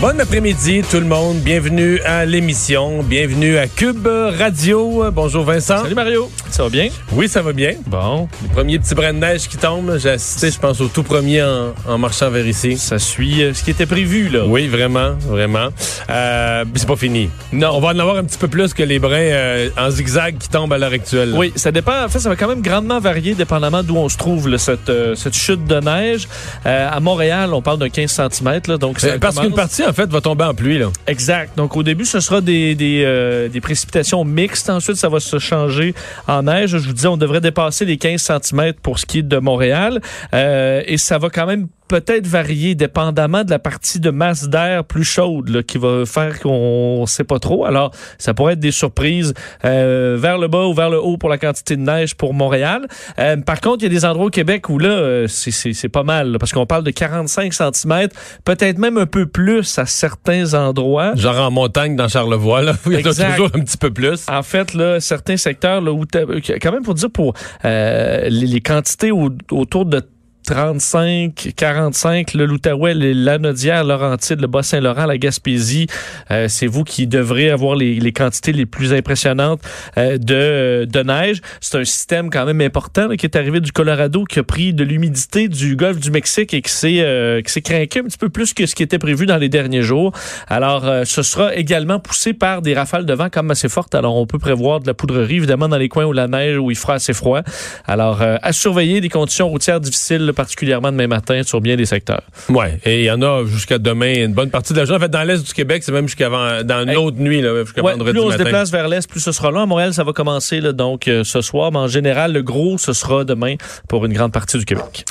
Bon 0.00 0.20
après-midi 0.20 0.82
tout 0.88 1.00
le 1.00 1.06
monde, 1.06 1.38
bienvenue 1.38 2.00
à 2.02 2.24
l'émission, 2.24 3.02
bienvenue 3.02 3.58
à 3.58 3.66
Cube 3.66 4.06
Radio. 4.06 5.10
Bonjour 5.10 5.42
Vincent. 5.42 5.82
Salut 5.82 5.96
Mario, 5.96 6.30
ça 6.50 6.62
va 6.64 6.68
bien? 6.68 6.88
Oui, 7.12 7.28
ça 7.28 7.42
va 7.42 7.52
bien. 7.52 7.74
Bon. 7.86 8.28
Les 8.42 8.48
premiers 8.48 8.78
petits 8.78 8.94
brins 8.94 9.12
de 9.12 9.18
neige 9.18 9.48
qui 9.48 9.56
tombent, 9.56 9.96
j'ai 9.98 10.10
assisté, 10.10 10.50
je 10.50 10.58
pense, 10.58 10.80
au 10.80 10.88
tout 10.88 11.02
premier 11.02 11.42
en, 11.42 11.74
en 11.86 11.98
marchant 11.98 12.30
vers 12.30 12.46
ici. 12.46 12.76
Ça 12.76 12.98
suit 12.98 13.42
euh, 13.42 13.54
ce 13.54 13.62
qui 13.62 13.70
était 13.70 13.86
prévu, 13.86 14.28
là. 14.28 14.44
Oui, 14.46 14.66
vraiment, 14.68 15.12
vraiment. 15.26 15.68
Euh, 16.10 16.64
c'est 16.74 16.88
pas 16.88 16.96
fini. 16.96 17.30
Non. 17.52 17.70
On 17.74 17.80
va 17.80 17.88
en 17.88 17.98
avoir 17.98 18.16
un 18.16 18.24
petit 18.24 18.38
peu 18.38 18.48
plus 18.48 18.74
que 18.74 18.82
les 18.82 18.98
brins 18.98 19.16
euh, 19.16 19.70
en 19.78 19.90
zigzag 19.90 20.38
qui 20.38 20.48
tombent 20.48 20.72
à 20.72 20.78
l'heure 20.78 20.92
actuelle. 20.92 21.32
Oui, 21.36 21.52
ça 21.56 21.70
dépend. 21.72 22.04
En 22.04 22.08
fait, 22.08 22.18
ça 22.18 22.28
va 22.28 22.36
quand 22.36 22.48
même 22.48 22.62
grandement 22.62 22.98
varier 23.00 23.34
dépendamment 23.34 23.82
d'où 23.82 23.96
on 23.96 24.08
se 24.08 24.16
trouve, 24.16 24.48
là, 24.48 24.58
cette, 24.58 24.88
euh, 24.88 25.14
cette 25.14 25.34
chute 25.34 25.64
de 25.66 25.80
neige. 25.80 26.28
À 26.64 27.00
Montréal, 27.00 27.54
on 27.54 27.62
parle 27.62 27.78
de 27.78 27.86
15 27.88 28.10
cm. 28.30 28.60
Là, 28.68 28.76
donc 28.78 29.00
ça 29.00 29.18
Parce 29.18 29.38
qu'une 29.38 29.54
partie, 29.54 29.84
en 29.84 29.92
fait, 29.92 30.08
va 30.10 30.20
tomber 30.20 30.44
en 30.44 30.54
pluie. 30.54 30.78
Là. 30.78 30.88
Exact. 31.06 31.56
Donc, 31.56 31.76
au 31.76 31.82
début, 31.82 32.04
ce 32.04 32.20
sera 32.20 32.40
des, 32.40 32.74
des, 32.74 33.48
des 33.50 33.60
précipitations 33.60 34.24
mixtes. 34.24 34.70
Ensuite, 34.70 34.96
ça 34.96 35.08
va 35.08 35.20
se 35.20 35.38
changer 35.38 35.94
en 36.26 36.37
neige. 36.42 36.78
Je 36.78 36.86
vous 36.86 36.92
disais, 36.92 37.08
on 37.08 37.16
devrait 37.16 37.40
dépasser 37.40 37.84
les 37.84 37.96
15 37.96 38.20
cm 38.42 38.74
pour 38.74 38.98
ce 38.98 39.06
qui 39.06 39.20
est 39.20 39.22
de 39.22 39.38
Montréal. 39.38 40.00
Euh, 40.34 40.82
et 40.86 40.98
ça 40.98 41.18
va 41.18 41.30
quand 41.30 41.46
même 41.46 41.68
peut-être 41.88 42.26
varier 42.26 42.74
dépendamment 42.74 43.44
de 43.44 43.50
la 43.50 43.58
partie 43.58 43.98
de 44.00 44.10
masse 44.10 44.48
d'air 44.48 44.84
plus 44.84 45.04
chaude 45.04 45.48
là, 45.48 45.62
qui 45.62 45.78
va 45.78 46.04
faire 46.06 46.38
qu'on 46.40 47.04
sait 47.06 47.24
pas 47.24 47.38
trop. 47.38 47.64
Alors, 47.64 47.92
ça 48.18 48.34
pourrait 48.34 48.52
être 48.52 48.60
des 48.60 48.70
surprises 48.70 49.34
euh, 49.64 50.16
vers 50.20 50.38
le 50.38 50.48
bas 50.48 50.66
ou 50.66 50.74
vers 50.74 50.90
le 50.90 51.00
haut 51.00 51.16
pour 51.16 51.28
la 51.28 51.38
quantité 51.38 51.76
de 51.76 51.82
neige 51.82 52.14
pour 52.14 52.34
Montréal. 52.34 52.86
Euh, 53.18 53.36
par 53.38 53.60
contre, 53.60 53.78
il 53.80 53.82
y 53.84 53.86
a 53.86 53.88
des 53.88 54.04
endroits 54.04 54.26
au 54.26 54.30
Québec 54.30 54.68
où 54.68 54.78
là, 54.78 54.90
euh, 54.90 55.26
c'est- 55.28 55.88
pas 55.88 56.02
mal 56.02 56.32
là, 56.32 56.38
parce 56.38 56.52
qu'on 56.52 56.66
parle 56.66 56.84
de 56.84 56.90
45 56.90 57.52
cm, 57.54 58.08
peut-être 58.44 58.78
même 58.78 58.98
un 58.98 59.06
peu 59.06 59.24
plus 59.26 59.78
à 59.78 59.86
certains 59.86 60.52
endroits. 60.54 61.14
Genre 61.16 61.38
en 61.40 61.50
montagne 61.50 61.96
dans 61.96 62.08
Charlevoix, 62.08 62.60
là, 62.62 62.72
où 62.86 62.90
il 62.92 63.00
y 63.00 63.08
en 63.08 63.10
a 63.10 63.14
toujours 63.32 63.50
un 63.54 63.60
petit 63.60 63.78
peu 63.78 63.90
plus. 63.90 64.26
En 64.28 64.42
fait, 64.42 64.74
là, 64.74 65.00
certains 65.00 65.36
secteurs, 65.38 65.80
là, 65.80 65.92
où 65.92 66.04
t'as- 66.04 66.26
quand 66.60 66.72
même 66.72 66.82
pour 66.82 66.94
dire 66.94 67.10
pour 67.10 67.32
euh, 67.64 68.28
les, 68.28 68.46
les 68.46 68.60
quantités 68.60 69.10
au- 69.10 69.30
autour 69.50 69.86
de 69.86 70.02
35, 70.48 71.52
45, 71.56 72.32
le 72.32 72.46
l'Outaouais, 72.46 72.94
l'Anodière, 72.94 73.84
Laurentide, 73.84 74.40
le 74.40 74.46
Bas-Saint-Laurent, 74.46 75.04
la 75.04 75.18
Gaspésie, 75.18 75.88
euh, 76.30 76.46
c'est 76.48 76.66
vous 76.66 76.84
qui 76.84 77.06
devrez 77.06 77.50
avoir 77.50 77.76
les, 77.76 78.00
les 78.00 78.12
quantités 78.12 78.52
les 78.52 78.64
plus 78.64 78.94
impressionnantes 78.94 79.60
euh, 79.98 80.16
de, 80.16 80.86
de 80.90 81.02
neige. 81.02 81.42
C'est 81.60 81.76
un 81.76 81.84
système 81.84 82.30
quand 82.30 82.46
même 82.46 82.62
important 82.62 83.08
là, 83.08 83.16
qui 83.18 83.26
est 83.26 83.36
arrivé 83.36 83.60
du 83.60 83.72
Colorado, 83.72 84.24
qui 84.24 84.38
a 84.38 84.42
pris 84.42 84.72
de 84.72 84.84
l'humidité 84.84 85.48
du 85.48 85.76
golfe 85.76 86.00
du 86.00 86.10
Mexique 86.10 86.54
et 86.54 86.62
qui 86.62 86.72
s'est 86.72 87.00
euh, 87.00 87.42
qui 87.42 87.52
s'est 87.52 87.60
craqué 87.60 88.00
un 88.00 88.04
petit 88.04 88.16
peu 88.16 88.30
plus 88.30 88.54
que 88.54 88.64
ce 88.64 88.74
qui 88.74 88.82
était 88.82 88.98
prévu 88.98 89.26
dans 89.26 89.36
les 89.36 89.50
derniers 89.50 89.82
jours. 89.82 90.12
Alors, 90.46 90.86
euh, 90.86 91.04
ce 91.04 91.22
sera 91.22 91.54
également 91.54 92.00
poussé 92.00 92.32
par 92.32 92.62
des 92.62 92.74
rafales 92.74 93.04
de 93.04 93.12
vent 93.12 93.28
même 93.36 93.50
assez 93.50 93.68
fortes. 93.68 93.94
Alors, 93.94 94.16
on 94.16 94.26
peut 94.26 94.38
prévoir 94.38 94.80
de 94.80 94.86
la 94.86 94.94
poudrerie, 94.94 95.36
évidemment, 95.36 95.68
dans 95.68 95.76
les 95.76 95.88
coins 95.88 96.06
où 96.06 96.12
la 96.12 96.26
neige, 96.26 96.56
où 96.56 96.70
il 96.70 96.76
fera 96.76 96.94
assez 96.94 97.12
froid. 97.12 97.42
Alors, 97.86 98.22
euh, 98.22 98.36
à 98.42 98.52
surveiller 98.52 99.00
des 99.00 99.10
conditions 99.10 99.48
routières 99.48 99.80
difficiles, 99.80 100.32
particulièrement 100.38 100.92
demain 100.92 101.08
matin, 101.08 101.42
sur 101.42 101.60
bien 101.60 101.74
des 101.74 101.84
secteurs. 101.84 102.22
Ouais, 102.48 102.78
et 102.84 103.00
il 103.00 103.04
y 103.06 103.10
en 103.10 103.20
a 103.22 103.44
jusqu'à 103.44 103.78
demain, 103.78 104.14
une 104.24 104.32
bonne 104.34 104.50
partie 104.50 104.72
de 104.72 104.78
la 104.78 104.84
journée. 104.84 104.98
En 104.98 105.02
fait, 105.04 105.10
dans 105.10 105.24
l'est 105.24 105.44
du 105.44 105.52
Québec, 105.52 105.82
c'est 105.82 105.90
même 105.90 106.06
jusqu'à 106.06 106.28
dans 106.62 106.82
une 106.84 106.90
Hey. 106.90 106.96
autre 106.96 107.18
nuit, 107.18 107.42
jusqu'à 107.64 107.82
Ouais, 107.82 107.92
vendredi 107.92 108.12
plus 108.12 108.20
on 108.20 108.30
se 108.30 108.36
déplace 108.36 108.70
vers 108.70 108.86
l'est, 108.86 109.08
plus 109.10 109.18
ce 109.20 109.32
sera 109.32 109.50
là. 109.50 109.62
À 109.62 109.66
Montréal, 109.66 109.92
ça 109.92 110.04
va 110.04 110.12
commencer 110.12 110.60
là, 110.60 110.72
donc 110.72 111.08
euh, 111.08 111.24
ce 111.24 111.40
soir, 111.40 111.72
mais 111.72 111.78
en 111.80 111.88
général, 111.88 112.32
le 112.32 112.42
gros, 112.42 112.78
ce 112.78 112.92
sera 112.92 113.24
demain 113.24 113.56
pour 113.88 114.06
une 114.06 114.12
grande 114.12 114.32
partie 114.32 114.58
du 114.58 114.64
Québec. 114.64 115.04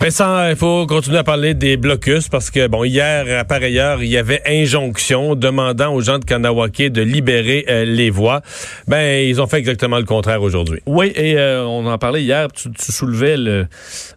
Vincent, 0.00 0.48
il 0.48 0.56
faut 0.56 0.86
continuer 0.86 1.18
à 1.18 1.24
parler 1.24 1.52
des 1.54 1.76
blocus 1.76 2.28
parce 2.28 2.50
que, 2.50 2.68
bon, 2.68 2.84
hier, 2.84 3.26
à 3.40 3.44
pareille 3.44 3.78
heure, 3.80 4.02
il 4.02 4.08
y 4.08 4.16
avait 4.16 4.40
injonction 4.46 5.34
demandant 5.34 5.92
aux 5.92 6.00
gens 6.00 6.18
de 6.18 6.24
Kanawake 6.24 6.90
de 6.90 7.02
libérer 7.02 7.64
euh, 7.68 7.84
les 7.84 8.08
voies. 8.08 8.40
Ben, 8.86 9.26
ils 9.28 9.40
ont 9.42 9.46
fait 9.46 9.58
exactement 9.58 9.98
le 9.98 10.04
contraire 10.04 10.42
aujourd'hui. 10.42 10.80
Oui, 10.86 11.12
et 11.16 11.36
euh, 11.36 11.64
on 11.66 11.86
en 11.86 11.98
parlait 11.98 12.22
hier, 12.22 12.48
tu, 12.52 12.70
tu 12.70 12.92
soulevais 12.92 13.36
le, 13.36 13.66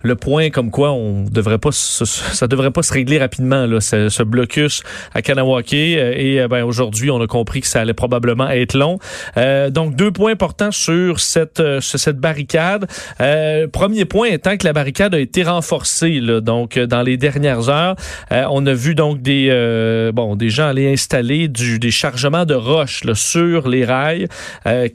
le 0.03 0.15
point 0.15 0.42
comme 0.51 0.71
quoi 0.71 0.91
on 0.91 1.23
devrait 1.29 1.57
pas 1.57 1.71
se- 1.71 2.05
ça 2.05 2.47
devrait 2.47 2.71
pas 2.71 2.83
se 2.83 2.93
régler 2.93 3.17
rapidement 3.19 3.65
là, 3.65 3.79
ce, 3.81 4.23
blocus 4.23 4.83
à 5.13 5.21
Kanawake 5.21 5.73
euh, 5.73 6.13
et 6.15 6.41
euh, 6.41 6.47
ben 6.47 6.63
aujourd'hui 6.63 7.11
on 7.11 7.21
a 7.21 7.27
compris 7.27 7.61
que 7.61 7.67
ça 7.67 7.81
allait 7.81 7.93
probablement 7.93 8.49
être 8.49 8.77
long. 8.77 8.99
Euh, 9.37 9.69
donc 9.69 9.95
deux 9.95 10.11
points 10.11 10.31
importants 10.31 10.71
sur 10.71 11.19
cette 11.19 11.61
sur 11.79 11.99
cette 11.99 12.17
barricade. 12.17 12.87
Premier 13.71 14.05
point 14.05 14.27
étant 14.27 14.57
que 14.57 14.65
la 14.65 14.73
barricade 14.73 15.13
a 15.15 15.19
été 15.19 15.43
renforcée 15.43 16.19
là, 16.19 16.41
donc 16.41 16.77
dans 16.79 17.01
les 17.01 17.17
dernières 17.17 17.69
heures, 17.69 17.95
on 18.31 18.65
a 18.65 18.73
vu 18.73 18.95
donc 18.95 19.21
des 19.21 19.49
bon 20.13 20.35
des 20.35 20.49
gens 20.49 20.67
aller 20.67 20.91
installer 20.91 21.47
du 21.47 21.79
des 21.79 21.91
chargements 21.91 22.45
de 22.45 22.55
roches 22.55 23.03
là, 23.03 23.15
sur 23.15 23.67
les 23.67 23.85
rails. 23.85 24.27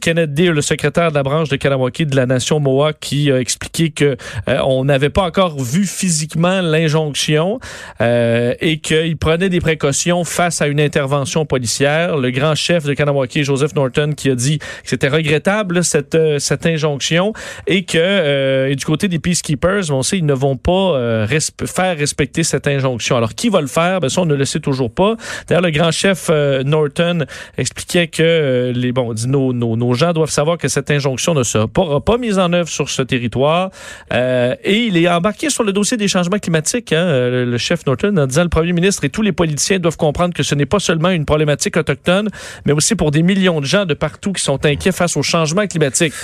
Kenneth 0.00 0.34
Deere, 0.34 0.52
le 0.52 0.60
secrétaire 0.62 1.10
de 1.10 1.14
la 1.14 1.22
branche 1.22 1.48
de 1.48 1.56
Kanawake 1.56 2.02
de 2.06 2.16
la 2.16 2.26
nation 2.26 2.60
Mohawk, 2.60 2.96
qui 3.00 3.30
a 3.30 3.38
expliqué 3.40 3.90
que 3.90 4.16
on 4.46 4.84
n'avait 4.84 5.10
pas 5.10 5.22
encore 5.22 5.37
vu 5.46 5.86
physiquement 5.86 6.60
l'injonction 6.60 7.60
euh, 8.00 8.54
et 8.60 8.78
qu'il 8.78 9.16
prenait 9.16 9.48
des 9.48 9.60
précautions 9.60 10.24
face 10.24 10.60
à 10.60 10.66
une 10.66 10.80
intervention 10.80 11.46
policière. 11.46 12.16
Le 12.16 12.30
grand 12.30 12.54
chef 12.54 12.84
de 12.84 12.94
Kanawake, 12.94 13.42
Joseph 13.42 13.74
Norton, 13.74 14.12
qui 14.16 14.30
a 14.30 14.34
dit 14.34 14.58
que 14.58 14.64
c'était 14.84 15.08
regrettable 15.08 15.84
cette 15.84 16.14
euh, 16.14 16.38
cette 16.38 16.66
injonction 16.66 17.32
et 17.66 17.84
que 17.84 17.98
euh, 17.98 18.68
et 18.68 18.74
du 18.74 18.84
côté 18.84 19.08
des 19.08 19.18
peacekeepers, 19.18 19.90
on 19.90 20.02
sait 20.02 20.18
ils 20.18 20.26
ne 20.26 20.34
vont 20.34 20.56
pas 20.56 21.26
faire 21.66 21.96
respecter 21.96 22.42
cette 22.42 22.66
injonction. 22.66 23.16
Alors 23.16 23.34
qui 23.34 23.48
va 23.48 23.60
le 23.60 23.66
faire? 23.66 24.00
Ben 24.00 24.08
ça 24.08 24.22
on 24.22 24.26
ne 24.26 24.34
le 24.34 24.44
sait 24.44 24.60
toujours 24.60 24.90
pas. 24.90 25.16
D'ailleurs 25.46 25.62
le 25.62 25.70
grand 25.70 25.90
chef 25.90 26.30
Norton 26.64 27.24
expliquait 27.56 28.08
que 28.08 28.72
les 28.74 28.92
bon 28.92 29.14
nos, 29.26 29.52
nos, 29.52 29.76
nos 29.76 29.94
gens 29.94 30.12
doivent 30.12 30.30
savoir 30.30 30.58
que 30.58 30.68
cette 30.68 30.90
injonction 30.90 31.34
ne 31.34 31.42
sera 31.42 31.68
pas, 31.68 32.18
mise 32.18 32.38
en 32.38 32.52
œuvre 32.52 32.68
sur 32.68 32.88
ce 32.88 33.02
territoire 33.02 33.70
et 34.10 34.56
il 34.64 34.96
est 34.96 35.06
embarqué 35.28 35.50
sur 35.50 35.62
le 35.62 35.72
dossier 35.72 35.96
des 35.96 36.08
changements 36.08 36.38
climatiques. 36.38 36.92
Hein, 36.92 37.04
euh, 37.06 37.44
le 37.44 37.58
chef 37.58 37.84
Norton 37.86 38.16
en 38.16 38.26
disant 38.26 38.42
le 38.44 38.48
premier 38.48 38.72
ministre 38.72 39.04
et 39.04 39.10
tous 39.10 39.22
les 39.22 39.32
politiciens 39.32 39.78
doivent 39.78 39.96
comprendre 39.96 40.32
que 40.34 40.42
ce 40.42 40.54
n'est 40.54 40.66
pas 40.66 40.78
seulement 40.80 41.10
une 41.10 41.24
problématique 41.26 41.76
autochtone, 41.76 42.28
mais 42.64 42.72
aussi 42.72 42.94
pour 42.94 43.10
des 43.10 43.22
millions 43.22 43.60
de 43.60 43.66
gens 43.66 43.84
de 43.84 43.94
partout 43.94 44.32
qui 44.32 44.42
sont 44.42 44.64
inquiets 44.64 44.92
face 44.92 45.16
au 45.16 45.22
changement 45.22 45.66
climatique. 45.66 46.14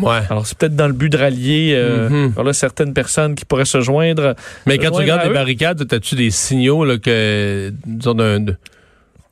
Ouais. 0.00 0.20
Alors 0.30 0.46
c'est 0.46 0.56
peut-être 0.56 0.76
dans 0.76 0.86
le 0.86 0.92
but 0.92 1.10
de 1.10 1.18
rallier 1.18 1.72
euh, 1.74 2.08
Mhm. 2.08 2.44
là, 2.44 2.52
certaines 2.52 2.94
personnes 2.94 3.34
qui 3.34 3.44
pourraient 3.44 3.64
se 3.64 3.80
joindre. 3.80 4.34
Mais 4.66 4.78
quand 4.78 4.90
tu 4.90 4.98
regardes 4.98 5.26
les 5.26 5.34
barricades, 5.34 5.86
as-tu 5.92 6.14
des 6.14 6.30
signaux 6.30 6.84
là, 6.84 6.98
que, 6.98 7.72
disons, 7.86 8.16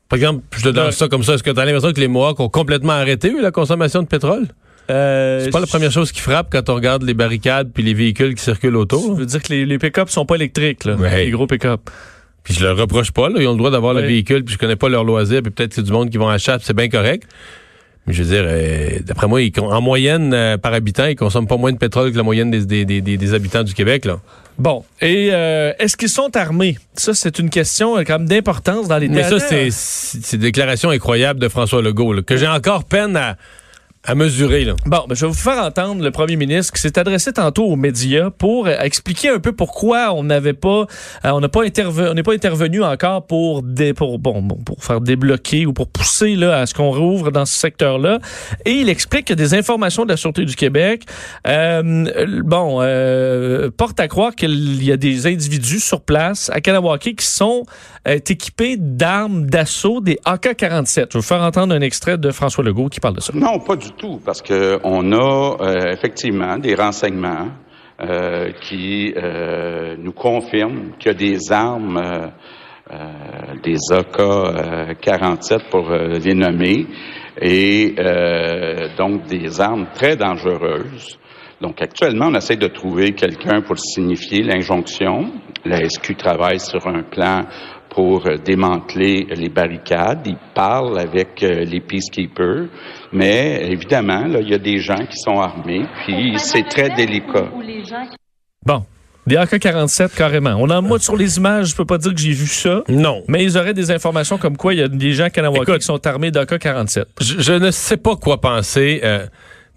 par 0.09 0.17
exemple, 0.17 0.43
je 0.57 0.63
te 0.63 0.69
donne 0.69 0.91
ça 0.91 1.07
comme 1.07 1.23
ça. 1.23 1.35
Est-ce 1.35 1.43
que 1.43 1.51
tu 1.51 1.59
as 1.59 1.65
l'impression 1.65 1.93
que 1.93 1.99
les 1.99 2.07
Mohawks 2.09 2.39
ont 2.39 2.49
complètement 2.49 2.93
arrêté 2.93 3.31
eux, 3.31 3.41
la 3.41 3.51
consommation 3.51 4.01
de 4.01 4.07
pétrole? 4.07 4.47
Euh, 4.91 5.41
C'est 5.43 5.51
pas 5.51 5.59
la 5.59 5.67
première 5.67 5.91
chose 5.91 6.11
qui 6.11 6.19
frappe 6.21 6.47
quand 6.51 6.69
on 6.69 6.75
regarde 6.75 7.03
les 7.03 7.13
barricades 7.13 7.71
puis 7.73 7.83
les 7.83 7.93
véhicules 7.93 8.35
qui 8.35 8.43
circulent 8.43 8.73
Je 8.73 8.77
autour. 8.77 9.15
veux 9.15 9.25
dire 9.25 9.41
que 9.41 9.49
les, 9.53 9.65
les 9.65 9.77
pick-up 9.79 10.09
sont 10.09 10.25
pas 10.25 10.35
électriques, 10.35 10.85
là, 10.85 10.95
Ouais. 10.95 11.25
les 11.25 11.31
gros 11.31 11.47
pick-up. 11.47 11.89
Puis 12.43 12.53
je 12.55 12.63
leur 12.65 12.75
reproche 12.77 13.11
pas, 13.11 13.29
là. 13.29 13.35
Ils 13.39 13.47
ont 13.47 13.51
le 13.51 13.57
droit 13.57 13.71
d'avoir 13.71 13.93
le 13.93 14.01
véhicule, 14.01 14.43
puis 14.43 14.53
je 14.55 14.59
connais 14.59 14.75
pas 14.75 14.89
leur 14.89 15.03
loisir, 15.03 15.41
puis 15.43 15.51
peut-être 15.51 15.73
c'est 15.73 15.83
du 15.83 15.91
monde 15.91 16.09
qui 16.09 16.17
vont 16.17 16.27
à 16.29 16.37
chasse, 16.37 16.61
c'est 16.63 16.75
bien 16.75 16.89
correct. 16.89 17.23
Mais 18.07 18.13
je 18.13 18.23
veux 18.23 18.29
dire, 18.33 18.43
euh, 18.47 18.97
d'après 19.05 19.27
moi, 19.27 19.43
ils 19.43 19.51
en 19.59 19.79
moyenne, 19.79 20.33
euh, 20.33 20.57
par 20.57 20.73
habitant, 20.73 21.05
ils 21.05 21.15
consomment 21.15 21.45
pas 21.45 21.57
moins 21.57 21.71
de 21.71 21.77
pétrole 21.77 22.11
que 22.11 22.17
la 22.17 22.23
moyenne 22.23 22.49
des, 22.49 22.65
des, 22.65 22.83
des, 22.83 22.99
des- 22.99 23.15
des 23.17 23.33
habitants 23.35 23.61
du 23.61 23.75
Québec, 23.75 24.05
là. 24.05 24.19
Bon, 24.57 24.83
et 25.01 25.29
euh, 25.31 25.71
est-ce 25.77 25.95
qu'ils 25.95 26.09
sont 26.09 26.35
armés? 26.35 26.77
Ça, 26.95 27.13
c'est 27.13 27.37
une 27.37 27.51
question 27.51 27.95
quand 27.97 28.17
même 28.19 28.27
d'importance 28.27 28.87
dans 28.87 28.97
les 28.97 29.07
Mais 29.07 29.21
ça, 29.23 29.37
dernières- 29.37 29.71
c'est 29.71 30.35
une 30.35 30.41
déclaration 30.41 30.89
incroyable 30.89 31.39
de 31.39 31.47
François 31.47 31.83
Legault, 31.83 32.13
là, 32.13 32.21
que 32.23 32.37
j'ai 32.37 32.47
encore 32.47 32.85
peine 32.85 33.15
à, 33.15 33.37
à 34.03 34.15
mesurer. 34.15 34.65
Là. 34.65 34.73
Bon, 34.85 35.05
ben, 35.07 35.15
je 35.15 35.25
vais 35.25 35.31
vous 35.31 35.37
faire 35.37 35.63
entendre 35.63 36.03
le 36.03 36.11
premier 36.11 36.35
ministre 36.35 36.73
qui 36.73 36.81
s'est 36.81 36.97
adressé 36.97 37.33
tantôt 37.33 37.65
aux 37.65 37.75
médias 37.75 38.31
pour 38.31 38.67
euh, 38.67 38.75
expliquer 38.79 39.29
un 39.29 39.39
peu 39.39 39.51
pourquoi 39.51 40.13
on 40.13 40.23
n'avait 40.23 40.53
pas, 40.53 40.87
euh, 41.25 41.31
on 41.31 41.39
n'a 41.39 41.49
pas 41.49 41.63
intervenu, 41.63 42.09
on 42.09 42.13
n'est 42.13 42.23
pas 42.23 42.33
intervenu 42.33 42.83
encore 42.83 43.27
pour 43.27 43.61
dé, 43.61 43.93
pour 43.93 44.17
bon, 44.17 44.41
bon, 44.41 44.55
pour 44.55 44.83
faire 44.83 45.01
débloquer 45.01 45.65
ou 45.65 45.73
pour 45.73 45.87
pousser 45.87 46.35
là 46.35 46.59
à 46.59 46.65
ce 46.65 46.73
qu'on 46.73 46.91
rouvre 46.91 47.31
dans 47.31 47.45
ce 47.45 47.53
secteur-là. 47.53 48.19
Et 48.65 48.71
il 48.71 48.89
explique 48.89 49.25
que 49.25 49.33
des 49.33 49.53
informations 49.53 50.03
de 50.03 50.09
la 50.09 50.17
sûreté 50.17 50.45
du 50.45 50.55
Québec, 50.55 51.03
euh, 51.47 52.41
bon, 52.43 52.79
euh, 52.81 53.69
portent 53.69 53.99
à 53.99 54.07
croire 54.07 54.35
qu'il 54.35 54.83
y 54.83 54.91
a 54.91 54.97
des 54.97 55.27
individus 55.27 55.79
sur 55.79 56.01
place 56.01 56.49
à 56.53 56.61
Kanawake 56.61 57.15
qui 57.15 57.25
sont 57.25 57.65
euh, 58.07 58.15
équipés 58.15 58.77
d'armes 58.77 59.45
d'assaut 59.45 60.01
des 60.01 60.19
AK-47. 60.25 60.95
Je 60.95 61.01
vais 61.01 61.07
vous 61.13 61.21
faire 61.21 61.41
entendre 61.41 61.75
un 61.75 61.81
extrait 61.81 62.17
de 62.17 62.31
François 62.31 62.63
Legault 62.63 62.89
qui 62.89 62.99
parle 62.99 63.15
de 63.15 63.21
ça. 63.21 63.31
Non, 63.35 63.59
pas 63.59 63.75
du 63.75 63.90
tout, 63.91 64.19
parce 64.23 64.41
que 64.41 64.79
on 64.83 65.11
a 65.11 65.57
euh, 65.61 65.91
effectivement 65.91 66.57
des 66.57 66.75
renseignements 66.75 67.49
euh, 68.01 68.51
qui 68.61 69.13
euh, 69.15 69.95
nous 69.97 70.13
confirment 70.13 70.91
qu'il 70.99 71.11
y 71.11 71.15
a 71.15 71.17
des 71.17 71.51
armes, 71.51 72.31
des 73.63 73.77
AK-47 73.89 75.69
pour 75.69 75.91
les 75.91 76.33
nommer, 76.33 76.85
et 77.39 77.95
donc 78.97 79.27
des 79.27 79.61
armes 79.61 79.87
très 79.93 80.17
dangereuses. 80.17 81.17
Donc 81.61 81.81
actuellement, 81.81 82.25
on 82.27 82.35
essaie 82.35 82.57
de 82.57 82.67
trouver 82.67 83.13
quelqu'un 83.13 83.61
pour 83.61 83.79
signifier 83.79 84.43
l'injonction. 84.43 85.31
La 85.63 85.87
SQ 85.87 86.17
travaille 86.17 86.59
sur 86.59 86.85
un 86.87 87.03
plan 87.03 87.45
pour 87.91 88.25
euh, 88.25 88.37
démanteler 88.37 89.27
les 89.35 89.49
barricades. 89.49 90.25
Ils 90.25 90.37
parlent 90.55 90.97
avec 90.97 91.43
euh, 91.43 91.65
les 91.65 91.79
peacekeepers, 91.79 92.67
mais 93.11 93.67
évidemment, 93.69 94.25
là, 94.25 94.39
il 94.41 94.49
y 94.49 94.53
a 94.53 94.57
des 94.57 94.79
gens 94.79 95.05
qui 95.05 95.17
sont 95.17 95.39
armés, 95.39 95.85
puis 96.05 96.33
c'est 96.37 96.67
très 96.67 96.89
délicat. 96.89 97.49
Bon. 98.65 98.83
Des 99.27 99.35
AK-47, 99.35 100.15
carrément. 100.15 100.55
On 100.57 100.67
en 100.71 100.81
mode 100.81 101.01
sur 101.01 101.15
les 101.15 101.37
images, 101.37 101.67
je 101.67 101.75
peux 101.75 101.85
pas 101.85 101.99
dire 101.99 102.11
que 102.11 102.19
j'ai 102.19 102.31
vu 102.31 102.47
ça. 102.47 102.81
Non. 102.89 103.21
Mais 103.27 103.43
ils 103.43 103.55
auraient 103.55 103.75
des 103.75 103.91
informations 103.91 104.39
comme 104.39 104.57
quoi 104.57 104.73
il 104.73 104.79
y 104.79 104.83
a 104.83 104.87
des 104.87 105.11
gens 105.13 105.27
Écoute, 105.27 105.77
qui 105.77 105.85
sont 105.85 106.07
armés 106.07 106.31
d'AK-47. 106.31 107.05
Je, 107.19 107.39
je 107.39 107.53
ne 107.53 107.69
sais 107.69 107.97
pas 107.97 108.15
quoi 108.15 108.41
penser. 108.41 108.99
Euh, 109.03 109.27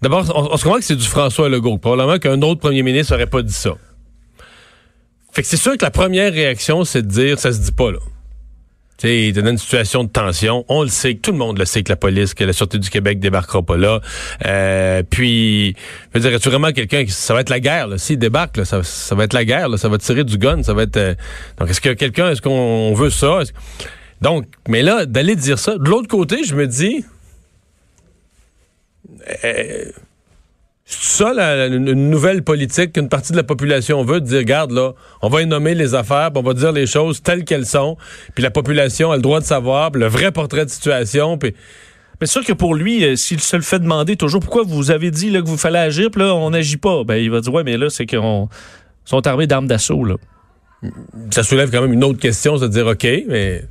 D'abord, 0.01 0.25
on, 0.35 0.53
on 0.53 0.57
se 0.57 0.63
comprend 0.63 0.79
que 0.79 0.85
c'est 0.85 0.95
du 0.95 1.07
François 1.07 1.49
Legault. 1.49 1.77
Probablement 1.77 2.19
qu'un 2.19 2.41
autre 2.41 2.59
premier 2.59 2.83
ministre 2.83 3.13
n'aurait 3.13 3.27
pas 3.27 3.41
dit 3.41 3.53
ça. 3.53 3.71
Fait 5.35 5.41
que 5.41 5.49
c'est 5.49 5.57
sûr 5.57 5.77
que 5.77 5.83
la 5.83 5.91
première 5.91 6.31
réaction, 6.31 6.85
c'est 6.85 7.01
de 7.01 7.09
dire 7.09 7.39
ça 7.39 7.51
se 7.51 7.59
dit 7.59 7.73
pas 7.73 7.91
là. 7.91 7.99
Tu 8.97 9.07
sais, 9.09 9.29
une 9.31 9.57
situation 9.57 10.05
de 10.05 10.09
tension, 10.09 10.63
on 10.69 10.81
le 10.81 10.87
sait, 10.87 11.15
tout 11.15 11.33
le 11.33 11.37
monde 11.37 11.59
le 11.59 11.65
sait 11.65 11.83
que 11.83 11.91
la 11.91 11.97
police, 11.97 12.33
que 12.33 12.45
la 12.45 12.53
Sûreté 12.53 12.79
du 12.79 12.89
Québec 12.89 13.19
débarquera 13.19 13.61
pas 13.61 13.75
là. 13.75 13.99
Euh, 14.45 15.03
puis, 15.03 15.75
je 16.13 16.17
veux 16.17 16.21
dire, 16.21 16.33
es-tu 16.33 16.47
vraiment 16.47 16.71
quelqu'un 16.71 17.03
qui, 17.03 17.11
ça 17.11 17.33
va 17.33 17.41
être 17.41 17.49
la 17.49 17.59
guerre, 17.59 17.87
là. 17.89 17.97
S'il 17.97 18.17
débarque, 18.17 18.55
là, 18.55 18.63
ça, 18.63 18.81
ça 18.83 19.13
va 19.13 19.25
être 19.25 19.33
la 19.33 19.43
guerre, 19.43 19.67
là. 19.67 19.75
Ça 19.75 19.89
va 19.89 19.97
tirer 19.97 20.23
du 20.23 20.37
gun, 20.37 20.63
ça 20.63 20.73
va 20.73 20.83
être, 20.83 20.95
euh, 20.95 21.15
donc 21.57 21.69
est-ce 21.69 21.81
que 21.81 21.89
quelqu'un, 21.89 22.29
est-ce 22.29 22.41
qu'on 22.41 22.93
veut 22.93 23.09
ça? 23.09 23.41
Donc, 24.21 24.45
mais 24.69 24.83
là, 24.83 25.05
d'aller 25.05 25.35
dire 25.35 25.59
ça, 25.59 25.77
de 25.77 25.89
l'autre 25.89 26.07
côté, 26.07 26.45
je 26.45 26.55
me 26.55 26.65
dis, 26.65 27.03
euh, 29.43 29.91
ça 30.85 31.33
la, 31.33 31.65
une 31.65 32.09
nouvelle 32.11 32.43
politique 32.43 32.93
qu'une 32.93 33.09
partie 33.09 33.31
de 33.31 33.37
la 33.37 33.43
population 33.43 34.03
veut, 34.03 34.21
de 34.21 34.27
dire, 34.27 34.37
regarde 34.37 34.71
là, 34.71 34.93
on 35.23 35.29
va 35.29 35.41
y 35.41 35.47
nommer 35.47 35.73
les 35.73 35.95
affaires, 35.95 36.31
puis 36.31 36.39
on 36.43 36.47
va 36.47 36.53
dire 36.53 36.71
les 36.71 36.85
choses 36.85 37.23
telles 37.23 37.43
qu'elles 37.43 37.65
sont, 37.65 37.97
puis 38.35 38.43
la 38.43 38.51
population 38.51 39.11
a 39.11 39.15
le 39.15 39.21
droit 39.23 39.39
de 39.39 39.45
savoir, 39.45 39.91
puis 39.91 39.99
le 39.99 40.07
vrai 40.07 40.31
portrait 40.31 40.65
de 40.65 40.69
situation, 40.69 41.39
puis 41.39 41.55
Mais 42.21 42.27
c'est 42.27 42.33
sûr 42.33 42.45
que 42.45 42.53
pour 42.53 42.75
lui, 42.75 43.03
euh, 43.03 43.15
s'il 43.15 43.39
se 43.39 43.55
le 43.55 43.63
fait 43.63 43.79
demander 43.79 44.15
toujours 44.15 44.41
pourquoi 44.41 44.63
vous 44.63 44.91
avez 44.91 45.09
dit 45.09 45.31
là, 45.31 45.41
que 45.41 45.47
vous 45.47 45.57
fallait 45.57 45.79
agir, 45.79 46.11
puis 46.11 46.21
là, 46.21 46.35
on 46.35 46.51
n'agit 46.51 46.77
pas, 46.77 47.03
ben 47.03 47.15
il 47.15 47.31
va 47.31 47.41
dire 47.41 47.53
ouais, 47.53 47.63
mais 47.63 47.77
là, 47.77 47.89
c'est 47.89 48.05
qu'on 48.05 48.47
sont 49.05 49.25
armés 49.25 49.47
d'armes 49.47 49.67
d'assaut, 49.67 50.03
là. 50.03 50.15
ça 51.31 51.41
soulève 51.41 51.71
quand 51.71 51.81
même 51.81 51.93
une 51.93 52.03
autre 52.03 52.19
question, 52.19 52.57
c'est 52.57 52.67
de 52.67 52.73
dire, 52.73 52.85
OK, 52.85 53.07
mais... 53.27 53.63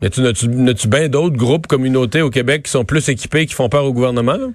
mais 0.00 0.10
tu 0.10 0.20
n'as-tu 0.20 0.48
n'as-tu 0.48 0.86
bien 0.86 1.08
d'autres 1.08 1.36
groupes, 1.36 1.66
communautés 1.66 2.22
au 2.22 2.30
Québec 2.30 2.62
qui 2.62 2.70
sont 2.70 2.84
plus 2.84 3.08
équipés, 3.08 3.46
qui 3.46 3.54
font 3.54 3.68
peur 3.68 3.84
au 3.84 3.92
gouvernement, 3.92 4.36
là? 4.36 4.46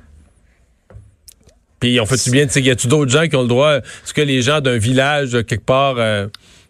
Puis 1.82 2.00
on 2.00 2.06
fait-tu 2.06 2.30
bien, 2.32 2.46
tu 2.46 2.54
sais, 2.54 2.62
y 2.62 2.70
a-tu 2.70 2.88
d'autres 2.88 3.12
gens 3.12 3.28
qui 3.28 3.36
ont 3.36 3.42
le 3.42 3.48
droit, 3.50 3.74
est-ce 3.80 4.14
que 4.14 4.22
les 4.22 4.42
gens 4.42 4.62
d'un 4.62 4.78
village, 4.78 5.32
quelque 5.46 5.66
part, 5.66 5.96
euh, 5.98 6.28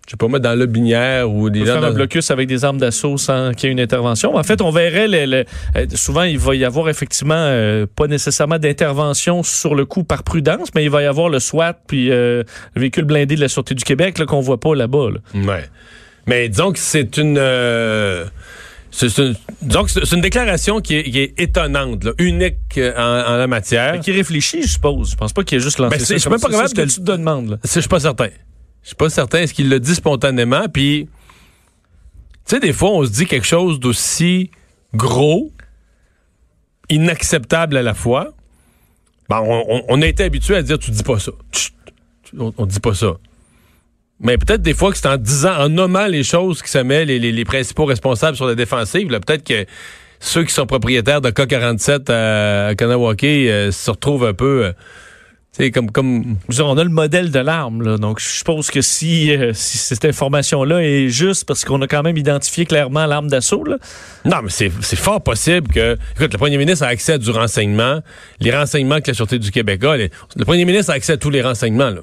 je 0.08 0.12
sais 0.12 0.18
pas 0.18 0.28
moi, 0.28 0.40
dans 0.40 0.58
le 0.58 0.66
Binière 0.66 1.30
ou 1.30 1.50
des 1.52 1.60
gens 1.60 1.66
faire 1.66 1.84
un 1.84 1.90
dans- 1.90 1.94
blocus 1.94 2.32
avec 2.32 2.48
des 2.48 2.66
armes 2.66 2.80
d'assaut 2.80 3.18
sans 3.18 3.52
qu'il 3.54 3.68
y 3.68 3.70
ait 3.70 3.74
une 3.74 3.80
intervention. 3.80 4.36
En 4.36 4.44
fait, 4.44 4.62
on 4.62 4.72
verrait 4.72 5.08
le- 5.08 5.26
le- 5.26 5.46
euh, 5.76 5.86
souvent 5.96 6.24
il 6.24 6.40
va 6.40 6.56
y 6.56 6.66
avoir 6.66 6.90
effectivement 6.90 7.36
euh, 7.38 7.86
pas 7.96 8.08
nécessairement 8.08 8.58
d'intervention 8.58 9.44
sur 9.44 9.76
le 9.76 9.86
coup 9.86 10.04
par 10.04 10.24
prudence, 10.24 10.70
mais 10.76 10.84
il 10.84 10.90
va 10.90 11.02
y 11.04 11.06
avoir 11.06 11.30
le 11.30 11.40
SWAT 11.40 11.74
puis 11.88 12.10
euh, 12.12 12.44
le 12.76 12.82
véhicule 12.82 13.04
blindé 13.06 13.36
de 13.36 13.42
la 13.42 13.48
sûreté 13.48 13.76
du 13.76 13.84
Québec 13.84 14.18
là, 14.18 14.26
qu'on 14.26 14.42
voit 14.42 14.60
pas 14.60 14.74
là-bas. 14.76 15.10
là. 15.12 15.42
Ouais. 15.46 15.64
Mais 16.28 16.50
disons 16.50 16.72
que 16.72 16.80
c'est 16.80 17.18
une. 17.18 17.38
euh, 17.38 18.26
c'est 18.92 19.10
c'est 19.10 19.22
une, 19.28 19.36
que 19.36 19.88
c'est 19.88 20.12
une 20.16 20.22
déclaration 20.22 20.80
qui 20.82 20.96
est, 20.96 21.04
qui 21.04 21.20
est 21.20 21.40
étonnante, 21.40 22.04
là, 22.04 22.12
unique 22.18 22.58
euh, 22.78 22.94
en, 22.96 23.34
en 23.34 23.38
la 23.38 23.48
matière. 23.48 24.00
Qui 24.02 24.12
réfléchit, 24.12 24.64
je 24.64 24.68
suppose. 24.68 25.12
Je 25.12 25.16
pense 25.16 25.34
pas 25.34 25.44
qu'il 25.44 25.58
ait 25.58 25.62
juste 25.62 25.80
lancé 25.80 25.98
Ben, 25.98 26.06
ça. 26.06 26.14
je 26.16 26.20
suis 26.20 26.30
même 26.30 26.40
pas 26.40 26.50
capable 26.50 26.70
ce 26.70 26.74
de 26.76 26.84
que 26.84 26.90
tu 26.90 26.96
te 26.96 27.02
demandes. 27.02 27.60
Je 27.64 27.80
suis 27.80 27.88
pas 27.90 28.00
certain. 28.00 28.30
Je 28.84 28.88
suis 28.88 28.96
pas 28.96 29.10
certain. 29.10 29.40
Est-ce 29.40 29.54
qu'il 29.54 29.70
le 29.70 29.80
dit 29.80 29.96
spontanément? 29.96 30.68
Puis, 30.68 31.08
tu 32.48 32.56
sais, 32.56 32.60
des 32.60 32.74
fois, 32.74 32.92
on 32.92 33.06
se 33.06 33.12
dit 33.12 33.26
quelque 33.26 33.46
chose 33.48 33.80
d'aussi 33.80 34.52
gros, 34.94 35.52
inacceptable 36.90 37.78
à 37.78 37.82
la 37.82 37.94
fois. 37.94 38.34
Ben, 39.30 39.40
on, 39.42 39.64
on- 39.70 39.84
on 39.88 40.02
a 40.02 40.08
été 40.08 40.24
habitué 40.24 40.56
à 40.56 40.62
dire 40.64 40.78
tu 40.80 40.92
dis 40.92 41.04
pas 41.04 41.20
ça. 41.20 41.32
Chut, 41.54 41.74
on, 42.38 42.54
on 42.58 42.66
dit 42.66 42.80
pas 42.80 42.94
ça. 42.94 43.14
Mais 44.22 44.38
peut-être 44.38 44.62
des 44.62 44.74
fois 44.74 44.92
que 44.92 44.98
c'est 44.98 45.08
en 45.08 45.18
disant, 45.18 45.56
en 45.58 45.70
nommant 45.70 46.06
les 46.08 46.24
choses 46.24 46.62
qui 46.62 46.70
se 46.70 46.78
met 46.78 47.06
les, 47.06 47.18
les- 47.20 47.32
les 47.32 47.46
principaux 47.46 47.86
responsables 47.86 48.38
sur 48.38 48.46
la 48.46 48.56
défensive, 48.56 49.10
là, 49.12 49.20
peut-être 49.20 49.44
que 49.44 49.66
ceux 50.20 50.44
qui 50.44 50.54
sont 50.54 50.68
propriétaires 50.68 51.22
de 51.22 51.32
K-47 51.32 52.12
à, 52.12 52.68
à 52.68 52.76
Kanawake 52.76 53.24
euh, 53.24 53.72
se 53.72 53.90
retrouvent 53.90 54.26
un 54.28 54.34
peu, 54.34 54.66
euh, 54.66 54.72
tu 55.58 55.64
sais, 55.66 55.72
comme, 55.72 55.90
comme, 55.92 56.36
dire, 56.50 56.68
on 56.68 56.78
a 56.78 56.84
le 56.84 56.92
modèle 56.92 57.32
de 57.32 57.40
l'arme, 57.40 57.82
là. 57.82 57.98
Donc, 57.98 58.20
je 58.20 58.28
suppose 58.28 58.70
que 58.70 58.82
si, 58.82 59.36
euh, 59.36 59.52
si 59.56 59.80
cette 59.80 60.06
information-là 60.06 60.82
est 60.84 61.10
juste 61.10 61.46
parce 61.46 61.66
qu'on 61.66 61.82
a 61.82 61.88
quand 61.88 62.04
même 62.04 62.16
identifié 62.18 62.66
clairement 62.66 63.06
l'arme 63.08 63.28
d'assaut, 63.28 63.64
là. 63.64 63.78
Non, 64.24 64.38
mais 64.44 64.50
c'est 64.50 64.72
c'est 64.82 64.96
fort 64.96 65.22
possible 65.24 65.68
que. 65.74 65.98
Écoute, 66.16 66.32
le 66.34 66.38
premier 66.38 66.58
ministre 66.58 66.86
a 66.86 66.90
accès 66.90 67.14
à 67.14 67.18
du 67.18 67.32
renseignement, 67.32 68.02
les 68.40 68.56
renseignements 68.56 69.02
que 69.02 69.08
la 69.08 69.14
Sûreté 69.16 69.40
du 69.40 69.50
Québec 69.52 69.84
a. 69.84 69.98
les- 69.98 70.12
le 70.38 70.46
premier 70.46 70.64
ministre 70.66 70.92
a 70.92 70.94
accès 70.94 71.14
à 71.14 71.18
tous 71.18 71.32
les 71.32 71.42
renseignements, 71.42 71.90
là. 71.90 72.02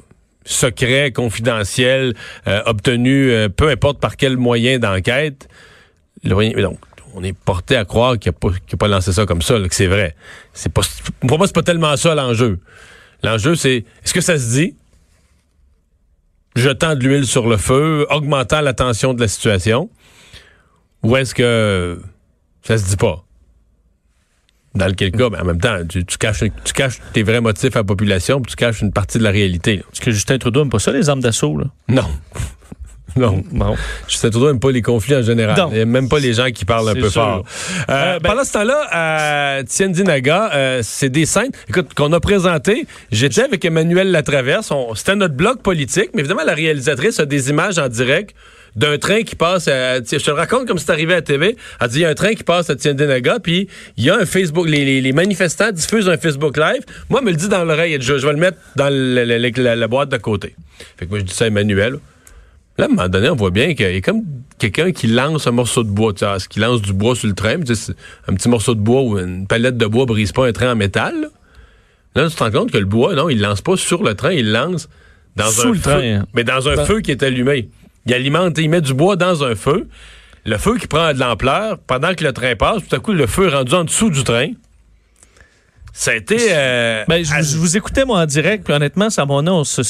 Secrets, 0.49 1.13
confidentiels, 1.13 2.15
euh, 2.47 2.63
obtenus, 2.65 3.31
euh, 3.31 3.49
peu 3.51 3.69
importe 3.69 4.01
par 4.01 4.17
quel 4.17 4.39
moyen 4.39 4.79
d'enquête. 4.79 5.47
Donc, 6.25 6.79
on 7.15 7.23
est 7.23 7.35
porté 7.35 7.77
à 7.77 7.85
croire 7.85 8.19
qu'il 8.19 8.33
n'a 8.33 8.39
pas, 8.39 8.77
pas 8.79 8.89
lancé 8.89 9.13
ça 9.13 9.27
comme 9.27 9.43
ça, 9.43 9.61
que 9.61 9.75
c'est 9.75 9.87
vrai. 9.87 10.17
C'est 10.55 10.73
pas, 10.73 10.81
pour 11.27 11.37
moi, 11.37 11.47
c'est 11.47 11.55
pas 11.55 11.63
tellement 11.63 11.95
ça 11.97 12.15
l'enjeu. 12.15 12.61
L'enjeu, 13.23 13.57
c'est 13.57 13.85
est-ce 14.03 14.15
que 14.15 14.23
ça 14.23 14.39
se 14.39 14.51
dit? 14.53 14.75
Jetant 16.57 16.95
de 16.95 17.05
l'huile 17.05 17.27
sur 17.27 17.47
le 17.47 17.59
feu, 17.59 18.07
augmentant 18.09 18.63
la 18.63 18.73
tension 18.73 19.13
de 19.13 19.21
la 19.21 19.29
situation? 19.29 19.91
Ou 21.03 21.17
est-ce 21.17 21.35
que 21.35 22.01
ça 22.63 22.79
se 22.79 22.85
dit 22.85 22.97
pas? 22.97 23.23
Dans 24.79 24.87
lequel 24.87 25.11
cas, 25.13 25.29
ben, 25.29 25.41
en 25.43 25.45
même 25.45 25.61
temps, 25.61 25.77
tu, 25.89 26.05
tu 26.05 26.17
caches, 26.19 26.45
tu 26.65 26.73
caches 26.73 26.99
tes 27.13 27.23
vrais 27.23 27.41
motifs 27.41 27.75
à 27.77 27.81
la 27.81 27.85
population, 27.85 28.41
puis 28.41 28.51
tu 28.51 28.57
caches 28.57 28.81
une 28.81 28.93
partie 28.93 29.19
de 29.19 29.25
la 29.25 29.31
réalité. 29.31 29.83
Parce 29.87 30.01
que 30.01 30.11
Justin 30.11 30.39
Trudeau 30.39 30.61
n'aime 30.61 30.71
pas 30.71 30.79
ça, 30.79 30.93
les 30.93 31.09
armes 31.11 31.21
d'assaut, 31.21 31.59
là? 31.59 31.65
Non. 31.89 32.05
non. 33.17 33.43
Bon. 33.51 33.75
Justin 34.07 34.31
Trudeau 34.31 34.47
n'aime 34.47 34.61
pas 34.61 34.71
les 34.71 34.83
conflits 34.83 35.17
en 35.17 35.23
général. 35.23 35.57
Non. 35.59 35.71
Il 35.75 35.85
même 35.87 36.09
pas 36.09 36.21
les 36.21 36.33
gens 36.35 36.51
qui 36.51 36.65
parlent 36.65 36.89
un 36.91 36.95
peu 36.95 37.09
sûr. 37.11 37.23
fort. 37.23 37.45
Euh, 37.89 37.93
Euh, 37.93 38.19
ben- 38.21 38.31
pendant 38.31 38.45
ce 38.45 38.53
temps-là, 38.53 38.87
à 38.93 39.65
Tiendinaga, 39.65 40.51
euh, 40.55 40.81
c'est 40.85 41.09
des 41.09 41.27
scènes 41.27 41.51
écoute, 41.69 41.95
qu'on 41.95 42.13
a 42.13 42.21
présentées. 42.21 42.87
J'étais 43.11 43.43
avec 43.43 43.65
Emmanuel 43.65 44.13
Latraverse. 44.13 44.71
On- 44.71 44.95
C'était 44.95 45.17
notre 45.17 45.35
blog 45.35 45.59
politique, 45.63 46.11
mais 46.15 46.21
évidemment, 46.21 46.45
la 46.47 46.55
réalisatrice 46.55 47.19
a 47.19 47.27
des 47.27 47.51
images 47.51 47.79
en 47.79 47.89
direct 47.89 48.35
d'un 48.79 48.97
train 48.97 49.23
qui 49.23 49.35
passe 49.35 49.67
à, 49.69 49.97
je 49.97 50.03
te 50.17 50.31
le 50.31 50.37
raconte 50.37 50.67
comme 50.69 50.79
c'est 50.79 50.91
arrivé 50.91 51.13
à 51.15 51.21
TV. 51.21 51.57
Elle 51.81 51.89
dit, 51.89 51.99
il 51.99 52.03
y 52.03 52.05
a 52.05 52.11
un 52.11 52.15
train 52.15 52.35
qui 52.35 52.45
passe 52.45 52.71
à 52.71 52.77
Tiendinaga, 52.77 53.41
puis 53.41 53.69
il 53.97 54.05
y 54.05 54.11
a 54.11 54.17
un 54.17 54.25
Facebook, 54.25 54.69
les, 54.69 54.85
les- 54.85 55.01
les 55.01 55.13
manifestants 55.13 55.73
diffusent 55.73 56.09
un 56.09 56.17
Facebook 56.17 56.57
Live. 56.57 56.83
Moi, 57.11 57.19
elle 57.21 57.27
me 57.27 57.31
le 57.33 57.37
dit 57.37 57.49
dans 57.49 57.65
l'oreille, 57.65 57.99
je, 58.01 58.19
je 58.19 58.27
vais 58.27 58.33
le 58.33 58.39
mettre 58.39 58.59
dans 58.77 58.89
le- 58.89 59.25
le- 59.25 59.39
le- 59.39 59.63
la, 59.63 59.75
la 59.77 59.89
boîte 59.89 60.11
de 60.11 60.17
côté. 60.17 60.55
Fait 60.97 61.07
que 61.07 61.11
moi, 61.11 61.19
je 61.19 61.25
dis 61.25 61.35
ça 61.35 61.45
à 61.45 61.49
Emmanuel. 61.49 61.99
Là, 62.79 62.85
à 62.85 62.87
un 62.87 62.89
moment 62.91 63.09
donné, 63.09 63.29
on 63.29 63.35
voit 63.35 63.51
bien 63.51 63.75
qu'il 63.75 63.93
y 63.93 63.97
a 63.97 64.01
comme 64.01 64.23
quelqu'un 64.59 64.93
qui 64.93 65.09
lance 65.09 65.49
un 65.49 65.51
morceau 65.51 65.83
de 65.83 65.89
bois. 65.91 66.13
Tu 66.13 66.21
sais, 66.25 66.47
qui 66.49 66.61
lance 66.61 66.81
du 66.81 66.93
bois 66.93 67.17
sur 67.17 67.27
le 67.27 67.35
train. 67.35 67.55
un 67.57 68.35
petit 68.35 68.49
morceau 68.49 68.77
de 68.77 68.81
bois 68.81 69.03
ou 69.03 69.19
une 69.19 69.49
palette 69.49 69.77
de 69.77 69.87
bois 69.87 70.07
brise 70.07 70.31
pas 70.31 70.47
un 70.47 70.53
train 70.53 70.71
en 70.73 70.77
métal. 70.77 71.15
Là, 72.15 72.23
Là, 72.23 72.31
tu 72.31 72.37
te 72.37 72.45
rends 72.45 72.51
compte 72.53 72.71
que 72.71 72.79
le 72.79 72.85
bois, 72.87 73.15
non, 73.17 73.29
il 73.29 73.41
lance 73.41 73.61
pas 73.61 73.77
sur 73.77 74.05
le 74.05 74.15
train, 74.15 74.31
il 74.33 74.53
lance 74.53 74.89
dans 75.35 75.51
Sous 75.51 75.63
un 75.63 75.69
le 75.73 75.75
feu. 75.75 75.81
train. 75.81 76.25
Mais 76.35 76.45
dans 76.45 76.69
un 76.69 76.77
Dans- 76.77 76.85
feu 76.87 77.01
qui 77.01 77.11
est 77.11 77.23
allumé. 77.25 77.69
Il 78.09 78.15
alimente, 78.15 78.57
il 78.57 78.71
met 78.71 78.81
du 78.81 78.95
bois 78.95 79.17
dans 79.17 79.45
un 79.45 79.55
feu. 79.55 79.87
Le 80.47 80.57
feu 80.57 80.79
qui 80.79 80.87
prend 80.87 81.13
de 81.13 81.19
l'ampleur, 81.19 81.77
pendant 81.87 82.15
que 82.15 82.25
le 82.25 82.33
train 82.33 82.57
passe, 82.57 82.89
tout 82.89 82.97
à 82.97 83.01
coup, 83.01 83.13
le 83.13 83.27
feu 83.27 83.49
est 83.49 83.55
rendu 83.55 83.75
en 83.75 83.85
dessous 83.85 84.09
du 84.09 84.25
train. 84.25 84.49
Ça 85.93 86.13
a 86.13 86.15
été... 86.15 86.37
Euh, 86.51 87.05
ben, 87.09 87.25
je, 87.25 87.35
vous, 87.35 87.43
je, 87.43 87.57
vous 87.57 87.77
écoutais, 87.77 88.05
moi, 88.05 88.21
en 88.21 88.27
direct, 88.27 88.65
puis 88.65 88.73
honnêtement, 88.73 89.11
ça 89.11 89.25
mon 89.27 89.43
nom, 89.43 89.59
on 89.59 89.65
se, 89.65 89.83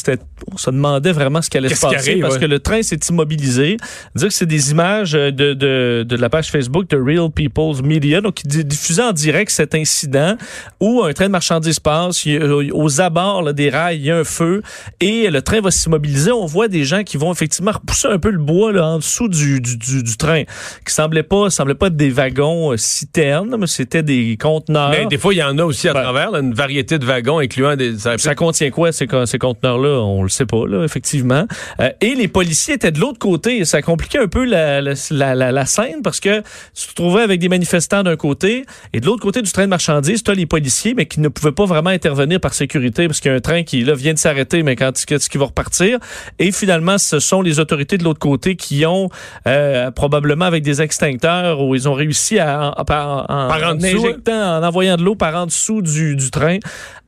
on 0.53 0.57
se 0.57 0.71
demandait 0.71 1.13
vraiment 1.13 1.43
ce 1.43 1.51
qui 1.51 1.59
allait 1.59 1.75
se 1.75 1.81
passer, 1.81 1.97
arrive, 1.97 2.23
parce 2.23 2.35
ouais. 2.35 2.41
que 2.41 2.47
le 2.47 2.61
train 2.61 2.83
s'est 2.83 3.01
immobilisé. 3.09 3.77
Dire 4.15 4.29
que 4.29 4.35
c'est 4.35 4.47
des 4.47 4.71
images 4.71 5.13
de, 5.13 5.31
de, 5.31 6.05
de 6.07 6.17
la 6.17 6.29
page 6.29 6.51
Facebook 6.51 6.89
de 6.89 6.97
Real 6.97 7.31
People's 7.31 7.83
Media, 7.83 8.21
donc 8.21 8.35
qui 8.35 8.49
diffusait 8.49 9.03
en 9.03 9.13
direct 9.13 9.51
cet 9.51 9.75
incident 9.75 10.37
où 10.81 11.03
un 11.03 11.13
train 11.13 11.27
de 11.27 11.33
marchandises 11.33 11.81
passe, 11.81 12.25
il, 12.25 12.43
aux 12.73 13.01
abords 13.01 13.43
là, 13.43 13.53
des 13.53 13.71
rails, 13.71 13.99
il 13.99 14.05
y 14.07 14.11
a 14.11 14.19
un 14.19 14.25
feu, 14.25 14.63
et 15.01 15.29
le 15.31 15.43
train 15.43 15.61
va 15.61 15.71
s'immobiliser. 15.71 16.33
On 16.33 16.47
voit 16.47 16.69
des 16.69 16.85
gens 16.85 17.03
qui 17.03 17.17
vont 17.17 17.33
effectivement 17.33 17.73
repousser 17.73 18.09
un 18.09 18.19
peu 18.19 18.31
le 18.31 18.39
bois 18.39 18.73
là, 18.73 18.87
en 18.87 18.99
dessous 18.99 19.29
du, 19.29 19.61
du, 19.61 19.77
du, 19.77 20.03
du 20.03 20.17
train, 20.17 20.45
qui 20.87 20.93
semblait 20.95 21.23
pas, 21.23 21.51
semblait 21.51 21.75
pas 21.75 21.89
être 21.89 21.97
des 21.97 22.11
wagons 22.11 22.73
euh, 22.73 22.77
citernes, 22.77 23.57
mais 23.59 23.67
c'était 23.67 24.03
des 24.03 24.37
conteneurs. 24.41 24.91
Mais 24.91 25.07
des 25.07 25.19
fois, 25.19 25.35
il 25.35 25.39
y 25.39 25.43
en 25.43 25.59
a 25.59 25.65
aussi 25.65 25.88
à 25.89 25.95
ben, 25.95 26.03
travers, 26.03 26.31
là, 26.31 26.41
une 26.41 26.55
variété 26.55 26.99
de 26.99 27.05
wagons 27.05 27.39
incluant 27.39 27.77
des... 27.77 27.99
Ça, 27.99 28.19
ça 28.19 28.35
contient 28.35 28.71
quoi, 28.71 28.93
ces, 28.93 29.07
ces 29.27 29.39
conteneurs-là? 29.39 30.01
On 30.03 30.23
le 30.23 30.29
sait 30.29 30.47
pas, 30.47 30.67
là, 30.67 30.85
effectivement. 30.85 31.47
Euh, 31.81 31.91
et 32.01 32.15
les 32.15 32.29
policiers 32.29 32.75
étaient 32.75 32.93
de 32.93 33.01
l'autre 33.01 33.19
côté. 33.19 33.65
Ça 33.65 33.83
compliquait 33.83 34.19
un 34.19 34.29
peu 34.29 34.45
la, 34.45 34.81
la, 34.81 34.95
la, 35.11 35.53
la, 35.53 35.67
scène 35.67 36.03
parce 36.03 36.21
que 36.21 36.41
tu 36.75 36.89
te 36.89 36.95
trouvais 36.95 37.23
avec 37.23 37.41
des 37.41 37.49
manifestants 37.49 38.03
d'un 38.03 38.17
côté 38.17 38.65
et 38.93 39.01
de 39.01 39.07
l'autre 39.07 39.23
côté 39.23 39.43
du 39.43 39.51
train 39.51 39.65
de 39.65 39.71
marchandises, 39.71 40.23
tu 40.23 40.31
as 40.31 40.35
les 40.35 40.47
policiers, 40.47 40.95
mais 40.95 41.07
qui 41.07 41.21
ne 41.21 41.29
pouvaient 41.29 41.53
pas 41.53 41.65
vraiment 41.65 41.91
intervenir 41.91 42.41
par 42.41 42.55
sécurité 42.55 43.07
parce 43.07 43.21
qu'il 43.21 43.31
y 43.31 43.35
a 43.35 43.37
un 43.37 43.41
train 43.41 43.63
qui 43.63 43.83
là, 43.83 43.95
vient 43.95 44.15
de 44.15 44.19
s'arrêter, 44.19 44.63
mais 44.63 44.77
quand 44.77 44.93
est-ce 44.97 45.29
qu'il 45.29 45.41
va 45.41 45.47
repartir? 45.47 45.99
Et 46.39 46.53
finalement, 46.53 46.99
ce 46.99 47.19
sont 47.19 47.43
les 47.43 47.61
autorités 47.61 47.99
de 47.99 48.05
l'autre 48.05 48.19
côté 48.19 48.57
qui 48.57 48.87
ont, 48.87 49.09
euh, 49.47 49.91
probablement 49.91 50.45
avec 50.45 50.63
des 50.63 50.83
extincteurs, 50.83 51.61
où 51.63 51.75
ils 51.75 51.89
ont 51.89 51.95
réussi 51.95 52.39
à, 52.39 52.75
en, 52.77 52.83
en, 52.83 53.27
en, 53.29 53.49
en 53.51 53.85
injectant, 53.85 54.59
en 54.59 54.63
envoyant 54.63 54.97
de 54.97 55.03
l'eau 55.03 55.15
par 55.15 55.35
en 55.35 55.47
dessous 55.47 55.78
du, 55.83 56.17
du 56.17 56.31
train, 56.31 56.59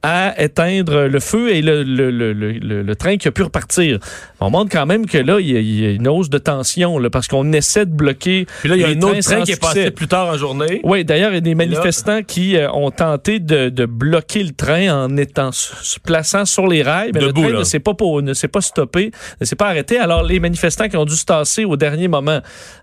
à 0.02 0.40
éteindre 0.42 1.02
le 1.02 1.20
feu 1.20 1.52
et 1.52 1.60
le, 1.60 1.82
le, 1.82 2.10
le, 2.10 2.32
le, 2.32 2.96
train 2.96 3.18
qui 3.18 3.28
a 3.28 3.30
pu 3.30 3.42
repartir. 3.42 3.98
On 4.40 4.50
montre 4.50 4.70
quand 4.72 4.86
même 4.86 5.04
que 5.04 5.18
là, 5.18 5.40
il 5.40 5.50
y 5.50 5.86
a, 5.86 5.90
une 5.90 6.08
hausse 6.08 6.30
de 6.30 6.38
tension 6.38 6.98
là, 6.98 7.10
parce 7.10 7.28
qu'on 7.28 7.52
essaie 7.52 7.84
de 7.84 7.92
bloquer. 7.92 8.46
Puis 8.60 8.68
là, 8.70 8.76
il 8.76 8.82
y 8.82 8.84
a 8.84 8.88
un 8.88 9.02
autre 9.02 9.20
train 9.20 9.42
qui 9.42 9.52
est 9.52 9.60
passé 9.60 9.90
plus 9.90 10.08
tard 10.08 10.28
en 10.28 10.38
journée. 10.38 10.80
Oui, 10.84 11.04
d'ailleurs, 11.04 11.32
il 11.32 11.34
y 11.34 11.38
a 11.38 11.42
des 11.42 11.54
manifestants 11.54 12.16
là... 12.16 12.22
qui 12.22 12.56
euh, 12.56 12.70
ont 12.72 12.90
tenté 12.90 13.40
de, 13.40 13.68
de, 13.68 13.84
bloquer 13.84 14.42
le 14.42 14.52
train 14.52 15.04
en 15.04 15.16
étant 15.18 15.52
se 15.52 16.00
plaçant 16.00 16.46
sur 16.46 16.66
les 16.66 16.82
rails. 16.82 17.10
Mais 17.12 17.20
Debout, 17.20 17.42
le 17.42 17.48
train 17.48 17.58
ne 17.58 17.64
s'est 17.64 17.80
pas, 17.80 17.92
ne 18.22 18.32
s'est 18.32 18.48
pas 18.48 18.62
stoppé, 18.62 19.10
ne 19.40 19.44
s'est 19.44 19.56
pas 19.56 19.68
arrêté. 19.68 19.98
Alors, 19.98 20.22
les 20.22 20.40
manifestants 20.40 20.88
qui 20.88 20.96
ont 20.96 21.04
dû 21.04 21.16
se 21.16 21.26
tasser 21.26 21.66
au 21.66 21.76
dernier 21.76 22.08
moment. 22.08 22.40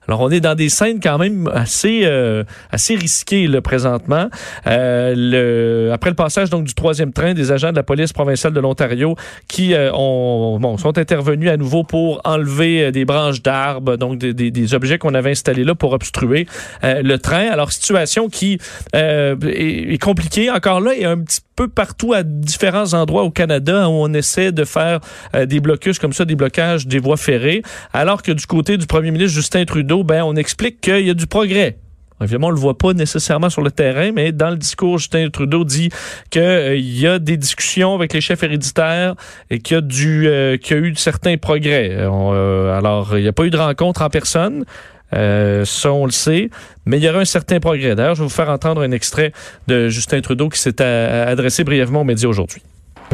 Alors, 0.08 0.22
on 0.22 0.30
est 0.30 0.40
dans 0.40 0.56
des 0.56 0.70
scènes 0.70 1.00
quand 1.02 1.18
même 1.18 1.50
assez, 1.54 2.02
euh, 2.04 2.44
assez 2.72 2.96
risquées 2.96 3.48
là, 3.48 3.62
présentement. 3.62 4.30
Euh, 4.68 5.14
le, 5.16 5.77
après 5.94 6.10
le 6.10 6.16
passage 6.16 6.50
donc 6.50 6.66
du 6.66 6.74
troisième 6.74 7.14
train, 7.14 7.34
des 7.34 7.52
agents 7.52 7.72
de 7.72 7.76
la 7.76 7.84
police 7.84 8.14
provinciale 8.14 8.54
de 8.54 8.60
l'Ontario 8.60 9.16
qui 9.48 9.74
euh, 9.74 9.92
ont, 9.94 10.60
bon, 10.60 10.78
sont 10.78 10.98
intervenus 10.98 11.50
à 11.50 11.58
nouveau 11.58 11.84
pour 11.84 12.22
enlever 12.24 12.86
euh, 12.86 12.92
des 12.92 13.06
branches 13.06 13.42
d'arbres, 13.42 13.98
donc 13.98 14.18
des, 14.18 14.34
des, 14.34 14.52
des 14.52 14.74
objets 14.74 14.98
qu'on 14.98 15.14
avait 15.14 15.32
installés 15.32 15.64
là 15.64 15.76
pour 15.76 15.94
obstruer 15.94 16.48
euh, 16.84 17.02
le 17.02 17.18
train. 17.20 17.48
Alors, 17.50 17.72
situation 17.72 18.30
qui 18.30 18.60
euh, 18.96 19.36
est, 19.44 19.94
est, 19.94 19.98
compliquée. 19.98 20.50
Encore 20.50 20.82
là, 20.82 20.92
a 21.04 21.10
un 21.10 21.20
petit 21.20 21.42
peu 21.56 21.68
partout 21.68 22.14
à 22.14 22.24
différents 22.24 22.94
endroits 22.94 23.24
au 23.24 23.32
Canada 23.32 23.90
où 23.90 23.94
on 23.94 24.14
essaie 24.14 24.52
de 24.52 24.64
faire 24.64 25.00
euh, 25.36 25.46
des 25.46 25.60
blocus 25.60 26.00
comme 26.00 26.14
ça, 26.14 26.26
des 26.26 26.36
blocages 26.36 26.88
des 26.88 27.00
voies 27.00 27.18
ferrées, 27.18 27.64
alors 27.94 28.22
que 28.22 28.32
du 28.32 28.46
côté 28.46 28.78
du 28.78 28.86
premier 28.86 29.12
ministre 29.12 29.36
Justin 29.36 29.66
Trudeau, 29.66 30.04
ben, 30.04 30.24
on 30.24 30.36
explique 30.36 30.82
qu'il 30.82 31.06
y 31.06 31.10
a 31.10 31.14
du 31.14 31.28
progrès 31.28 31.78
Évidemment, 32.22 32.48
on 32.48 32.52
le 32.52 32.60
voit 32.60 32.78
pas 32.78 32.94
nécessairement 32.94 33.50
sur 33.50 33.62
le 33.62 33.70
terrain, 33.70 34.12
mais 34.12 34.32
dans 34.32 34.50
le 34.50 34.58
discours, 34.58 34.98
Justin 34.98 35.30
Trudeau 35.30 35.64
dit 35.64 35.90
qu'il 36.32 36.42
euh, 36.42 36.76
y 36.76 37.06
a 37.06 37.20
des 37.20 37.38
discussions 37.38 37.94
avec 37.94 38.14
les 38.14 38.22
chefs 38.22 38.42
héréditaires 38.42 39.14
et 39.50 39.60
qu'il 39.60 39.76
y 39.76 39.78
a 39.78 39.82
du, 39.82 40.28
euh, 40.28 40.58
qu'il 40.58 40.78
y 40.78 40.80
a 40.80 40.84
eu 40.84 40.96
certains 40.96 41.38
progrès. 41.38 41.92
Euh, 41.92 42.76
alors, 42.76 43.18
il 43.18 43.22
n'y 43.22 43.28
a 43.28 43.34
pas 43.34 43.46
eu 43.46 43.52
de 43.52 43.58
rencontre 43.58 44.02
en 44.02 44.10
personne. 44.10 44.66
Ça, 45.12 45.94
on 45.94 46.06
le 46.06 46.12
sait, 46.12 46.50
mais 46.86 46.98
il 46.98 47.04
y 47.04 47.10
aura 47.10 47.20
un 47.20 47.26
certain 47.26 47.60
progrès. 47.60 47.96
D'ailleurs, 47.96 48.16
je 48.16 48.22
vais 48.22 48.28
vous 48.28 48.34
faire 48.34 48.50
entendre 48.50 48.82
un 48.82 48.92
extrait 48.92 49.32
de 49.68 49.88
Justin 49.88 50.20
Trudeau 50.20 50.50
qui 50.50 50.60
s'est 50.60 50.82
adressé 50.82 51.64
brièvement 51.64 52.02
aux 52.02 52.04
médias 52.04 52.28
aujourd'hui. 52.28 52.62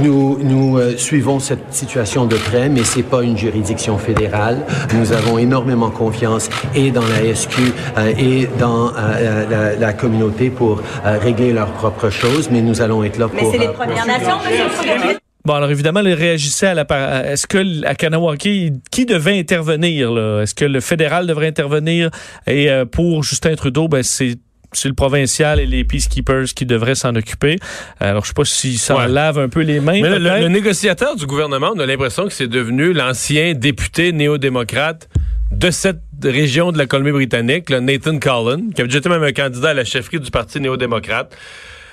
Nous, 0.01 0.39
nous 0.41 0.77
euh, 0.77 0.97
suivons 0.97 1.39
cette 1.39 1.71
situation 1.73 2.25
de 2.25 2.35
près, 2.35 2.67
mais 2.67 2.83
c'est 2.83 3.03
pas 3.03 3.21
une 3.21 3.37
juridiction 3.37 3.97
fédérale. 3.97 4.65
Nous 4.95 5.13
avons 5.13 5.37
énormément 5.37 5.91
confiance 5.91 6.49
et 6.73 6.91
dans 6.91 7.05
la 7.07 7.35
SQ 7.35 7.59
euh, 7.97 8.13
et 8.17 8.47
dans 8.57 8.87
euh, 8.89 9.45
la, 9.49 9.75
la, 9.75 9.93
communauté 9.93 10.49
pour 10.49 10.81
euh, 11.05 11.19
régler 11.19 11.53
leurs 11.53 11.71
propres 11.73 12.09
choses, 12.09 12.49
mais 12.49 12.61
nous 12.61 12.81
allons 12.81 13.03
être 13.03 13.17
là 13.19 13.27
mais 13.33 13.41
pour... 13.41 13.51
Mais 13.51 13.57
c'est 13.57 13.65
les 13.67 13.73
Premières 13.73 14.07
Nations, 14.07 14.37
monsieur 14.37 15.19
Bon, 15.45 15.55
alors 15.55 15.71
évidemment, 15.71 15.99
il 15.99 16.13
réagissait 16.13 16.67
à 16.67 16.73
la. 16.73 16.85
Est-ce 17.29 17.47
que 17.47 17.85
à 17.85 17.95
Kanawaki, 17.95 18.71
qui 18.89 19.05
devait 19.05 19.37
intervenir 19.37 20.09
là? 20.09 20.41
Est-ce 20.41 20.55
que 20.55 20.63
le 20.63 20.79
fédéral 20.79 21.27
devrait 21.27 21.47
intervenir? 21.47 22.11
Et 22.47 22.71
euh, 22.71 22.85
pour 22.85 23.23
Justin 23.23 23.53
Trudeau, 23.55 23.89
ben 23.89 24.03
c'est 24.03 24.37
c'est 24.77 24.87
le 24.87 24.93
provincial 24.93 25.59
et 25.59 25.65
les 25.65 25.83
peacekeepers 25.83 26.45
qui 26.55 26.65
devraient 26.65 26.95
s'en 26.95 27.15
occuper. 27.15 27.57
Alors, 27.99 28.23
je 28.23 28.29
sais 28.29 28.33
pas 28.33 28.45
si 28.45 28.77
ça 28.77 28.97
ouais. 28.97 29.07
lave 29.07 29.39
un 29.39 29.49
peu 29.49 29.61
les 29.61 29.79
mains. 29.79 30.01
Mais 30.01 30.19
le, 30.19 30.39
le, 30.41 30.47
négociateur 30.47 31.15
du 31.15 31.25
gouvernement, 31.25 31.71
on 31.75 31.79
a 31.79 31.85
l'impression 31.85 32.27
que 32.27 32.33
c'est 32.33 32.47
devenu 32.47 32.93
l'ancien 32.93 33.53
député 33.53 34.11
néo-démocrate 34.11 35.09
de 35.51 35.71
cette 35.71 36.01
région 36.23 36.71
de 36.71 36.77
la 36.77 36.85
Colombie-Britannique, 36.85 37.69
Nathan 37.69 38.17
Cullen, 38.17 38.73
qui 38.73 38.81
avait 38.81 38.87
déjà 38.87 38.99
été 38.99 39.09
même 39.09 39.23
un 39.23 39.31
candidat 39.31 39.69
à 39.69 39.73
la 39.73 39.85
chefferie 39.85 40.19
du 40.19 40.31
Parti 40.31 40.59
néo-démocrate. 40.59 41.35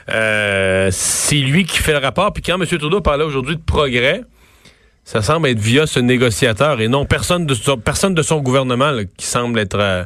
Euh, 0.09 0.89
c'est 0.91 1.37
lui 1.37 1.65
qui 1.65 1.79
fait 1.79 1.93
le 1.93 1.99
rapport. 1.99 2.33
Puis 2.33 2.43
quand 2.43 2.61
M. 2.61 2.67
Trudeau 2.67 3.01
parlait 3.01 3.25
aujourd'hui 3.25 3.57
de 3.57 3.63
progrès, 3.63 4.23
ça 5.05 5.23
semble 5.23 5.49
être 5.49 5.59
via 5.59 5.87
ce 5.87 6.01
négociateur 6.01 6.81
et 6.81 6.89
non 6.89 7.05
personne 7.05 7.47
de 7.47 7.55
son, 7.55 7.77
personne 7.77 8.15
de 8.15 8.23
son 8.23 8.41
gouvernement 8.41 8.91
là, 8.91 9.03
qui 9.05 9.27
semble 9.27 9.59
être... 9.59 9.79
Euh, 9.79 10.05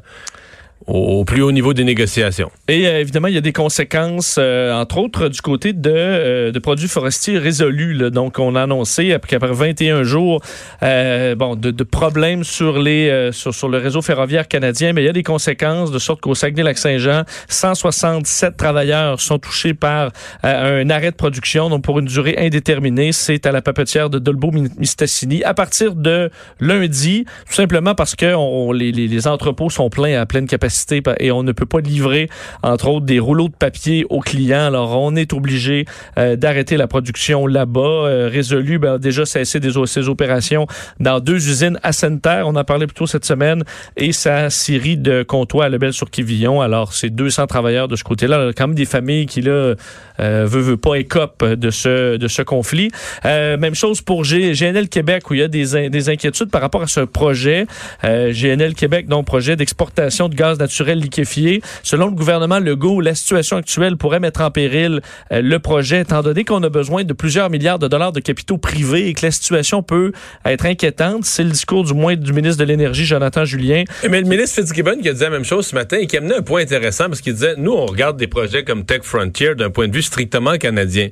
au 0.86 1.24
plus 1.24 1.42
haut 1.42 1.52
niveau 1.52 1.72
des 1.72 1.84
négociations. 1.84 2.50
Et 2.68 2.86
euh, 2.86 3.00
évidemment, 3.00 3.28
il 3.28 3.34
y 3.34 3.38
a 3.38 3.42
des 3.42 3.52
conséquences, 3.52 4.36
euh, 4.38 4.72
entre 4.72 4.98
autres, 4.98 5.28
du 5.28 5.40
côté 5.40 5.72
de, 5.72 5.90
euh, 5.90 6.52
de 6.52 6.58
produits 6.58 6.88
forestiers 6.88 7.38
résolus. 7.38 7.94
Là. 7.94 8.10
Donc, 8.10 8.38
on 8.38 8.54
a 8.54 8.62
annoncé 8.62 9.16
qu'après 9.26 9.52
21 9.52 10.02
jours 10.02 10.42
euh, 10.82 11.34
bon, 11.34 11.56
de, 11.56 11.70
de, 11.70 11.84
problèmes 11.84 12.44
sur, 12.44 12.78
les, 12.78 13.08
euh, 13.08 13.32
sur, 13.32 13.54
sur 13.54 13.68
le 13.68 13.78
réseau 13.78 14.02
ferroviaire 14.02 14.46
canadien, 14.46 14.92
mais 14.92 15.02
il 15.02 15.06
y 15.06 15.08
a 15.08 15.12
des 15.12 15.22
conséquences, 15.22 15.90
de 15.90 15.98
sorte 15.98 16.20
qu'au 16.20 16.34
Saguenay-Lac-Saint-Jean, 16.34 17.22
167 17.48 18.56
travailleurs 18.56 19.20
sont 19.20 19.38
touchés 19.38 19.74
par 19.74 20.10
un 20.42 20.90
arrêt 20.90 21.10
de 21.10 21.16
production, 21.16 21.70
donc 21.70 21.82
pour 21.82 21.98
une 21.98 22.06
durée 22.06 22.36
indéterminée. 22.38 23.12
C'est 23.12 23.46
à 23.46 23.52
la 23.52 23.62
papetière 23.62 24.10
de 24.10 24.18
Dolbeau-Mistassini. 24.18 25.44
À 25.44 25.54
partir 25.54 25.94
de 25.94 26.30
lundi, 26.60 27.24
tout 27.48 27.54
simplement 27.54 27.94
parce 27.94 28.14
que 28.14 28.34
on, 28.34 28.72
les, 28.72 28.92
les 28.92 29.26
entrepôts 29.26 29.70
sont 29.70 29.88
pleins 29.88 30.20
à 30.20 30.26
pleine 30.26 30.46
capacité 30.46 30.73
et 31.20 31.32
on 31.32 31.42
ne 31.42 31.52
peut 31.52 31.66
pas 31.66 31.80
livrer, 31.80 32.28
entre 32.62 32.88
autres, 32.88 33.06
des 33.06 33.18
rouleaux 33.18 33.48
de 33.48 33.54
papier 33.54 34.04
aux 34.10 34.20
clients. 34.20 34.66
Alors, 34.66 35.00
on 35.00 35.16
est 35.16 35.32
obligé 35.32 35.84
euh, 36.18 36.36
d'arrêter 36.36 36.76
la 36.76 36.86
production 36.86 37.46
là-bas. 37.46 37.80
Euh, 37.80 38.28
résolu, 38.30 38.78
ben, 38.78 38.98
déjà 38.98 39.24
cessé 39.24 39.60
des, 39.60 39.72
ces 39.86 40.08
opérations 40.08 40.66
dans 41.00 41.20
deux 41.20 41.48
usines 41.48 41.78
à 41.82 41.92
Sainte-Terre. 41.92 42.46
On 42.46 42.56
en 42.56 42.64
parlait 42.64 42.86
plus 42.86 42.94
tôt 42.94 43.06
cette 43.06 43.24
semaine. 43.24 43.64
Et 43.96 44.12
sa 44.12 44.50
scierie 44.50 44.96
de 44.96 45.22
Comtois 45.22 45.66
à 45.66 45.68
Lebel-sur-Quivillon. 45.68 46.60
Alors, 46.60 46.92
c'est 46.92 47.10
200 47.10 47.46
travailleurs 47.46 47.88
de 47.88 47.96
ce 47.96 48.04
côté-là. 48.04 48.50
Quand 48.56 48.68
même 48.68 48.76
des 48.76 48.84
familles 48.84 49.26
qui, 49.26 49.40
là, 49.42 49.74
euh, 50.20 50.46
veut, 50.46 50.76
pas 50.76 50.94
écope 50.96 51.44
de 51.44 51.70
ce, 51.70 52.16
de 52.16 52.28
ce 52.28 52.42
conflit. 52.42 52.90
Euh, 53.24 53.56
même 53.56 53.74
chose 53.74 54.00
pour 54.00 54.22
GNL 54.22 54.88
Québec 54.88 55.30
où 55.30 55.34
il 55.34 55.40
y 55.40 55.42
a 55.42 55.48
des, 55.48 55.88
des 55.88 56.08
inquiétudes 56.08 56.50
par 56.50 56.60
rapport 56.60 56.82
à 56.82 56.86
ce 56.86 57.00
projet. 57.00 57.66
Euh, 58.04 58.32
GNL 58.32 58.74
Québec, 58.74 59.06
donc 59.06 59.26
projet 59.26 59.56
d'exportation 59.56 60.28
de 60.28 60.34
gaz 60.34 60.58
naturel 60.64 60.98
liquéfié. 60.98 61.60
Selon 61.82 62.06
le 62.06 62.12
gouvernement 62.12 62.58
Legault, 62.58 63.00
la 63.00 63.14
situation 63.14 63.56
actuelle 63.56 63.96
pourrait 63.96 64.20
mettre 64.20 64.40
en 64.40 64.50
péril 64.50 65.00
euh, 65.30 65.42
le 65.42 65.58
projet, 65.58 66.00
étant 66.00 66.22
donné 66.22 66.44
qu'on 66.44 66.62
a 66.62 66.68
besoin 66.68 67.04
de 67.04 67.12
plusieurs 67.12 67.50
milliards 67.50 67.78
de 67.78 67.88
dollars 67.88 68.12
de 68.12 68.20
capitaux 68.20 68.58
privés 68.58 69.08
et 69.08 69.14
que 69.14 69.26
la 69.26 69.30
situation 69.30 69.82
peut 69.82 70.12
être 70.44 70.66
inquiétante. 70.66 71.24
C'est 71.24 71.44
le 71.44 71.50
discours 71.50 71.84
du 71.84 71.94
moins 71.94 72.16
du 72.16 72.32
ministre 72.32 72.58
de 72.58 72.64
l'Énergie, 72.64 73.04
Jonathan 73.04 73.44
Julien. 73.44 73.84
Mais 74.08 74.20
le 74.20 74.26
ministre 74.26 74.60
Fitzgibbon 74.60 75.00
qui 75.02 75.08
a 75.08 75.12
dit 75.12 75.20
la 75.20 75.30
même 75.30 75.44
chose 75.44 75.66
ce 75.66 75.74
matin 75.74 75.98
et 75.98 76.06
qui 76.06 76.16
amenait 76.16 76.36
un 76.36 76.42
point 76.42 76.62
intéressant 76.62 77.08
parce 77.08 77.20
qu'il 77.20 77.34
disait, 77.34 77.54
nous, 77.58 77.72
on 77.72 77.86
regarde 77.86 78.16
des 78.16 78.26
projets 78.26 78.64
comme 78.64 78.84
Tech 78.84 79.02
Frontier 79.02 79.54
d'un 79.54 79.70
point 79.70 79.88
de 79.88 79.94
vue 79.94 80.02
strictement 80.02 80.56
canadien. 80.56 81.08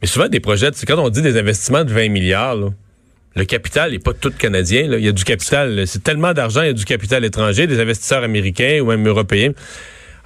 Mais 0.00 0.08
souvent, 0.08 0.28
des 0.28 0.40
projets, 0.40 0.70
quand 0.86 0.98
on 0.98 1.08
dit 1.08 1.22
des 1.22 1.38
investissements 1.38 1.84
de 1.84 1.92
20 1.92 2.08
milliards, 2.10 2.54
là, 2.56 2.68
le 3.34 3.44
capital 3.44 3.90
n'est 3.92 3.98
pas 3.98 4.12
tout 4.12 4.30
canadien. 4.30 4.82
Il 4.82 5.04
y 5.04 5.08
a 5.08 5.12
du 5.12 5.24
capital, 5.24 5.86
c'est 5.86 6.02
tellement 6.02 6.32
d'argent, 6.32 6.62
il 6.62 6.66
y 6.66 6.70
a 6.70 6.74
du 6.74 6.84
capital 6.84 7.24
étranger, 7.24 7.66
des 7.66 7.80
investisseurs 7.80 8.22
américains 8.22 8.80
ou 8.80 8.86
même 8.86 9.06
européens. 9.06 9.52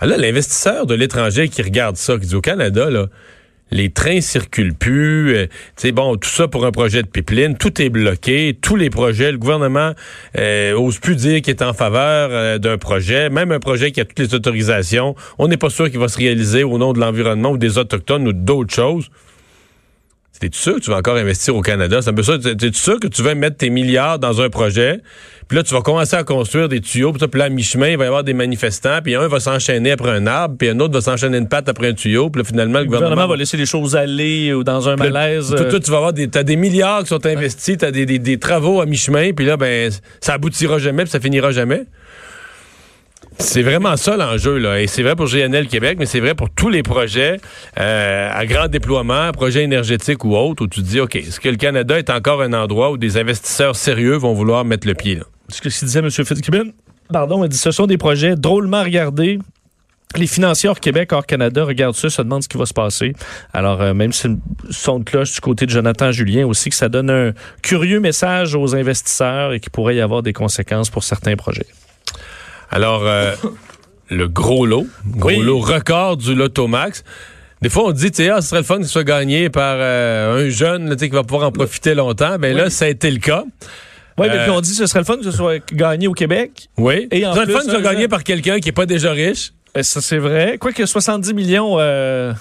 Alors 0.00 0.16
là, 0.16 0.26
l'investisseur 0.26 0.86
de 0.86 0.94
l'étranger 0.94 1.48
qui 1.48 1.62
regarde 1.62 1.96
ça, 1.96 2.18
qui 2.18 2.26
dit 2.26 2.34
au 2.34 2.40
Canada, 2.40 2.88
là, 2.90 3.06
les 3.70 3.90
trains 3.90 4.20
circulent 4.20 4.74
plus. 4.74 5.36
euh, 5.36 5.92
bon, 5.92 6.16
tout 6.16 6.28
ça 6.28 6.48
pour 6.48 6.64
un 6.64 6.70
projet 6.70 7.02
de 7.02 7.08
pipeline, 7.08 7.56
tout 7.56 7.82
est 7.82 7.90
bloqué, 7.90 8.56
tous 8.60 8.76
les 8.76 8.90
projets, 8.90 9.32
le 9.32 9.38
gouvernement 9.38 9.92
euh, 10.38 10.72
ose 10.74 10.98
plus 10.98 11.16
dire 11.16 11.42
qu'il 11.42 11.50
est 11.50 11.62
en 11.62 11.72
faveur 11.72 12.30
euh, 12.32 12.58
d'un 12.58 12.78
projet, 12.78 13.28
même 13.28 13.52
un 13.52 13.58
projet 13.60 13.90
qui 13.90 14.00
a 14.00 14.04
toutes 14.04 14.18
les 14.18 14.34
autorisations. 14.34 15.14
On 15.38 15.48
n'est 15.48 15.56
pas 15.56 15.70
sûr 15.70 15.90
qu'il 15.90 15.98
va 15.98 16.08
se 16.08 16.18
réaliser 16.18 16.64
au 16.64 16.78
nom 16.78 16.92
de 16.92 17.00
l'environnement 17.00 17.50
ou 17.50 17.58
des 17.58 17.78
autochtones 17.78 18.26
ou 18.28 18.32
d'autres 18.32 18.74
choses. 18.74 19.10
T'es-tu 20.40 20.58
sûr 20.58 20.74
que 20.76 20.80
tu 20.80 20.90
vas 20.90 20.98
encore 20.98 21.16
investir 21.16 21.56
au 21.56 21.62
Canada? 21.62 22.00
C'est 22.00 22.10
un 22.10 22.14
peu 22.14 22.22
ça. 22.22 22.38
T'es-tu 22.38 22.74
sûr 22.74 23.00
que 23.00 23.08
tu 23.08 23.22
vas 23.22 23.34
mettre 23.34 23.56
tes 23.56 23.70
milliards 23.70 24.18
dans 24.18 24.40
un 24.40 24.48
projet? 24.50 25.00
Puis 25.48 25.56
là, 25.56 25.62
tu 25.62 25.74
vas 25.74 25.80
commencer 25.80 26.14
à 26.14 26.24
construire 26.24 26.68
des 26.68 26.80
tuyaux. 26.80 27.12
Puis, 27.12 27.26
là, 27.38 27.46
à 27.46 27.48
mi-chemin, 27.48 27.88
il 27.88 27.96
va 27.96 28.04
y 28.04 28.06
avoir 28.06 28.22
des 28.22 28.34
manifestants. 28.34 29.00
Puis 29.02 29.14
un 29.14 29.26
va 29.28 29.40
s'enchaîner 29.40 29.92
après 29.92 30.10
un 30.10 30.26
arbre. 30.26 30.56
Puis 30.58 30.68
un 30.68 30.78
autre 30.78 30.92
va 30.92 31.00
s'enchaîner 31.00 31.38
une 31.38 31.48
patte 31.48 31.68
après 31.68 31.88
un 31.88 31.94
tuyau. 31.94 32.30
Puis 32.30 32.42
là, 32.42 32.44
finalement, 32.44 32.78
le, 32.78 32.84
Le 32.84 32.90
gouvernement 32.90 33.26
va 33.26 33.36
laisser 33.36 33.56
les 33.56 33.66
choses 33.66 33.96
aller 33.96 34.52
ou 34.52 34.62
dans 34.62 34.88
un 34.88 34.96
Puis 34.96 35.06
là, 35.06 35.12
malaise. 35.12 35.48
Toi, 35.50 35.60
euh, 35.60 35.70
toi, 35.70 35.80
tu 35.80 35.90
vas 35.90 35.96
avoir 35.96 36.12
des, 36.12 36.28
t'as 36.28 36.42
des 36.42 36.56
milliards 36.56 37.00
qui 37.02 37.08
sont 37.08 37.24
investis. 37.26 37.78
T'as 37.78 37.90
des, 37.90 38.06
des, 38.06 38.18
des 38.18 38.38
travaux 38.38 38.80
à 38.80 38.86
mi-chemin. 38.86 39.32
Puis 39.32 39.46
là, 39.46 39.56
ben, 39.56 39.90
ça 40.20 40.34
aboutira 40.34 40.78
jamais. 40.78 41.04
Puis 41.04 41.10
ça 41.12 41.20
finira 41.20 41.50
jamais. 41.50 41.84
C'est 43.40 43.62
vraiment 43.62 43.96
ça 43.96 44.16
l'enjeu, 44.16 44.58
là. 44.58 44.80
Et 44.80 44.86
c'est 44.86 45.02
vrai 45.02 45.14
pour 45.14 45.26
GNL 45.26 45.68
Québec, 45.68 45.96
mais 45.98 46.06
c'est 46.06 46.20
vrai 46.20 46.34
pour 46.34 46.50
tous 46.50 46.68
les 46.68 46.82
projets 46.82 47.38
euh, 47.78 48.30
à 48.32 48.46
grand 48.46 48.66
déploiement, 48.68 49.30
projets 49.32 49.62
énergétiques 49.62 50.24
ou 50.24 50.36
autres, 50.36 50.64
où 50.64 50.66
tu 50.66 50.82
dis, 50.82 51.00
OK, 51.00 51.16
est-ce 51.16 51.40
que 51.40 51.48
le 51.48 51.56
Canada 51.56 51.98
est 51.98 52.10
encore 52.10 52.42
un 52.42 52.52
endroit 52.52 52.90
où 52.90 52.98
des 52.98 53.16
investisseurs 53.16 53.76
sérieux 53.76 54.16
vont 54.16 54.34
vouloir 54.34 54.64
mettre 54.64 54.86
le 54.86 54.94
pied, 54.94 55.14
là? 55.14 55.24
ce 55.48 55.60
que 55.62 55.68
disait 55.68 56.00
M. 56.00 56.10
Fitzgibbon, 56.10 56.72
pardon, 57.12 57.44
il 57.44 57.48
dit 57.48 57.56
ce 57.56 57.70
sont 57.70 57.86
des 57.86 57.98
projets 57.98 58.36
drôlement 58.36 58.82
regardés. 58.82 59.38
Les 60.16 60.26
financiers 60.26 60.68
hors 60.70 60.80
Québec, 60.80 61.12
hors 61.12 61.26
Canada 61.26 61.64
regardent 61.64 61.94
ça, 61.94 62.08
se 62.08 62.22
demandent 62.22 62.42
ce 62.42 62.48
qui 62.48 62.56
va 62.56 62.64
se 62.64 62.72
passer. 62.72 63.12
Alors, 63.52 63.82
euh, 63.82 63.92
même 63.92 64.12
si 64.12 64.26
c'est 64.70 64.90
une 64.90 65.04
cloche 65.04 65.34
du 65.34 65.40
côté 65.40 65.66
de 65.66 65.70
Jonathan 65.70 66.12
Julien 66.12 66.46
aussi, 66.46 66.70
que 66.70 66.76
ça 66.76 66.88
donne 66.88 67.10
un 67.10 67.32
curieux 67.62 68.00
message 68.00 68.54
aux 68.54 68.74
investisseurs 68.74 69.52
et 69.52 69.60
qu'il 69.60 69.70
pourrait 69.70 69.96
y 69.96 70.00
avoir 70.00 70.22
des 70.22 70.32
conséquences 70.32 70.88
pour 70.88 71.04
certains 71.04 71.36
projets. 71.36 71.66
Alors, 72.70 73.02
euh, 73.06 73.32
le 74.10 74.28
gros 74.28 74.66
lot, 74.66 74.86
gros 75.06 75.28
Oui. 75.28 75.38
lot 75.42 75.60
record 75.60 76.16
du 76.16 76.34
Lotomax. 76.34 77.04
Des 77.60 77.68
fois, 77.70 77.84
on 77.86 77.92
dit, 77.92 78.10
tu 78.10 78.22
sais, 78.22 78.30
ah, 78.30 78.40
ce 78.40 78.48
serait 78.50 78.60
le 78.60 78.64
fun 78.66 78.78
que 78.78 78.84
ce 78.84 78.90
soit 78.92 79.04
gagné 79.04 79.50
par 79.50 79.76
euh, 79.78 80.46
un 80.46 80.48
jeune 80.48 80.88
là, 80.88 80.94
tu 80.94 81.00
sais, 81.00 81.08
qui 81.08 81.14
va 81.14 81.24
pouvoir 81.24 81.48
en 81.48 81.52
profiter 81.52 81.94
longtemps. 81.94 82.38
Ben 82.38 82.56
là, 82.56 82.70
ça 82.70 82.84
a 82.84 82.88
été 82.88 83.10
le 83.10 83.18
cas. 83.18 83.42
Oui, 84.16 84.26
Euh, 84.28 84.32
mais 84.32 84.42
puis 84.42 84.50
on 84.50 84.60
dit 84.60 84.74
ce 84.74 84.86
serait 84.86 85.00
le 85.00 85.04
fun 85.04 85.16
que 85.16 85.24
ce 85.24 85.30
soit 85.32 85.58
gagné 85.72 86.06
au 86.08 86.12
Québec. 86.12 86.68
Oui. 86.76 87.08
Et 87.10 87.26
en 87.26 87.32
ce 87.32 87.36
serait 87.40 87.46
le 87.46 87.52
fun 87.52 87.58
que 87.60 87.64
ce 87.64 87.70
soit 87.70 87.78
un 87.80 87.82
gagné 87.82 88.08
par 88.08 88.22
quelqu'un 88.24 88.58
qui 88.60 88.68
n'est 88.68 88.72
pas 88.72 88.86
déjà 88.86 89.10
riche. 89.12 89.52
Ben, 89.74 89.82
ça, 89.82 90.00
c'est 90.00 90.18
vrai. 90.18 90.56
Quoique 90.58 90.84
70 90.86 91.34
millions, 91.34 91.76
euh, 91.78 92.32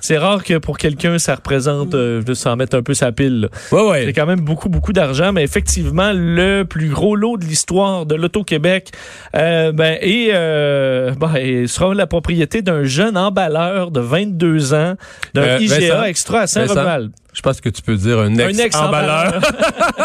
c'est 0.00 0.18
rare 0.18 0.44
que 0.44 0.58
pour 0.58 0.78
quelqu'un, 0.78 1.18
ça 1.18 1.34
représente, 1.34 1.94
euh, 1.94 2.22
de 2.22 2.34
s'en 2.34 2.54
mettre 2.56 2.76
un 2.76 2.82
peu 2.82 2.94
sa 2.94 3.12
pile. 3.12 3.42
là. 3.42 3.48
Ouais, 3.72 3.88
ouais. 3.90 4.02
C'est 4.06 4.12
quand 4.12 4.26
même 4.26 4.40
beaucoup, 4.40 4.68
beaucoup 4.68 4.92
d'argent, 4.92 5.32
mais 5.32 5.42
effectivement, 5.42 6.12
le 6.14 6.64
plus 6.64 6.88
gros 6.88 7.16
lot 7.16 7.36
de 7.38 7.44
l'histoire 7.44 8.04
de 8.06 8.14
l'Auto-Québec 8.14 8.90
euh, 9.34 9.72
ben, 9.72 9.96
et, 10.00 10.30
euh, 10.32 11.12
ben, 11.18 11.34
et 11.36 11.66
sera 11.66 11.94
la 11.94 12.06
propriété 12.06 12.62
d'un 12.62 12.84
jeune 12.84 13.16
emballeur 13.16 13.90
de 13.90 14.00
22 14.00 14.74
ans, 14.74 14.94
d'un 15.34 15.42
Euh, 15.42 15.58
IGA 15.60 16.08
extra 16.08 16.40
à 16.40 16.46
Saint-Romuald. 16.46 17.10
Je 17.32 17.42
pense 17.42 17.60
que 17.60 17.68
tu 17.68 17.82
peux 17.82 17.96
dire 17.96 18.18
un 18.18 18.38
Un 18.38 18.48
ex-emballeur. 18.48 19.40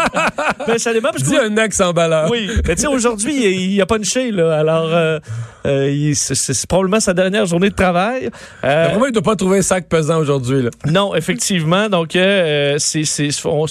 ben, 0.66 0.78
ça 0.78 0.92
dépend 0.92 1.10
parce 1.10 1.22
que 1.22 1.28
Dis 1.28 1.36
un 1.36 1.56
ex-emballeur. 1.56 2.30
oui, 2.30 2.48
mais 2.66 2.74
tu 2.74 2.82
sais, 2.82 2.86
aujourd'hui, 2.88 3.34
il, 3.34 3.72
il 3.72 3.80
a 3.80 3.86
punché, 3.86 4.30
là. 4.30 4.58
Alors, 4.58 4.90
euh, 5.66 6.12
c'est- 6.14 6.66
probablement 6.66 7.00
sa 7.00 7.14
dernière 7.14 7.46
journée 7.46 7.70
de 7.70 7.74
travail. 7.74 8.30
Euh, 8.64 8.88
Vraiment, 8.90 9.06
il 9.06 9.08
ne 9.08 9.14
doit 9.14 9.22
pas 9.22 9.36
trouver 9.36 9.58
un 9.58 9.62
sac 9.62 9.88
pesant 9.88 10.18
aujourd'hui. 10.18 10.68
non, 10.86 11.14
effectivement. 11.14 11.88
Donc, 11.88 12.16
euh, 12.16 12.76
c'est 12.78 13.02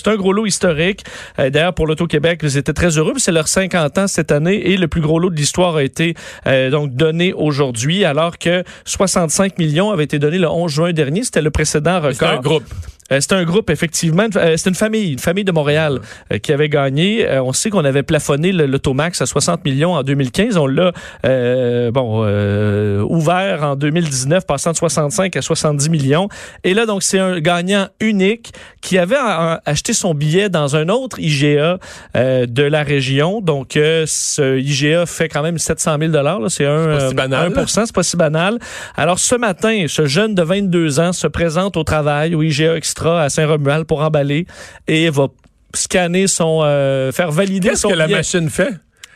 un 0.08 0.16
gros 0.16 0.34
lot 0.34 0.46
historique. 0.46 1.04
Euh, 1.40 1.50
D'ailleurs, 1.50 1.74
pour 1.74 1.88
l'Auto-Québec, 1.88 2.40
ils 2.44 2.58
étaient 2.58 2.74
très 2.74 2.98
heureux. 2.98 3.14
C'est 3.18 3.32
leur 3.32 3.48
50 3.48 3.98
ans 3.98 4.08
cette 4.08 4.32
année 4.32 4.56
et 4.72 4.78
le 4.78 4.88
plus 4.88 5.02
gros 5.02 5.20
lot 5.20 5.30
de 5.30 5.36
l'histoire 5.36 5.76
a 5.76 5.84
été 5.84 6.16
euh, 6.48 6.70
donc 6.70 6.94
donné 6.96 7.34
aujourd'hui, 7.34 8.06
alors 8.06 8.38
que 8.38 8.64
65 8.86 9.58
millions 9.58 9.92
avaient 9.92 10.04
été 10.06 10.20
donnés 10.20 10.38
le 10.40 10.48
11 10.50 10.72
juin 10.72 10.94
dernier. 10.94 11.24
C'était 11.24 11.42
le 11.42 11.52
précédent 11.52 12.00
C'est 12.12 12.24
un 12.24 12.30
record. 12.38 12.42
groupe. 12.42 12.64
Euh, 13.12 13.18
c'est 13.20 13.34
un 13.34 13.44
groupe, 13.44 13.70
effectivement. 13.70 14.28
Euh, 14.36 14.56
c'est 14.58 14.70
une 14.70 14.76
famille, 14.76 15.12
une 15.14 15.20
famille 15.20 15.44
de 15.44 15.52
Montréal 15.52 16.00
euh, 16.32 16.38
qui 16.38 16.54
avait 16.54 16.70
gagné. 16.70 17.28
Euh, 17.28 17.44
on 17.44 17.52
sait 17.54 17.70
qu'on 17.70 17.84
avait 17.84 18.04
plafonné 18.04 18.52
le- 18.52 18.66
l'Automax 18.66 19.22
à 19.22 19.26
60 19.26 19.66
millions 19.66 19.94
en 19.94 20.04
2015. 20.04 20.58
On 20.58 20.68
l'a 20.68 20.92
euh, 21.26 21.92
bon 21.92 22.24
euh, 22.26 23.02
ouvert 23.10 23.64
en 23.64 23.76
2019, 23.76 24.46
passant 24.46 24.72
de 24.72 24.78
65 24.78 25.36
à 25.36 25.42
70 25.42 25.90
millions. 25.90 26.30
Et 26.64 26.74
là, 26.74 26.86
donc, 26.86 27.04
c'est 27.04 27.20
un 27.20 27.40
gagnant 27.40 27.88
unique 28.00 28.52
qui 28.82 28.98
avait 28.98 29.18
acheté 29.66 29.94
son 29.94 30.14
billet 30.14 30.50
dans 30.50 30.76
un 30.76 30.88
autre 30.90 31.20
IGA 31.20 31.80
euh, 32.16 32.46
de 32.46 32.64
la 32.64 32.84
région. 32.84 33.42
Donc, 33.42 33.76
euh, 33.76 34.06
ce 34.08 34.58
IGA 34.58 35.06
fait 35.06 35.28
quand 35.28 35.42
même 35.44 35.58
700 35.58 35.98
000 36.00 36.12
là. 36.14 36.38
C'est 36.48 36.66
un, 36.66 37.10
si 37.10 37.16
banal. 37.16 37.52
1% 37.52 37.86
c'est 37.86 37.96
pas 37.96 38.04
si 38.04 38.16
banal. 38.16 38.58
Alors, 38.96 39.20
ce 39.20 39.36
matin, 39.36 39.86
ce 39.88 40.06
jeune 40.06 40.34
de 40.36 40.42
22 40.44 41.00
ans 41.00 41.14
se 41.14 41.28
présente 41.28 41.76
au 41.78 41.84
travail 41.84 42.36
au 42.36 42.42
IGA 42.42 42.76
Extra 42.78 43.01
à 43.10 43.30
Saint-Romuald 43.30 43.86
pour 43.86 44.02
emballer 44.02 44.46
et 44.88 45.10
va 45.10 45.28
scanner 45.74 46.28
son... 46.28 46.62
euh, 46.64 47.12
faire 47.12 47.32
valider 47.32 47.70
Qu'est-ce 47.70 47.82
son 47.82 47.90
que 47.90 47.94
la 47.96 48.08
machine 48.08 48.50
fait? 48.50 48.74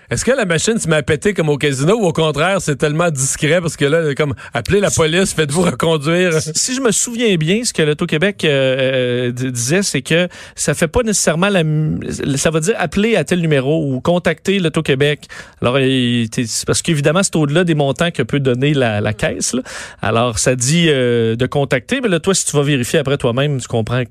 Est-ce 0.10 0.24
que 0.24 0.32
la 0.32 0.46
machine 0.46 0.78
se 0.78 0.88
met 0.88 0.98
à 0.98 1.04
péter 1.04 1.34
comme 1.34 1.50
au 1.50 1.58
casino 1.58 1.96
ou 1.96 2.06
au 2.06 2.14
contraire, 2.14 2.62
c'est 2.62 2.76
tellement 2.76 3.10
discret 3.10 3.62
parce 3.62 3.76
que 3.76 3.86
là, 3.86 4.14
comme 4.16 4.34
appeler 4.54 4.80
la 4.80 4.92
police, 4.92 5.34
faites-vous 5.34 5.64
reconduire. 5.64 6.32
Si 6.42 6.76
je 6.76 6.82
me 6.82 6.92
souviens 6.92 7.36
bien, 7.36 7.64
ce 7.64 7.74
que 7.74 7.82
l'Auto-Québec 7.82 8.46
euh, 8.46 9.30
euh, 9.30 9.32
disait, 9.32 9.84
c'est 9.84 10.02
que 10.02 10.28
ça 10.56 10.74
fait 10.74 10.88
pas 10.88 11.04
nécessairement 11.04 11.50
la... 11.50 11.64
Ça 12.38 12.52
va 12.52 12.60
dire 12.60 12.76
appeler 12.78 13.16
à 13.16 13.24
tel 13.24 13.40
numéro 13.40 13.84
ou 13.86 14.00
contacter 14.02 14.60
l'Auto-Québec. 14.60 15.28
Alors, 15.62 15.78
parce 16.68 16.82
qu'évidemment, 16.82 17.24
c'est 17.24 17.36
au-delà 17.36 17.64
des 17.64 17.76
montants 17.76 18.12
que 18.12 18.24
peut 18.24 18.40
donner 18.40 18.74
la, 18.74 19.02
la 19.02 19.14
caisse. 19.14 19.54
là. 19.54 19.62
Alors, 20.02 20.40
ça 20.40 20.56
dit 20.56 20.88
euh, 20.90 21.36
de 21.36 21.46
contacter. 21.46 22.02
Mais 22.02 22.10
là, 22.10 22.20
toi, 22.20 22.34
si 22.34 22.46
tu 22.46 22.56
vas 22.56 22.64
vérifier 22.64 23.00
après 23.00 23.18
toi-même, 23.18 23.60
tu 23.60 23.68
comprends 23.68 24.04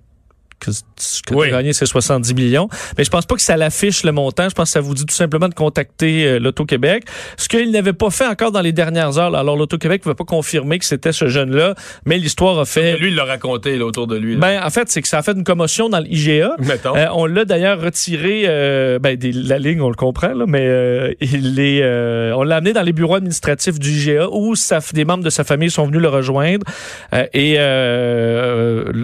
que 0.61 0.71
ce 0.73 1.23
que 1.23 1.35
Oui. 1.35 1.49
tu 1.49 1.55
as 1.55 1.59
gagné, 1.59 1.73
c'est 1.73 1.87
70 1.87 2.35
millions. 2.35 2.69
Mais 2.97 3.05
je 3.05 3.11
pense 3.11 3.27
pas 3.27 3.35
que 3.35 3.43
ça 3.43 3.57
l'affiche 3.57 4.03
le 4.05 4.13
montant. 4.13 4.49
Je 4.49 4.55
pense 4.55 4.69
que 4.69 4.73
ça 4.73 4.81
vous 4.81 4.95
dit 4.95 5.05
tout 5.07 5.15
simplement 5.15 5.49
de 5.49 5.55
contacter 5.55 6.27
euh, 6.27 6.39
l'Auto-Québec. 6.39 7.05
Ce 7.37 7.49
qu'il 7.49 7.71
n'avait 7.71 7.93
pas 7.93 8.11
fait 8.11 8.27
encore 8.27 8.53
dans 8.53 8.61
les 8.61 8.73
dernières 8.73 9.19
heures. 9.19 9.31
là. 9.31 9.41
Alors, 9.41 9.57
l'Auto-Québec 9.57 10.01
ne 10.01 10.03
pouvait 10.05 10.15
pas 10.15 10.25
confirmer 10.25 10.79
que 10.79 10.85
c'était 10.85 11.13
ce 11.13 11.29
jeune-là, 11.29 11.75
mais 12.07 12.19
l'histoire 12.19 12.59
a 12.59 12.65
fait... 12.65 12.97
Lui, 12.99 13.09
il 13.09 13.15
l'a 13.17 13.25
raconté 13.25 13.77
là, 13.77 13.85
autour 13.85 14.07
de 14.07 14.17
lui. 14.17 14.35
là. 14.35 14.41
Ben, 14.41 14.61
en 14.65 14.71
fait, 14.71 14.89
c'est 14.91 15.03
que 15.03 15.09
ça 15.09 15.19
a 15.19 15.23
fait 15.23 15.33
une 15.33 15.45
commotion 15.45 15.89
dans 15.89 15.99
l'IGA. 16.01 16.57
Euh, 16.87 17.07
on 17.13 17.27
l'a 17.27 17.45
d'ailleurs 17.45 17.81
retiré, 17.81 18.45
euh, 18.47 18.99
ben, 18.99 19.17
des- 19.17 19.33
la 19.33 19.59
ligne, 19.59 19.81
on 19.81 19.89
le 19.91 19.95
comprend, 19.97 20.33
là, 20.35 20.45
mais 20.47 20.67
euh, 20.67 21.13
il 21.21 21.59
est, 21.61 21.81
euh, 21.83 22.33
on 22.37 22.43
l'a 22.43 22.57
amené 22.57 22.73
dans 22.73 22.83
les 22.83 22.93
bureaux 22.93 23.17
administratifs 23.17 23.79
du 23.79 23.91
IGA 23.91 24.29
où 24.31 24.55
sa- 24.55 24.81
des 24.93 25.05
membres 25.05 25.25
de 25.25 25.31
sa 25.31 25.45
famille 25.45 25.71
sont 25.71 25.87
venus 25.87 26.01
le 26.01 26.09
rejoindre. 26.09 26.65
Euh, 27.13 27.27
et 27.35 27.59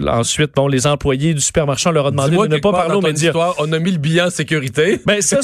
ensuite, 0.09 0.51
bon, 0.55 0.67
les 0.67 0.87
employés 0.87 1.33
du 1.33 1.40
supermarché 1.41 1.89
on 1.89 1.91
leur 1.91 2.07
a 2.07 2.11
demandé 2.11 2.37
de 2.37 2.47
ne 2.47 2.57
pas 2.57 2.71
parler 2.71 2.95
aux 2.95 3.01
médias. 3.01 3.29
histoire, 3.29 3.55
on 3.59 3.71
a 3.73 3.79
mis 3.79 3.91
le 3.91 3.97
billet 3.97 4.21
en 4.21 4.29
sécurité. 4.29 5.01
Ben 5.05 5.21
ça, 5.21 5.39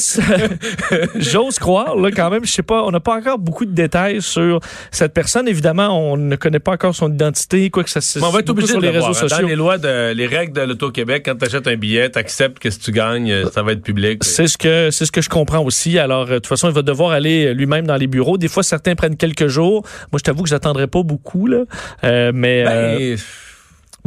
j'ose 1.15 1.59
croire 1.59 1.95
là 1.95 2.11
quand 2.11 2.29
même. 2.29 2.45
Je 2.45 2.51
sais 2.51 2.63
pas, 2.63 2.83
on 2.83 2.91
n'a 2.91 2.99
pas 2.99 3.15
encore 3.15 3.39
beaucoup 3.39 3.65
de 3.65 3.73
détails 3.73 4.21
sur 4.21 4.59
cette 4.91 5.13
personne. 5.13 5.47
Évidemment, 5.47 6.11
on 6.11 6.17
ne 6.17 6.35
connaît 6.35 6.59
pas 6.59 6.73
encore 6.73 6.95
son 6.95 7.11
identité, 7.11 7.69
quoi 7.69 7.83
que 7.83 7.89
ça. 7.89 8.01
se 8.01 8.19
on 8.19 8.29
va 8.29 8.39
être 8.39 8.49
obligé 8.49 8.71
sur 8.73 8.77
de 8.77 8.85
les 8.85 8.91
le 8.91 8.99
réseaux 8.99 9.11
voir, 9.11 9.23
hein. 9.23 9.27
sociaux. 9.27 9.41
Dans 9.41 9.47
les 9.47 9.55
lois, 9.55 9.77
de, 9.77 10.13
les 10.13 10.27
règles 10.27 10.53
de 10.53 10.61
l'Auto-Québec, 10.61 11.23
quand 11.25 11.35
tu 11.35 11.45
achètes 11.45 11.67
un 11.67 11.75
billet, 11.75 12.09
tu 12.09 12.19
acceptes 12.19 12.59
que 12.59 12.69
si 12.69 12.79
tu 12.79 12.91
gagnes, 12.91 13.45
ça 13.51 13.63
va 13.63 13.73
être 13.73 13.81
public. 13.81 14.23
C'est 14.23 14.47
ce 14.47 14.57
que 14.57 14.89
c'est 14.91 15.05
ce 15.05 15.11
que 15.11 15.21
je 15.21 15.29
comprends 15.29 15.63
aussi. 15.63 15.97
Alors 15.97 16.27
euh, 16.27 16.33
de 16.33 16.35
toute 16.35 16.47
façon, 16.47 16.69
il 16.69 16.73
va 16.73 16.81
devoir 16.81 17.11
aller 17.11 17.47
euh, 17.47 17.53
lui-même 17.53 17.87
dans 17.87 17.95
les 17.95 18.07
bureaux. 18.07 18.37
Des 18.37 18.47
fois, 18.47 18.63
certains 18.63 18.95
prennent 18.95 19.17
quelques 19.17 19.47
jours. 19.47 19.83
Moi, 20.11 20.19
je 20.19 20.23
t'avoue 20.23 20.43
que 20.43 20.49
j'attendrai 20.49 20.87
pas 20.87 21.03
beaucoup 21.03 21.47
là. 21.47 21.63
Euh, 22.03 22.31
mais 22.33 22.63
euh, 22.67 23.17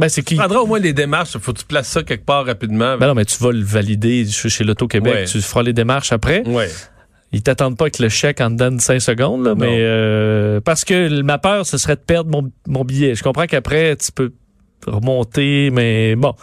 Ben, 0.01 0.09
c'est 0.09 0.23
qui? 0.23 0.35
Prendras 0.35 0.59
au 0.59 0.65
moins 0.65 0.79
les 0.79 0.93
démarches. 0.93 1.37
Faut 1.37 1.53
que 1.53 1.59
tu 1.59 1.65
places 1.65 1.87
ça 1.87 2.01
quelque 2.01 2.25
part 2.25 2.45
rapidement. 2.45 2.97
Ben 2.97 3.07
non, 3.07 3.13
mais 3.13 3.23
tu 3.23 3.37
vas 3.41 3.51
le 3.51 3.63
valider 3.63 4.25
chez 4.25 4.49
chez 4.49 4.63
l'Auto-Québec. 4.63 5.13
Ouais. 5.13 5.25
Tu 5.25 5.39
feras 5.41 5.61
les 5.61 5.73
démarches 5.73 6.11
après. 6.11 6.41
ouais. 6.47 6.69
Ils 7.33 7.41
t'attendent 7.43 7.77
pas 7.77 7.85
avec 7.85 7.99
le 7.99 8.09
chèque 8.09 8.41
en 8.41 8.49
dedans 8.49 8.71
de 8.71 8.81
5 8.81 8.99
secondes, 8.99 9.45
là, 9.45 9.55
mais 9.55 9.77
euh, 9.79 10.59
parce 10.59 10.83
que 10.83 11.21
ma 11.21 11.37
peur, 11.37 11.65
ce 11.65 11.77
serait 11.77 11.95
de 11.95 12.01
perdre 12.01 12.29
mon, 12.29 12.51
mon 12.67 12.83
billet. 12.83 13.15
Je 13.15 13.23
comprends 13.23 13.45
qu'après, 13.45 13.95
tu 13.95 14.11
peux 14.11 14.33
remonter, 14.85 15.69
mais 15.71 16.15
bon. 16.17 16.33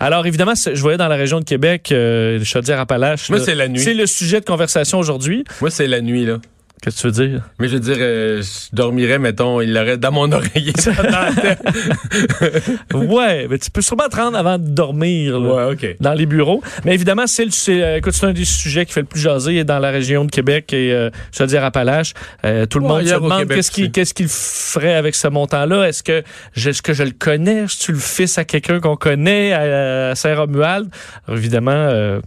Alors, 0.00 0.26
évidemment, 0.26 0.54
je 0.56 0.80
voyais 0.80 0.98
dans 0.98 1.06
la 1.06 1.14
région 1.14 1.38
de 1.38 1.44
Québec, 1.44 1.90
euh, 1.92 2.42
Chaudière-Appalaches. 2.42 3.30
Moi, 3.30 3.38
c'est 3.38 3.54
la 3.54 3.68
nuit. 3.68 3.78
C'est 3.78 3.94
le 3.94 4.06
sujet 4.06 4.40
de 4.40 4.44
conversation 4.44 4.98
aujourd'hui. 4.98 5.44
Moi, 5.60 5.70
c'est 5.70 5.86
la 5.86 6.00
nuit, 6.00 6.24
là. 6.24 6.38
Qu'est-ce 6.84 6.96
que 6.96 7.00
tu 7.00 7.06
veux 7.22 7.28
dire? 7.28 7.42
Mais 7.58 7.68
je 7.68 7.74
veux 7.74 7.80
dire, 7.80 7.96
euh, 7.98 8.42
je 8.42 8.76
dormirais, 8.76 9.18
mettons, 9.18 9.62
il 9.62 9.72
l'aurait 9.72 9.96
dans 9.96 10.12
mon 10.12 10.30
oreiller. 10.30 10.72
ouais, 12.94 13.46
mais 13.48 13.58
tu 13.58 13.70
peux 13.70 13.82
sûrement 13.82 14.08
te 14.08 14.16
rendre 14.16 14.36
avant 14.36 14.58
de 14.58 14.68
dormir. 14.68 15.38
là. 15.40 15.66
ouais, 15.68 15.72
OK. 15.72 15.96
dans 16.00 16.14
les 16.14 16.26
bureaux. 16.26 16.62
Mais 16.84 16.94
évidemment, 16.94 17.26
c'est 17.26 17.44
le- 17.46 17.50
c'est 17.50 17.82
euh, 17.82 17.96
écoute, 17.98 18.12
c'est 18.12 18.26
un 18.26 18.32
des 18.32 18.44
sujets 18.44 18.86
qui 18.86 18.92
fait 18.92 19.00
le 19.00 19.06
plus 19.06 19.20
jaser 19.20 19.64
dans 19.64 19.78
la 19.78 19.90
région 19.90 20.24
de 20.24 20.30
Québec 20.30 20.72
et 20.72 20.92
euh, 20.92 21.10
je 21.32 21.42
veux 21.42 21.46
dire 21.46 21.64
Appalaches. 21.64 22.14
Euh, 22.44 22.66
tout 22.66 22.78
le 22.78 22.84
Ouais, 22.84 22.90
monde 22.90 23.06
se 23.06 23.14
demande 23.14 23.38
Québec 23.40 23.56
qu'est-ce 23.56 23.70
qu'il 23.70 23.90
qu'est-ce 23.90 24.14
qu'il 24.14 24.28
ferait 24.28 24.94
avec 24.94 25.14
ce 25.14 25.28
montant-là. 25.28 25.88
Est-ce 25.88 26.02
que 26.02 26.22
je, 26.54 26.70
est-ce 26.70 26.82
que 26.82 26.92
je 26.92 27.04
le 27.04 27.12
connais? 27.18 27.64
Est-ce 27.64 27.78
que 27.78 27.84
tu 27.84 27.92
le 27.92 27.98
fils 27.98 28.38
à 28.38 28.44
quelqu'un 28.44 28.80
qu'on 28.80 28.96
connaît 28.96 29.52
à, 29.52 30.10
à 30.10 30.14
Saint-Romuald? 30.14 30.88
Alors, 31.26 31.38
Évidemment, 31.38 31.70
euh, 31.72 32.20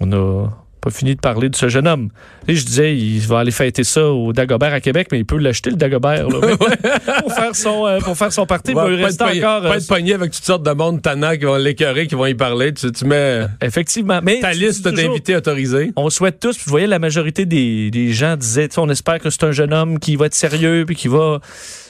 on 0.00 0.12
a 0.12 0.48
pas 0.84 0.90
fini 0.90 1.14
de 1.14 1.20
parler 1.20 1.48
de 1.48 1.56
ce 1.56 1.68
jeune 1.68 1.88
homme. 1.88 2.10
Et 2.46 2.54
je 2.54 2.66
disais, 2.66 2.94
il 2.94 3.20
va 3.20 3.38
aller 3.38 3.50
fêter 3.50 3.84
ça 3.84 4.06
au 4.10 4.34
Dagobert 4.34 4.74
à 4.74 4.80
Québec, 4.80 5.08
mais 5.10 5.18
il 5.18 5.24
peut 5.24 5.38
l'acheter 5.38 5.70
le 5.70 5.76
Dagobert 5.76 6.28
là, 6.28 6.56
pour 7.22 7.32
faire 7.32 7.56
son 7.56 7.86
euh, 7.86 7.98
pour 8.00 8.16
faire 8.16 8.32
son 8.32 8.46
il 8.66 8.74
pas, 8.74 8.84
rester 8.84 9.24
être 9.24 9.30
pogné, 9.30 9.44
encore 9.44 9.62
pas 9.62 9.68
euh, 9.68 9.78
être 9.78 9.88
pogné 9.88 10.12
avec 10.12 10.32
toutes 10.32 10.44
sortes 10.44 10.62
de 10.62 10.72
monde 10.72 11.00
tannant 11.00 11.32
qui 11.32 11.46
vont 11.46 11.56
l'écœurer, 11.56 12.06
qui 12.06 12.14
vont 12.14 12.26
y 12.26 12.34
parler. 12.34 12.74
Tu, 12.74 12.92
tu 12.92 13.06
mets 13.06 13.46
effectivement. 13.62 14.20
Mais 14.22 14.40
ta 14.40 14.52
liste 14.52 14.86
d'invités 14.86 15.36
autorisés. 15.36 15.92
on 15.96 16.10
souhaite 16.10 16.38
tous, 16.38 16.56
puis 16.56 16.64
vous 16.66 16.70
voyez, 16.70 16.86
la 16.86 16.98
majorité 16.98 17.46
des, 17.46 17.90
des 17.90 18.12
gens 18.12 18.36
disaient, 18.36 18.68
tu 18.68 18.74
sais, 18.74 18.80
on 18.80 18.90
espère 18.90 19.18
que 19.20 19.30
c'est 19.30 19.44
un 19.44 19.52
jeune 19.52 19.72
homme 19.72 19.98
qui 19.98 20.16
va 20.16 20.26
être 20.26 20.34
sérieux, 20.34 20.84
puis 20.86 20.96
qui 20.96 21.08
va, 21.08 21.40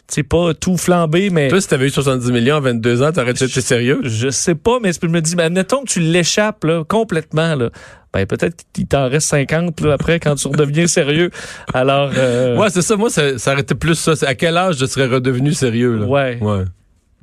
sais, 0.08 0.22
pas 0.22 0.54
tout 0.54 0.76
flamber, 0.76 1.30
mais 1.30 1.48
Toi, 1.48 1.60
si 1.60 1.68
t'avais 1.68 1.86
eu 1.86 1.90
70 1.90 2.30
millions 2.32 2.56
à 2.56 2.60
22 2.60 3.02
ans, 3.02 3.12
t'aurais-tu 3.12 3.44
été 3.44 3.60
sérieux? 3.60 4.00
je 4.02 4.28
sais 4.30 4.54
pas, 4.54 4.78
mais 4.82 4.90
je 4.92 5.06
me 5.06 5.20
dis, 5.20 5.36
mais 5.36 5.44
admettons 5.44 5.82
que 5.82 5.88
tu 5.88 6.00
l'échappes 6.00 6.64
là, 6.64 6.84
complètement, 6.84 7.54
là, 7.54 7.70
ben 8.12 8.26
peut-être 8.26 8.64
qu'il 8.72 8.86
t'en 8.86 9.08
reste 9.08 9.28
50 9.28 9.80
là, 9.80 9.94
après 9.94 10.20
quand 10.20 10.36
tu 10.36 10.46
redeviens 10.48 10.86
sérieux. 10.86 11.30
Alors, 11.72 12.12
euh, 12.16 12.56
Ouais, 12.56 12.70
c'est 12.70 12.82
ça. 12.82 12.96
Moi, 12.96 13.10
ça, 13.10 13.38
ça 13.38 13.52
aurait 13.52 13.62
été 13.62 13.74
plus 13.74 13.96
ça. 13.96 14.12
À 14.26 14.34
quel 14.34 14.56
âge 14.56 14.76
je 14.78 14.86
serais 14.86 15.06
redevenu 15.06 15.52
sérieux? 15.52 15.96
Là? 15.96 16.06
Ouais. 16.06 16.38
Ouais. 16.40 16.64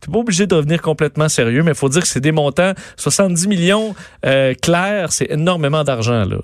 t'es 0.01 0.11
pas 0.11 0.19
obligé 0.19 0.47
de 0.47 0.55
devenir 0.55 0.81
complètement 0.81 1.29
sérieux, 1.29 1.63
mais 1.63 1.71
il 1.71 1.77
faut 1.77 1.87
dire 1.87 2.01
que 2.01 2.07
c'est 2.09 2.19
des 2.19 2.33
montants, 2.33 2.73
70 2.97 3.47
millions 3.47 3.95
euh, 4.25 4.53
clairs, 4.61 5.13
c'est 5.13 5.31
énormément 5.31 5.83
d'argent, 5.85 6.25
là. 6.25 6.39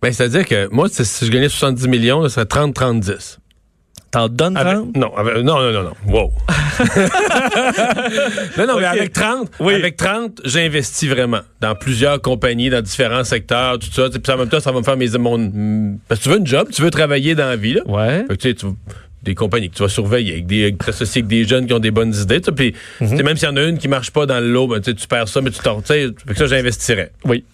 Ben, 0.00 0.12
c'est-à-dire 0.12 0.46
que 0.46 0.68
moi, 0.70 0.88
si 0.90 1.04
si 1.04 1.24
je 1.26 1.30
gagnais 1.30 1.48
70 1.48 1.88
millions, 1.88 2.22
ça 2.28 2.28
serait 2.28 2.44
30-30-10. 2.44 3.38
T'en 4.14 4.28
donnes 4.28 4.56
Avec- 4.56 4.74
30? 4.74 4.96
non, 4.96 5.16
avec- 5.16 5.36
non, 5.38 5.58
non, 5.60 5.72
non, 5.72 5.82
non. 5.82 5.92
Wow. 6.06 6.32
non, 8.58 8.66
non, 8.66 8.78
mais 8.78 8.84
avec 8.86 9.12
30, 9.12 9.50
Oui. 9.60 9.74
avec 9.74 9.96
30, 9.96 10.40
j'investis 10.44 11.08
vraiment 11.08 11.40
dans 11.60 11.74
plusieurs 11.74 12.20
compagnies, 12.22 12.70
dans 12.70 12.80
différents 12.80 13.24
secteurs, 13.24 13.78
tout 13.80 13.90
ça. 13.92 14.08
Puis 14.10 14.32
en 14.32 14.36
même 14.38 14.48
temps, 14.48 14.60
ça 14.60 14.70
va 14.70 14.78
me 14.78 14.84
faire 14.84 14.96
mes 14.96 15.08
mon, 15.18 15.98
Parce 16.08 16.20
que 16.20 16.24
tu 16.24 16.30
veux 16.30 16.38
une 16.38 16.46
job, 16.46 16.68
tu 16.72 16.82
veux 16.82 16.90
travailler 16.90 17.34
dans 17.34 17.46
la 17.46 17.56
vie, 17.56 17.74
là. 17.74 17.80
Ouais. 17.86 18.20
Fait 18.28 18.28
que, 18.28 18.42
tu 18.42 18.48
sais, 18.50 18.54
tu- 18.54 18.66
des 19.22 19.34
compagnies 19.34 19.70
que 19.70 19.74
tu 19.76 19.82
vas 19.82 19.88
surveiller, 19.88 20.32
avec 20.34 20.46
des, 20.46 20.76
t'associes 20.76 21.22
avec 21.22 21.26
des 21.28 21.44
jeunes 21.44 21.66
qui 21.66 21.72
ont 21.72 21.78
des 21.80 21.90
bonnes 21.90 22.14
idées, 22.14 22.40
puis 22.54 22.74
Mhm. 23.00 23.22
même 23.22 23.36
s'il 23.36 23.48
y 23.48 23.50
en 23.50 23.56
a 23.56 23.62
une 23.64 23.78
qui 23.78 23.88
marche 23.88 24.10
pas 24.12 24.26
dans 24.26 24.38
le 24.38 24.48
lot, 24.52 24.68
ben, 24.68 24.80
tu 24.80 24.90
sais, 24.90 24.94
tu 24.94 25.08
perds 25.08 25.28
ça, 25.28 25.40
mais 25.40 25.50
tu 25.50 25.58
t'en, 25.60 25.80
fait 25.80 26.12
que 26.28 26.34
ça, 26.36 26.46
j'investirais. 26.46 27.10
Oui. 27.24 27.44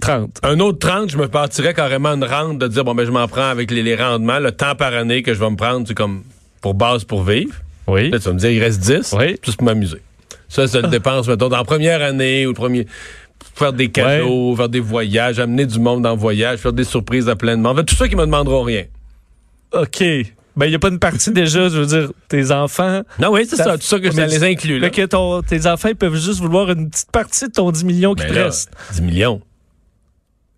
30. 0.00 0.38
Un 0.42 0.60
autre 0.60 0.78
30, 0.78 1.10
je 1.10 1.16
me 1.16 1.28
partirais 1.28 1.72
carrément 1.74 2.10
une 2.10 2.24
rente 2.24 2.58
de 2.58 2.66
dire, 2.68 2.84
bon, 2.84 2.94
ben, 2.94 3.04
je 3.06 3.10
m'en 3.10 3.26
prends 3.28 3.48
avec 3.48 3.70
les, 3.70 3.82
les 3.82 3.94
rendements, 3.96 4.38
le 4.38 4.52
temps 4.52 4.74
par 4.74 4.92
année 4.94 5.22
que 5.22 5.32
je 5.34 5.40
vais 5.40 5.50
me 5.50 5.56
prendre, 5.56 5.86
c'est 5.86 5.94
comme 5.94 6.22
pour 6.60 6.74
base 6.74 7.04
pour 7.04 7.22
vivre. 7.22 7.54
Oui. 7.86 8.10
Là, 8.10 8.18
tu 8.18 8.24
vas 8.26 8.32
me 8.32 8.38
dire, 8.38 8.50
il 8.50 8.60
reste 8.62 8.80
10, 8.80 9.14
Oui. 9.18 9.36
juste 9.42 9.58
pour 9.58 9.66
m'amuser. 9.66 10.00
Ça, 10.48 10.66
c'est 10.66 10.82
le 10.82 10.88
dépense, 10.88 11.26
mettons, 11.28 11.48
dans 11.48 11.56
la 11.58 11.64
première 11.64 12.02
année 12.02 12.44
ou 12.46 12.50
le 12.50 12.54
premier. 12.54 12.86
Faire 13.54 13.72
des 13.72 13.88
cadeaux, 13.90 14.54
faire 14.56 14.68
des 14.68 14.80
voyages, 14.80 15.38
amener 15.38 15.66
du 15.66 15.78
monde 15.78 16.04
en 16.06 16.16
voyage, 16.16 16.58
faire 16.58 16.72
des 16.72 16.84
surprises 16.84 17.28
à 17.28 17.36
plein 17.36 17.56
de 17.56 17.62
monde. 17.62 17.76
Fait, 17.78 17.84
tout 17.84 17.94
ça 17.94 18.08
qui 18.08 18.16
me 18.16 18.22
demanderont 18.24 18.62
rien. 18.62 18.84
OK. 19.72 20.02
Ben, 20.56 20.66
il 20.66 20.68
n'y 20.68 20.74
a 20.76 20.78
pas 20.78 20.88
une 20.88 21.00
partie 21.00 21.32
déjà, 21.32 21.68
je 21.68 21.78
veux 21.80 21.86
dire, 21.86 22.10
tes 22.28 22.52
enfants. 22.52 23.02
Non, 23.18 23.32
oui, 23.32 23.44
c'est 23.48 23.56
Ça- 23.56 23.64
ça, 23.64 23.76
tout 23.78 23.82
ça 23.84 23.98
que 23.98 24.10
ça 24.12 24.26
les 24.26 24.44
inclut, 24.44 24.78
là. 24.78 24.86
Fait 24.88 25.02
que 25.02 25.06
ton- 25.06 25.42
tes 25.42 25.66
enfants 25.66 25.88
ils 25.88 25.96
peuvent 25.96 26.14
juste 26.14 26.40
vouloir 26.40 26.70
une 26.70 26.88
petite 26.90 27.10
partie 27.10 27.46
de 27.48 27.52
ton 27.52 27.70
10 27.72 27.84
millions 27.84 28.14
qui 28.14 28.24
Ben 28.24 28.32
te 28.32 28.38
reste. 28.38 28.70
10 28.92 29.02
millions. 29.02 29.40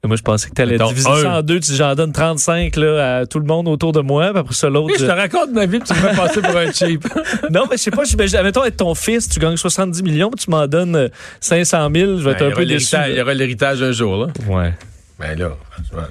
Moi, 0.07 0.17
je 0.17 0.23
pensais 0.23 0.49
que 0.49 0.55
tu 0.55 0.63
allais 0.63 0.79
diviser 0.79 1.09
un. 1.09 1.23
ça 1.23 1.39
en 1.39 1.43
deux. 1.43 1.61
Tu 1.61 1.71
dis, 1.73 1.77
j'en 1.77 1.95
donne 1.95 2.13
35 2.13 2.77
là, 2.77 3.19
à 3.19 3.27
tout 3.27 3.39
le 3.39 3.47
monde 3.47 3.69
autour 3.69 3.93
de 3.93 4.01
moi. 4.01 4.31
Puis 4.31 4.39
après 4.41 4.55
ça, 4.55 4.69
l'autre. 4.69 4.89
Oui, 4.93 4.97
je 4.99 5.07
te 5.07 5.11
raconte 5.11 5.51
ma 5.53 5.67
vie, 5.67 5.79
puis 5.79 5.89
tu 5.89 5.95
me 5.95 6.09
fais 6.09 6.17
passer 6.17 6.41
pour 6.43 6.57
un 6.57 6.73
cheap. 6.73 7.07
Non, 7.51 7.65
mais 7.71 7.77
je 7.77 7.83
sais 7.83 7.91
pas. 7.91 8.05
j'imagine- 8.05 8.43
Mettons, 8.43 8.65
être 8.65 8.77
ton 8.79 8.95
fils, 8.95 9.29
tu 9.29 9.39
gagnes 9.41 9.57
70 9.57 10.03
millions, 10.03 10.31
puis 10.31 10.45
tu 10.45 10.51
m'en 10.51 10.67
donnes 10.67 10.97
euh, 10.97 11.09
500 11.41 11.89
000. 11.95 12.19
Je 12.19 12.25
vais 12.25 12.33
être 12.33 12.39
Ben, 12.41 12.53
un 12.53 12.55
peu 12.55 12.65
déçu. 12.67 12.97
Il 13.09 13.17
y 13.17 13.21
aura 13.21 13.35
l'héritage 13.35 13.83
un 13.83 13.93
jour, 13.93 14.17
là. 14.27 14.33
Ouais. 14.49 14.75
Ben 15.19 15.39
là, 15.39 15.51
franchement. 15.71 16.07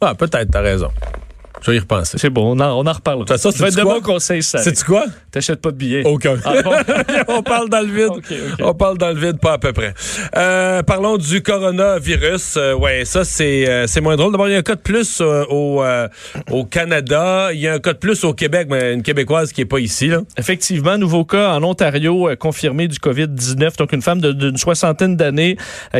Ah, 0.00 0.14
peut-être, 0.14 0.50
t'as 0.50 0.60
raison. 0.60 0.88
Je 1.64 1.70
vais 1.70 1.76
y 1.76 1.80
repenser. 1.80 2.18
C'est 2.18 2.30
bon, 2.30 2.56
on 2.56 2.60
en, 2.60 2.78
on 2.78 2.86
en 2.86 2.92
reparlera. 2.92 3.26
Ça, 3.26 3.38
ça, 3.38 3.50
c'est 3.52 3.76
de 3.76 3.82
quoi? 3.82 3.94
bons 3.94 4.00
conseils, 4.00 4.42
ça. 4.42 4.58
Sais-tu 4.58 4.84
quoi? 4.84 5.04
T'achètes 5.30 5.60
pas 5.60 5.70
de 5.70 5.76
billets. 5.76 6.02
Aucun. 6.04 6.36
Ah 6.44 6.54
bon? 6.62 6.72
On 7.28 7.42
parle 7.42 7.68
dans 7.68 7.80
le 7.80 7.86
vide. 7.86 8.58
On 8.60 8.74
parle 8.74 8.98
dans 8.98 9.10
le 9.10 9.18
vide, 9.18 9.38
pas 9.38 9.54
à 9.54 9.58
peu 9.58 9.72
près. 9.72 9.94
Euh, 10.36 10.82
parlons 10.82 11.16
du 11.16 11.42
coronavirus. 11.42 12.56
Euh, 12.56 12.74
ouais, 12.74 13.04
ça, 13.04 13.24
c'est 13.24 13.68
euh, 13.68 13.86
c'est 13.86 14.00
moins 14.00 14.16
drôle. 14.16 14.32
D'abord, 14.32 14.48
il 14.48 14.52
y 14.52 14.54
a 14.54 14.58
un 14.58 14.62
cas 14.62 14.74
de 14.74 14.80
plus 14.80 15.20
euh, 15.20 15.44
au, 15.48 15.82
au 16.50 16.64
Canada. 16.64 17.50
Il 17.52 17.60
y 17.60 17.68
a 17.68 17.74
un 17.74 17.78
cas 17.78 17.92
de 17.92 17.98
plus 17.98 18.24
au 18.24 18.34
Québec, 18.34 18.66
mais 18.70 18.94
une 18.94 19.02
Québécoise 19.02 19.52
qui 19.52 19.60
est 19.62 19.66
pas 19.66 19.78
ici. 19.78 20.08
Là. 20.08 20.20
Effectivement, 20.36 20.98
nouveau 20.98 21.24
cas 21.24 21.52
en 21.54 21.62
Ontario 21.62 22.28
confirmé 22.38 22.88
du 22.88 22.98
COVID-19. 22.98 23.76
Donc, 23.78 23.92
une 23.92 24.02
femme 24.02 24.20
d'une 24.20 24.56
soixantaine 24.56 25.16
d'années 25.16 25.56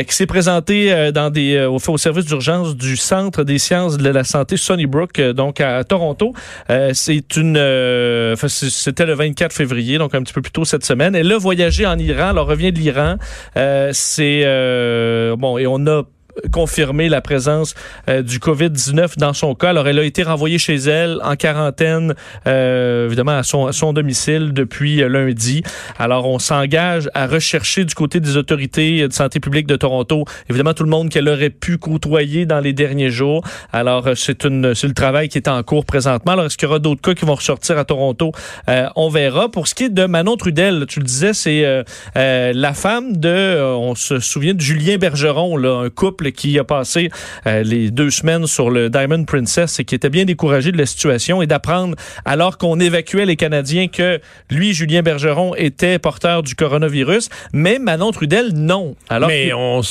qui 0.07 0.13
s'est 0.13 0.27
présentée 0.27 1.11
dans 1.11 1.29
des, 1.29 1.65
au, 1.65 1.77
au 1.87 1.97
service 1.97 2.25
d'urgence 2.25 2.75
du 2.75 2.97
Centre 2.97 3.43
des 3.43 3.57
sciences 3.57 3.97
de 3.97 4.09
la 4.09 4.23
santé 4.23 4.57
Sunnybrook, 4.57 5.19
euh, 5.19 5.33
donc 5.53 5.61
à 5.61 5.83
Toronto. 5.83 6.33
Euh, 6.69 6.91
c'est 6.93 7.35
une, 7.35 7.57
euh, 7.57 8.35
c'était 8.47 9.05
le 9.05 9.13
24 9.13 9.53
février, 9.53 9.97
donc 9.97 10.15
un 10.15 10.23
petit 10.23 10.33
peu 10.33 10.41
plus 10.41 10.51
tôt 10.51 10.65
cette 10.65 10.85
semaine. 10.85 11.15
Elle 11.15 11.31
a 11.31 11.37
voyagé 11.37 11.85
en 11.85 11.97
Iran. 11.97 12.31
Elle 12.31 12.39
revient 12.39 12.71
de 12.71 12.79
l'Iran. 12.79 13.17
Euh, 13.57 13.91
c'est 13.93 14.43
euh, 14.45 15.35
bon 15.35 15.57
et 15.57 15.67
on 15.67 15.85
a 15.87 16.03
confirmé 16.51 17.09
la 17.09 17.21
présence 17.21 17.75
euh, 18.09 18.21
du 18.21 18.39
COVID-19 18.39 19.17
dans 19.17 19.33
son 19.33 19.55
cas. 19.55 19.69
Alors, 19.69 19.87
elle 19.87 19.99
a 19.99 20.03
été 20.03 20.23
renvoyée 20.23 20.57
chez 20.57 20.75
elle 20.75 21.19
en 21.23 21.35
quarantaine, 21.35 22.15
euh, 22.47 23.05
évidemment, 23.05 23.37
à 23.37 23.43
son, 23.43 23.67
à 23.67 23.71
son 23.71 23.93
domicile 23.93 24.53
depuis 24.53 25.01
euh, 25.01 25.07
lundi. 25.07 25.63
Alors, 25.99 26.27
on 26.27 26.39
s'engage 26.39 27.09
à 27.13 27.27
rechercher 27.27 27.85
du 27.85 27.93
côté 27.93 28.19
des 28.19 28.37
autorités 28.37 29.07
de 29.07 29.13
santé 29.13 29.39
publique 29.39 29.67
de 29.67 29.75
Toronto, 29.75 30.25
évidemment, 30.49 30.73
tout 30.73 30.83
le 30.83 30.89
monde 30.89 31.09
qu'elle 31.09 31.29
aurait 31.29 31.49
pu 31.49 31.77
côtoyer 31.77 32.45
dans 32.45 32.59
les 32.59 32.73
derniers 32.73 33.11
jours. 33.11 33.43
Alors, 33.71 34.07
euh, 34.07 34.15
c'est 34.15 34.45
une, 34.45 34.73
c'est 34.73 34.87
le 34.87 34.93
travail 34.93 35.29
qui 35.29 35.37
est 35.37 35.47
en 35.47 35.61
cours 35.63 35.85
présentement. 35.85 36.33
Alors, 36.33 36.45
est-ce 36.45 36.57
qu'il 36.57 36.67
y 36.67 36.69
aura 36.69 36.79
d'autres 36.79 37.01
cas 37.01 37.13
qui 37.13 37.25
vont 37.25 37.35
ressortir 37.35 37.77
à 37.77 37.85
Toronto? 37.85 38.31
Euh, 38.69 38.87
on 38.95 39.09
verra. 39.09 39.49
Pour 39.49 39.67
ce 39.67 39.75
qui 39.75 39.85
est 39.85 39.89
de 39.89 40.05
Manon 40.05 40.37
Trudel, 40.37 40.85
tu 40.87 40.99
le 40.99 41.05
disais, 41.05 41.33
c'est 41.33 41.63
la 42.15 42.73
femme 42.73 43.17
de, 43.17 43.61
on 43.61 43.95
se 43.95 44.19
souvient 44.19 44.53
de 44.53 44.61
Julien 44.61 44.97
Bergeron, 44.97 45.57
là, 45.57 45.83
un 45.83 45.89
couple 45.89 46.22
qui 46.31 46.57
a 46.59 46.63
passé 46.63 47.09
euh, 47.45 47.63
les 47.63 47.91
deux 47.91 48.09
semaines 48.09 48.47
sur 48.47 48.69
le 48.69 48.89
Diamond 48.89 49.23
Princess 49.25 49.79
et 49.79 49.85
qui 49.85 49.95
était 49.95 50.09
bien 50.09 50.25
découragé 50.25 50.71
de 50.71 50.77
la 50.77 50.85
situation 50.85 51.41
et 51.41 51.47
d'apprendre, 51.47 51.95
alors 52.25 52.57
qu'on 52.57 52.79
évacuait 52.79 53.25
les 53.25 53.35
Canadiens, 53.35 53.87
que 53.87 54.19
lui, 54.49 54.73
Julien 54.73 55.01
Bergeron, 55.01 55.55
était 55.55 55.99
porteur 55.99 56.43
du 56.43 56.55
coronavirus, 56.55 57.29
mais 57.53 57.79
Manon 57.79 58.11
Trudel, 58.11 58.53
non. 58.53 58.95
Alors 59.09 59.29
mais 59.29 59.49
que 59.49 59.53
on, 59.53 59.81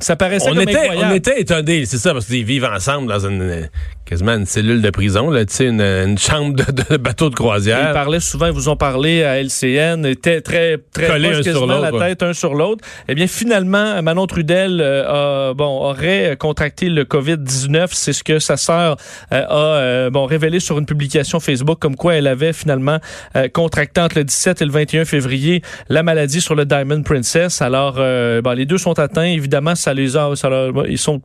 ça 0.00 0.16
paraissait 0.16 0.50
on, 0.50 0.54
comme 0.54 0.62
était, 0.62 0.76
incroyable. 0.76 1.12
on 1.12 1.14
était 1.14 1.40
étonnés, 1.40 1.86
c'est 1.86 1.98
ça, 1.98 2.12
parce 2.12 2.26
qu'ils 2.26 2.44
vivent 2.44 2.64
ensemble 2.64 3.08
dans 3.08 3.26
une 3.26 3.68
quasiment 4.06 4.32
une 4.34 4.46
cellule 4.46 4.80
de 4.80 4.90
prison, 4.90 5.30
là, 5.30 5.44
tu 5.44 5.52
sais, 5.54 5.66
une, 5.66 5.80
une 5.80 6.16
chambre 6.16 6.54
de, 6.54 6.64
de 6.90 6.96
bateau 6.96 7.26
de 7.28 7.34
Ils 7.34 7.36
croisière. 7.36 7.92
parlaient 7.92 8.20
souvent, 8.20 8.46
ils 8.46 8.52
vous 8.52 8.68
ont 8.68 8.76
parlé 8.76 9.24
à 9.24 9.42
LCN, 9.42 10.06
étaient 10.06 10.40
très, 10.40 10.78
très 10.94 11.08
Collés 11.08 11.30
proches, 11.32 11.46
un 11.48 11.52
sur 11.52 11.66
la 11.66 11.90
tête 11.92 12.22
un 12.22 12.32
sur 12.32 12.54
l'autre. 12.54 12.84
Eh 13.08 13.14
bien, 13.16 13.26
finalement, 13.26 14.00
Manon 14.02 14.26
Trudel 14.28 14.80
euh, 14.80 15.50
a, 15.50 15.54
bon, 15.54 15.64
aurait 15.66 16.36
contracté 16.38 16.88
le 16.88 17.02
COVID-19. 17.04 17.88
C'est 17.90 18.12
ce 18.12 18.22
que 18.22 18.38
sa 18.38 18.56
sœur 18.56 18.96
euh, 19.32 19.42
a 19.48 19.56
euh, 19.56 20.10
bon, 20.10 20.24
révélé 20.24 20.60
sur 20.60 20.78
une 20.78 20.86
publication 20.86 21.40
Facebook, 21.40 21.78
comme 21.80 21.96
quoi 21.96 22.14
elle 22.14 22.28
avait 22.28 22.52
finalement 22.52 22.98
euh, 23.34 23.48
contracté 23.48 24.00
entre 24.00 24.18
le 24.18 24.24
17 24.24 24.62
et 24.62 24.64
le 24.66 24.70
21 24.70 25.04
février 25.04 25.62
la 25.88 26.04
maladie 26.04 26.40
sur 26.40 26.54
le 26.54 26.64
Diamond 26.64 27.02
Princess. 27.02 27.60
Alors, 27.60 27.96
euh, 27.98 28.40
bon, 28.40 28.52
les 28.56 28.66
deux 28.66 28.78
sont 28.78 28.98
atteints. 29.00 29.24
Évidemment, 29.24 29.74
ça 29.74 29.92
les 29.94 30.16
a, 30.16 30.30
ça 30.36 30.48
leur- 30.48 30.86
ils 30.86 30.96
sont 30.98 31.20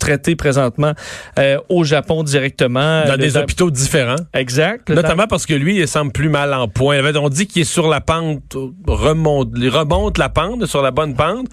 traités 0.00 0.34
présentement 0.34 0.94
euh, 1.38 1.58
au 1.68 1.84
Japon 1.84 2.23
directement. 2.24 3.04
dans 3.04 3.12
Le 3.12 3.18
des 3.18 3.36
hôpitaux 3.36 3.70
différents. 3.70 4.16
Exact. 4.32 4.90
Notamment 4.90 5.26
parce 5.26 5.46
que 5.46 5.54
lui, 5.54 5.78
il 5.78 5.88
semble 5.88 6.12
plus 6.12 6.28
mal 6.28 6.52
en 6.54 6.68
point. 6.68 7.00
On 7.16 7.28
dit 7.28 7.46
qu'il 7.46 7.62
est 7.62 7.64
sur 7.64 7.88
la 7.88 8.00
pente, 8.00 8.56
remonte, 8.86 9.50
il 9.56 9.68
remonte 9.68 10.18
la 10.18 10.28
pente, 10.28 10.66
sur 10.66 10.82
la 10.82 10.90
bonne 10.90 11.14
pente, 11.14 11.46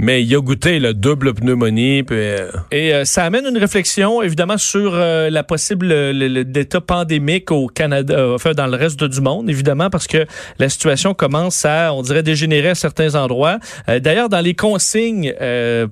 mais 0.00 0.22
il 0.22 0.34
a 0.34 0.40
goûté 0.40 0.78
le 0.78 0.94
double 0.94 1.34
pneumonie. 1.34 2.02
Puis, 2.02 2.16
euh, 2.18 2.50
Et 2.70 2.92
euh, 2.94 3.04
ça 3.04 3.24
amène 3.24 3.46
une 3.46 3.58
réflexion, 3.58 4.22
évidemment, 4.22 4.58
sur 4.58 4.92
euh, 4.94 5.30
la 5.30 5.42
possible 5.44 5.86
le- 5.88 6.12
le- 6.12 6.42
l'état 6.42 6.80
pandémique 6.80 7.50
au 7.50 7.66
Canada, 7.68 8.14
euh, 8.14 8.34
enfin 8.34 8.52
dans 8.52 8.66
le 8.66 8.76
reste 8.76 9.02
du 9.04 9.20
monde, 9.20 9.48
évidemment, 9.50 9.90
parce 9.90 10.06
que 10.06 10.26
la 10.58 10.68
situation 10.68 11.14
commence 11.14 11.64
à, 11.64 11.92
on 11.94 12.02
dirait, 12.02 12.22
dégénérer 12.22 12.70
à 12.70 12.74
certains 12.74 13.14
endroits. 13.14 13.58
Euh, 13.88 13.98
D'ailleurs, 14.00 14.28
dans 14.28 14.40
les 14.40 14.54
consignes 14.54 15.34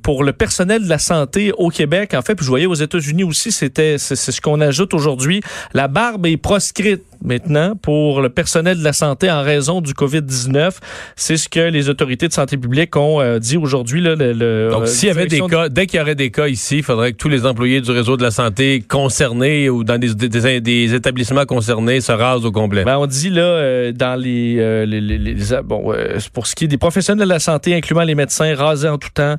pour 0.03 0.25
le 0.25 0.33
personnel 0.33 0.83
de 0.85 0.89
la 0.89 0.99
santé 0.99 1.53
au 1.57 1.69
Québec, 1.69 2.15
en 2.15 2.23
fait, 2.23 2.35
puis 2.35 2.45
je 2.45 2.51
voyais 2.51 2.67
aux 2.67 2.75
États-Unis 2.75 3.25
aussi, 3.25 3.53
c'était 3.53 3.97
c'est 3.99 4.17
ce 4.17 4.41
qu'on 4.41 4.61
ajoute 4.61 4.95
aujourd'hui. 4.95 5.41
La 5.75 5.89
barbe 5.89 6.27
est 6.27 6.37
proscrite 6.37 7.03
maintenant 7.25 7.75
pour 7.77 8.21
le 8.21 8.29
personnel 8.29 8.79
de 8.79 8.85
la 8.85 8.93
santé 8.93 9.31
en 9.31 9.43
raison 9.43 9.81
du 9.81 9.93
COVID-19. 9.93 10.77
C'est 11.17 11.37
ce 11.37 11.49
que 11.49 11.61
les 11.61 11.89
autorités 11.89 12.29
de 12.29 12.33
santé 12.33 12.57
publique 12.57 12.95
ont 12.97 13.21
euh, 13.21 13.39
dit 13.39 13.57
aujourd'hui. 13.57 14.01
là, 14.01 14.15
le- 14.15 14.33
le- 14.33 14.69
donc, 14.71 14.83
euh, 14.83 14.87
s'il 14.87 15.09
y 15.09 15.11
avait 15.11 15.27
des 15.27 15.41
cas, 15.41 15.69
dès 15.69 15.87
qu'il 15.87 15.99
y 15.99 16.03
aurait 16.03 16.15
des 16.15 16.31
cas 16.31 16.49
ici, 16.49 16.79
il 16.79 16.83
faudrait 16.83 17.13
que 17.13 17.17
tous 17.17 17.29
les 17.29 17.47
employés 17.47 17.81
du 17.81 17.91
réseau 17.91 18.17
de 18.17 18.23
la 18.23 18.31
santé 18.31 18.83
concernés 18.87 19.69
ou 19.71 19.85
dans 19.85 19.99
des, 19.99 20.15
des- 20.15 20.61
des 20.61 20.95
établissements 20.95 21.45
concernés 21.47 22.01
se 22.01 22.13
rasent 22.13 22.45
au 22.45 22.53
complet. 22.53 22.85
Ben, 22.85 22.99
on 22.99 23.07
dit 23.07 23.31
là 23.31 23.43
euh, 23.43 23.93
dans 23.93 24.19
les, 24.21 24.87
les, 24.87 25.01
les- 25.01 25.19
les- 25.19 25.35
bon 25.65 25.93
pour 26.33 26.47
ce 26.47 26.55
qui 26.55 26.65
est 26.65 26.69
des 26.69 26.79
professionnels 26.79 27.25
de 27.27 27.33
la 27.33 27.39
santé, 27.41 27.75
incluant 27.75 28.03
les 28.03 28.15
médecins, 28.15 28.55
rasés 28.55 28.89
en 28.89 28.99
tout 28.99 29.11
temps 29.13 29.37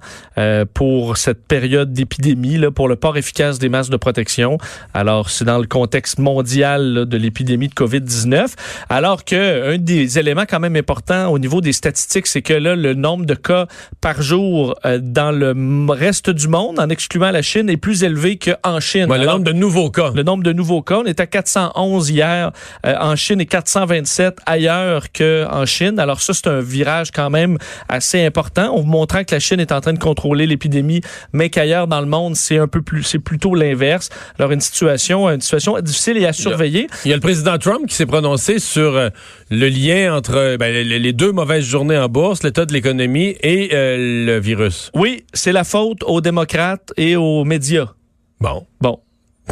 pour 0.73 1.17
cette 1.17 1.45
période 1.47 1.93
d'épidémie, 1.93 2.57
là, 2.57 2.71
pour 2.71 2.87
le 2.87 2.95
port 2.95 3.17
efficace 3.17 3.59
des 3.59 3.69
masques 3.69 3.91
de 3.91 3.97
protection. 3.97 4.57
Alors 4.93 5.29
c'est 5.29 5.45
dans 5.45 5.59
le 5.59 5.67
contexte 5.67 6.19
mondial 6.19 6.93
là, 6.93 7.05
de 7.05 7.17
l'épidémie 7.17 7.68
de 7.69 7.73
Covid-19. 7.73 8.53
Alors 8.89 9.23
que 9.23 9.73
un 9.75 9.77
des 9.77 10.19
éléments 10.19 10.45
quand 10.47 10.59
même 10.59 10.75
importants 10.75 11.27
au 11.27 11.39
niveau 11.39 11.61
des 11.61 11.73
statistiques, 11.73 12.27
c'est 12.27 12.41
que 12.41 12.53
là 12.53 12.75
le 12.75 12.93
nombre 12.93 13.25
de 13.25 13.35
cas 13.35 13.67
par 14.01 14.21
jour 14.21 14.75
euh, 14.85 14.99
dans 15.01 15.31
le 15.31 15.53
reste 15.91 16.29
du 16.29 16.47
monde, 16.47 16.79
en 16.79 16.89
excluant 16.89 17.31
la 17.31 17.41
Chine, 17.41 17.69
est 17.69 17.77
plus 17.77 18.03
élevé 18.03 18.37
qu'en 18.37 18.79
Chine. 18.79 19.05
Ouais, 19.09 19.17
le 19.17 19.23
Alors, 19.23 19.35
nombre 19.35 19.45
de 19.45 19.53
nouveaux 19.53 19.91
cas. 19.91 20.11
le 20.13 20.23
nombre 20.23 20.43
de 20.43 20.53
nouveaux 20.53 20.81
cas, 20.81 20.97
on 20.97 21.05
est 21.05 21.19
à 21.19 21.27
411 21.27 22.09
hier 22.09 22.51
euh, 22.85 22.95
en 22.99 23.15
Chine 23.15 23.41
et 23.41 23.45
427 23.45 24.39
ailleurs 24.45 25.11
qu'en 25.11 25.65
Chine. 25.65 25.99
Alors 25.99 26.21
ça, 26.21 26.33
c'est 26.33 26.47
un 26.47 26.61
virage 26.61 27.11
quand 27.11 27.29
même 27.29 27.57
assez 27.87 28.23
important. 28.25 28.71
On 28.73 28.81
vous 28.81 28.87
montrant 28.87 29.23
que 29.23 29.33
la 29.33 29.39
Chine 29.39 29.59
est 29.59 29.71
en 29.71 29.81
train 29.81 29.93
de 29.93 29.99
contrôler 29.99 30.47
l'épidémie, 30.47 31.01
mais 31.33 31.49
qu'ailleurs 31.49 31.87
dans 31.87 32.01
le 32.01 32.07
monde, 32.07 32.35
c'est 32.35 32.57
un 32.57 32.67
peu 32.67 32.81
plus, 32.81 33.03
c'est 33.03 33.19
plutôt 33.19 33.55
l'inverse. 33.55 34.09
Alors 34.37 34.51
une 34.51 34.61
situation, 34.61 35.29
une 35.29 35.41
situation 35.41 35.79
difficile 35.79 36.17
et 36.17 36.25
à 36.25 36.33
surveiller. 36.33 36.87
Il 37.05 37.09
y 37.09 37.13
a 37.13 37.15
le 37.17 37.21
président 37.21 37.57
Trump 37.59 37.85
qui 37.87 37.95
s'est 37.95 38.05
prononcé 38.05 38.59
sur 38.59 38.95
euh, 38.95 39.09
le 39.51 39.67
lien 39.67 40.15
entre 40.15 40.57
ben, 40.57 40.73
les, 40.73 40.99
les 40.99 41.13
deux 41.13 41.31
mauvaises 41.31 41.65
journées 41.65 41.97
en 41.97 42.09
bourse, 42.09 42.43
l'état 42.43 42.65
de 42.65 42.73
l'économie 42.73 43.35
et 43.41 43.69
euh, 43.73 44.25
le 44.25 44.39
virus. 44.39 44.91
Oui, 44.95 45.23
c'est 45.33 45.51
la 45.51 45.63
faute 45.63 46.03
aux 46.03 46.21
démocrates 46.21 46.91
et 46.97 47.15
aux 47.15 47.43
médias. 47.43 47.93
Bon. 48.39 48.65
Bon. 48.81 48.99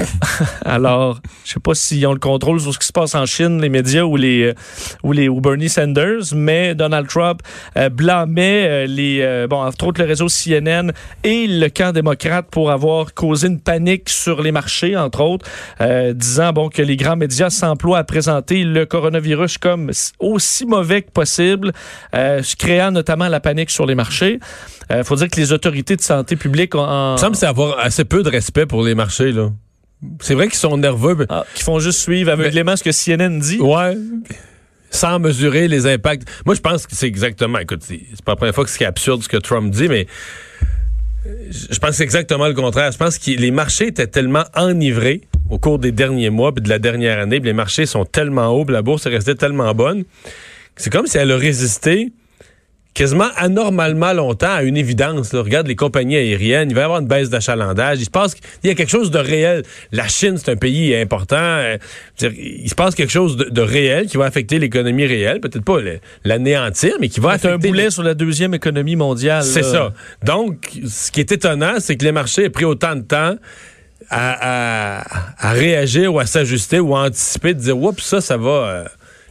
Alors, 0.66 1.20
je 1.44 1.54
sais 1.54 1.60
pas 1.60 1.74
s'ils 1.74 2.06
ont 2.08 2.14
le 2.14 2.20
contrôle 2.20 2.60
sur 2.60 2.74
ce 2.74 2.80
qui 2.80 2.88
se 2.88 2.92
passe 2.92 3.16
en 3.16 3.26
Chine, 3.26 3.62
les 3.62 3.70
médias 3.70 4.04
ou 4.04 4.16
les 4.16 4.44
euh, 4.44 4.54
ou 5.04 5.12
les 5.12 5.30
ou 5.30 5.42
Bernie 5.42 5.70
Sanders, 5.70 6.34
mais 6.36 6.76
Donald 6.76 7.08
Trump 7.08 7.42
euh, 7.78 7.90
blâmait 7.90 8.68
euh, 8.68 8.86
les 8.88 9.22
euh, 9.22 9.48
bon 9.48 9.62
entre 9.62 9.88
autres 9.88 10.02
le 10.02 10.08
réseau 10.08 10.28
CNN 10.28 10.92
et 11.24 11.48
le 11.48 11.70
camp 11.70 11.94
démocrate 11.94 12.48
pour 12.52 12.72
avoir 12.72 13.14
causé 13.14 13.48
une 13.48 13.60
panique 13.60 14.10
sur 14.10 14.42
les 14.42 14.52
marchés 14.52 14.96
entre 14.96 15.22
autres, 15.22 15.46
euh, 15.82 16.14
disant 16.14 16.54
bon 16.54 16.70
que 16.70 16.82
les 16.82 16.96
grands 16.96 17.16
médias 17.16 17.50
s'emploient 17.50 18.00
à 18.00 18.04
présenter 18.04 18.64
le 18.64 18.86
coronavirus 18.86 19.58
comme 19.58 19.92
aussi 20.20 20.66
mauvais 20.66 21.02
que 21.02 21.12
possible, 21.12 21.72
euh, 22.14 22.42
créant 22.58 22.92
notamment 22.92 23.28
la 23.28 23.40
panique 23.40 23.70
sur 23.70 23.86
les 23.86 23.96
marchés. 23.96 24.40
Il 24.90 25.04
faut 25.04 25.18
dire 25.18 25.28
que 25.30 25.38
les 25.38 25.52
autorités 25.52 25.98
de 25.98 26.02
santé 26.02 26.38
publique 26.38 26.74
ont 26.74 26.80
en, 26.80 27.18
Il 27.18 27.30
me 27.30 27.34
semble 27.34 27.46
avoir 27.46 27.80
assez 27.80 28.06
peu 28.06 28.24
de 28.24 28.30
respect 28.30 28.66
pour 28.66 28.84
les 28.84 28.96
marchés, 28.96 29.34
là. 29.34 29.50
C'est 30.22 30.36
vrai 30.36 30.48
qu'ils 30.48 30.58
sont 30.60 30.78
nerveux. 30.78 31.16
mais- 31.16 31.26
Ah, 31.30 31.46
qui 31.56 31.64
font 31.64 31.80
juste 31.80 32.00
suivre 32.00 32.32
aveuglément 32.32 32.76
ce 32.76 32.84
que 32.84 32.92
CNN 32.92 33.40
dit. 33.40 33.58
Ouais. 33.60 33.98
Sans 34.92 35.20
mesurer 35.20 35.68
les 35.68 35.86
impacts. 35.86 36.28
Moi, 36.46 36.56
je 36.56 36.62
pense 36.62 36.88
que 36.88 36.96
c'est 36.96 37.08
exactement. 37.08 37.58
Écoute, 37.60 37.82
c'est 37.84 38.00
pas 38.24 38.34
la 38.34 38.36
première 38.38 38.56
fois 38.56 38.64
que 38.64 38.70
c'est 38.70 38.86
absurde 38.86 39.22
ce 39.24 39.28
que 39.28 39.38
Trump 39.38 39.72
dit, 39.72 39.88
mais 39.90 40.08
je 41.50 41.78
pense 41.80 41.90
que 41.92 41.96
c'est 41.98 42.04
exactement 42.04 42.48
le 42.48 42.54
contraire. 42.54 42.92
Je 42.92 42.98
pense 42.98 43.18
que 43.18 43.32
les 43.32 43.52
marchés 43.52 43.88
étaient 43.88 44.08
tellement 44.08 44.46
enivrés 44.56 45.22
au 45.50 45.58
cours 45.60 45.80
des 45.80 45.92
derniers 45.92 46.30
mois 46.30 46.54
puis 46.54 46.64
de 46.64 46.70
la 46.70 46.80
dernière 46.80 47.20
année. 47.20 47.40
puis 47.40 47.48
les 47.50 47.54
marchés 47.54 47.86
sont 47.86 48.06
tellement 48.06 48.48
hauts, 48.50 48.66
puis 48.66 48.74
la 48.74 48.82
bourse 48.82 49.06
est 49.06 49.10
restée 49.10 49.36
tellement 49.36 49.74
bonne. 49.74 50.04
C'est 50.78 50.90
comme 50.92 51.08
si 51.08 51.18
elle 51.18 51.32
a 51.32 51.38
résisté 51.38 52.12
quasiment 52.98 53.30
anormalement 53.36 54.12
longtemps 54.12 54.52
à 54.56 54.64
une 54.64 54.76
évidence. 54.76 55.32
là. 55.32 55.42
Regarde 55.42 55.68
les 55.68 55.76
compagnies 55.76 56.16
aériennes, 56.18 56.70
il 56.72 56.74
va 56.74 56.82
y 56.82 56.84
avoir 56.84 57.00
une 57.00 57.08
baisse 57.08 57.30
d'achalandage. 57.30 58.00
Il 58.00 58.06
se 58.06 58.10
passe 58.10 58.36
il 58.64 58.68
y 58.68 58.72
a 58.72 58.76
quelque 58.76 58.90
chose 58.90 59.12
de 59.12 59.20
réel. 59.20 59.62
La 59.92 60.08
Chine, 60.08 60.38
c'est 60.38 60.50
un 60.52 60.56
pays 60.56 60.96
important. 60.96 61.36
Euh, 61.38 61.78
il 62.22 62.68
se 62.68 62.74
passe 62.74 62.96
quelque 62.96 63.12
chose 63.12 63.38
de, 63.38 63.44
de 63.46 63.62
réel 63.62 64.08
qui 64.08 64.18
va 64.18 64.26
affecter 64.26 64.58
l'économie 64.58 65.06
réelle. 65.06 65.40
Peut-être 65.40 65.64
pas 65.64 65.78
l'anéantir, 66.26 66.96
mais 67.00 67.08
qui 67.08 67.20
va 67.20 67.38
C'est 67.38 67.46
un 67.48 67.52
affecter... 67.52 67.68
boulet 67.68 67.92
sur 67.92 68.02
la 68.02 68.16
deuxième 68.16 68.56
économie 68.56 68.96
mondiale. 68.96 69.44
C'est 69.44 69.62
ça. 69.64 69.94
Donc, 70.24 70.72
ce 70.88 71.12
qui 71.12 71.20
est 71.20 71.32
étonnant, 71.32 71.76
c'est 71.80 71.98
que 71.98 72.04
les 72.04 72.12
marchés 72.12 72.46
aient 72.46 72.50
pris 72.50 72.66
autant 72.66 72.96
de 72.96 73.02
temps 73.02 73.36
à, 74.10 75.00
à- 75.00 75.04
à 75.38 75.52
réagir 75.52 76.12
ou 76.14 76.20
à 76.20 76.26
s'ajuster 76.26 76.80
ou 76.80 76.96
à 76.96 77.02
anticiper, 77.06 77.54
de 77.54 77.60
dire, 77.60 77.78
oups, 77.78 78.02
ça, 78.04 78.22
ça 78.22 78.38
va... 78.38 78.86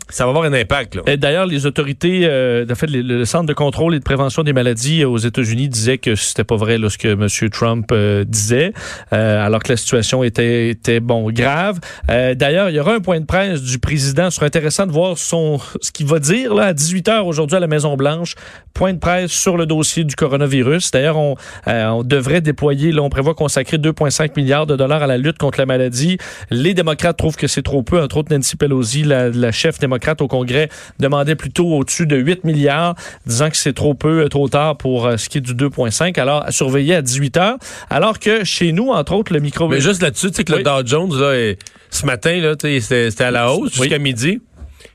euh, 0.09 0.13
ça 0.13 0.25
va 0.25 0.31
avoir 0.31 0.45
un 0.45 0.53
impact. 0.53 0.99
D'ailleurs, 1.17 1.47
les 1.47 1.67
autorités, 1.67 2.27
euh, 2.27 2.67
fait, 2.75 2.87
le, 2.89 3.25
Centre 3.25 3.47
de 3.47 3.55
contrôle 3.55 3.95
et 3.95 3.99
de 3.99 4.05
prévention 4.05 4.43
des 4.43 4.53
maladies 4.53 5.05
aux 5.05 5.17
États-Unis 5.17 5.69
disaient 5.69 5.99
que 5.99 6.15
c'était 6.15 6.45
pas 6.45 6.57
vrai 6.57 6.79
là, 6.79 6.89
ce 6.91 6.99
que 6.99 7.09
M. 7.09 7.51
Trump 7.51 7.87
euh, 7.93 8.25
disait, 8.25 8.73
euh, 9.13 9.45
alors 9.45 9.63
que 9.63 9.73
la 9.73 9.77
situation 9.77 10.23
était, 10.23 10.71
était 10.71 11.01
bon 11.01 11.31
grave. 11.31 11.81
Euh, 12.11 12.35
D'ailleurs, 12.35 12.71
il 12.71 12.77
y 12.77 12.81
aura 12.81 12.95
un 12.95 13.01
point 13.01 13.21
de 13.21 13.27
presse 13.27 13.63
du 13.63 13.79
président. 13.79 14.31
Ce 14.31 14.37
sera 14.37 14.47
intéressant 14.47 14.87
de 14.87 14.93
voir 14.93 15.19
son 15.19 15.59
ce 15.81 15.91
qu'il 15.91 16.07
va 16.07 16.19
dire 16.19 16.55
là 16.55 16.67
à 16.67 16.73
18 16.73 17.09
h 17.09 17.23
aujourd'hui 17.23 17.57
à 17.57 17.61
la 17.61 17.67
Maison 17.67 17.97
Blanche. 17.97 18.35
Point 18.77 18.93
de 18.93 18.99
presse 18.99 19.31
sur 19.33 19.57
le 19.57 19.65
dossier 19.65 20.05
du 20.05 20.15
coronavirus. 20.15 20.91
D'ailleurs, 20.91 21.17
on, 21.17 21.35
euh, 21.67 21.87
on 21.89 22.03
devrait 22.03 22.43
déployer, 22.43 22.93
là, 22.93 23.01
on 23.01 23.09
prévoit 23.09 23.35
consacrer 23.35 23.79
2,5 23.79 24.33
milliards 24.37 24.67
de 24.67 24.77
dollars 24.77 25.03
à 25.03 25.07
la 25.07 25.17
lutte 25.17 25.39
contre 25.39 25.59
la 25.59 25.65
maladie. 25.65 26.19
Les 26.51 26.75
démocrates 26.75 27.17
trouvent 27.17 27.37
que 27.37 27.47
c'est 27.47 27.63
trop 27.63 27.83
peu. 27.83 28.03
Entre 28.03 28.19
autres, 28.19 28.35
Nancy 28.35 28.55
Pelosi, 28.57 29.03
la, 29.03 29.31
la 29.31 29.51
chef 29.51 29.79
démocrate 29.79 30.21
au 30.21 30.29
Congrès, 30.29 30.69
demandait 30.99 31.37
plutôt 31.37 31.67
au-dessus 31.73 32.07
de 32.07 32.17
8 32.17 32.45
milliards, 32.45 32.95
disant 33.25 33.49
que 33.49 33.57
c'est 33.57 33.73
trop 33.73 33.95
peu, 33.95 34.25
euh, 34.25 34.29
trop 34.29 34.47
tard 34.47 34.77
pour 34.77 35.07
euh, 35.07 35.17
ce 35.17 35.31
qui 35.31 35.39
est 35.39 35.41
du 35.41 35.55
2,5. 35.55 36.21
Alors, 36.21 36.45
à 36.45 36.53
surveiller 36.53 36.97
à 36.97 37.01
18 37.01 37.37
heures. 37.39 37.57
Alors 37.89 38.19
que 38.19 38.45
chez 38.45 38.73
nous, 38.73 38.91
entre 38.91 39.15
autres, 39.15 39.33
le 39.33 39.41
micro... 39.41 39.69
Mais 39.69 39.81
juste 39.81 40.03
là-dessus, 40.03 40.29
tu 40.33 40.35
sais 40.37 40.45
que 40.45 40.53
Oui. 40.53 40.59
le 40.59 40.65
Dow 40.65 40.87
Jones, 40.87 41.19
là, 41.19 41.33
est- 41.33 41.59
ce 41.89 42.05
matin, 42.05 42.39
là, 42.43 42.53
c'était 42.61 43.09
c'était 43.11 43.25
à 43.25 43.31
la 43.31 43.51
hausse 43.51 43.73
Oui. 43.79 43.85
jusqu'à 43.85 43.99
midi. 43.99 44.41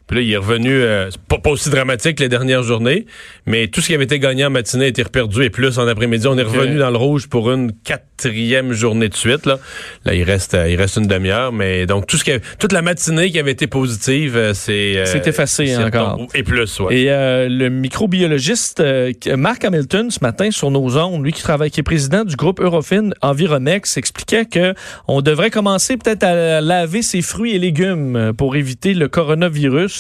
Puis 0.07 0.17
là, 0.17 0.21
il 0.23 0.31
est 0.33 0.37
revenu, 0.37 0.71
euh, 0.73 1.09
c'est 1.09 1.21
pas, 1.21 1.37
pas 1.37 1.49
aussi 1.51 1.69
dramatique 1.69 2.17
que 2.17 2.23
les 2.23 2.29
dernières 2.29 2.63
journées, 2.63 3.05
mais 3.45 3.67
tout 3.67 3.79
ce 3.81 3.87
qui 3.87 3.95
avait 3.95 4.03
été 4.03 4.19
gagné 4.19 4.45
en 4.45 4.49
matinée 4.49 4.85
a 4.85 4.87
été 4.87 5.03
reperdu 5.03 5.43
et 5.43 5.49
plus 5.49 5.79
en 5.79 5.87
après-midi. 5.87 6.27
On 6.27 6.37
est 6.37 6.43
revenu 6.43 6.77
dans 6.79 6.89
le 6.89 6.97
rouge 6.97 7.27
pour 7.27 7.51
une 7.51 7.71
quatrième 7.71 8.73
journée 8.73 9.07
de 9.09 9.15
suite. 9.15 9.45
Là, 9.45 9.59
là 10.05 10.13
il 10.13 10.23
reste 10.23 10.53
euh, 10.53 10.69
il 10.69 10.75
reste 10.75 10.97
une 10.97 11.07
demi-heure, 11.07 11.51
mais 11.53 11.85
donc 11.85 12.07
tout 12.07 12.17
ce 12.17 12.23
qui 12.25 12.31
a- 12.31 12.39
toute 12.59 12.73
la 12.73 12.81
matinée 12.81 13.31
qui 13.31 13.39
avait 13.39 13.51
été 13.51 13.67
positive, 13.67 14.35
euh, 14.35 14.53
c'est 14.53 14.97
euh, 14.97 15.05
C'est 15.05 15.27
effacé 15.27 15.75
encore. 15.77 16.27
Et 16.35 16.43
plus, 16.43 16.79
ouais. 16.81 16.97
Et 16.97 17.11
euh, 17.11 17.47
le 17.49 17.69
microbiologiste 17.69 18.79
euh, 18.81 19.11
Mark 19.37 19.63
Hamilton, 19.63 20.11
ce 20.11 20.19
matin, 20.21 20.51
sur 20.51 20.71
nos 20.71 20.97
ondes, 20.97 21.23
lui 21.23 21.31
qui 21.31 21.41
travaille, 21.41 21.71
qui 21.71 21.79
est 21.79 21.83
président 21.83 22.25
du 22.25 22.35
groupe 22.35 22.59
Eurofin 22.59 23.09
Environex, 23.21 23.95
expliquait 23.97 24.45
que 24.45 24.73
on 25.07 25.21
devrait 25.21 25.49
commencer 25.51 25.97
peut-être 25.97 26.23
à 26.23 26.59
laver 26.61 27.01
ses 27.01 27.21
fruits 27.21 27.55
et 27.55 27.59
légumes 27.59 28.33
pour 28.37 28.55
éviter 28.55 28.93
le 28.93 29.07
coronavirus, 29.07 29.90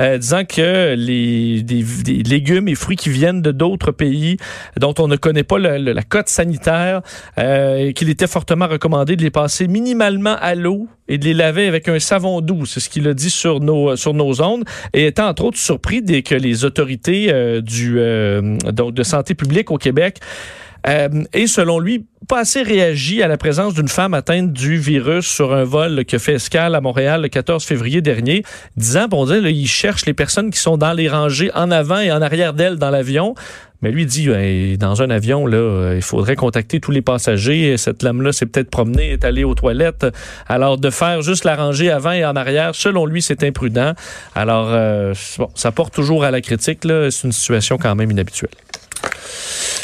euh, 0.00 0.18
disant 0.18 0.44
que 0.44 0.94
les 0.94 1.62
des, 1.62 2.22
légumes 2.22 2.68
et 2.68 2.74
fruits 2.74 2.96
qui 2.96 3.10
viennent 3.10 3.42
de 3.42 3.52
d'autres 3.52 3.92
pays 3.92 4.36
dont 4.78 4.94
on 4.98 5.08
ne 5.08 5.16
connaît 5.16 5.44
pas 5.44 5.58
la 5.58 6.02
cote 6.02 6.28
sanitaire, 6.28 7.02
euh, 7.38 7.92
qu'il 7.92 8.08
était 8.10 8.26
fortement 8.26 8.66
recommandé 8.66 9.16
de 9.16 9.22
les 9.22 9.30
passer 9.30 9.68
minimalement 9.68 10.36
à 10.40 10.54
l'eau 10.54 10.88
et 11.08 11.18
de 11.18 11.24
les 11.24 11.34
laver 11.34 11.66
avec 11.66 11.88
un 11.88 11.98
savon 11.98 12.40
doux. 12.40 12.66
C'est 12.66 12.80
ce 12.80 12.88
qu'il 12.88 13.08
a 13.08 13.14
dit 13.14 13.30
sur 13.30 13.60
nos, 13.60 13.96
sur 13.96 14.14
nos 14.14 14.42
ondes. 14.42 14.64
Et 14.92 15.06
étant 15.06 15.28
entre 15.28 15.44
autres 15.44 15.58
surpris 15.58 16.02
dès 16.02 16.22
que 16.22 16.34
les 16.34 16.64
autorités 16.64 17.28
euh, 17.30 17.60
du, 17.60 17.98
euh, 17.98 18.56
donc 18.72 18.94
de 18.94 19.02
santé 19.02 19.34
publique 19.34 19.70
au 19.70 19.78
Québec 19.78 20.18
euh, 20.86 21.08
et 21.32 21.46
selon 21.46 21.80
lui, 21.80 22.06
pas 22.28 22.40
assez 22.40 22.62
réagi 22.62 23.22
à 23.22 23.28
la 23.28 23.36
présence 23.36 23.74
d'une 23.74 23.88
femme 23.88 24.14
atteinte 24.14 24.52
du 24.52 24.76
virus 24.76 25.26
sur 25.26 25.54
un 25.54 25.64
vol 25.64 26.04
qui 26.04 26.18
fait 26.18 26.34
escale 26.34 26.74
à 26.74 26.80
Montréal 26.80 27.22
le 27.22 27.28
14 27.28 27.64
février 27.64 28.02
dernier, 28.02 28.44
disant, 28.76 29.08
bon, 29.08 29.24
là, 29.24 29.38
il 29.48 29.66
cherche 29.66 30.06
les 30.06 30.14
personnes 30.14 30.50
qui 30.50 30.58
sont 30.58 30.76
dans 30.76 30.92
les 30.92 31.08
rangées 31.08 31.50
en 31.54 31.70
avant 31.70 31.98
et 31.98 32.12
en 32.12 32.20
arrière 32.20 32.52
d'elle 32.52 32.76
dans 32.76 32.90
l'avion. 32.90 33.34
Mais 33.80 33.92
lui 33.92 34.06
dit, 34.06 34.28
ben, 34.28 34.76
dans 34.76 35.02
un 35.02 35.10
avion, 35.10 35.46
là, 35.46 35.56
euh, 35.56 35.92
il 35.96 36.02
faudrait 36.02 36.34
contacter 36.34 36.80
tous 36.80 36.90
les 36.90 37.00
passagers. 37.00 37.76
Cette 37.76 38.02
lame-là 38.02 38.32
s'est 38.32 38.46
peut-être 38.46 38.70
promenée, 38.70 39.12
est 39.12 39.24
allée 39.24 39.44
aux 39.44 39.54
toilettes. 39.54 40.06
Alors, 40.48 40.78
de 40.78 40.90
faire 40.90 41.22
juste 41.22 41.44
la 41.44 41.54
rangée 41.54 41.90
avant 41.90 42.10
et 42.10 42.24
en 42.24 42.34
arrière, 42.34 42.74
selon 42.74 43.06
lui, 43.06 43.22
c'est 43.22 43.44
imprudent. 43.44 43.92
Alors, 44.34 44.68
euh, 44.70 45.14
bon, 45.38 45.48
ça 45.54 45.70
porte 45.70 45.94
toujours 45.94 46.24
à 46.24 46.32
la 46.32 46.40
critique. 46.40 46.80
C'est 46.82 47.24
une 47.24 47.32
situation 47.32 47.78
quand 47.78 47.94
même 47.94 48.10
inhabituelle. 48.10 48.50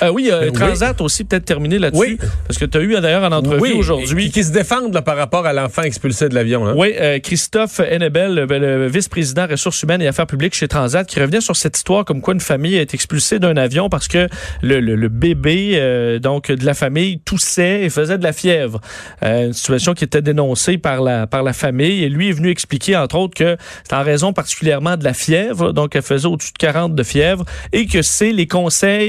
Euh, 0.03 0.09
oui, 0.11 0.29
euh, 0.33 0.41
Ben 0.41 0.47
oui. 0.53 0.59
Transat 0.59 1.01
aussi 1.01 1.23
peut-être 1.25 1.45
terminé 1.45 1.79
là-dessus. 1.79 2.01
Oui. 2.01 2.19
Parce 2.49 2.59
que 2.59 2.65
tu 2.65 2.79
as 2.79 2.81
eu 2.81 3.01
d'ailleurs 3.01 3.23
en 3.23 3.31
entrevue 3.33 3.73
aujourd'hui. 3.75 4.27
Qui, 4.27 4.33
qui 4.33 4.45
se 4.45 4.51
défendent 4.53 4.93
là, 4.93 5.03
par 5.03 5.17
rapport 5.17 5.47
à 5.47 5.53
l'enfant 5.53 5.83
expulsé 5.83 6.29
de 6.29 6.35
l'avion. 6.35 6.67
hein. 6.67 6.75
Oui, 6.77 6.95
euh, 7.01 7.21
Christophe 7.21 7.79
Hennebel, 7.81 8.35
le, 8.35 8.47
le 8.59 8.87
vice-président 8.89 9.47
ressources 9.49 9.81
humaines 9.85 10.03
et 10.03 10.09
affaires 10.09 10.27
publiques 10.27 10.55
chez 10.55 10.67
Transat, 10.67 11.07
qui 11.07 11.21
revenait 11.21 11.41
sur 11.41 11.55
cette 11.55 11.77
histoire 11.77 12.05
comme 12.05 12.21
quoi 12.23 12.35
une 12.35 12.41
famille 12.41 12.77
a 12.77 12.83
été 12.83 12.95
expulsée 12.97 13.39
d'un 13.39 13.57
avion 13.57 13.89
parce 13.89 14.09
que 14.09 14.29
le, 14.63 14.81
le- 14.81 14.97
le 14.97 15.09
bébé 15.09 16.19
donc 16.21 16.51
de 16.51 16.67
la 16.67 16.75
famille 16.75 17.21
toussait 17.21 17.83
et 17.85 17.91
faisait 17.91 18.19
de 18.19 18.25
la 18.25 18.33
fièvre. 18.33 18.81
Une 19.23 19.53
situation 19.53 19.95
qui 19.95 20.03
était 20.05 20.23
dénoncée 20.23 20.77
par 20.79 21.03
la 21.03 21.27
par 21.29 21.43
la 21.43 21.53
famille 21.53 22.03
et 22.03 22.09
lui 22.09 22.31
est 22.31 22.33
venu 22.33 22.51
expliquer 22.51 22.97
entre 22.97 23.17
autres 23.17 23.35
que 23.35 23.57
c'est 23.89 23.95
en 23.95 24.03
raison 24.03 24.33
particulièrement 24.33 24.97
de 24.97 25.05
la 25.05 25.15
fièvre, 25.15 25.73
donc 25.73 25.95
elle 25.95 26.03
faisait 26.03 26.27
au-dessus 26.27 26.53
de 26.53 26.59
40 26.59 26.95
de 26.95 27.03
fièvre 27.03 27.45
et 27.73 27.87
que 27.87 28.03
c'est 28.03 28.33
les 28.33 28.47
conseils 28.47 29.04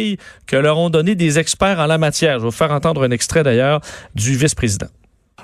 que 0.48 0.56
leur 0.56 0.78
ont 0.78 0.90
donné 0.90 1.16
des 1.16 1.40
experts 1.40 1.80
en 1.80 1.88
la 1.88 1.98
matière. 1.98 2.36
Je 2.36 2.44
vais 2.44 2.46
vous 2.46 2.52
faire 2.52 2.72
entendre 2.72 3.04
un 3.04 3.12
extrait 3.12 3.44
d'ailleurs 3.44 3.82
du 4.16 4.36
vice-président. 4.36 4.88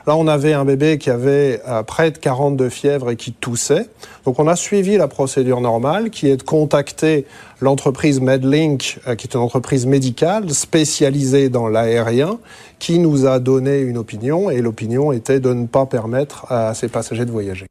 Là, 0.08 0.16
on 0.16 0.28
avait 0.28 0.54
un 0.54 0.66
bébé 0.66 0.98
qui 0.98 1.12
avait 1.12 1.62
euh, 1.68 1.84
près 1.84 2.10
de 2.10 2.18
40 2.18 2.58
de 2.58 2.70
fièvre 2.70 3.12
et 3.12 3.16
qui 3.16 3.34
toussait. 3.34 3.88
Donc, 4.26 4.40
on 4.40 4.48
a 4.48 4.56
suivi 4.56 4.98
la 4.98 5.08
procédure 5.08 5.62
normale, 5.62 6.10
qui 6.10 6.28
est 6.28 6.38
de 6.38 6.44
contacter 6.44 7.26
l'entreprise 7.60 8.20
Medlink, 8.20 9.00
euh, 9.08 9.16
qui 9.16 9.28
est 9.28 9.36
une 9.36 9.42
entreprise 9.42 9.86
médicale 9.86 10.50
spécialisée 10.50 11.50
dans 11.50 11.68
l'aérien, 11.68 12.40
qui 12.80 12.98
nous 12.98 13.28
a 13.28 13.38
donné 13.40 13.80
une 13.80 13.98
opinion, 13.98 14.50
et 14.50 14.62
l'opinion 14.62 15.12
était 15.12 15.40
de 15.40 15.54
ne 15.54 15.68
pas 15.68 15.86
permettre 15.86 16.52
à 16.52 16.74
ces 16.74 16.88
passagers 16.88 17.26
de 17.26 17.32
voyager. 17.32 17.68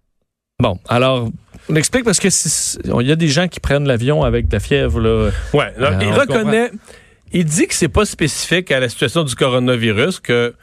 Bon, 0.60 0.78
alors, 0.88 1.28
on 1.68 1.74
explique 1.76 2.04
parce 2.04 2.18
que 2.20 2.30
si- 2.30 2.78
il 2.84 3.06
y 3.06 3.12
a 3.12 3.16
des 3.16 3.28
gens 3.28 3.48
qui 3.48 3.60
prennent 3.60 3.86
l'avion 3.86 4.22
avec 4.24 4.48
de 4.48 4.52
la 4.54 4.60
fièvre. 4.60 5.00
Là. 5.00 5.30
Ouais, 5.52 5.72
Euh, 5.78 5.98
il 6.00 6.08
on 6.08 6.14
reconnaît, 6.14 6.70
il 7.32 7.44
dit 7.44 7.66
que 7.66 7.74
c'est 7.74 7.88
pas 7.88 8.04
spécifique 8.04 8.70
à 8.70 8.80
la 8.80 8.88
situation 8.88 9.24
du 9.24 9.34
coronavirus 9.34 10.20
que 10.20 10.54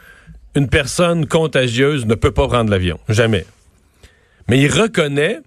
une 0.56 0.68
personne 0.70 1.26
contagieuse 1.28 2.06
ne 2.06 2.16
peut 2.16 2.32
pas 2.32 2.48
prendre 2.48 2.70
l'avion, 2.72 3.00
jamais. 3.10 3.46
Mais 4.48 4.60
il 4.60 4.72
reconnaît 4.72 5.40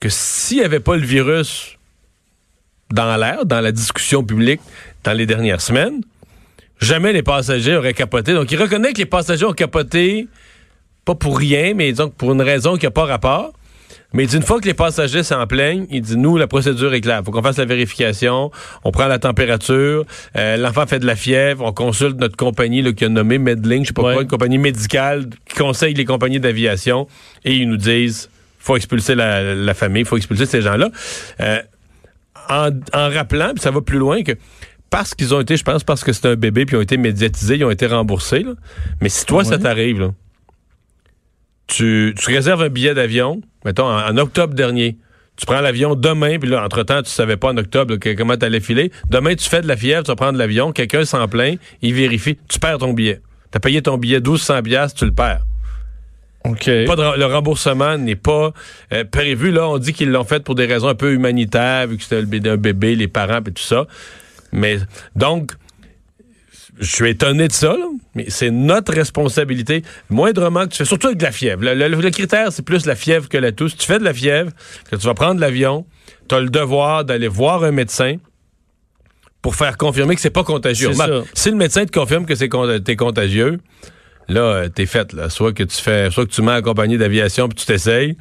que 0.00 0.08
s'il 0.10 0.58
n'y 0.58 0.64
avait 0.64 0.80
pas 0.80 0.96
le 0.96 1.06
virus 1.06 1.78
dans 2.92 3.16
l'air, 3.16 3.46
dans 3.46 3.60
la 3.60 3.72
discussion 3.72 4.22
publique 4.22 4.60
dans 5.04 5.12
les 5.12 5.26
dernières 5.26 5.60
semaines, 5.60 6.02
jamais 6.80 7.12
les 7.12 7.22
passagers 7.22 7.76
auraient 7.76 7.94
capoté. 7.94 8.34
Donc 8.34 8.50
il 8.52 8.60
reconnaît 8.60 8.92
que 8.92 8.98
les 8.98 9.06
passagers 9.06 9.46
ont 9.46 9.52
capoté 9.52 10.28
pas 11.04 11.14
pour 11.14 11.38
rien, 11.38 11.72
mais 11.74 11.92
que 11.92 12.04
pour 12.06 12.32
une 12.32 12.42
raison 12.42 12.76
qui 12.76 12.84
n'a 12.84 12.90
pas 12.90 13.04
rapport. 13.06 13.52
Mais 14.12 14.24
il 14.24 14.28
dit 14.28 14.36
une 14.36 14.42
fois 14.42 14.60
que 14.60 14.66
les 14.66 14.74
passagers 14.74 15.22
s'en 15.24 15.46
plaignent, 15.46 15.86
il 15.90 16.00
dit 16.00 16.16
nous, 16.16 16.36
la 16.36 16.46
procédure 16.46 16.94
est 16.94 17.00
claire. 17.00 17.22
faut 17.24 17.32
qu'on 17.32 17.42
fasse 17.42 17.58
la 17.58 17.64
vérification, 17.64 18.50
on 18.84 18.90
prend 18.92 19.06
la 19.08 19.18
température, 19.18 20.04
euh, 20.36 20.56
l'enfant 20.56 20.86
fait 20.86 21.00
de 21.00 21.06
la 21.06 21.16
fièvre, 21.16 21.64
on 21.64 21.72
consulte 21.72 22.18
notre 22.18 22.36
compagnie 22.36 22.82
là, 22.82 22.92
qui 22.92 23.04
a 23.04 23.08
nommé 23.08 23.38
Medlink, 23.38 23.82
je 23.82 23.88
sais 23.88 23.92
pas 23.92 24.02
Ouais. 24.02 24.12
quoi, 24.14 24.22
une 24.22 24.28
compagnie 24.28 24.58
médicale 24.58 25.26
qui 25.48 25.56
conseille 25.56 25.94
les 25.94 26.04
compagnies 26.04 26.40
d'aviation, 26.40 27.08
et 27.44 27.54
ils 27.56 27.68
nous 27.68 27.76
disent 27.76 28.30
faut 28.58 28.76
expulser 28.76 29.14
la, 29.14 29.54
la 29.54 29.74
famille, 29.74 30.04
faut 30.04 30.16
expulser 30.16 30.46
ces 30.46 30.60
gens-là. 30.62 30.90
Euh, 31.40 31.60
en, 32.48 32.70
en 32.92 33.10
rappelant, 33.10 33.50
puis 33.54 33.60
ça 33.62 33.70
va 33.72 33.80
plus 33.80 33.98
loin 33.98 34.22
que 34.22 34.32
parce 34.88 35.14
qu'ils 35.14 35.34
ont 35.34 35.40
été, 35.40 35.56
je 35.56 35.64
pense, 35.64 35.82
parce 35.82 36.04
que 36.04 36.12
c'est 36.12 36.26
un 36.26 36.36
bébé, 36.36 36.64
puis 36.64 36.74
ils 36.76 36.78
ont 36.78 36.82
été 36.82 36.96
médiatisés, 36.96 37.56
ils 37.56 37.64
ont 37.64 37.70
été 37.70 37.86
remboursés. 37.86 38.44
là. 38.44 38.52
Mais 39.00 39.08
si 39.08 39.26
toi, 39.26 39.44
ça 39.44 39.58
t'arrive, 39.58 40.12
tu 41.66 42.14
réserves 42.26 42.62
un 42.62 42.68
billet 42.68 42.94
d'avion, 42.94 43.40
mettons, 43.66 43.84
en, 43.86 44.08
en 44.08 44.16
octobre 44.16 44.54
dernier. 44.54 44.96
Tu 45.36 45.44
prends 45.44 45.60
l'avion 45.60 45.94
demain, 45.94 46.38
puis 46.38 46.48
là, 46.48 46.64
entre-temps, 46.64 47.02
tu 47.02 47.10
savais 47.10 47.36
pas 47.36 47.48
en 47.48 47.56
octobre 47.58 47.92
là, 47.92 47.98
que- 47.98 48.14
comment 48.14 48.38
t'allais 48.38 48.60
filer. 48.60 48.90
Demain, 49.10 49.34
tu 49.34 49.46
fais 49.46 49.60
de 49.60 49.68
la 49.68 49.76
fièvre, 49.76 50.02
tu 50.04 50.10
vas 50.10 50.16
prendre 50.16 50.38
l'avion, 50.38 50.72
quelqu'un 50.72 51.04
s'en 51.04 51.28
plaint, 51.28 51.58
il 51.82 51.92
vérifie, 51.92 52.38
tu 52.48 52.58
perds 52.58 52.78
ton 52.78 52.94
billet. 52.94 53.20
T'as 53.50 53.58
payé 53.60 53.82
ton 53.82 53.98
billet 53.98 54.20
1200 54.20 54.62
piastres, 54.62 54.98
tu 54.98 55.04
le 55.04 55.12
perds. 55.12 55.42
OK. 56.44 56.64
Pas 56.86 56.96
de 56.96 57.18
le 57.18 57.26
remboursement 57.26 57.98
n'est 57.98 58.14
pas 58.16 58.52
euh, 58.92 59.04
prévu. 59.04 59.50
Là, 59.50 59.68
on 59.68 59.78
dit 59.78 59.92
qu'ils 59.92 60.10
l'ont 60.10 60.24
fait 60.24 60.42
pour 60.44 60.54
des 60.54 60.64
raisons 60.64 60.88
un 60.88 60.94
peu 60.94 61.12
humanitaires, 61.12 61.86
vu 61.88 61.96
que 61.98 62.02
c'était 62.04 62.48
un 62.48 62.56
bébé, 62.56 62.94
les 62.94 63.08
parents 63.08 63.40
et 63.40 63.52
tout 63.52 63.62
ça. 63.62 63.86
Mais 64.52 64.78
donc, 65.16 65.52
je 66.78 66.86
suis 66.94 67.08
étonné 67.10 67.48
de 67.48 67.52
ça, 67.52 67.68
là, 67.68 67.86
mais 68.14 68.26
c'est 68.28 68.50
notre 68.50 68.92
responsabilité. 68.92 69.82
Moindrement 70.10 70.64
que 70.64 70.70
tu 70.70 70.76
fais, 70.78 70.84
surtout 70.84 71.06
avec 71.08 71.18
de 71.18 71.24
la 71.24 71.32
fièvre. 71.32 71.62
Le, 71.62 71.74
le- 71.74 71.88
le 71.88 72.10
critère, 72.10 72.52
c'est 72.52 72.62
plus 72.64 72.86
la 72.86 72.94
fièvre 72.96 73.28
que 73.28 73.38
la 73.38 73.52
toux. 73.52 73.68
Si 73.68 73.76
tu 73.76 73.86
fais 73.86 73.98
de 73.98 74.04
la 74.04 74.12
fièvre, 74.14 74.50
que 74.90 74.96
tu 74.96 75.06
vas 75.06 75.14
prendre 75.14 75.40
l'avion, 75.40 75.86
tu 76.28 76.34
as 76.34 76.40
le 76.40 76.50
devoir 76.50 77.04
d'aller 77.04 77.28
voir 77.28 77.64
un 77.64 77.70
médecin 77.72 78.16
pour 79.42 79.54
faire 79.54 79.76
confirmer 79.76 80.14
que 80.14 80.20
c'est 80.20 80.30
pas 80.30 80.44
contagieux. 80.44 80.88
Ça. 80.92 81.06
Si 81.34 81.50
le 81.50 81.56
médecin 81.56 81.84
te 81.86 81.92
confirme 81.92 82.26
que 82.26 82.34
c'est 82.34 82.48
con- 82.48 82.80
t'es 82.84 82.96
contagieux, 82.96 83.58
là, 84.28 84.40
euh, 84.40 84.68
t'es 84.68 84.86
fait. 84.86 85.12
Là. 85.12 85.30
Soit 85.30 85.52
que 85.52 85.62
tu 85.62 85.76
fais, 85.80 86.10
soit 86.10 86.26
que 86.26 86.30
tu 86.32 86.42
mets 86.42 86.52
en 86.52 86.62
compagnie 86.62 86.98
d'aviation 86.98 87.48
puis 87.48 87.56
tu 87.56 87.66
t'essayes. 87.66 88.16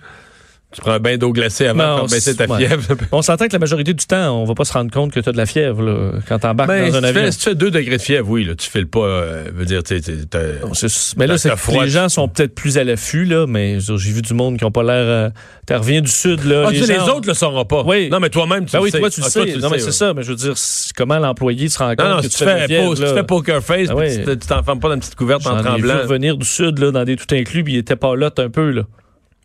Tu 0.76 0.82
prends 0.82 0.92
un 0.92 1.00
bain 1.00 1.16
d'eau 1.18 1.32
glacée 1.32 1.68
avant 1.68 2.04
de 2.04 2.10
baisser 2.12 2.36
ta 2.36 2.46
ouais. 2.48 2.68
fièvre. 2.68 2.84
On 3.14 3.22
s'entend 3.22 3.48
que 3.48 3.54
la 3.54 3.60
majorité 3.60 3.94
du 3.94 4.06
temps, 4.06 4.42
on 4.42 4.44
va 4.44 4.56
pas 4.56 4.66
se 4.66 4.74
rendre 4.74 4.92
compte 4.92 5.14
que 5.14 5.22
tu 5.22 5.30
as 5.30 5.32
de 5.32 5.38
la 5.38 5.46
fièvre 5.46 5.82
là, 5.82 6.12
quand 6.28 6.38
tu 6.40 6.48
embarques 6.48 6.68
Ben, 6.70 6.88
dans 6.92 6.92
si, 6.92 6.98
un 6.98 7.04
avion. 7.08 7.22
fais, 7.22 7.32
si 7.32 7.38
tu 7.38 7.44
fais 7.46 7.56
2 7.56 7.72
degrés 7.72 7.96
de 7.96 8.02
fièvre, 8.02 8.30
oui, 8.30 8.44
là, 8.44 8.56
tu 8.56 8.70
files 8.70 8.88
pas. 8.88 9.00
euh, 9.00 9.44
veut 9.54 9.64
dire, 9.64 9.82
tu 9.84 9.96
sais, 9.96 10.02
t'es- 10.02 10.26
t'as- 10.30 10.66
Bon, 10.68 10.74
c'est- 10.74 11.16
Mais 11.18 11.28
là, 11.28 11.38
c'est 11.38 11.50
les 11.86 11.90
gens 11.90 12.10
sont 12.10 12.28
peut-être 12.28 12.54
plus 12.54 12.78
à 12.78 12.84
l'affût, 12.84 13.24
là, 13.24 13.46
mais 13.48 13.78
veux 13.80 13.98
j'ai 13.98 14.12
vu 14.12 14.22
du 14.22 14.34
monde 14.34 14.58
qui 14.58 14.66
n'ont 14.66 14.72
pas 14.72 14.84
l'air. 14.84 14.96
Euh, 15.06 15.30
tu 15.66 15.74
reviens 15.74 16.02
du 16.02 16.12
sud, 16.12 16.44
là. 16.44 16.66
Ah, 16.68 16.72
tu 16.72 16.84
sais, 16.84 16.92
les 16.94 17.00
gens- 17.00 17.16
autres 17.18 17.28
le 17.28 17.34
sauront 17.34 17.64
pas. 17.66 17.84
Oui. 17.86 18.10
Non, 18.10 18.20
mais 18.20 18.30
toi-même, 18.30 18.66
tu 18.66 18.74
Ben 18.74 18.80
le 18.80 18.84
oui, 18.84 18.92
sais. 18.92 19.00
toi, 19.00 19.10
tu 19.10 19.22
le 19.22 19.26
Ah, 19.28 19.30
tu 19.30 19.40
non, 19.60 19.70
mais 19.70 19.76
ouais. 19.78 19.80
c'est 19.80 19.92
ça. 19.94 20.14
Mais 20.14 20.24
je 20.24 20.30
veux 20.32 20.36
dire, 20.36 20.54
comment 20.98 21.20
l'employé 21.20 21.70
se 21.70 21.78
rend 21.80 21.90
compte 21.96 22.00
Non, 22.06 22.10
non, 22.10 22.18
que 22.18 22.24
si 22.24 22.30
tu 22.38 22.44
fais 22.44 22.68
fièvre, 22.68 22.96
tu 22.96 23.02
fais 23.06 23.24
poker 23.24 23.64
face, 23.64 23.90
ouais. 23.92 24.24
tu 24.26 24.38
t'enfermes 24.40 24.82
pas 24.82 24.90
dans 24.90 24.96
une 24.96 25.00
petite 25.00 25.16
couverte 25.16 25.48
en 25.48 25.62
tremblant. 25.64 26.00
revenir 26.02 26.36
du 26.36 26.46
sud, 26.46 26.80
là, 26.80 26.92
dans 26.92 27.06
des 27.06 27.16
tout 27.16 27.34
inclus, 27.34 27.64
puis 27.64 27.74
il 27.76 27.78
était 27.78 27.96
pas 27.96 28.16
là 28.18 28.30
un 28.38 28.50
peu, 28.50 28.72
là. 28.72 28.82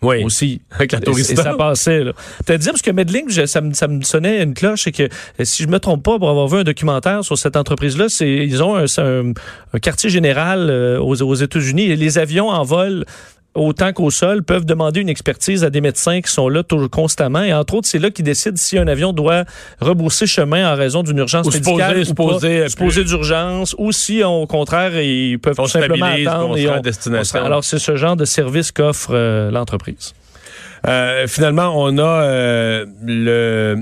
Oui. 0.02 0.24
Aussi. 0.24 0.62
Avec 0.70 0.92
la 0.92 0.98
Et, 0.98 1.02
et 1.02 1.04
tourista. 1.04 1.42
ça 1.42 1.54
passait, 1.54 2.04
là. 2.04 2.12
Peut-être 2.46 2.60
dire, 2.62 2.72
parce 2.72 2.82
que 2.82 2.90
Medlink, 2.90 3.30
je- 3.30 3.44
ça, 3.46 3.60
me, 3.60 3.74
ça 3.74 3.86
me 3.86 4.02
sonnait 4.02 4.42
une 4.42 4.54
cloche, 4.54 4.84
c'est 4.84 4.92
que, 4.92 5.02
euh, 5.04 5.08
si 5.44 5.62
je 5.62 5.68
me 5.68 5.78
trompe 5.78 6.02
pas, 6.02 6.18
pour 6.18 6.30
avoir 6.30 6.48
vu 6.48 6.58
un 6.58 6.64
documentaire 6.64 7.22
sur 7.24 7.36
cette 7.36 7.56
entreprise-là, 7.56 8.08
c'est, 8.08 8.30
ils 8.30 8.62
ont 8.62 8.76
un, 8.76 8.84
un- 8.98 9.32
un 9.74 9.78
quartier 9.78 10.08
général 10.08 10.68
euh, 10.70 10.98
aux, 11.00 11.20
aux 11.22 11.34
États-Unis 11.34 11.90
et 11.90 11.96
les 11.96 12.16
avions 12.18 12.48
en 12.48 12.62
vol 12.64 13.04
autant 13.54 13.92
qu'au 13.92 14.10
sol, 14.10 14.42
peuvent 14.42 14.64
demander 14.64 15.00
une 15.00 15.08
expertise 15.08 15.64
à 15.64 15.70
des 15.70 15.80
médecins 15.80 16.20
qui 16.20 16.30
sont 16.30 16.48
là 16.48 16.62
toujours 16.62 16.88
constamment. 16.90 17.42
Et 17.42 17.52
entre 17.52 17.74
autres, 17.74 17.88
c'est 17.88 17.98
là 17.98 18.10
qu'ils 18.10 18.24
décident 18.24 18.56
si 18.56 18.78
un 18.78 18.86
avion 18.86 19.12
doit 19.12 19.44
rebourser 19.80 20.26
chemin 20.26 20.72
en 20.72 20.76
raison 20.76 21.02
d'une 21.02 21.18
urgence 21.18 21.46
Ou 21.46 21.50
médicale 21.50 21.96
poser- 21.96 22.10
ou 22.10 22.14
pas, 22.14 22.46
euh, 23.00 23.04
d'urgence, 23.04 23.74
ou 23.78 23.90
si, 23.92 24.22
au 24.22 24.46
contraire, 24.46 25.00
ils 25.00 25.38
peuvent 25.38 25.56
On 25.58 25.64
tout 25.64 25.68
simplement 25.68 26.06
attendre. 26.06 26.50
on 26.50 26.56
et 26.56 26.68
on- 26.68 26.74
à 26.74 26.80
destination. 26.80 27.40
on 27.42 27.44
alors, 27.44 27.64
c'est 27.64 27.78
ce 27.80 27.96
genre 27.96 28.16
de 28.16 28.24
service 28.24 28.70
qu'offre 28.72 29.10
euh, 29.12 29.50
l'entreprise. 29.50 30.14
Euh, 30.86 31.26
finalement, 31.26 31.74
on 31.76 31.98
a 31.98 32.02
euh, 32.02 32.86
le, 33.04 33.76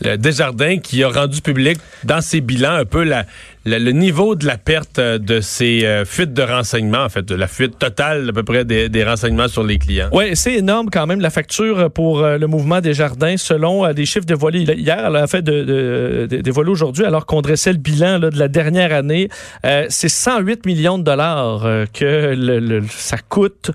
le 0.00 0.16
Desjardins 0.18 0.78
qui 0.78 1.04
a 1.04 1.08
rendu 1.08 1.40
public 1.40 1.78
dans 2.02 2.20
ses 2.20 2.40
bilans 2.40 2.72
un 2.74 2.84
peu 2.84 3.04
la, 3.04 3.26
la- 3.64 3.78
le 3.78 3.92
niveau 3.92 4.34
de 4.34 4.46
la 4.46 4.58
perte 4.58 4.98
euh, 4.98 5.18
de 5.18 5.40
ses 5.40 5.84
euh, 5.84 6.04
fuites 6.04 6.32
de 6.34 6.42
renseignements, 6.42 7.04
en 7.04 7.08
fait, 7.08 7.22
de 7.24 7.34
la 7.34 7.46
fuite 7.46 7.78
totale 7.78 8.28
à 8.28 8.32
peu 8.32 8.42
près 8.42 8.64
des, 8.64 8.88
des 8.88 9.04
renseignements 9.04 9.48
sur 9.48 9.62
les 9.64 9.78
clients. 9.78 10.08
Oui, 10.12 10.34
c'est 10.34 10.54
énorme 10.54 10.88
quand 10.90 11.06
même 11.06 11.20
la 11.20 11.30
facture 11.30 11.90
pour 11.90 12.22
euh, 12.22 12.38
le 12.38 12.46
mouvement 12.46 12.80
des 12.80 12.94
jardins 12.94 13.36
selon 13.36 13.84
euh, 13.86 13.92
des 13.92 14.04
chiffres 14.06 14.26
dévoilés 14.26 14.62
hier, 14.62 15.04
elle 15.06 15.16
a 15.16 15.26
fait 15.26 15.42
de, 15.42 15.62
de, 15.62 16.26
de- 16.30 16.40
dévoilés 16.40 16.70
aujourd'hui 16.70 17.04
alors 17.04 17.26
qu'on 17.26 17.40
dressait 17.40 17.72
le 17.72 17.78
bilan 17.78 18.18
là, 18.18 18.30
de 18.30 18.38
la 18.38 18.48
dernière 18.48 18.92
année. 18.92 19.28
Euh, 19.64 19.86
c'est 19.88 20.08
108 20.08 20.66
millions 20.66 20.98
de 20.98 21.04
dollars 21.04 21.64
euh, 21.64 21.84
que 21.92 22.34
le- 22.34 22.58
le- 22.60 22.82
ça 22.90 23.16
coûte. 23.28 23.70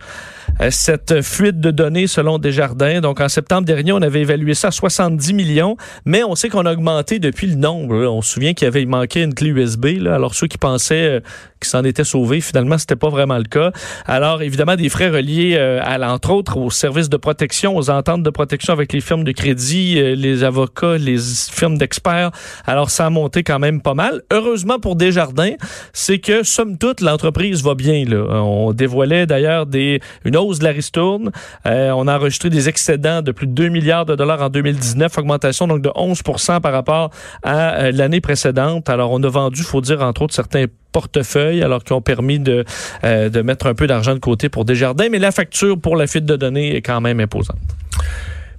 Euh, 0.62 0.70
Cette 0.72 1.22
fuite 1.22 1.60
de 1.60 1.72
données 1.72 2.08
selon 2.08 2.40
Desjardins. 2.40 3.02
Donc, 3.02 3.20
en 3.20 3.30
septembre 3.30 3.66
dernier, 3.66 3.92
on 3.92 4.02
avait 4.02 4.22
évalué 4.22 4.54
ça 4.54 4.70
à 4.70 4.72
70 4.72 5.34
millions, 5.34 5.78
mais 6.06 6.24
on 6.24 6.36
sait 6.36 6.50
qu'on 6.50 6.66
a 6.66 6.74
augmenté 6.74 7.20
depuis 7.20 7.48
le 7.48 7.56
nombre. 7.56 7.96
On 8.08 8.22
se 8.22 8.34
souvient 8.34 8.54
qu'il 8.54 8.68
avait 8.68 8.86
manqué 8.86 9.22
une 9.22 9.34
clé 9.34 9.50
USB. 9.50 9.86
Là. 10.00 10.16
Alors, 10.16 10.36
ceux 10.36 10.48
qui 10.48 10.58
pensaient 10.58 11.08
euh, 11.08 11.20
qu'ils 11.60 11.70
s'en 11.70 11.84
étaient 11.84 12.04
sauvés, 12.04 12.42
finalement, 12.42 12.78
c'était 12.78 12.96
pas 12.96 13.10
vraiment 13.10 13.38
le 13.38 13.44
cas. 13.44 13.72
Alors, 14.06 14.42
évidemment, 14.42 14.76
des 14.76 14.90
frais 14.90 15.10
reliés, 15.10 15.56
euh, 15.58 15.80
à, 15.84 16.00
entre 16.12 16.32
autres, 16.32 16.58
aux 16.58 16.72
services 16.72 17.10
de 17.10 17.18
protection, 17.18 17.76
aux 17.76 17.90
ententes 17.90 18.24
de 18.24 18.30
protection 18.30 18.74
avec 18.74 18.94
les 18.94 19.02
firmes 19.02 19.24
de 19.24 19.32
crédit, 19.32 19.96
les 20.16 20.44
avocats, 20.44 20.98
les 20.98 21.18
firmes 21.18 21.78
d'experts. 21.78 22.32
Alors, 22.66 22.90
ça 22.90 23.06
a 23.06 23.10
monté 23.10 23.44
quand 23.44 23.60
même 23.60 23.82
pas 23.82 23.94
mal. 23.94 24.22
Heureusement 24.32 24.80
pour 24.80 24.96
Desjardins, 24.96 25.54
c'est 25.94 26.20
que, 26.20 26.44
somme 26.44 26.78
toute, 26.78 27.02
l'entreprise 27.02 27.64
va 27.64 27.76
bien. 27.76 28.06
Là. 28.06 28.42
On 28.44 28.74
dévoilait 28.74 29.26
d'ailleurs 29.26 29.66
des, 29.66 30.00
une 30.26 30.36
de 30.56 30.64
la 30.64 30.72
ristourne. 30.72 31.32
Euh, 31.66 31.92
on 31.92 32.08
a 32.08 32.18
enregistré 32.18 32.50
des 32.50 32.70
excédents 32.70 33.22
de 33.22 33.32
plus 33.32 33.48
de 33.48 33.52
2 33.52 33.70
milliards 33.70 34.06
de 34.06 34.16
dollars 34.16 34.42
en 34.42 34.50
2019, 34.50 35.18
augmentation 35.18 35.68
donc 35.68 35.82
de 35.82 35.90
11% 35.90 36.62
par 36.62 36.72
rapport 36.72 37.12
à 37.44 37.76
euh, 37.76 37.92
l'année 37.92 38.22
précédente. 38.22 38.90
Alors, 38.90 39.12
on 39.12 39.22
a 39.24 39.30
vendu, 39.30 39.64
faut 39.64 39.82
dire, 39.82 40.02
entre 40.02 40.24
autres, 40.24 40.34
certains 40.34 40.66
portefeuilles, 40.92 41.62
alors 41.62 41.84
qui 41.84 41.94
ont 41.94 42.02
permis 42.02 42.40
de, 42.40 42.66
euh, 43.04 43.30
de 43.30 43.42
mettre 43.42 43.68
un 43.68 43.74
peu 43.74 43.88
d'argent 43.88 44.14
de 44.14 44.20
côté 44.20 44.50
pour 44.50 44.66
Desjardins, 44.66 45.10
mais 45.10 45.20
la 45.20 45.32
facture 45.32 45.80
pour 45.80 45.96
la 45.96 46.08
fuite 46.08 46.26
de 46.26 46.36
données 46.36 46.76
est 46.76 46.82
quand 46.82 47.02
même 47.02 47.20
imposante. 47.20 47.58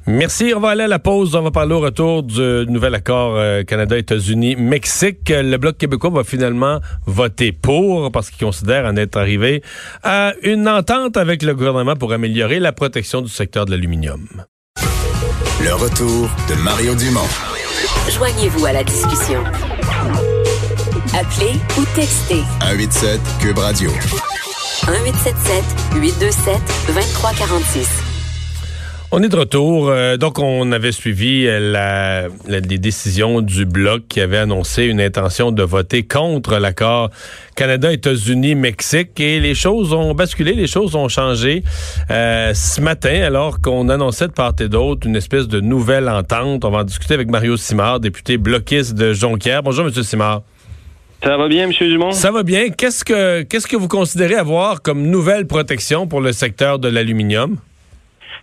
Merci. 0.09 0.55
On 0.57 0.61
va 0.61 0.71
aller 0.71 0.85
à 0.85 0.89
la 0.89 0.99
pause. 0.99 1.35
On 1.35 1.43
va 1.43 1.51
parler 1.51 1.75
au 1.75 1.81
retour 1.81 2.23
du 2.23 2.65
nouvel 2.67 2.95
accord 2.95 3.37
euh, 3.37 3.63
Canada-États-Unis-Mexique. 3.63 5.29
Le 5.29 5.59
Bloc 5.59 5.77
québécois 5.77 6.09
va 6.09 6.25
finalement 6.25 6.81
voter 7.05 7.53
pour 7.53 8.11
parce 8.11 8.31
qu'il 8.31 8.47
considère 8.47 8.87
en 8.87 8.97
être 8.97 9.19
arrivé 9.19 9.63
à 10.03 10.33
une 10.43 10.67
entente 10.67 11.19
avec 11.19 11.43
le 11.43 11.55
gouvernement 11.55 11.95
pour 11.95 12.15
améliorer 12.15 12.59
la 12.59 12.73
protection 12.73 13.21
du 13.21 13.29
secteur 13.29 13.67
de 13.67 13.73
l'aluminium. 13.73 14.27
Le 15.63 15.75
retour 15.75 16.31
de 16.49 16.55
Mario 16.63 16.95
Dumont. 16.95 17.29
Joignez-vous 18.11 18.65
à 18.65 18.73
la 18.73 18.85
discussion. 18.85 19.45
Appelez 21.13 21.53
ou 21.79 21.85
textez 21.95 22.43
187 22.61 23.21
Cube 23.43 23.59
Radio. 23.59 23.91
1877 24.87 25.65
827 26.01 26.55
2346. 26.87 28.08
On 29.11 29.23
est 29.23 29.31
de 29.31 29.37
retour. 29.37 29.89
Euh, 29.89 30.19
donc, 30.19 30.39
on 30.39 30.71
avait 30.71 30.93
suivi 30.93 31.47
euh, 31.47 31.73
la, 31.73 32.29
les 32.47 32.61
décisions 32.61 33.41
du 33.41 33.65
Bloc 33.65 34.03
qui 34.07 34.21
avait 34.21 34.37
annoncé 34.37 34.85
une 34.85 35.01
intention 35.01 35.51
de 35.51 35.63
voter 35.63 36.03
contre 36.03 36.59
l'accord 36.59 37.09
Canada-États-Unis-Mexique. 37.57 39.19
Et 39.19 39.41
les 39.41 39.55
choses 39.55 39.95
ont 39.95 40.13
basculé, 40.13 40.53
les 40.53 40.67
choses 40.67 40.95
ont 40.95 41.09
changé 41.09 41.63
euh, 42.11 42.53
ce 42.53 42.83
matin, 42.83 43.23
alors 43.23 43.63
qu'on 43.63 43.89
annonçait 43.89 44.29
de 44.29 44.33
part 44.33 44.53
et 44.61 44.69
d'autre 44.69 45.07
une 45.07 45.17
espèce 45.17 45.49
de 45.49 45.61
nouvelle 45.61 46.11
entente. 46.11 46.67
On 46.67 46.71
va 46.71 46.81
en 46.81 46.85
discuter 46.85 47.15
avec 47.15 47.31
Mario 47.31 47.57
Simard, 47.57 48.01
député 48.01 48.37
bloquiste 48.37 48.93
de 48.93 49.15
Jonquière. 49.15 49.63
Bonjour, 49.63 49.87
Monsieur 49.87 50.03
Simard. 50.03 50.43
Ça 51.25 51.39
va 51.39 51.49
bien, 51.49 51.65
M. 51.65 51.73
Dumont? 51.81 52.13
Ça 52.13 52.31
va 52.31 52.43
bien. 52.43 52.69
Qu'est-ce 52.69 53.07
que 53.07 53.41
qu'est-ce 53.43 53.67
que 53.67 53.77
vous 53.77 53.89
considérez 53.89 54.35
avoir 54.35 54.83
comme 54.83 55.07
nouvelle 55.07 55.47
protection 55.47 56.07
pour 56.07 56.21
le 56.21 56.33
secteur 56.33 56.79
de 56.79 56.89
l'aluminium? 56.89 57.57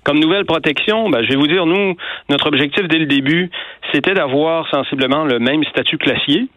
Comme 0.06 0.20
nouvelle 0.20 0.46
protection, 0.46 1.10
ben, 1.10 1.24
je 1.24 1.30
vais 1.30 1.36
vous 1.36 1.48
dire, 1.48 1.66
nous, 1.66 1.96
notre 2.30 2.48
objectif 2.48 2.88
dès 2.88 3.00
le 3.00 3.08
début, 3.08 3.50
c'était 3.92 4.14
d'avoir 4.14 4.70
sensiblement 4.70 5.26
le 5.26 5.40
même 5.40 5.64
statut 5.64 5.98
classier. 5.98 6.48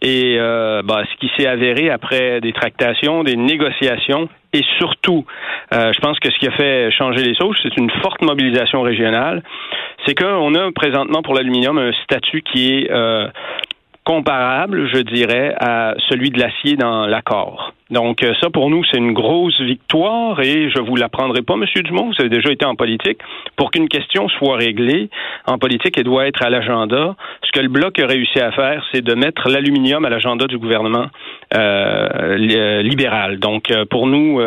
Et 0.00 0.36
euh, 0.38 0.82
ben, 0.84 1.02
ce 1.10 1.16
qui 1.18 1.28
s'est 1.36 1.48
avéré 1.48 1.90
après 1.90 2.40
des 2.40 2.52
tractations, 2.52 3.24
des 3.24 3.34
négociations, 3.34 4.28
et 4.52 4.62
surtout, 4.78 5.26
euh, 5.74 5.92
je 5.92 5.98
pense 5.98 6.20
que 6.20 6.30
ce 6.30 6.38
qui 6.38 6.46
a 6.46 6.52
fait 6.52 6.92
changer 6.92 7.24
les 7.24 7.34
choses, 7.34 7.56
c'est 7.64 7.76
une 7.76 7.90
forte 8.00 8.22
mobilisation 8.22 8.82
régionale. 8.82 9.42
C'est 10.06 10.14
qu'on 10.14 10.54
a 10.54 10.70
présentement 10.70 11.22
pour 11.22 11.34
l'aluminium 11.34 11.78
un 11.78 11.92
statut 12.04 12.42
qui 12.42 12.76
est 12.76 12.90
euh, 12.92 13.26
comparable, 14.08 14.88
je 14.88 15.00
dirais, 15.02 15.54
à 15.60 15.92
celui 16.08 16.30
de 16.30 16.40
l'acier 16.40 16.76
dans 16.76 17.06
l'accord. 17.06 17.74
Donc 17.90 18.22
euh, 18.22 18.32
ça, 18.40 18.48
pour 18.48 18.70
nous, 18.70 18.82
c'est 18.90 18.96
une 18.96 19.12
grosse 19.12 19.60
victoire 19.60 20.40
et 20.40 20.70
je 20.70 20.80
vous 20.80 20.96
l'apprendrai 20.96 21.42
pas, 21.42 21.56
Monsieur 21.56 21.82
Dumont, 21.82 22.06
vous 22.06 22.14
avez 22.18 22.30
déjà 22.30 22.50
été 22.50 22.64
en 22.64 22.74
politique. 22.74 23.18
Pour 23.56 23.70
qu'une 23.70 23.86
question 23.86 24.26
soit 24.30 24.56
réglée, 24.56 25.10
en 25.46 25.58
politique, 25.58 25.98
elle 25.98 26.04
doit 26.04 26.26
être 26.26 26.42
à 26.42 26.48
l'agenda. 26.48 27.16
Ce 27.44 27.52
que 27.52 27.60
le 27.60 27.68
Bloc 27.68 27.98
a 27.98 28.06
réussi 28.06 28.40
à 28.40 28.50
faire, 28.52 28.82
c'est 28.92 29.02
de 29.02 29.12
mettre 29.12 29.46
l'aluminium 29.50 30.02
à 30.06 30.08
l'agenda 30.08 30.46
du 30.46 30.56
gouvernement 30.56 31.08
euh, 31.54 32.08
euh 32.16 32.82
libéral. 32.82 33.38
Donc 33.38 33.70
pour 33.90 34.06
nous, 34.06 34.40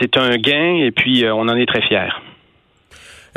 c'est 0.00 0.16
un 0.16 0.36
gain 0.36 0.76
et 0.84 0.92
puis 0.92 1.24
on 1.28 1.48
en 1.48 1.56
est 1.56 1.66
très 1.66 1.82
fiers. 1.82 2.14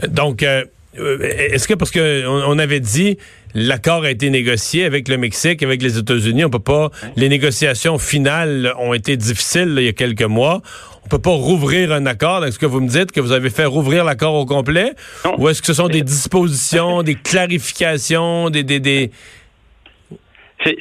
Donc, 0.07 0.43
est-ce 0.43 1.67
que, 1.67 1.73
parce 1.73 1.91
qu'on 1.91 2.43
on 2.47 2.59
avait 2.59 2.79
dit 2.79 3.17
l'accord 3.53 4.03
a 4.03 4.11
été 4.11 4.29
négocié 4.29 4.85
avec 4.85 5.07
le 5.07 5.17
Mexique, 5.17 5.63
avec 5.63 5.81
les 5.81 5.97
États-Unis. 5.97 6.45
On 6.45 6.49
peut 6.49 6.59
pas. 6.59 6.89
Les 7.15 7.29
négociations 7.29 7.97
finales 7.97 8.73
ont 8.79 8.93
été 8.93 9.17
difficiles 9.17 9.75
il 9.77 9.83
y 9.83 9.89
a 9.89 9.93
quelques 9.93 10.21
mois. 10.23 10.61
On 11.05 11.09
peut 11.09 11.21
pas 11.21 11.31
rouvrir 11.31 11.91
un 11.91 12.05
accord. 12.05 12.45
Est-ce 12.45 12.59
que 12.59 12.65
vous 12.65 12.79
me 12.79 12.87
dites 12.87 13.11
que 13.11 13.19
vous 13.19 13.31
avez 13.31 13.49
fait 13.49 13.65
rouvrir 13.65 14.03
l'accord 14.03 14.35
au 14.35 14.45
complet, 14.45 14.93
ou 15.37 15.49
est-ce 15.49 15.61
que 15.61 15.67
ce 15.67 15.73
sont 15.73 15.87
des 15.87 16.03
dispositions, 16.03 17.03
des 17.03 17.15
clarifications, 17.23 18.49
des, 18.49 18.63
des, 18.63 18.79
des 18.79 19.11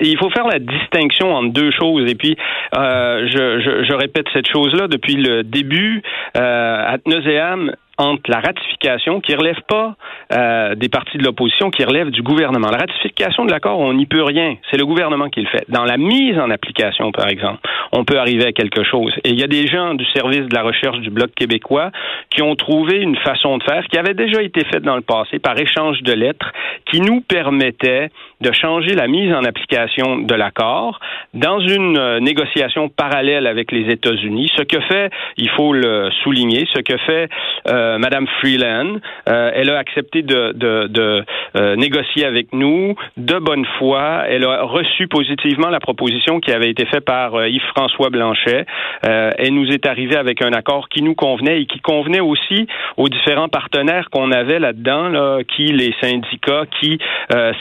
il 0.00 0.18
faut 0.18 0.30
faire 0.30 0.46
la 0.46 0.58
distinction 0.58 1.32
entre 1.32 1.52
deux 1.52 1.70
choses. 1.70 2.10
Et 2.10 2.14
puis, 2.14 2.36
euh, 2.76 3.26
je, 3.26 3.60
je, 3.60 3.84
je, 3.84 3.94
répète 3.94 4.26
cette 4.32 4.46
chose-là 4.46 4.88
depuis 4.88 5.16
le 5.16 5.42
début. 5.42 6.02
Euh, 6.36 6.84
ad 6.86 7.00
nauseam, 7.06 7.74
entre 8.01 8.30
la 8.30 8.40
ratification 8.40 9.20
qui 9.20 9.34
relève 9.34 9.61
pas 9.68 9.94
euh, 10.32 10.74
des 10.74 10.88
partis 10.88 11.18
de 11.18 11.24
l'opposition, 11.24 11.70
qui 11.70 11.84
relève 11.84 12.11
du 12.11 12.22
gouvernement. 12.22 12.70
La 12.70 12.78
ratification 12.78 13.44
de 13.44 13.51
l'accord, 13.51 13.78
on 13.78 13.92
n'y 13.92 14.07
peut 14.07 14.22
rien. 14.22 14.57
C'est 14.70 14.78
le 14.78 14.86
gouvernement 14.86 15.28
qui 15.28 15.42
le 15.42 15.48
fait. 15.48 15.64
Dans 15.68 15.84
la 15.84 15.98
mise 15.98 16.38
en 16.38 16.51
application, 16.51 17.12
par 17.12 17.28
exemple, 17.28 17.61
on 17.92 18.05
peut 18.05 18.18
arriver 18.18 18.46
à 18.46 18.53
quelque 18.53 18.84
chose. 18.84 19.12
Et 19.24 19.30
il 19.30 19.38
y 19.38 19.44
a 19.44 19.46
des 19.46 19.66
gens 19.66 19.94
du 19.94 20.07
service 20.14 20.46
de 20.48 20.55
la 20.55 20.62
recherche 20.62 20.98
du 21.01 21.11
Bloc 21.11 21.32
québécois 21.34 21.90
qui 22.30 22.42
ont 22.42 22.55
trouvé 22.55 23.01
une 23.01 23.16
façon 23.16 23.59
de 23.59 23.62
faire 23.64 23.84
qui 23.88 23.98
avait 23.98 24.14
déjà 24.14 24.42
été 24.42 24.64
faite 24.64 24.82
dans 24.82 24.96
le 24.96 25.03
passé 25.03 25.38
par 25.38 25.59
échange 25.59 26.01
de 26.03 26.12
lettres 26.12 26.53
qui 26.90 27.01
nous 27.01 27.20
permettait 27.20 28.09
de 28.40 28.53
changer 28.53 28.94
la 28.94 29.09
mise 29.09 29.32
en 29.34 29.44
application 29.44 30.18
de 30.18 30.34
l'accord 30.34 31.01
dans 31.34 31.61
une 31.61 31.98
euh, 31.98 32.20
négociation 32.20 32.88
parallèle 32.88 33.46
avec 33.46 33.70
les 33.72 33.92
États-Unis. 33.92 34.51
Ce 34.57 34.62
que 34.62 34.80
fait, 34.80 35.11
il 35.36 35.51
faut 35.51 35.74
le 35.74 36.11
souligner, 36.22 36.66
ce 36.72 36.80
que 36.80 36.96
fait 36.98 37.28
euh, 37.68 37.89
Madame 37.99 38.26
Freeland. 38.41 38.99
Euh, 39.28 39.51
elle 39.55 39.70
a 39.70 39.78
accepté 39.78 40.22
de, 40.22 40.55
euh, 41.57 41.76
négocier 41.76 42.24
avec 42.24 42.53
nous 42.53 42.95
de 43.16 43.38
bonne 43.38 43.64
foi. 43.78 44.24
Elle 44.28 44.45
a 44.45 44.62
reçu 44.62 45.09
positivement 45.09 45.68
la 45.68 45.80
proposition 45.80 46.41
qui 46.41 46.53
avait 46.53 46.70
été 46.70 46.86
faite 46.86 47.05
par 47.05 47.47
Yves-François 47.47 48.11
Blanchet. 48.11 48.66
elle 49.03 49.55
nous 49.55 49.70
est 49.70 49.86
arrivée 49.86 50.16
avec 50.16 50.43
un 50.43 50.53
accord 50.53 50.88
qui 50.88 51.03
nous 51.03 51.14
convenait 51.14 51.62
et 51.62 51.66
qui 51.66 51.80
convenait 51.80 52.20
aussi 52.20 52.66
aux 52.97 53.09
différents 53.09 53.49
partenaires 53.49 54.11
qu'on 54.11 54.30
avait 54.32 54.59
là-dedans, 54.59 55.09
là, 55.09 55.38
qui 55.45 55.66
les 55.66 55.95
syndicats, 56.01 56.64
qui 56.80 56.99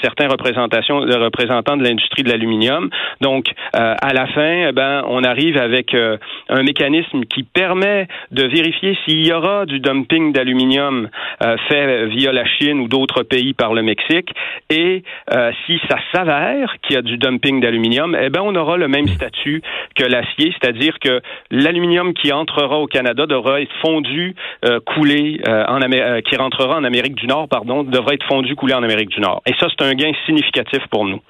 certains 0.01 0.27
représentations, 0.27 0.99
représentants 0.99 1.77
de 1.77 1.83
l'industrie 1.83 2.23
de 2.23 2.29
l'aluminium. 2.29 2.89
Donc, 3.21 3.47
à 3.73 4.13
la 4.13 4.27
fin, 4.27 4.67
eh 4.69 4.71
ben, 4.71 5.03
on 5.07 5.23
arrive 5.23 5.57
avec 5.57 5.95
un 5.95 6.63
mécanisme 6.63 7.23
qui 7.25 7.43
permet 7.43 8.07
de 8.31 8.43
vérifier 8.43 8.97
s'il 9.05 9.25
y 9.25 9.31
aura 9.31 9.65
du 9.65 9.79
dumping 9.79 10.18
d'aluminium 10.33 11.09
euh, 11.43 11.57
fait 11.67 12.05
via 12.07 12.31
la 12.31 12.45
Chine 12.45 12.79
ou 12.79 12.87
d'autres 12.87 13.23
pays 13.23 13.53
par 13.53 13.73
le 13.73 13.81
Mexique. 13.81 14.29
Et 14.69 15.03
euh, 15.33 15.51
si 15.65 15.79
ça 15.89 15.97
s'avère 16.13 16.75
qu'il 16.81 16.95
y 16.95 16.99
a 16.99 17.01
du 17.01 17.17
dumping 17.17 17.61
d'aluminium, 17.61 18.15
eh 18.19 18.29
ben 18.29 18.41
on 18.43 18.55
aura 18.55 18.77
le 18.77 18.87
même 18.87 19.07
statut 19.07 19.61
que 19.95 20.03
l'acier, 20.03 20.53
c'est-à-dire 20.59 20.99
que 20.99 21.21
l'aluminium 21.51 22.13
qui 22.13 22.31
entrera 22.31 22.77
au 22.79 22.87
Canada 22.87 23.25
devra 23.25 23.61
être 23.61 23.73
fondu, 23.81 24.35
euh, 24.65 24.79
coulé 24.85 25.41
en 25.45 25.79
qui 26.21 26.35
rentrera 26.35 26.77
en 26.77 26.83
Amérique 26.83 27.15
du 27.15 27.27
Nord, 27.27 27.47
pardon, 27.47 27.83
devra 27.83 28.13
être 28.13 28.25
fondu, 28.27 28.55
coulé 28.55 28.73
en 28.73 28.83
Amérique 28.83 29.09
du 29.09 29.21
Nord. 29.21 29.41
Et 29.45 29.53
ça, 29.59 29.67
c'est 29.69 29.85
un 29.85 29.93
gain 29.93 30.11
significatif 30.25 30.85
pour 30.91 31.05
nous. 31.05 31.21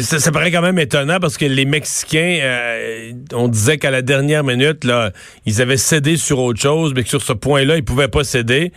Ça, 0.00 0.30
paraît 0.32 0.52
quand 0.52 0.60
même 0.60 0.78
étonnant 0.78 1.18
parce 1.18 1.38
que 1.38 1.46
les 1.46 1.64
Mexicains, 1.64 2.40
euh, 2.42 3.12
on 3.32 3.48
disait 3.48 3.78
qu'à 3.78 3.90
la 3.90 4.02
dernière 4.02 4.44
minute, 4.44 4.86
ils 5.46 5.62
avaient 5.62 5.78
cédé 5.78 6.18
sur 6.18 6.40
autre 6.40 6.60
chose, 6.60 6.92
mais 6.94 7.02
que 7.02 7.08
sur 7.08 7.22
ce 7.22 7.32
point-là, 7.32 7.76
ils 7.76 7.84
pouvaient 7.84 8.08
pas 8.08 8.22
céder. 8.22 8.72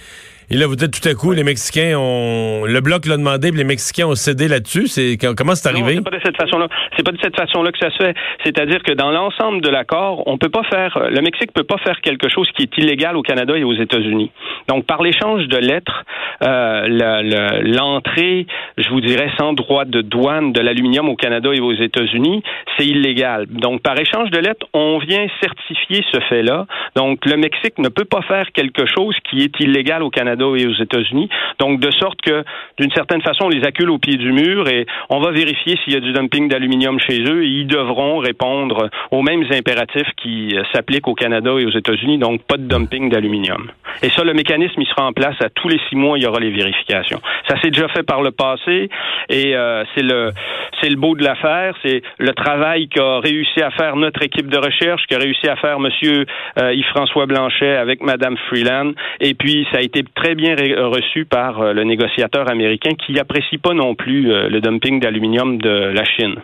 Et 0.52 0.58
là, 0.58 0.68
vous 0.68 0.76
dites 0.76 1.02
tout 1.02 1.10
à 1.10 1.14
coup, 1.16 1.32
les 1.32 1.44
Mexicains 1.44 1.98
ont. 1.98 2.66
Le 2.66 2.80
bloc 2.80 3.08
l'a 3.08 3.18
demandé, 3.18 3.50
puis 3.50 3.58
les 3.58 3.64
Mexicains 3.64 4.06
ont 4.06 4.16
cédé 4.16 4.48
là-dessus. 4.48 4.88
C'est 4.88 5.18
comment 5.36 5.56
c'est 5.56 5.70
arrivé? 5.70 5.96
c'est 5.96 6.04
pas 6.04 6.16
de 6.16 6.22
cette 6.24 6.38
façon-là. 6.38 6.68
C'est 6.96 7.04
pas 7.04 7.12
de 7.12 7.18
cette 7.22 7.36
façon-là 7.36 7.72
que 7.72 7.80
ça 7.80 7.90
se 7.90 7.98
fait. 7.98 8.16
C'est-à-dire 8.44 8.84
que 8.84 8.94
dans 8.94 9.12
l'ensemble 9.12 9.62
de 9.62 9.70
l'accord, 9.70 10.24
on 10.28 10.38
peut 10.38 10.50
pas 10.50 10.64
faire. 10.64 11.00
Le 11.10 11.22
Mexique 11.22 11.52
peut 11.52 11.64
pas 11.64 11.78
faire 11.80 12.00
quelque 12.02 12.30
chose 12.30 12.48
qui 12.56 12.64
est 12.64 12.78
illégal 12.78 13.18
au 13.18 13.24
Canada 13.24 13.58
et 13.58 13.64
aux 13.64 13.74
États-Unis. 13.74 14.32
Donc, 14.68 14.86
par 14.86 15.02
l'échange 15.02 15.48
de 15.48 15.58
lettres, 15.58 16.04
euh, 16.44 17.62
l'entrée, 17.64 18.46
je 18.78 18.90
vous 18.90 19.02
dirais, 19.02 19.32
sans 19.40 19.54
droit 19.54 19.86
de 19.86 20.02
douane 20.02 20.54
de 20.54 20.62
l'aluminium 20.62 21.10
au 21.10 21.16
Canada 21.16 21.50
et 21.54 21.60
aux 21.60 21.74
États-Unis, 21.74 22.44
c'est 22.78 22.86
illégal. 22.86 23.48
Donc, 23.48 23.82
par 23.82 24.00
échange 24.00 24.30
de 24.30 24.38
lettres, 24.38 24.68
on 24.74 25.00
vient 25.00 25.26
certifier 25.42 26.04
ce 26.12 26.20
fait-là. 26.30 26.68
Donc, 26.96 27.26
le 27.26 27.38
Mexique 27.38 27.80
ne 27.80 27.90
peut 27.90 28.06
pas 28.06 28.22
faire 28.22 28.52
quelque 28.54 28.86
chose 28.86 29.16
qui 29.30 29.42
est 29.42 29.60
illégal 29.60 30.04
au 30.04 30.10
Canada 30.10 30.35
et 30.36 30.68
aux 30.68 30.74
États-Unis. 30.74 31.30
Donc, 31.60 31.80
de 31.80 31.92
sorte 31.92 32.22
que, 32.22 32.44
d'une 32.80 32.92
certaine 32.92 33.22
façon, 33.22 33.46
on 33.46 33.50
les 33.50 33.66
accule 33.66 33.90
au 33.90 33.98
pied 33.98 34.18
du 34.18 34.32
mur 34.32 34.68
et 34.68 34.86
on 35.10 35.20
va 35.20 35.32
vérifier 35.32 35.78
s'il 35.84 35.94
y 35.94 35.96
a 35.96 36.00
du 36.00 36.12
dumping 36.12 36.50
d'aluminium 36.50 37.00
chez 37.00 37.22
eux 37.24 37.44
et 37.44 37.48
ils 37.48 37.68
devront 37.68 38.18
répondre 38.18 38.90
aux 39.12 39.22
mêmes 39.22 39.46
impératifs 39.52 40.10
qui 40.18 40.56
euh, 40.56 40.64
s'appliquent 40.74 41.08
au 41.08 41.16
Canada 41.16 41.52
et 41.58 41.66
aux 41.66 41.78
États-Unis. 41.78 42.18
Donc, 42.18 42.44
pas 42.44 42.58
de 42.58 42.68
dumping 42.68 43.10
d'aluminium. 43.10 43.72
Et 44.04 44.10
ça, 44.10 44.24
le 44.24 44.34
mécanisme, 44.34 44.82
il 44.82 44.88
sera 44.88 45.06
en 45.06 45.14
place 45.14 45.36
à 45.42 45.50
tous 45.50 45.70
les 45.70 45.80
six 45.90 45.96
mois, 45.96 46.18
il 46.18 46.24
y 46.24 46.28
aura 46.28 46.40
les 46.40 46.52
vérifications. 46.52 47.22
Ça 47.48 47.60
s'est 47.62 47.72
déjà 47.72 47.88
fait 47.90 48.04
par 48.04 48.22
le 48.22 48.32
passé 48.32 48.90
et 49.30 49.56
euh, 49.56 49.84
c'est 49.96 50.04
le 50.04 50.32
c'est 50.82 50.90
le 50.90 50.98
beau 50.98 51.16
de 51.16 51.24
l'affaire, 51.24 51.76
c'est 51.84 52.02
le 52.18 52.34
travail 52.34 52.88
qu'a 52.90 53.20
réussi 53.20 53.62
à 53.62 53.72
faire 53.72 53.96
notre 53.96 54.22
équipe 54.24 54.48
de 54.48 54.58
recherche, 54.58 55.04
qu'a 55.08 55.18
réussi 55.18 55.48
à 55.48 55.56
faire 55.56 55.80
Monsieur 55.80 56.26
euh, 56.60 56.74
Yves-François 56.74 57.26
Blanchet 57.26 57.78
avec 57.78 58.02
Madame 58.02 58.36
Freeland, 58.50 58.92
et 59.20 59.34
puis 59.34 59.68
ça 59.72 59.78
a 59.78 59.82
été 59.82 60.04
très 60.16 60.25
bien 60.34 60.56
reçu 60.56 61.26
par 61.26 61.62
euh, 61.62 61.74
le 61.74 61.84
négociateur 61.84 62.50
américain 62.50 62.92
qui 63.06 63.14
n'apprécie 63.14 63.60
pas 63.60 63.74
non 63.74 63.94
plus 63.94 64.32
euh, 64.32 64.50
le 64.50 64.62
dumping 64.62 65.00
d'aluminium 65.00 65.60
de 65.60 65.92
la 65.94 66.04
Chine. 66.06 66.36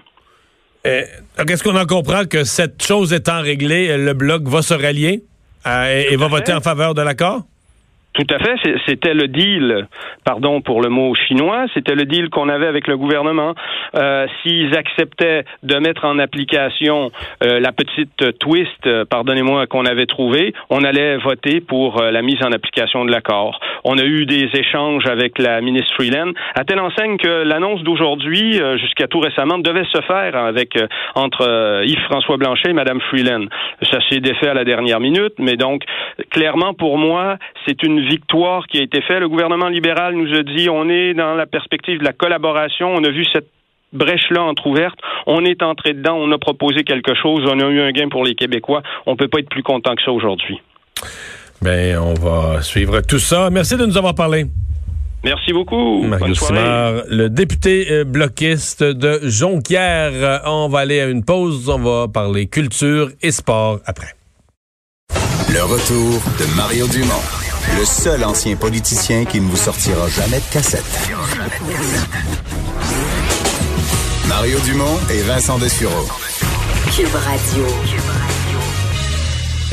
Est-ce 0.84 1.64
qu'on 1.64 1.76
en 1.76 1.86
comprend 1.86 2.26
que 2.26 2.44
cette 2.44 2.84
chose 2.84 3.14
étant 3.14 3.42
réglée, 3.42 3.98
le 3.98 4.14
bloc 4.14 4.44
va 4.48 4.62
se 4.62 4.74
rallier 4.74 5.24
et 5.66 6.16
va 6.16 6.28
voter 6.28 6.54
en 6.54 6.60
faveur 6.60 6.96
de 6.96 7.04
l'accord? 7.04 7.44
Tout 8.14 8.28
à 8.30 8.40
fait. 8.40 8.56
C'était 8.86 9.14
le 9.14 9.30
deal, 9.30 9.88
pardon 10.26 10.60
pour 10.60 10.82
le 10.82 10.90
mot 10.90 11.16
chinois, 11.16 11.66
c'était 11.74 11.96
le 11.96 12.04
deal 12.04 12.30
qu'on 12.30 12.50
avait 12.50 12.68
avec 12.68 12.88
le 12.88 12.98
gouvernement. 12.98 13.56
Euh, 13.96 14.28
S'ils 14.42 14.76
acceptaient 14.76 15.46
de 15.64 15.78
mettre 15.78 16.04
en 16.04 16.20
application 16.20 17.10
euh, 17.42 17.62
la 17.62 17.72
petite 17.72 18.38
twist, 18.40 18.86
euh, 18.86 19.06
pardonnez-moi, 19.06 19.66
qu'on 19.68 19.86
avait 19.86 20.08
trouvée, 20.08 20.54
on 20.70 20.84
allait 20.84 21.16
voter 21.18 21.62
pour 21.62 22.02
euh, 22.02 22.12
la 22.12 22.22
mise 22.22 22.44
en 22.44 22.52
application 22.52 23.06
de 23.06 23.12
l'accord. 23.12 23.62
On 23.86 23.98
a 23.98 24.04
eu 24.04 24.26
des 24.26 24.50
échanges 24.56 25.06
avec 25.06 25.40
la 25.40 25.62
ministre 25.62 25.94
Freeland, 25.96 26.34
à 26.56 26.66
telle 26.66 26.82
enseigne 26.82 27.16
que 27.18 27.44
l'annonce 27.44 27.82
d'aujourd'hui, 27.84 28.60
euh, 28.62 28.78
jusqu'à 28.78 29.08
tout 29.08 29.20
récemment, 29.20 29.58
devait 29.58 29.86
se 29.86 30.02
faire 30.02 30.36
avec 30.36 30.78
entre 31.16 31.82
Yves-François 31.86 32.36
Blanchet 32.36 32.72
et 32.72 32.74
Madame 32.74 33.00
Freeland. 33.10 33.46
Ça 33.90 34.00
s'est 34.10 34.20
défait 34.20 34.50
à 34.50 34.54
la 34.54 34.66
dernière 34.66 35.00
minute, 35.00 35.34
mais 35.40 35.56
donc 35.56 35.84
clairement 36.30 36.74
pour 36.74 36.98
moi, 36.98 37.38
c'est 37.66 37.84
une 37.84 38.01
victoire 38.08 38.68
qui 38.68 38.80
a 38.80 38.84
été 38.84 39.02
faite. 39.02 39.20
Le 39.20 39.30
gouvernement 39.30 39.70
libéral 39.70 40.16
nous 40.16 40.34
a 40.34 40.44
dit 40.44 40.70
on 40.70 40.90
est 40.90 41.14
dans 41.14 41.36
la 41.36 41.46
perspective 41.46 42.00
de 42.00 42.04
la 42.04 42.14
collaboration. 42.14 42.94
On 42.94 43.04
a 43.04 43.10
vu 43.10 43.26
cette 43.32 43.48
brèche-là 43.94 44.42
entrouverte. 44.44 45.00
On 45.28 45.44
est 45.46 45.62
entré 45.64 45.94
dedans. 45.94 46.18
On 46.18 46.32
a 46.32 46.38
proposé 46.38 46.84
quelque 46.84 47.14
chose. 47.16 47.42
On 47.46 47.60
a 47.60 47.70
eu 47.70 47.82
un 47.82 47.92
gain 47.92 48.10
pour 48.10 48.24
les 48.24 48.36
Québécois. 48.36 48.82
On 49.06 49.16
peut 49.16 49.28
pas 49.28 49.40
être 49.40 49.50
plus 49.50 49.64
content 49.64 49.96
que 49.96 50.04
ça 50.04 50.12
aujourd'hui. 50.12 50.62
Ben, 51.62 51.98
on 52.00 52.14
va 52.14 52.62
suivre 52.62 53.02
tout 53.02 53.20
ça. 53.20 53.50
Merci 53.50 53.78
de 53.78 53.86
nous 53.86 53.98
avoir 53.98 54.16
parlé. 54.16 54.46
Merci 55.24 55.54
beaucoup. 55.54 56.02
Mario 56.02 56.28
Bonne 56.28 56.36
soirée. 56.36 56.58
Simard, 56.58 57.04
le 57.10 57.30
député 57.30 57.92
euh, 57.92 58.04
bloquiste 58.04 58.84
de 58.84 59.20
Jonquière. 59.24 60.42
On 60.46 60.68
va 60.68 60.80
aller 60.80 61.00
à 61.00 61.06
une 61.06 61.24
pause. 61.24 61.70
On 61.70 61.78
va 61.78 62.08
parler 62.08 62.48
culture 62.48 63.10
et 63.22 63.32
sport 63.32 63.80
après. 63.86 64.16
Le 65.54 65.64
retour 65.64 66.22
de 66.40 66.56
Mario 66.56 66.88
Dumont, 66.88 67.22
le 67.78 67.86
seul 67.86 68.24
ancien 68.24 68.56
politicien 68.56 69.26
qui 69.26 69.40
ne 69.40 69.50
vous 69.50 69.58
sortira 69.58 70.08
jamais 70.08 70.40
de 70.40 70.54
cassette. 70.54 70.84
Mario 74.28 74.60
Dumont 74.60 75.00
et 75.10 75.22
Vincent 75.22 75.58
Dessureau. 75.58 76.08
Cube 76.96 77.16
Radio. 77.16 77.66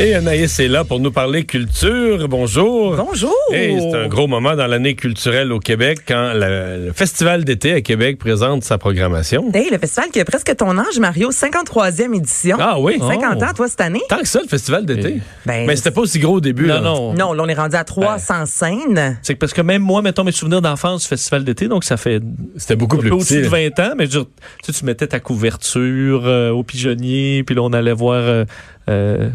Et 0.01 0.15
Anaïs 0.15 0.61
est 0.61 0.69
là 0.69 0.85
pour 0.85 1.01
nous 1.01 1.11
parler 1.11 1.45
culture. 1.45 2.29
Bonjour. 2.29 2.95
Bonjour. 2.95 3.35
Et 3.53 3.77
c'est 3.81 3.97
un 3.97 4.07
gros 4.07 4.29
moment 4.29 4.55
dans 4.55 4.69
l'année 4.69 4.95
culturelle 4.95 5.51
au 5.51 5.59
Québec 5.59 5.99
quand 6.07 6.35
le, 6.35 6.87
le 6.87 6.93
Festival 6.93 7.43
d'été 7.45 7.73
à 7.73 7.81
Québec 7.81 8.17
présente 8.17 8.63
sa 8.63 8.79
programmation. 8.79 9.51
Hey, 9.53 9.69
le 9.73 9.79
festival 9.79 10.11
qui 10.11 10.21
a 10.21 10.25
presque 10.25 10.55
ton 10.57 10.79
âge, 10.79 11.01
Mario, 11.01 11.31
53e 11.33 12.15
édition. 12.15 12.57
Ah 12.61 12.79
oui? 12.79 13.01
50 13.01 13.39
Oh. 13.41 13.45
ans, 13.45 13.53
toi, 13.57 13.67
cette 13.69 13.81
année? 13.81 14.01
Tant 14.09 14.21
que 14.21 14.29
ça, 14.29 14.39
le 14.41 14.47
Festival 14.47 14.87
d'été. 14.87 15.21
Ben, 15.45 15.67
Mais 15.67 15.75
c'était 15.75 15.91
pas 15.91 16.03
aussi 16.03 16.21
gros 16.21 16.37
au 16.37 16.41
début. 16.41 16.67
Non, 16.69 16.75
là. 16.75 16.81
non. 16.81 17.15
Non, 17.15 17.33
là, 17.33 17.43
on 17.45 17.49
est 17.49 17.55
rendu 17.55 17.75
à 17.75 17.83
300 17.83 18.47
scènes. 18.47 19.19
C'est 19.23 19.35
parce 19.35 19.53
que 19.53 19.63
même 19.63 19.83
moi, 19.83 20.01
mettons 20.01 20.23
mes 20.23 20.31
souvenirs 20.33 20.63
d'enfance 20.63 21.03
du 21.03 21.09
festival 21.09 21.43
d'été, 21.43 21.67
donc 21.67 21.83
ça 21.83 21.97
fait 21.97 22.23
C'était 22.57 22.77
beaucoup 22.77 22.97
un 22.97 23.01
plus 23.01 23.11
peu 23.11 23.17
petit. 23.19 23.35
au-dessus 23.39 23.49
de 23.49 23.53
là. 23.53 23.71
20 23.77 23.81
ans, 23.81 23.95
mais 23.99 24.07
je 24.07 24.19
veux 24.19 24.25
dire, 24.25 24.31
tu, 24.65 24.73
sais, 24.73 24.79
tu 24.79 24.85
mettais 24.85 25.09
ta 25.09 25.19
couverture 25.19 26.23
euh, 26.25 26.51
au 26.51 26.63
pigeonnier, 26.63 27.43
puis 27.45 27.57
là, 27.57 27.63
on 27.63 27.73
allait 27.73 27.93
voir 27.93 28.15
euh, 28.23 28.45
euh, 28.89 29.28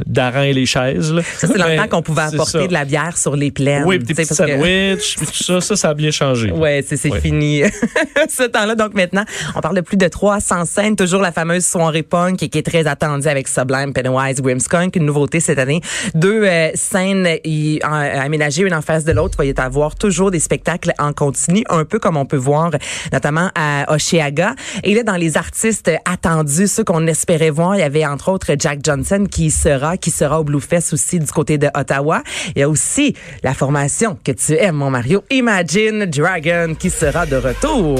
et 0.43 0.53
les 0.53 0.65
chaises. 0.65 1.13
là. 1.13 1.21
Ça, 1.37 1.47
c'est 1.47 1.57
longtemps 1.57 1.87
qu'on 1.87 2.01
pouvait 2.01 2.23
apporter 2.23 2.67
de 2.67 2.73
la 2.73 2.85
bière 2.85 3.17
sur 3.17 3.35
les 3.35 3.51
plaines. 3.51 3.83
Oui, 3.85 3.99
des 3.99 4.13
petits 4.13 4.27
que- 4.29 4.35
sandwichs, 4.35 5.15
tout 5.17 5.25
ça, 5.43 5.61
ça, 5.61 5.75
ça 5.75 5.89
a 5.89 5.93
bien 5.93 6.11
changé. 6.11 6.51
Ouais, 6.51 6.83
c'est 6.87 7.03
Ouais. 7.11 7.19
fini 7.21 7.61
ce 8.29 8.43
temps-là. 8.43 8.75
Donc 8.75 8.93
maintenant, 8.93 9.23
on 9.55 9.61
parle 9.61 9.75
de 9.75 9.81
plus 9.81 9.97
de 9.97 10.07
300 10.07 10.65
scènes. 10.65 10.95
Toujours 10.95 11.21
la 11.21 11.31
fameuse 11.31 11.65
soirée 11.65 12.03
punk 12.03 12.37
qui 12.37 12.57
est 12.57 12.65
très 12.65 12.87
attendue 12.87 13.27
avec 13.27 13.47
Sublime, 13.47 13.93
Pennywise, 13.93 14.41
Grimmskunk. 14.41 14.95
Une 14.95 15.05
nouveauté 15.05 15.39
cette 15.39 15.59
année. 15.59 15.81
Deux 16.15 16.43
euh, 16.43 16.69
scènes 16.75 17.27
y- 17.43 17.79
en- 17.83 17.91
aménagées 17.93 18.63
une 18.63 18.73
en 18.73 18.81
face 18.81 19.03
de 19.03 19.11
l'autre. 19.11 19.37
Il 19.43 19.53
va 19.53 19.63
y 19.63 19.65
avoir 19.65 19.95
toujours 19.95 20.31
des 20.31 20.39
spectacles 20.39 20.93
en 20.99 21.13
continu, 21.13 21.63
un 21.69 21.85
peu 21.85 21.99
comme 21.99 22.17
on 22.17 22.25
peut 22.25 22.37
voir 22.37 22.71
notamment 23.11 23.49
à 23.55 23.93
Oshiaga. 23.93 24.55
Et 24.83 24.93
là, 24.95 25.03
dans 25.03 25.15
les 25.17 25.37
artistes 25.37 25.91
attendus, 26.05 26.67
ceux 26.67 26.83
qu'on 26.83 27.05
espérait 27.07 27.49
voir, 27.49 27.75
il 27.75 27.79
y 27.79 27.83
avait 27.83 28.05
entre 28.05 28.31
autres 28.31 28.51
Jack 28.57 28.79
Johnson 28.83 29.25
qui 29.29 29.42
y 29.45 29.51
sera, 29.51 29.97
qui 29.97 30.11
sera 30.11 30.39
au 30.39 30.43
Bluefest 30.43 30.93
aussi 30.93 31.19
du 31.19 31.31
côté 31.31 31.57
de 31.57 31.67
Ottawa. 31.73 32.23
Il 32.55 32.59
y 32.59 32.63
a 32.63 32.69
aussi 32.69 33.15
la 33.43 33.53
formation 33.53 34.17
que 34.23 34.31
tu 34.31 34.53
aimes, 34.53 34.75
mon 34.75 34.89
Mario, 34.89 35.23
Imagine 35.29 36.05
Dragon, 36.05 36.75
qui 36.77 36.89
sera 36.89 37.25
de 37.25 37.35
retour. 37.35 37.99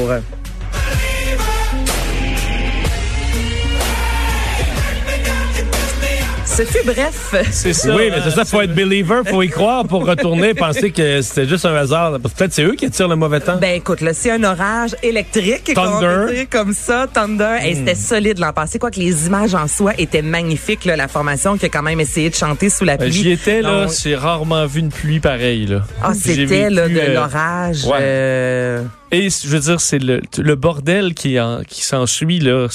Ce 6.56 6.64
fut 6.64 6.86
bref. 6.86 7.34
C'est 7.52 7.74
ça. 7.74 7.96
Oui, 7.96 8.10
mais 8.12 8.18
c'est 8.24 8.30
ça, 8.32 8.46
faut 8.46 8.62
être 8.62 8.76
believer, 8.76 9.22
faut 9.26 9.42
y 9.42 9.50
croire 9.50 9.88
pour 9.88 10.06
retourner, 10.06 10.54
penser 10.54 10.92
que 10.92 11.22
c'était 11.22 11.48
juste 11.48 11.66
un 11.66 11.74
hasard. 11.76 12.20
Parce 12.22 12.34
que 12.34 12.40
Peut-être 12.40 12.54
c'est 12.54 12.64
eux 12.64 12.76
qui 12.76 12.86
attirent 12.86 13.08
le 13.08 13.16
mauvais 13.16 13.40
temps. 13.40 13.58
Ben 13.60 13.76
écoute, 13.76 14.02
là, 14.02 14.14
c'est 14.14 14.30
un 14.32 14.44
orage 14.44 14.96
électrique, 15.02 15.72
Thunder. 15.74 16.44
Hmm. 16.44 16.46
comme 16.52 16.74
ça, 16.74 17.08
Thunder. 17.12 17.58
Et 17.66 17.74
c'était 17.76 17.96
solide 17.96 18.38
l'an 18.40 18.54
passé. 18.54 18.78
Quoi 18.78 18.92
que 18.92 19.00
les 19.00 19.26
images 19.26 19.56
en 19.56 19.68
soi 19.68 19.94
étaient 19.98 20.22
magnifiques, 20.22 20.86
là, 20.86 20.96
la 20.96 21.08
formation 21.08 21.58
qui 21.58 21.66
a 21.66 21.70
quand 21.70 21.82
même 21.84 22.00
essayé 22.00 22.30
de 22.30 22.36
chanter 22.36 22.70
sous 22.70 22.86
la 22.86 22.94
Euh, 22.94 22.98
pluie. 22.98 23.12
J'y 23.12 23.32
étais, 23.32 23.62
là, 23.64 23.86
Donc, 23.86 23.94
j'ai 24.04 24.16
rarement 24.16 24.66
vu 24.68 24.82
une 24.82 24.90
pluie 24.92 25.20
pareille, 25.20 25.66
là. 25.66 25.82
Ah, 26.04 26.12
c'était 26.14 26.70
là, 26.70 26.88
de 26.88 26.98
euh, 26.98 27.14
l'orage. 27.16 27.86
ouais. 27.86 27.98
euh, 28.00 28.84
Et 29.12 29.30
je 29.30 29.48
veux 29.48 29.60
dire, 29.60 29.82
c'est 29.82 30.00
le, 30.00 30.22
le 30.38 30.56
bordel 30.56 31.16
qui, 31.16 31.40
en, 31.40 31.62
qui 31.68 31.82
s'ensuit, 31.84 32.40
là. 32.40 32.68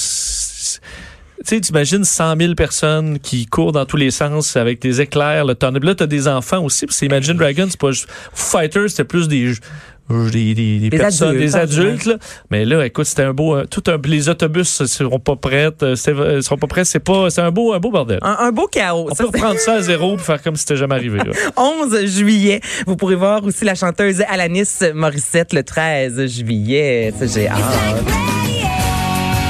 Tu 1.45 1.55
sais, 1.55 1.61
tu 1.61 1.69
imagines 1.69 2.03
100 2.03 2.35
000 2.37 2.53
personnes 2.55 3.17
qui 3.19 3.45
courent 3.45 3.71
dans 3.71 3.85
tous 3.85 3.97
les 3.97 4.11
sens 4.11 4.57
avec 4.57 4.81
des 4.81 4.99
éclairs, 5.01 5.45
le 5.45 5.55
tonnerre. 5.55 5.83
Là, 5.83 5.95
t'as 5.95 6.05
des 6.05 6.27
enfants 6.27 6.63
aussi, 6.63 6.85
parce 6.85 6.99
que 6.99 7.05
Imagine 7.05 7.37
Dragons, 7.37 7.67
c'est 7.69 7.79
pas 7.79 7.91
juste... 7.91 8.09
Fighters, 8.33 8.89
c'était 8.89 9.05
plus 9.05 9.29
des... 9.29 9.53
euh, 10.11 10.29
Des, 10.29 10.53
des, 10.53 10.79
des 10.79 10.89
Des 10.89 10.97
personnes, 10.97 11.29
adultes, 11.29 11.45
des 11.45 11.55
hein, 11.55 11.59
adultes, 11.61 12.05
là. 12.05 12.15
Mais 12.51 12.65
là, 12.65 12.85
écoute, 12.85 13.05
c'était 13.05 13.23
un 13.23 13.33
beau, 13.33 13.55
euh, 13.55 13.63
tout 13.69 13.81
un, 13.87 13.97
les 14.05 14.27
autobus 14.27 14.81
euh, 14.81 14.85
seront 14.85 15.19
pas 15.19 15.37
prêts, 15.37 15.71
euh, 15.81 15.95
seront 15.95 16.57
pas 16.57 16.67
prêts, 16.67 16.83
c'est 16.83 16.99
pas, 16.99 17.29
c'est 17.29 17.41
un 17.41 17.51
beau, 17.51 17.71
un 17.73 17.79
beau 17.79 17.91
bordel. 17.91 18.19
un, 18.21 18.35
un 18.41 18.51
beau 18.51 18.67
chaos. 18.67 19.07
On 19.09 19.15
Ça, 19.15 19.23
peut 19.23 19.29
reprendre 19.29 19.59
ça 19.59 19.75
à 19.75 19.81
zéro 19.81 20.15
et 20.15 20.17
faire 20.17 20.41
comme 20.41 20.55
si 20.57 20.61
c'était 20.63 20.75
jamais 20.75 20.95
arrivé, 20.95 21.19
là. 21.19 21.31
11 21.55 22.05
juillet. 22.05 22.59
Vous 22.85 22.97
pourrez 22.97 23.15
voir 23.15 23.45
aussi 23.45 23.63
la 23.63 23.75
chanteuse 23.75 24.21
Alanis 24.27 24.79
Morissette 24.93 25.53
le 25.53 25.63
13 25.63 26.25
juillet. 26.25 27.13
J'ai 27.21 27.47
hâte. 27.47 28.48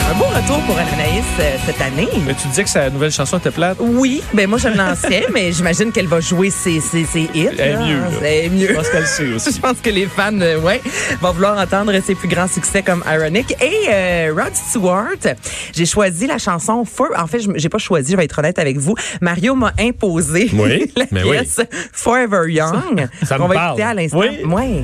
Un 0.10 0.14
beau 0.16 0.26
retour 0.26 0.60
pour 0.66 0.76
Anaïs 0.78 1.24
euh, 1.40 1.56
cette 1.66 1.80
année. 1.82 2.08
Mais 2.26 2.34
tu 2.34 2.48
disais 2.48 2.64
que 2.64 2.70
sa 2.70 2.90
nouvelle 2.90 3.12
chanson 3.12 3.38
était 3.38 3.52
plate. 3.52 3.78
Oui, 3.80 4.24
ben 4.34 4.50
moi 4.50 4.58
je 4.58 4.68
l'ancienne, 4.68 5.26
mais 5.34 5.52
j'imagine 5.52 5.92
qu'elle 5.92 6.08
va 6.08 6.20
jouer 6.20 6.50
ses, 6.50 6.80
ses, 6.80 7.06
ses 7.06 7.30
hits. 7.36 7.50
Elle 7.52 7.60
est 7.60 7.74
là. 7.74 7.80
mieux, 7.86 8.00
là. 8.00 8.08
Elle 8.24 8.46
est 8.46 8.50
mieux. 8.50 8.68
Je 8.70 8.74
pense 8.74 8.90
qu'elle 8.90 9.06
sait 9.06 9.28
aussi. 9.34 9.54
Je 9.56 9.60
pense 9.60 9.78
que 9.82 9.90
les 9.92 10.08
fans, 10.08 10.32
euh, 10.42 10.60
ouais, 10.62 10.82
vont 11.22 11.32
vouloir 11.32 11.60
entendre 11.60 11.94
ses 12.04 12.16
plus 12.16 12.28
grands 12.28 12.48
succès 12.48 12.82
comme 12.82 13.04
Ironic. 13.08 13.56
Et 13.62 13.88
euh, 13.90 14.34
Rod 14.36 14.56
Stewart, 14.56 15.36
j'ai 15.76 15.86
choisi 15.86 16.26
la 16.26 16.40
chanson 16.40 16.86
For. 16.86 17.10
En 17.18 17.28
fait, 17.28 17.42
je- 17.42 17.50
j'ai 17.56 17.70
pas 17.70 17.78
choisi, 17.78 18.14
je 18.14 18.18
vais 18.18 18.26
être 18.26 18.40
honnête 18.40 18.58
avec 18.58 18.78
vous. 18.78 18.96
Mario 19.22 19.54
m'a 19.54 19.74
imposé 19.80 20.50
Oui, 20.54 20.92
la 20.98 21.06
mais 21.12 21.24
oui. 21.24 21.38
pièce 21.38 21.60
Forever 21.94 22.52
Young. 22.52 23.08
Ça 23.28 23.36
me 23.36 23.42
qu'on 23.42 23.48
va 23.48 23.54
parle. 23.54 23.68
écouter 23.80 23.84
à 23.84 23.94
l'instant. 23.94 24.18
Oui. 24.20 24.44
Ouais. 24.46 24.84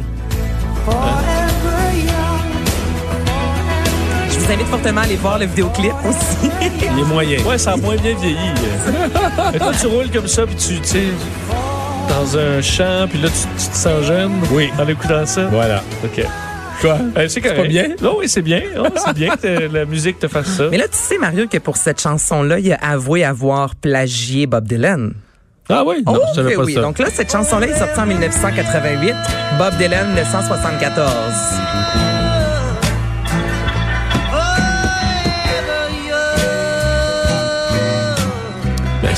Je 0.87 1.34
vous 4.45 4.53
invite 4.53 4.67
fortement 4.67 5.01
à 5.01 5.03
aller 5.05 5.15
voir 5.15 5.39
le 5.39 5.45
vidéoclip 5.45 5.93
aussi. 6.07 6.49
Les 6.95 7.03
moyens. 7.03 7.43
Ouais, 7.45 7.57
ça 7.57 7.73
a 7.73 7.77
moins 7.77 7.95
bien 7.95 8.15
vieilli. 8.15 8.37
Mais 9.53 9.59
toi, 9.59 9.71
tu 9.79 9.87
roules 9.87 10.11
comme 10.11 10.27
ça, 10.27 10.45
puis 10.45 10.55
tu, 10.55 10.79
tu 10.79 10.87
sais, 10.87 11.03
dans 12.09 12.37
un 12.37 12.61
champ, 12.61 13.07
puis 13.09 13.19
là, 13.19 13.29
tu, 13.29 13.63
tu 13.63 13.69
te 13.69 13.75
sens 13.75 14.03
jeune. 14.03 14.31
Oui. 14.51 14.69
En 14.79 14.87
écoutant 14.87 15.25
ça. 15.25 15.45
Voilà. 15.45 15.81
OK. 16.03 16.25
Quoi? 16.81 16.97
Euh, 17.17 17.27
c'est 17.27 17.41
pas 17.41 17.63
bien? 17.63 17.87
Non, 18.01 18.17
oui, 18.19 18.27
c'est 18.27 18.41
bien. 18.41 18.61
Oh, 18.77 18.85
c'est 18.95 19.13
bien 19.13 19.35
que 19.35 19.73
la 19.73 19.85
musique 19.85 20.19
te 20.19 20.27
fasse 20.27 20.47
ça. 20.47 20.65
Mais 20.69 20.77
là, 20.77 20.87
tu 20.87 20.97
sais, 20.97 21.17
Mario, 21.17 21.47
que 21.47 21.57
pour 21.57 21.77
cette 21.77 22.01
chanson-là, 22.01 22.59
il 22.59 22.71
a 22.71 22.75
avoué 22.75 23.23
avoir 23.23 23.75
plagié 23.75 24.45
Bob 24.45 24.67
Dylan. 24.67 25.13
Ah 25.69 25.83
oui? 25.85 26.03
Non, 26.05 26.17
oh, 26.17 26.21
je 26.29 26.35
savais 26.35 26.51
que 26.51 26.57
pas 26.57 26.63
oui. 26.63 26.73
ça. 26.73 26.81
Donc 26.81 26.99
là, 26.99 27.07
cette 27.11 27.31
chanson-là 27.31 27.67
est 27.67 27.79
sortie 27.79 27.99
en 27.99 28.05
1988. 28.05 29.15
Bob 29.57 29.75
Dylan, 29.77 30.07
1974. 30.09 32.14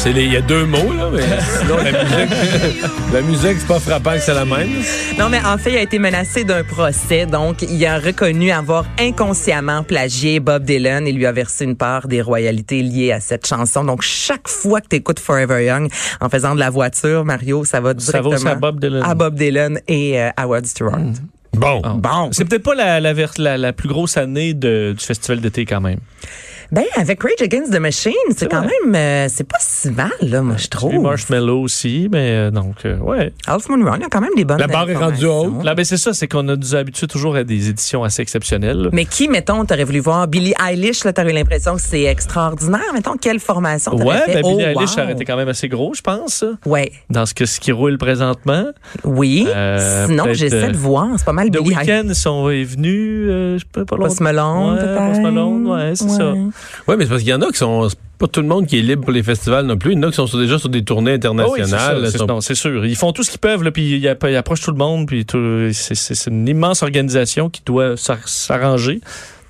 Il 0.06 0.32
y 0.32 0.38
a 0.38 0.42
deux 0.42 0.66
mots, 0.66 0.94
là, 0.94 1.10
mais 1.12 1.22
sinon, 1.60 1.78
la 1.78 1.92
musique, 1.92 2.82
la 3.14 3.22
musique, 3.22 3.58
c'est 3.60 3.68
pas 3.68 3.80
frappant 3.80 4.14
que 4.14 4.20
c'est 4.20 4.34
la 4.34 4.46
même. 4.46 4.70
Non, 5.20 5.28
mais 5.30 5.40
en 5.46 5.58
fait, 5.58 5.72
il 5.72 5.78
a 5.78 5.82
été 5.82 6.00
menacé 6.00 6.44
d'un 6.46 6.64
procès. 6.64 7.26
Donc, 7.26 7.62
il 7.64 7.86
a 7.86 8.00
reconnu 8.00 8.52
avoir 8.52 8.86
inconsciemment 9.00 9.84
plagié 9.84 10.40
Bob 10.40 10.64
Dylan 10.64 11.06
et 11.08 11.12
lui 11.12 11.26
a 11.26 11.32
versé 11.34 11.66
une 11.66 11.76
part 11.76 12.08
des 12.08 12.22
royalités 12.22 12.82
liées 12.84 13.12
à 13.12 13.20
cette 13.20 13.46
chanson. 13.46 13.84
Donc, 13.84 14.02
chaque 14.02 14.48
fois 14.48 14.80
que 14.82 14.88
tu 14.90 14.96
écoutes 14.96 15.20
Forever 15.20 15.66
Young 15.66 15.90
en 16.22 16.30
faisant 16.30 16.56
de 16.56 16.60
la 16.60 16.70
voiture, 16.70 17.26
Mario, 17.26 17.66
ça 17.66 17.82
va 17.82 17.94
Ça 17.98 18.22
va 18.22 18.22
directement 18.22 18.36
aussi 18.36 18.48
à 18.48 18.56
Bob 18.56 18.80
Dylan. 18.80 19.04
à 19.04 19.14
Bob 19.16 19.36
Dylan 19.36 19.80
et 19.90 20.22
euh, 20.22 20.30
à 20.38 20.46
Rod 20.46 20.66
Stewart. 20.66 21.00
Bon. 21.54 21.82
Ah. 21.84 21.94
Bon. 21.98 22.30
C'est 22.32 22.46
peut-être 22.46 22.64
pas 22.64 22.76
la, 22.76 23.00
la, 23.02 23.14
la, 23.38 23.58
la 23.58 23.74
plus 23.74 23.90
grosse 23.90 24.16
année 24.16 24.54
de- 24.54 24.96
du 24.98 25.04
festival 25.04 25.42
d'été 25.42 25.66
quand 25.66 25.82
même. 25.82 26.00
Ben, 26.72 26.84
avec 26.96 27.24
Rage 27.24 27.42
Against 27.42 27.72
the 27.72 27.80
Machine, 27.80 28.12
c'est 28.36 28.50
quand 28.50 28.62
même, 28.62 28.94
euh, 28.96 29.28
c'est 29.30 29.48
pas 29.48 29.58
si 29.60 29.90
mal, 29.90 30.12
là, 30.22 30.42
moi, 30.42 30.56
je 30.58 30.68
trouve. 30.68 30.90
Puis 30.90 31.00
Marshmallow 31.00 31.62
aussi, 31.62 32.10
mais 32.12 32.32
euh, 32.32 32.52
donc, 32.52 32.86
euh, 32.86 32.98
ouais. 32.98 33.32
Half 33.48 33.70
Moon 33.70 33.84
Run, 33.86 33.98
il 33.98 34.02
y 34.02 34.06
a 34.06 34.10
quand 34.10 34.20
même 34.22 34.36
des 34.36 34.44
bonnes 34.44 34.60
La 34.60 34.68
barre 34.68 34.90
est 34.90 34.96
rendue 34.96 35.26
haute. 35.26 35.64
Là, 35.64 35.76
ben, 35.76 35.86
c'est 35.86 35.98
ça, 35.98 36.14
c'est 36.14 36.28
qu'on 36.28 36.48
a 36.50 36.56
nous 36.58 36.76
habitués 36.76 37.08
toujours 37.08 37.36
à 37.38 37.44
des 37.46 37.70
éditions 37.70 38.04
assez 38.04 38.22
exceptionnelles. 38.22 38.78
là. 38.84 38.90
Mais 38.92 39.06
qui, 39.06 39.30
mettons, 39.30 39.64
t'aurais 39.66 39.86
voulu 39.86 40.00
voir? 40.00 40.28
Billie 40.28 40.54
Eilish, 40.62 41.04
là, 41.06 41.14
t'aurais 41.14 41.32
eu 41.32 41.34
l'impression 41.34 41.76
que 41.76 41.82
c'est 41.82 42.04
extraordinaire. 42.04 42.82
Mettons, 42.94 43.16
quelle 43.16 43.40
formation 43.40 43.92
t'aurais 43.92 44.06
Ouais, 44.06 44.20
fait? 44.26 44.42
ben, 44.42 44.42
Billie 44.42 44.66
Oh, 44.76 44.80
Eilish 44.82 44.96
wow. 44.98 45.04
aurait 45.04 45.14
été 45.14 45.24
quand 45.26 45.38
même 45.38 45.48
assez 45.50 45.70
gros, 45.70 45.94
je 45.94 46.02
pense, 46.02 46.44
Ouais, 46.66 46.92
dans 47.10 47.26
ce, 47.26 47.34
que, 47.34 47.46
ce 47.46 47.60
qui 47.62 47.72
roule 47.72 47.98
présentement. 47.98 48.66
oui. 49.06 49.48
Euh, 49.56 50.06
Sinon, 50.08 50.26
j'essaie 50.34 50.66
euh, 50.66 50.72
de 50.72 50.78
voir. 50.78 51.08
C'est 51.18 51.26
pas 51.26 51.32
mal 51.34 51.50
The 51.50 51.62
Billie 51.62 51.74
Eilish. 51.76 51.88
Weeknd 51.88 52.14
sont 52.14 52.50
est 52.50 52.64
venu, 52.64 53.30
euh, 53.30 53.58
je 53.58 53.66
peux 53.72 53.86
pas 53.86 53.96
Post 53.96 54.20
Malone, 54.20 54.74
Ouais, 54.76 54.80
peut-être. 54.82 55.08
Post 55.10 55.22
Malone, 55.22 55.68
ouais, 55.68 55.92
c'est 55.96 56.10
ça. 56.10 56.34
Oui, 56.88 56.96
mais 56.98 57.04
c'est 57.06 57.10
parce 57.10 57.22
qu'il 57.22 57.30
y 57.32 57.34
en 57.34 57.42
a 57.42 57.52
qui 57.52 57.58
sont. 57.58 57.88
Pas 58.18 58.28
tout 58.28 58.42
le 58.42 58.48
monde 58.48 58.66
qui 58.66 58.80
est 58.80 58.82
libre 58.82 59.04
pour 59.04 59.12
les 59.12 59.22
festivals 59.22 59.66
non 59.68 59.78
plus. 59.78 59.92
Il 59.92 59.98
y 59.98 60.00
en 60.00 60.08
a 60.08 60.10
qui 60.10 60.16
sont 60.16 60.26
déjà 60.38 60.58
sur 60.58 60.70
des 60.70 60.84
tournées 60.84 61.20
Ah 61.24 61.30
oui, 61.30 61.30
c'est 61.58 61.62
internationales. 61.62 62.12
c'est- 62.12 62.18
Sont- 62.18 62.26
sûr. 62.56 62.84
Ils 62.86 62.96
font 62.96 63.12
tout 63.12 63.22
ce 63.22 63.30
qu'ils 63.30 63.40
peuvent, 63.40 63.62
là, 63.64 63.70
puis 63.70 63.98
ils, 64.00 64.08
app- 64.08 64.26
ils 64.28 64.36
approchent 64.36 64.62
tout 64.62 64.72
le 64.72 64.78
monde, 64.78 65.06
puis 65.06 65.24
tout- 65.24 65.70
c'est- 65.72 65.94
une 66.28 66.48
immense 66.48 66.82
organisation 66.82 67.50
qui 67.52 67.62
doit 67.64 67.96
s'ar- 67.96 68.28
s'arranger. 68.28 69.02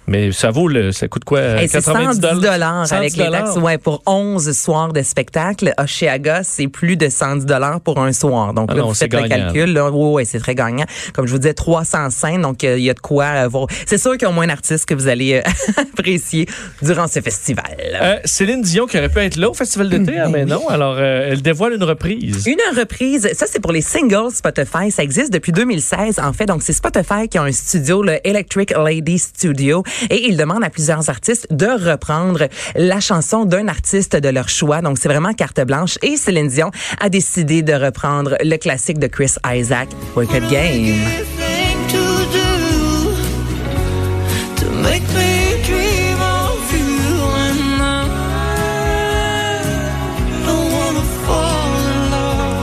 Mais 0.07 0.31
ça 0.31 0.51
vaut 0.51 0.67
le, 0.67 0.91
ça 0.91 1.07
coûte 1.07 1.25
quoi? 1.25 1.41
Hey, 1.41 1.67
c'est 1.67 1.81
110 1.81 2.19
dollars? 2.19 2.91
avec 2.93 3.15
les 3.15 3.25
110 3.25 3.31
taxes. 3.31 3.55
Ouais, 3.57 3.77
pour 3.77 4.01
11 4.05 4.51
soirs 4.57 4.93
de 4.93 5.01
spectacle. 5.01 5.73
Oshiaga, 5.77 6.43
c'est 6.43 6.67
plus 6.67 6.95
de 6.97 7.09
110 7.09 7.45
dollars 7.45 7.81
pour 7.81 7.99
un 7.99 8.13
soir. 8.13 8.53
Donc 8.53 8.69
Ah 8.71 8.75
là, 8.75 8.81
non, 8.81 8.87
vous 8.89 8.93
faites 8.93 9.13
le 9.13 9.21
gagnant. 9.27 9.51
calcul. 9.51 9.73
Là, 9.73 9.89
oui, 9.91 10.13
ouais, 10.13 10.25
c'est 10.25 10.39
très 10.39 10.55
gagnant. 10.55 10.85
Comme 11.13 11.27
je 11.27 11.31
vous 11.33 11.39
disais, 11.39 11.53
300 11.53 12.09
scènes. 12.09 12.41
Donc, 12.41 12.63
euh, 12.63 12.77
il 12.77 12.83
y 12.85 12.89
a 12.89 12.93
de 12.93 12.99
quoi 12.99 13.25
euh, 13.25 13.47
voir. 13.47 13.67
C'est 13.85 13.97
sûr 13.97 14.11
qu'il 14.13 14.23
y 14.23 14.25
a 14.25 14.29
au 14.29 14.33
moins 14.33 14.45
un 14.45 14.49
artiste 14.49 14.85
que 14.85 14.93
vous 14.93 15.07
allez 15.07 15.33
euh, 15.45 15.81
apprécier 15.81 16.47
durant 16.81 17.07
ce 17.07 17.19
festival. 17.21 17.65
Euh, 18.01 18.17
Céline 18.25 18.61
Dion 18.61 18.85
qui 18.85 18.97
aurait 18.97 19.09
pu 19.09 19.19
être 19.19 19.35
là 19.35 19.49
au 19.49 19.53
festival 19.53 19.89
d'été, 19.89 20.17
hein, 20.19 20.29
mais 20.31 20.45
non. 20.45 20.67
Alors, 20.69 20.95
euh, 20.97 21.29
elle 21.31 21.41
dévoile 21.41 21.73
une 21.73 21.83
reprise. 21.83 22.45
Une 22.47 22.79
reprise, 22.79 23.29
ça 23.33 23.45
c'est 23.47 23.59
pour 23.59 23.71
les 23.71 23.81
singles 23.81 24.31
Spotify, 24.31 24.91
ça 24.91 25.03
existe 25.03 25.31
depuis 25.33 25.51
2016 25.51 26.19
en 26.19 26.33
fait, 26.33 26.45
donc 26.45 26.61
c'est 26.63 26.73
Spotify 26.73 27.27
qui 27.29 27.37
a 27.37 27.43
un 27.43 27.51
studio, 27.51 28.01
le 28.03 28.19
Electric 28.25 28.73
Lady 28.77 29.17
Studio, 29.19 29.83
et 30.09 30.27
ils 30.27 30.37
demandent 30.37 30.63
à 30.63 30.69
plusieurs 30.69 31.09
artistes 31.09 31.47
de 31.51 31.89
reprendre 31.89 32.47
la 32.75 32.99
chanson 32.99 33.45
d'un 33.45 33.67
artiste 33.67 34.15
de 34.15 34.29
leur 34.29 34.49
choix, 34.49 34.81
donc 34.81 34.97
c'est 34.97 35.09
vraiment 35.09 35.33
carte 35.33 35.61
blanche, 35.61 35.97
et 36.01 36.17
Céline 36.17 36.47
Dion 36.47 36.71
a 36.99 37.09
décidé 37.09 37.61
de 37.61 37.73
reprendre 37.73 38.35
le 38.43 38.57
classique 38.57 38.99
de 38.99 39.07
Chris 39.07 39.35
Isaac, 39.45 39.89
Wicked 40.15 40.47
Game. 40.49 41.46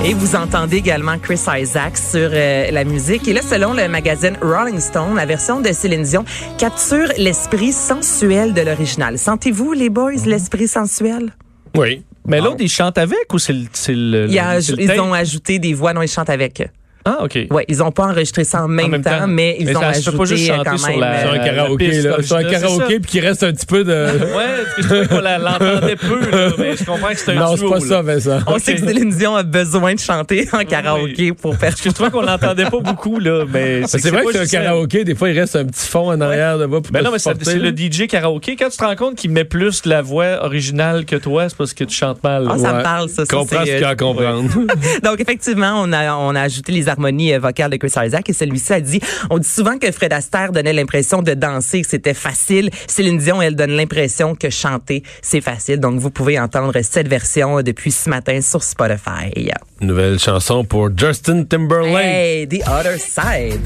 Et 0.07 0.13
vous 0.13 0.37
entendez 0.37 0.77
également 0.77 1.19
Chris 1.19 1.41
Isaac 1.49 1.97
sur 1.97 2.29
euh, 2.31 2.71
la 2.71 2.85
musique. 2.85 3.27
Et 3.27 3.33
là, 3.33 3.41
selon 3.41 3.73
le 3.73 3.89
magazine 3.89 4.37
Rolling 4.43 4.79
Stone, 4.79 5.17
la 5.17 5.25
version 5.25 5.63
de 5.63 5.73
Céline 5.73 6.03
Dion 6.03 6.27
capture 6.59 7.09
l'esprit 7.17 7.73
sensuel 7.73 8.53
de 8.53 8.61
l'original. 8.61 9.19
Sentez-vous, 9.19 9.73
les 9.73 9.89
boys, 9.89 10.27
l'esprit 10.27 10.69
sensuel? 10.69 11.33
Oui. 11.75 12.03
Mais 12.27 12.43
l'autre, 12.43 12.59
il 12.61 12.69
chante 12.69 12.99
avec 12.99 13.33
ou 13.33 13.39
c'est 13.39 13.55
le, 13.89 14.29
ils 14.29 15.01
ont 15.01 15.15
ajouté 15.15 15.59
des 15.59 15.73
voix, 15.73 15.95
non, 15.95 16.03
ils 16.03 16.09
chantent 16.09 16.29
avec. 16.29 16.63
Ah, 17.07 17.19
OK. 17.23 17.39
Ouais, 17.51 17.65
ils 17.69 17.83
ont 17.83 17.91
pas 17.93 18.05
enregistré 18.05 18.45
ça 18.45 18.65
en 18.65 18.69
même, 18.69 18.91
même 18.91 19.03
temps, 19.03 19.19
temps. 19.21 19.27
mais 19.27 19.57
ils 19.61 19.67
Mais 19.67 19.77
ont 19.77 19.81
ça, 19.81 19.89
ajouté 19.89 20.17
pas 20.17 20.25
juste 20.25 20.51
euh, 20.51 20.57
quand 20.65 20.77
sur 20.79 20.89
même. 20.89 21.01
la- 21.01 21.21
Sur 21.21 21.31
un 21.33 21.35
euh, 21.39 21.45
karaoké, 21.45 21.89
piste 21.91 22.05
là. 22.05 22.23
Sur 22.23 22.37
un 22.37 22.45
karaoké, 22.45 22.79
ça. 22.95 23.01
puis 23.01 23.11
qui 23.11 23.21
reste 23.21 23.43
un 23.43 23.53
petit 23.53 23.67
peu 23.67 23.85
de. 23.85 23.93
Ouais, 24.35 24.45
parce 24.65 24.75
que 24.75 24.83
je 24.83 24.87
trouvais 24.89 25.07
qu'on 25.09 25.21
l'entendait 25.21 25.97
peu, 25.97 26.21
là, 26.31 26.51
mais 26.59 26.77
je 26.77 26.85
comprends 26.85 27.09
que 27.09 27.17
c'est 27.19 27.31
un 27.33 27.35
non, 27.35 27.57
c'est 27.57 27.69
pas 27.69 27.79
là. 27.79 27.81
ça, 27.87 28.03
Vincent. 28.03 28.39
On 28.47 28.59
sait 28.59 28.75
que 28.77 28.87
Céline 28.87 29.11
Dion 29.11 29.37
a 29.37 29.43
besoin 29.43 29.95
de 29.95 30.01
chanter 30.01 30.49
en 30.53 30.65
karaoké 30.65 31.33
pour 31.35 31.57
faire 31.57 31.71
Parce 31.71 31.81
que 31.83 31.91
je 31.91 31.95
trouvais 31.95 32.11
qu'on 32.11 32.23
l'entendait 32.23 32.65
pas 32.71 32.81
beaucoup, 32.81 33.19
là, 33.21 33.45
mais 33.53 33.83
C'est 33.87 34.09
vrai 34.11 34.23
pas 34.23 34.33
que 34.33 34.45
c'est 34.47 34.57
un 34.57 34.63
karaoké, 34.63 35.05
des 35.05 35.15
fois, 35.15 35.29
il 35.31 35.39
reste 35.39 35.57
un 35.57 35.65
petit 35.67 35.87
fond 35.87 36.11
en 36.11 36.21
arrière 36.21 36.59
de 36.59 36.65
voix 36.65 36.81
pour 36.81 36.91
Ben 36.93 37.03
non, 37.03 37.11
mais 37.13 37.19
c'est 37.19 37.55
le 37.59 37.71
DJ 37.77 38.07
karaoké. 38.07 38.57
Quand 38.57 38.69
tu 38.71 38.77
te 38.79 38.85
rends 38.85 38.97
compte 38.97 39.17
qu'il 39.17 39.31
met 39.31 39.45
plus 39.45 39.85
la 39.85 40.01
voix 40.03 40.43
originale 40.45 41.05
que 41.05 41.17
toi, 41.17 41.49
c'est 41.49 41.57
parce 41.59 41.75
que 41.75 41.85
tu 41.85 41.95
chantes 41.95 42.23
mal. 42.25 42.49
Ah, 42.51 42.57
ça 42.59 42.73
me 42.73 42.83
parle, 42.83 43.09
ça. 43.09 43.25
ça, 43.27 43.37
Comprends 43.37 43.59
c'est, 43.65 43.67
ce 43.67 43.71
euh, 43.71 43.75
qu'il 43.75 43.81
y 43.83 43.85
a 43.85 43.89
à 43.89 43.97
comprendre. 43.97 44.49
Donc, 45.05 45.21
effectivement, 45.21 45.75
on 45.83 45.93
a, 45.93 46.15
on 46.17 46.35
a 46.35 46.41
ajouté 46.41 46.73
les 46.73 46.89
harmonies 46.95 47.37
vocales 47.39 47.71
de 47.71 47.77
Chris 47.77 47.93
Isaac 47.97 48.29
et 48.29 48.33
celui-ci 48.33 48.73
a 48.73 48.81
dit, 48.81 49.01
on 49.31 49.39
dit 49.39 49.49
souvent 49.49 49.79
que 49.79 49.91
Fred 49.91 50.13
Astaire 50.13 50.53
donnait 50.53 50.73
l'impression 50.73 51.23
de 51.23 51.35
danser, 51.35 51.83
que 51.83 51.89
c'était 51.89 52.15
facile. 52.15 52.71
Céline 52.87 53.19
Dion, 53.19 53.43
elle 53.43 53.57
donne 53.57 53.73
l'impression 53.73 54.35
que 54.35 54.51
chanter, 54.51 55.03
c'est 55.23 55.41
facile. 55.41 55.81
Donc, 55.81 55.99
vous 55.99 56.11
pouvez 56.11 56.39
entendre 56.39 56.81
cette 56.83 57.09
version 57.09 57.63
depuis 57.63 57.91
ce 57.91 58.09
matin 58.09 58.41
sur 58.41 58.63
Spotify. 58.63 59.51
Nouvelle 59.81 60.19
chanson 60.19 60.65
pour 60.65 60.91
Justin 60.97 61.45
Timberlake. 61.45 62.05
Hey, 62.05 62.49
The 62.49 62.67
Other 62.69 62.99
Side. 62.99 63.61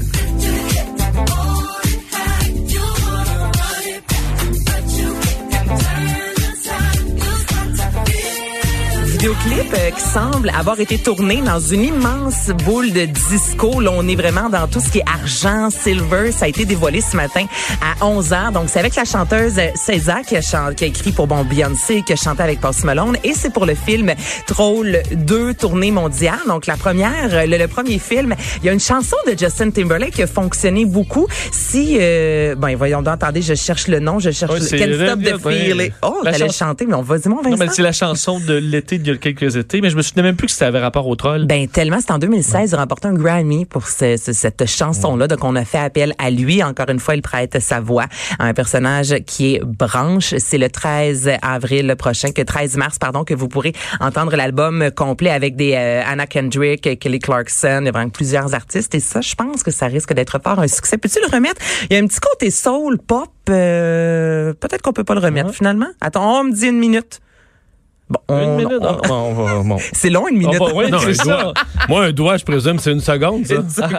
Vidéoclip 9.19 9.73
euh, 9.73 9.91
qui 9.91 10.01
semble 10.01 10.49
avoir 10.57 10.79
été 10.79 10.97
tourné 10.97 11.41
dans 11.41 11.59
une 11.59 11.83
immense 11.83 12.51
boule 12.63 12.93
de 12.93 13.03
disco. 13.03 13.81
Là, 13.81 13.91
on 13.93 14.07
est 14.07 14.15
vraiment 14.15 14.49
dans 14.49 14.65
tout 14.65 14.79
ce 14.79 14.89
qui 14.89 14.99
est 14.99 15.05
argent, 15.13 15.69
silver. 15.69 16.31
Ça 16.31 16.45
a 16.45 16.47
été 16.47 16.63
dévoilé 16.63 17.01
ce 17.01 17.17
matin 17.17 17.45
à 17.81 18.05
11 18.05 18.29
h. 18.29 18.53
Donc, 18.53 18.69
c'est 18.69 18.79
avec 18.79 18.95
la 18.95 19.03
chanteuse 19.03 19.59
euh, 19.59 19.67
César 19.75 20.21
qui 20.21 20.37
a, 20.37 20.73
qui 20.73 20.85
a 20.85 20.87
écrit 20.87 21.11
pour 21.11 21.27
bon 21.27 21.43
Beyoncé, 21.43 22.01
qui 22.03 22.13
a 22.13 22.15
chanté 22.15 22.43
avec 22.43 22.61
Post 22.61 22.85
Malone. 22.85 23.17
Et 23.25 23.33
c'est 23.33 23.51
pour 23.51 23.65
le 23.65 23.75
film 23.75 24.13
Troll 24.47 25.01
2, 25.11 25.53
tournée 25.53 25.91
mondiale. 25.91 26.39
Donc, 26.47 26.65
la 26.65 26.77
première, 26.77 27.45
le, 27.45 27.57
le 27.57 27.67
premier 27.67 27.99
film, 27.99 28.35
il 28.61 28.67
y 28.67 28.69
a 28.69 28.71
une 28.71 28.79
chanson 28.79 29.17
de 29.27 29.37
Justin 29.37 29.71
Timberlake 29.71 30.13
qui 30.13 30.23
a 30.23 30.27
fonctionné 30.27 30.85
beaucoup. 30.85 31.27
Si, 31.51 31.97
euh, 31.99 32.55
ben, 32.55 32.73
voyons 32.77 33.05
attendez, 33.05 33.41
je 33.41 33.55
cherche 33.55 33.89
le 33.89 33.99
nom, 33.99 34.19
je 34.19 34.31
cherche 34.31 34.53
Ouais, 34.53 34.59
le 34.59 34.77
Can't 34.77 35.07
Stop 35.07 35.41
the. 35.41 35.49
Feeling. 35.49 35.91
Oh, 36.03 36.21
La 36.23 36.31
t'allais 36.31 36.49
chanter, 36.53 36.85
mais 36.85 36.95
on 36.95 37.01
va 37.01 37.17
dire, 37.17 37.29
mon 37.29 37.41
Vincent. 37.41 37.49
Non, 37.49 37.57
mais 37.57 37.67
c'est 37.69 37.81
la 37.81 37.91
chanson 37.91 38.39
de 38.39 38.53
l'été 38.53 38.97
d'il 38.97 39.08
y 39.09 39.15
a 39.15 39.17
quelques 39.17 39.55
étés, 39.55 39.81
mais 39.81 39.89
je 39.89 39.95
me 39.97 40.01
souvenais 40.01 40.23
même 40.23 40.35
plus 40.35 40.47
que 40.47 40.53
ça 40.53 40.67
avait 40.67 40.79
rapport 40.79 41.07
au 41.07 41.15
troll. 41.15 41.45
Ben 41.45 41.67
tellement, 41.67 41.97
c'est 41.99 42.11
en 42.11 42.17
2016, 42.19 42.71
il 42.71 42.75
a 42.75 42.77
remporté 42.79 43.07
un 43.07 43.13
Grammy 43.13 43.65
pour 43.65 43.87
ce- 43.87 44.17
ce- 44.17 44.33
cette 44.33 44.65
chanson-là. 44.65 45.27
Donc 45.27 45.43
on 45.43 45.55
a 45.55 45.65
fait 45.65 45.77
appel 45.79 46.13
à 46.17 46.29
lui. 46.31 46.63
Encore 46.63 46.89
une 46.89 46.99
fois, 46.99 47.15
il 47.15 47.21
prête 47.21 47.59
sa 47.59 47.79
voix 47.79 48.05
à 48.39 48.45
un 48.45 48.53
personnage 48.53 49.15
qui 49.25 49.55
est 49.55 49.63
Branche. 49.63 50.33
C'est 50.37 50.57
le 50.57 50.69
13 50.69 51.29
avril 51.41 51.95
prochain, 51.97 52.31
que 52.31 52.41
13 52.41 52.77
mars, 52.77 52.97
pardon, 52.99 53.23
que 53.23 53.33
vous 53.33 53.47
pourrez 53.47 53.73
entendre 53.99 54.35
l'album 54.35 54.89
complet 54.95 55.29
avec 55.31 55.55
des 55.55 55.73
euh, 55.75 56.01
Anna 56.05 56.27
Kendrick, 56.27 56.99
Kelly 56.99 57.19
Clarkson, 57.19 57.79
il 57.81 57.85
y 57.85 57.89
a 57.89 57.91
vraiment 57.91 58.09
plusieurs 58.09 58.53
artistes. 58.53 58.93
Et 58.95 58.99
ça, 58.99 59.21
je 59.21 59.35
pense 59.35 59.63
que 59.63 59.71
ça 59.71 59.87
risque 59.87 60.13
d'être 60.13 60.39
fort 60.43 60.59
un 60.59 60.67
succès. 60.67 60.97
Peux-tu 60.97 61.19
le 61.19 61.27
remettre? 61.33 61.61
Il 61.89 61.93
y 61.95 61.99
a 61.99 62.03
un 62.03 62.07
petit 62.07 62.19
côté 62.19 62.51
soul, 62.51 62.97
pop. 62.99 63.29
euh, 63.49 64.53
Peut-être 64.53 64.81
qu'on 64.81 64.93
peut 64.93 65.03
pas 65.03 65.13
le 65.15 65.19
remettre 65.21 65.53
finalement. 65.53 65.87
Attends, 66.01 66.39
on 66.39 66.43
me 66.45 66.51
dit 66.53 66.67
une 66.67 66.79
minute. 66.79 67.19
Bon, 68.09 68.19
on- 68.27 68.43
Une 68.43 68.55
minute. 68.55 68.79
on- 68.81 68.97
on- 69.09 69.13
on 69.13 69.33
va- 69.33 69.63
bon. 69.63 69.77
c'est 69.93 70.09
long, 70.09 70.27
une 70.27 70.37
minute. 70.37 70.57
Va- 70.59 70.65
Non, 70.89 70.97
un 70.99 71.23
doigt. 71.23 71.53
Moi, 71.87 72.05
un 72.05 72.11
doigt, 72.11 72.37
je 72.37 72.43
présume, 72.45 72.79
c'est 72.79 72.91
une 72.91 72.99
seconde, 73.01 73.45
ça. 73.45 73.87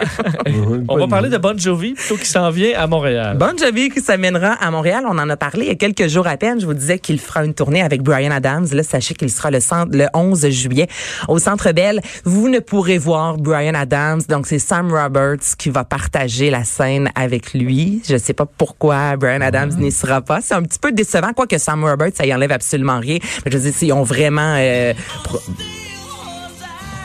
On 0.89 0.97
va 0.97 1.07
parler 1.07 1.29
de 1.29 1.37
Bon 1.37 1.57
Jovi 1.57 1.93
plutôt 1.93 2.17
qui 2.17 2.25
s'en 2.25 2.49
vient 2.49 2.71
à 2.77 2.87
Montréal. 2.87 3.37
Bon 3.37 3.57
Jovi 3.57 3.89
qui 3.89 4.01
s'amènera 4.01 4.53
à 4.53 4.71
Montréal. 4.71 5.05
On 5.07 5.17
en 5.17 5.29
a 5.29 5.37
parlé 5.37 5.65
il 5.65 5.67
y 5.67 5.71
a 5.71 5.75
quelques 5.75 6.07
jours 6.07 6.27
à 6.27 6.37
peine. 6.37 6.59
Je 6.59 6.65
vous 6.65 6.73
disais 6.73 6.99
qu'il 6.99 7.19
fera 7.19 7.43
une 7.45 7.53
tournée 7.53 7.81
avec 7.81 8.01
Brian 8.01 8.31
Adams. 8.31 8.67
Là, 8.71 8.83
sachez 8.83 9.13
qu'il 9.13 9.29
sera 9.29 9.51
le, 9.51 9.59
centre, 9.59 9.95
le 9.95 10.07
11 10.13 10.49
juillet 10.49 10.87
au 11.27 11.39
Centre 11.39 11.71
Bell. 11.71 12.01
Vous 12.25 12.49
ne 12.49 12.59
pourrez 12.59 12.97
voir 12.97 13.37
Brian 13.37 13.73
Adams. 13.75 14.21
Donc, 14.29 14.47
c'est 14.47 14.59
Sam 14.59 14.91
Roberts 14.93 15.55
qui 15.57 15.69
va 15.69 15.83
partager 15.83 16.49
la 16.49 16.63
scène 16.63 17.09
avec 17.15 17.53
lui. 17.53 18.01
Je 18.07 18.17
sais 18.17 18.33
pas 18.33 18.45
pourquoi 18.45 19.15
Brian 19.17 19.41
Adams 19.41 19.71
n'y 19.77 19.91
sera 19.91 20.21
pas. 20.21 20.39
C'est 20.41 20.53
un 20.53 20.63
petit 20.63 20.79
peu 20.79 20.91
décevant, 20.91 21.31
quoique 21.33 21.57
Sam 21.57 21.83
Roberts, 21.83 22.11
ça 22.15 22.25
y 22.25 22.33
enlève 22.33 22.51
absolument 22.51 22.99
rien. 22.99 23.17
Mais 23.45 23.51
je 23.51 23.57
veux 23.57 23.63
dire, 23.71 23.73
ils 23.81 23.93
ont 24.01 24.03
vraiment... 24.03 24.55
euh, 24.57 24.93
pro- 25.23 25.41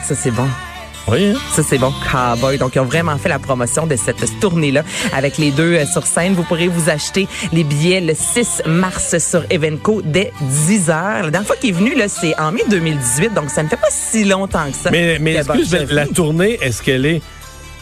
ça, 0.05 0.14
c'est 0.14 0.30
bon. 0.30 0.47
Oui, 1.09 1.28
hein? 1.28 1.38
Ça, 1.55 1.62
c'est 1.62 1.78
bon. 1.78 1.92
Cowboy. 2.11 2.59
Donc, 2.59 2.74
ils 2.74 2.80
ont 2.80 2.84
vraiment 2.84 3.16
fait 3.16 3.28
la 3.28 3.38
promotion 3.38 3.86
de 3.86 3.94
cette 3.94 4.40
tournée-là 4.40 4.82
avec 5.12 5.38
les 5.38 5.53
deux 5.53 5.74
euh, 5.74 5.86
sur 5.86 6.05
scène. 6.05 6.34
Vous 6.34 6.42
pourrez 6.42 6.66
vous 6.66 6.90
acheter 6.90 7.28
les 7.53 7.62
billets 7.62 8.01
le 8.01 8.12
6 8.14 8.62
mars 8.66 9.16
sur 9.18 9.44
Evenco 9.51 10.03
dès 10.05 10.32
10 10.40 10.90
heures. 10.90 11.22
La 11.24 11.30
dernière 11.30 11.47
fois 11.47 11.55
qu'il 11.57 11.70
est 11.70 11.78
venu, 11.78 11.94
là, 11.94 12.09
c'est 12.09 12.36
en 12.40 12.51
mai 12.51 12.62
2018. 12.68 13.34
Donc, 13.34 13.51
ça 13.51 13.62
ne 13.62 13.68
fait 13.68 13.76
pas 13.76 13.86
si 13.90 14.24
longtemps 14.24 14.68
que 14.68 14.76
ça. 14.76 14.90
Mais, 14.90 15.18
mais 15.20 15.36
excuse, 15.36 15.76
la 15.90 16.07
tournée, 16.09 16.59
est-ce 16.61 16.82
qu'elle 16.82 17.07
est 17.07 17.22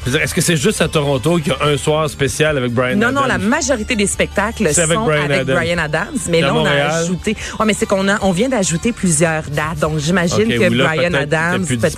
Est-ce 0.07 0.35
que 0.35 0.41
c'est 0.43 0.57
juste 0.57 0.83
à 0.83 0.89
Toronto 0.89 1.39
qu'il 1.39 1.49
y 1.49 1.57
a 1.57 1.65
un 1.67 1.77
soir 1.79 2.09
spécial 2.11 2.59
avec 2.59 2.73
Brian 2.73 2.97
Non, 2.97 3.09
Adams? 3.09 3.15
non, 3.23 3.27
la 3.27 3.39
majorité 3.39 3.97
des 3.97 4.07
spectacles 4.07 4.65
avec 4.67 4.75
sont 4.77 5.09
avec 5.09 5.31
Adams. 5.41 5.57
Brian 5.57 5.79
Adams. 5.79 6.19
Mais 6.29 6.41
là, 6.43 6.55
on 6.55 6.65
a 6.67 6.71
ajouté. 6.99 7.35
Ouais, 7.59 7.65
mais 7.67 7.73
c'est 7.73 7.87
qu'on 7.87 8.07
a, 8.09 8.19
on 8.23 8.31
vient 8.33 8.49
d'ajouter 8.51 8.93
plusieurs 8.93 9.45
dates. 9.45 9.79
Donc, 9.81 9.99
j'imagine 9.99 10.47
que 10.49 10.75
là, 10.75 10.85
Brian 10.85 11.15
Adams, 11.15 11.65
peut-être 11.67 11.95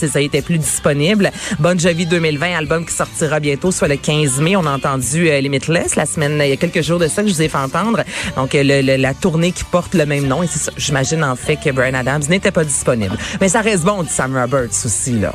que 0.00 0.08
ça, 0.08 0.20
était 0.20 0.42
plus 0.42 0.58
disponible. 0.58 1.30
Bon 1.58 1.78
Jovi 1.78 2.06
2020, 2.06 2.56
album 2.56 2.86
qui 2.86 2.94
sortira 2.94 3.40
bientôt, 3.40 3.72
soit 3.72 3.88
le 3.88 3.96
15 3.96 4.40
mai. 4.40 4.54
On 4.56 4.64
a 4.66 4.70
entendu 4.70 5.28
euh, 5.28 5.40
Limitless 5.40 5.96
la 5.96 6.06
semaine, 6.06 6.40
il 6.42 6.48
y 6.50 6.52
a 6.52 6.56
quelques 6.56 6.82
jours 6.82 6.98
de 7.00 7.08
ça 7.08 7.22
que 7.22 7.28
je 7.28 7.34
vous 7.34 7.42
ai 7.42 7.48
fait 7.48 7.58
entendre. 7.58 8.04
Donc, 8.36 8.54
euh, 8.54 8.62
le- 8.62 8.82
le- 8.82 8.96
la 8.96 9.14
tournée 9.14 9.50
qui 9.52 9.64
porte 9.64 9.94
le 9.94 10.06
même 10.06 10.26
nom. 10.26 10.42
Et 10.42 10.46
c'est 10.46 10.58
ça, 10.60 10.72
j'imagine 10.76 11.24
en 11.24 11.34
fait 11.36 11.56
que 11.56 11.70
Brian 11.70 11.94
Adams 11.94 12.22
n'était 12.28 12.52
pas 12.52 12.64
disponible. 12.64 13.16
Mais 13.40 13.48
ça 13.48 13.60
reste 13.62 13.82
bon, 13.84 14.02
dit 14.04 14.08
Sam 14.10 14.36
Roberts 14.36 14.70
aussi, 14.84 15.18
là. 15.18 15.32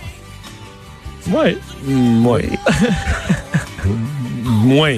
Ouais. 1.29 1.57
Moins. 1.87 2.39
Moins. 4.43 4.97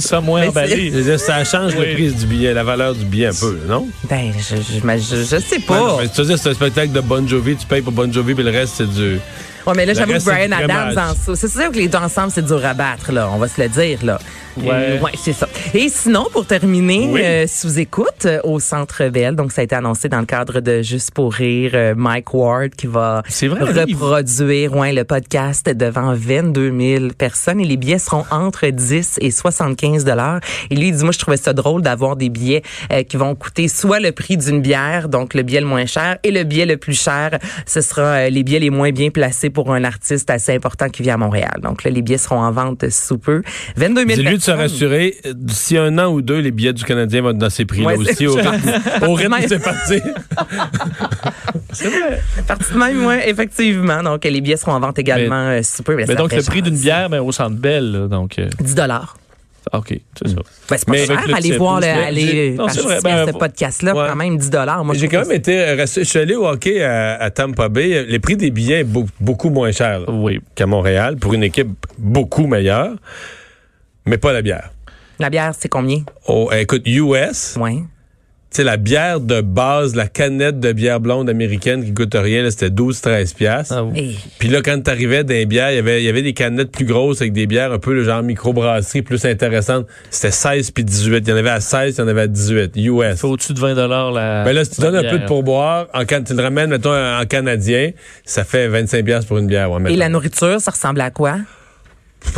Ça 0.00 0.20
moins 0.20 0.48
emballé. 0.48 0.92
Ça 1.18 1.44
change 1.44 1.72
Oui. 1.78 1.86
le 1.86 1.94
prix 1.94 2.12
du 2.12 2.26
billet, 2.26 2.54
la 2.54 2.64
valeur 2.64 2.94
du 2.94 3.04
billet 3.04 3.26
un 3.26 3.34
peu, 3.34 3.58
non? 3.68 3.86
Ben, 4.08 4.32
je, 4.38 4.56
je, 4.56 4.62
je, 4.80 5.16
je 5.16 5.24
sais 5.40 5.56
Ouais, 5.56 5.62
pas. 5.66 5.78
non, 5.78 5.98
mais 6.00 6.08
tu 6.08 6.20
veux 6.20 6.26
dire, 6.26 6.38
c'est 6.38 6.50
un 6.50 6.54
spectacle 6.54 6.92
de 6.92 7.00
Bon 7.00 7.26
Jovi, 7.28 7.54
tu 7.56 7.66
payes 7.66 7.82
pour 7.82 7.92
Bon 7.92 8.10
Jovi, 8.12 8.34
puis 8.34 8.44
le 8.44 8.50
reste, 8.50 8.74
c'est 8.78 8.90
du... 8.90 9.18
Ouais, 9.66 9.72
mais 9.76 9.84
là, 9.86 9.94
j'avoue 9.94 10.12
que 10.14 10.24
Brian 10.24 10.52
Adams, 10.52 10.90
crémage. 10.92 10.96
en 10.96 11.14
sous- 11.14 11.36
c'est 11.36 11.48
sûr 11.50 11.70
que 11.70 11.76
les 11.76 11.88
deux 11.88 11.98
ensemble, 11.98 12.30
c'est 12.34 12.44
dur 12.44 12.64
à 12.64 12.74
battre, 12.74 13.12
là. 13.12 13.30
On 13.32 13.38
va 13.38 13.48
se 13.48 13.60
le 13.60 13.68
dire, 13.68 13.98
là. 14.04 14.18
Ouais. 14.56 14.96
Et, 14.96 15.00
ouais, 15.00 15.10
c'est 15.16 15.32
ça. 15.32 15.48
Et 15.74 15.88
sinon, 15.88 16.26
pour 16.32 16.46
terminer, 16.46 17.08
Oui. 17.10 17.20
euh, 17.24 17.46
sous 17.46 17.78
écoute 17.78 18.26
euh, 18.26 18.40
au 18.44 18.60
Centre 18.60 19.08
Bell, 19.08 19.34
donc 19.36 19.52
ça 19.52 19.60
a 19.60 19.64
été 19.64 19.74
annoncé 19.74 20.08
dans 20.08 20.20
le 20.20 20.26
cadre 20.26 20.60
de 20.60 20.82
Juste 20.82 21.12
pour 21.12 21.32
rire, 21.32 21.72
euh, 21.74 21.94
Mike 21.96 22.34
Ward 22.34 22.70
qui 22.70 22.86
va 22.86 23.22
vrai, 23.42 23.84
reproduire 23.84 24.76
ouais, 24.76 24.92
le 24.92 25.04
podcast 25.04 25.68
devant 25.68 26.14
22 26.14 26.72
000 26.98 27.08
personnes 27.16 27.60
et 27.60 27.64
les 27.64 27.76
billets 27.76 27.98
seront 27.98 28.24
entre 28.30 28.66
10 28.68 29.18
et 29.20 29.30
75 29.30 30.04
dollars. 30.04 30.40
Et 30.70 30.76
lui, 30.76 30.88
il 30.88 30.96
dit, 30.96 31.02
moi, 31.02 31.12
je 31.12 31.18
trouvais 31.18 31.36
ça 31.36 31.52
drôle 31.52 31.82
d'avoir 31.82 32.16
des 32.16 32.28
billets 32.28 32.62
euh, 32.92 33.02
qui 33.02 33.16
vont 33.16 33.34
coûter 33.34 33.68
soit 33.68 34.00
le 34.00 34.12
prix 34.12 34.36
d'une 34.36 34.60
bière, 34.60 35.08
donc 35.08 35.34
le 35.34 35.42
billet 35.42 35.60
le 35.60 35.66
moins 35.66 35.86
cher, 35.86 36.18
et 36.22 36.30
le 36.30 36.44
billet 36.44 36.66
le 36.66 36.76
plus 36.76 36.98
cher, 37.00 37.38
ce 37.66 37.80
sera 37.80 38.02
euh, 38.02 38.28
les 38.30 38.42
billets 38.42 38.60
les 38.60 38.70
moins 38.70 38.90
bien 38.90 39.10
placés 39.10 39.50
pour 39.50 39.72
un 39.72 39.84
artiste 39.84 40.30
assez 40.30 40.54
important 40.54 40.88
qui 40.88 41.02
vient 41.02 41.14
à 41.14 41.18
Montréal. 41.18 41.58
Donc 41.62 41.84
là, 41.84 41.90
les 41.90 42.02
billets 42.02 42.18
seront 42.18 42.40
en 42.40 42.50
vente 42.52 42.88
sous 42.90 43.18
peu. 43.18 43.42
22 43.76 44.06
000 44.06 44.06
Dis-lui 44.16 44.38
de 44.38 44.42
se 44.44 44.50
personnes. 44.50 44.60
rassurer, 44.60 45.14
d'ici 45.34 45.76
un 45.78 45.98
an 45.98 46.12
ou 46.12 46.22
deux, 46.22 46.38
les 46.38 46.50
billets 46.50 46.72
du 46.72 46.84
Canadien 46.84 47.22
vont 47.22 47.30
être 47.30 47.38
dans 47.38 47.50
ces 47.50 47.64
prix-là 47.64 47.86
Ouais, 47.88 47.96
aussi, 47.96 48.26
au 48.26 48.34
rythme, 48.34 48.72
au 49.08 49.14
rythme 49.14 49.34
c'est 49.48 49.62
parti. 49.62 50.00
C'est 51.72 51.88
vrai. 51.88 52.20
Partie 52.46 52.72
de 52.72 52.78
même, 52.78 53.04
ouais, 53.04 53.28
effectivement. 53.28 54.02
Donc, 54.02 54.24
les 54.24 54.40
billets 54.40 54.56
seront 54.56 54.72
en 54.72 54.80
vente 54.80 54.98
également 54.98 55.48
euh, 55.48 55.62
sous 55.62 55.82
peu. 55.82 55.96
Mais 55.96 56.04
donc, 56.14 56.32
le 56.32 56.42
prix 56.42 56.62
d'une 56.62 56.76
bière, 56.78 57.10
ben, 57.10 57.20
au 57.20 57.32
centre 57.32 57.56
Bell, 57.56 58.06
donc. 58.10 58.38
euh, 58.38 58.48
10 58.60 58.74
dollars. 58.74 59.16
OK, 59.72 59.88
c'est 60.18 60.28
ça. 60.28 60.34
Ben, 60.68 60.76
c'est 60.76 60.84
pas 60.86 60.92
Mais 60.92 61.06
cher. 61.06 61.24
Allez 61.34 61.56
voir, 61.56 61.80
le, 61.80 61.86
aller 61.86 62.50
participer 62.56 62.84
vrai, 62.86 62.96
à 62.96 63.00
ben, 63.24 63.32
ce 63.32 63.38
podcast-là. 63.38 63.94
ouais. 63.96 64.06
Quand 64.08 64.16
même, 64.16 64.36
10 64.36 64.50
dollars. 64.50 64.84
Moi, 64.84 64.94
J'ai 64.94 65.08
quand 65.08 65.22
même 65.22 65.32
été 65.32 65.58
euh, 65.58 65.74
resté, 65.74 66.04
je 66.04 66.08
suis 66.10 66.18
allé 66.18 66.34
au 66.36 66.46
hockey 66.46 66.82
à, 66.82 67.14
à 67.14 67.30
Tampa 67.30 67.68
Bay. 67.70 68.04
Les 68.06 68.18
prix 68.18 68.36
des 68.36 68.50
billets 68.50 68.84
beaucoup 69.18 69.48
moins 69.50 69.72
cher 69.72 70.00
là, 70.00 70.06
Oui. 70.10 70.40
qu'à 70.54 70.66
Montréal 70.66 71.16
pour 71.16 71.32
une 71.34 71.42
équipe 71.42 71.70
beaucoup 71.98 72.46
meilleure, 72.46 72.92
mais 74.06 74.18
pas 74.18 74.32
la 74.32 74.42
bière. 74.42 74.70
La 75.18 75.30
bière, 75.30 75.52
c'est 75.58 75.68
combien? 75.68 76.02
Oh, 76.26 76.50
écoute, 76.52 76.82
US, 76.86 77.56
Ouais. 77.60 77.74
tu 77.76 77.82
sais, 78.50 78.64
la 78.64 78.76
bière 78.76 79.20
de 79.20 79.40
base, 79.40 79.94
la 79.94 80.08
canette 80.08 80.58
de 80.58 80.72
bière 80.72 80.98
blonde 80.98 81.30
américaine 81.30 81.84
qui 81.84 81.94
coûte 81.94 82.14
rien, 82.14 82.42
là, 82.42 82.50
c'était 82.50 82.70
12-13 82.70 83.32
piastres. 83.34 83.74
Ah, 83.76 83.84
oui. 83.84 84.16
Et 84.16 84.16
Puis 84.40 84.48
là, 84.48 84.60
quand 84.60 84.82
t'arrivais 84.82 85.22
dans 85.22 85.32
les 85.32 85.46
bières, 85.46 85.70
il 85.70 85.76
y 85.76 85.78
avait, 85.78 86.02
il 86.02 86.04
y 86.04 86.08
avait 86.08 86.22
des 86.22 86.32
canettes 86.34 86.72
plus 86.72 86.84
grosses 86.84 87.20
avec 87.20 87.32
des 87.32 87.46
bières 87.46 87.72
un 87.72 87.78
peu 87.78 87.94
le 87.94 88.02
genre 88.02 88.24
microbrasserie 88.24 89.02
plus 89.02 89.24
intéressantes. 89.24 89.86
C'était 90.10 90.32
16 90.32 90.72
puis 90.72 90.82
18. 90.84 91.18
Il 91.26 91.30
y 91.30 91.32
en 91.32 91.36
avait 91.36 91.50
à 91.50 91.60
16, 91.60 91.94
il 91.96 92.00
y 92.00 92.04
en 92.04 92.08
avait 92.08 92.22
à 92.22 92.26
18. 92.26 92.72
US. 92.76 93.18
Faut 93.20 93.28
au-dessus 93.28 93.54
de 93.54 93.60
20 93.60 93.74
la. 93.74 94.42
Ben 94.44 94.52
là, 94.52 94.64
si 94.64 94.72
tu 94.72 94.80
donnes 94.80 94.96
un 94.96 95.08
peu 95.08 95.18
de 95.20 95.26
pourboire, 95.26 95.86
en, 95.94 96.04
can- 96.04 96.24
tu 96.24 96.34
le 96.34 96.42
ramènes, 96.42 96.70
mettons, 96.70 96.92
en 96.92 97.24
canadien, 97.26 97.92
ça 98.24 98.42
fait 98.42 98.66
25 98.66 99.04
piastres 99.04 99.28
pour 99.28 99.38
une 99.38 99.46
bière. 99.46 99.70
Ouais, 99.70 99.92
Et 99.92 99.96
la 99.96 100.08
nourriture, 100.08 100.60
ça 100.60 100.72
ressemble 100.72 101.00
à 101.00 101.10
quoi? 101.12 101.36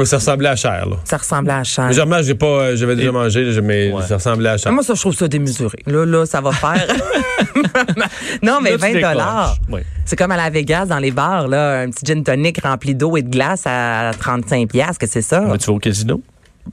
Ça 0.05 0.17
ressemblait 0.19 0.49
à 0.49 0.57
cher, 0.57 0.87
là. 0.87 0.97
Ça 1.05 1.17
ressemble 1.17 1.51
à 1.51 1.65
cher. 1.65 1.87
Mais 1.87 1.93
Généralement, 1.93 2.23
j'ai 2.23 2.35
pas, 2.35 2.47
euh, 2.47 2.77
j'avais 2.77 2.97
déjà 2.97 3.13
mangé, 3.13 3.61
mais 3.63 3.93
Ouais. 3.93 4.03
ça 4.03 4.17
ressemblait 4.17 4.51
à 4.51 4.57
cher. 4.59 4.71
Moi, 4.73 4.83
ça, 4.83 4.95
je 4.95 5.01
trouve 5.01 5.15
ça 5.15 5.27
démesuré. 5.27 5.79
Là, 5.87 6.05
là, 6.05 6.27
ça 6.27 6.41
va 6.41 6.53
faire. 6.53 6.87
non, 8.43 8.59
mais 8.63 8.71
Là, 8.73 8.77
tu 8.77 8.83
20 8.83 8.93
décroches. 8.93 9.13
dollars. 9.13 9.57
Oui. 9.71 9.81
C'est 10.05 10.17
comme 10.17 10.31
à 10.33 10.37
la 10.37 10.51
Vegas, 10.51 10.87
dans 10.87 10.99
les 10.99 11.11
bars, 11.13 11.49
là, 11.49 11.81
un 11.81 11.91
petit 11.91 12.05
gin 12.05 12.23
tonic 12.23 12.61
rempli 12.63 12.95
d'eau 12.95 13.17
et 13.17 13.23
de 13.23 13.31
glace 13.31 13.63
à 13.67 14.11
35 14.19 14.69
piastres, 14.69 14.99
que 14.99 15.07
c'est 15.07 15.23
ça? 15.23 15.41
Ouais, 15.43 15.57
tu 15.59 15.67
vas 15.67 15.73
au 15.73 15.79
casino? 15.79 16.21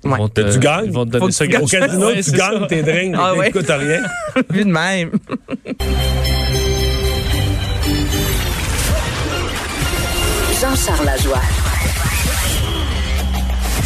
Ils 0.04 0.10
Ouais. 0.12 0.18
vont 0.18 0.28
te- 0.28 0.42
Tu 0.52 0.60
gagnes? 0.60 0.86
Ils 0.86 0.92
vont 0.92 1.06
te 1.06 1.12
Faut 1.12 1.20
donner 1.20 1.28
que 1.28 1.32
ça 1.34 1.46
tu 1.46 1.52
gagnes. 1.52 1.64
Au 1.64 1.68
casino, 1.68 2.08
Ouais, 2.08 2.22
tu 2.24 2.32
gagnes 2.32 2.60
ça. 2.62 2.68
tes 2.68 2.82
drinks, 2.84 3.16
Ah 3.18 3.32
mais 3.34 3.40
ouais. 3.40 3.46
ça 3.46 3.52
coûte 3.60 3.70
rien. 3.70 4.02
Vu 4.50 4.64
de 4.66 4.70
même. 4.72 5.12
Jean-Charles 10.60 11.06
Lajoie. 11.06 11.42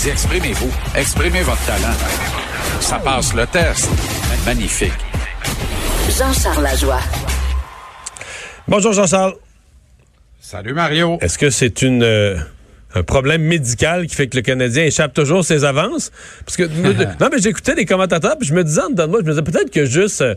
Exprimez-vous. 0.06 0.70
Exprimez 0.95 1.41
votre 1.41 1.66
talent. 1.66 1.93
Ça 2.80 3.00
passe 3.00 3.34
le 3.34 3.45
test. 3.48 3.89
Magnifique. 4.45 4.93
Jean-Charles 6.18 6.64
Lajoie. 6.64 7.00
Bonjour, 8.68 8.93
Jean-Charles. 8.93 9.34
Salut 10.39 10.74
Mario. 10.74 11.18
Est-ce 11.20 11.38
que 11.38 11.50
c'est 11.50 11.82
une 11.82 12.04
euh, 12.04 12.38
un 12.95 13.04
problème 13.04 13.41
médical 13.41 14.08
qui 14.08 14.16
fait 14.16 14.28
que 14.28 14.38
le 14.38 14.43
Canadien 14.43 14.86
échappe 14.86 15.14
toujours 15.14 15.43
ses 15.43 15.66
avances? 15.66 16.12
Parce 16.45 16.56
que 16.56 16.64
non, 17.20 17.30
mais 17.30 17.39
j'écoutais 17.39 17.76
les 17.76 17.86
commentateurs, 17.86 18.38
puis 18.38 18.48
je 18.48 18.54
me 18.54 18.64
disais 18.64 18.82
en 18.82 18.89
dedans 18.89 19.08
de 19.08 19.12
moi, 19.12 19.20
je 19.22 19.26
me 19.26 19.32
disais 19.32 19.41
peut-être 19.43 19.72
que 19.72 19.86
juste 19.86 20.22
euh, 20.22 20.36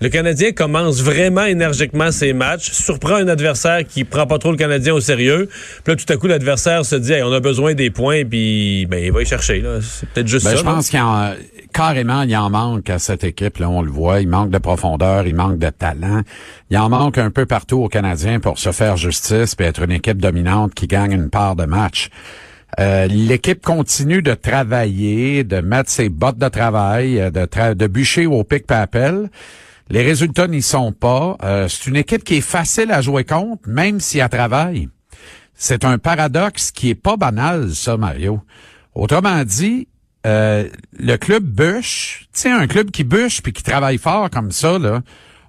le 0.00 0.08
Canadien 0.08 0.52
commence 0.52 1.02
vraiment 1.02 1.44
énergiquement 1.44 2.10
ses 2.10 2.32
matchs, 2.32 2.70
surprend 2.72 3.16
un 3.16 3.28
adversaire 3.28 3.84
qui 3.86 4.04
prend 4.04 4.26
pas 4.26 4.38
trop 4.38 4.50
le 4.50 4.56
Canadien 4.56 4.94
au 4.94 5.00
sérieux. 5.00 5.48
Puis 5.84 5.92
là, 5.94 5.96
tout 5.96 6.12
à 6.12 6.16
coup, 6.16 6.26
l'adversaire 6.26 6.84
se 6.84 6.96
dit, 6.96 7.12
Hey, 7.12 7.22
on 7.22 7.32
a 7.32 7.40
besoin 7.40 7.74
des 7.74 7.90
points, 7.90 8.24
puis 8.24 8.86
ben, 8.86 9.04
il 9.04 9.12
va 9.12 9.22
y 9.22 9.26
chercher. 9.26 9.60
là. 9.60 9.78
C'est 9.82 10.08
peut-être 10.08 10.28
juste 10.28 10.44
Ben, 10.46 10.52
ça. 10.52 10.56
je 10.56 10.62
pense 10.62 10.88
qu'il 10.88 10.98
y 10.98 11.02
en, 11.02 11.34
carrément, 11.72 12.22
il 12.22 12.36
en 12.36 12.48
manque 12.50 12.88
à 12.90 12.98
cette 12.98 13.24
équipe. 13.24 13.58
Là, 13.58 13.68
on 13.68 13.82
le 13.82 13.90
voit. 13.90 14.20
Il 14.20 14.28
manque 14.28 14.50
de 14.50 14.58
profondeur, 14.58 15.26
il 15.26 15.34
manque 15.34 15.58
de 15.58 15.68
talent. 15.70 16.22
Il 16.70 16.78
en 16.78 16.88
manque 16.88 17.18
un 17.18 17.30
peu 17.30 17.46
partout 17.46 17.82
aux 17.82 17.88
Canadiens 17.88 18.40
pour 18.40 18.58
se 18.58 18.72
faire 18.72 18.96
justice 18.96 19.54
et 19.58 19.64
être 19.64 19.82
une 19.82 19.92
équipe 19.92 20.18
dominante 20.20 20.72
qui 20.74 20.86
gagne 20.86 21.12
une 21.12 21.30
part 21.30 21.56
de 21.56 21.64
match. 21.66 22.08
Euh, 22.78 23.06
L'équipe 23.08 23.60
continue 23.62 24.22
de 24.22 24.32
travailler, 24.32 25.42
de 25.44 25.60
mettre 25.60 25.90
ses 25.90 26.08
bottes 26.08 26.38
de 26.38 26.48
travail, 26.48 27.20
euh, 27.20 27.30
de, 27.30 27.40
tra- 27.40 27.74
de 27.74 27.86
bûcher 27.86 28.26
au 28.26 28.44
pic 28.44 28.66
papel. 28.66 29.28
Les 29.90 30.02
résultats 30.02 30.46
n'y 30.46 30.62
sont 30.62 30.92
pas. 30.92 31.36
Euh, 31.42 31.66
c'est 31.68 31.88
une 31.88 31.96
équipe 31.96 32.22
qui 32.22 32.36
est 32.36 32.40
facile 32.40 32.92
à 32.92 33.02
jouer 33.02 33.24
contre, 33.24 33.68
même 33.68 33.98
si 33.98 34.18
elle 34.18 34.28
travaille. 34.28 34.88
C'est 35.54 35.84
un 35.84 35.98
paradoxe 35.98 36.70
qui 36.70 36.90
est 36.90 36.94
pas 36.94 37.16
banal, 37.16 37.74
ça, 37.74 37.96
Mario. 37.96 38.40
Autrement 38.94 39.42
dit, 39.44 39.88
euh, 40.26 40.68
le 40.96 41.16
club 41.16 41.42
bûche, 41.44 42.28
tu 42.32 42.48
un 42.48 42.68
club 42.68 42.92
qui 42.92 43.02
bûche 43.02 43.42
puis 43.42 43.52
qui 43.52 43.64
travaille 43.64 43.98
fort 43.98 44.30
comme 44.30 44.52
ça, 44.52 44.78
là, 44.78 45.00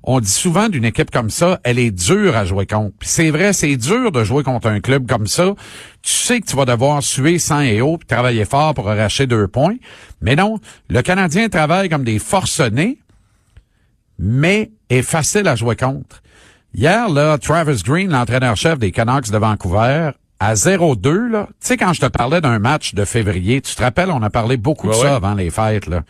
on 0.03 0.19
dit 0.19 0.31
souvent 0.31 0.69
d'une 0.69 0.85
équipe 0.85 1.11
comme 1.11 1.29
ça, 1.29 1.59
elle 1.63 1.77
est 1.77 1.91
dure 1.91 2.35
à 2.35 2.43
jouer 2.43 2.65
contre. 2.65 2.95
Puis 2.97 3.09
c'est 3.09 3.29
vrai, 3.29 3.53
c'est 3.53 3.75
dur 3.77 4.11
de 4.11 4.23
jouer 4.23 4.43
contre 4.43 4.67
un 4.67 4.79
club 4.79 5.07
comme 5.07 5.27
ça. 5.27 5.53
Tu 6.01 6.11
sais 6.11 6.41
que 6.41 6.47
tu 6.47 6.55
vas 6.55 6.65
devoir 6.65 7.03
suer 7.03 7.37
sang 7.37 7.61
et 7.61 7.81
eau 7.81 7.97
puis 7.97 8.07
travailler 8.07 8.45
fort 8.45 8.73
pour 8.73 8.89
arracher 8.89 9.27
deux 9.27 9.47
points. 9.47 9.75
Mais 10.19 10.35
non, 10.35 10.59
le 10.89 11.01
Canadien 11.03 11.49
travaille 11.49 11.89
comme 11.89 12.03
des 12.03 12.17
forcenés, 12.17 12.97
mais 14.21 14.71
est 14.89 15.01
facile 15.01 15.47
à 15.47 15.55
jouer 15.55 15.75
contre. 15.75 16.21
Hier, 16.73 17.09
là, 17.09 17.37
Travis 17.37 17.81
Green, 17.83 18.11
l'entraîneur-chef 18.11 18.79
des 18.79 18.91
Canucks 18.91 19.29
de 19.29 19.37
Vancouver, 19.37 20.11
à 20.39 20.53
0-2, 20.53 21.29
là, 21.29 21.47
tu 21.49 21.55
sais, 21.67 21.77
quand 21.77 21.93
je 21.93 22.01
te 22.01 22.05
parlais 22.05 22.41
d'un 22.41 22.59
match 22.59 22.95
de 22.95 23.05
février, 23.05 23.61
tu 23.61 23.75
te 23.75 23.81
rappelles, 23.81 24.09
on 24.09 24.21
a 24.23 24.29
parlé 24.29 24.57
beaucoup 24.57 24.87
de 24.87 24.93
Ouais, 24.93 24.97
ça 24.99 25.05
ouais. 25.09 25.15
avant 25.15 25.33
les 25.33 25.49
fêtes, 25.49 25.87
là. 25.87 26.03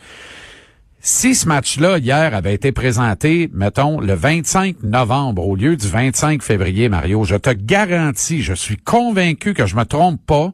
Si 1.04 1.34
ce 1.34 1.48
match-là, 1.48 1.98
hier, 1.98 2.32
avait 2.32 2.54
été 2.54 2.70
présenté, 2.70 3.50
mettons, 3.52 3.98
le 4.00 4.14
25 4.14 4.84
novembre 4.84 5.44
au 5.48 5.56
lieu 5.56 5.76
du 5.76 5.88
25 5.88 6.42
février, 6.42 6.88
Mario, 6.88 7.24
je 7.24 7.34
te 7.34 7.50
garantis, 7.50 8.40
je 8.40 8.54
suis 8.54 8.76
convaincu 8.76 9.52
que 9.52 9.66
je 9.66 9.74
me 9.74 9.84
trompe 9.84 10.24
pas 10.24 10.52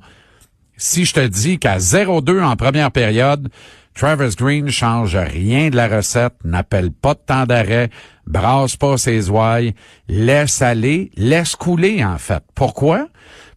si 0.79 1.05
je 1.05 1.13
te 1.13 1.27
dis 1.27 1.59
qu'à 1.59 1.77
0-2 1.77 2.43
en 2.43 2.57
première 2.57 2.91
période, 2.93 3.49
Travis 3.95 4.37
Green 4.37 4.69
change 4.69 5.17
rien 5.17 5.71
de 5.71 5.77
la 5.77 5.89
recette, 5.89 6.35
n'appelle 6.45 6.93
pas 6.93 7.15
de 7.15 7.21
temps 7.27 7.47
d'arrêt, 7.47 7.91
brasse 8.27 8.77
pas 8.77 8.97
ses 8.97 9.29
ouailles, 9.29 9.75
laisse 10.09 10.63
aller, 10.63 11.11
laisse 11.17 11.57
couler, 11.57 12.05
en 12.05 12.19
fait. 12.19 12.43
Pourquoi? 12.55 13.09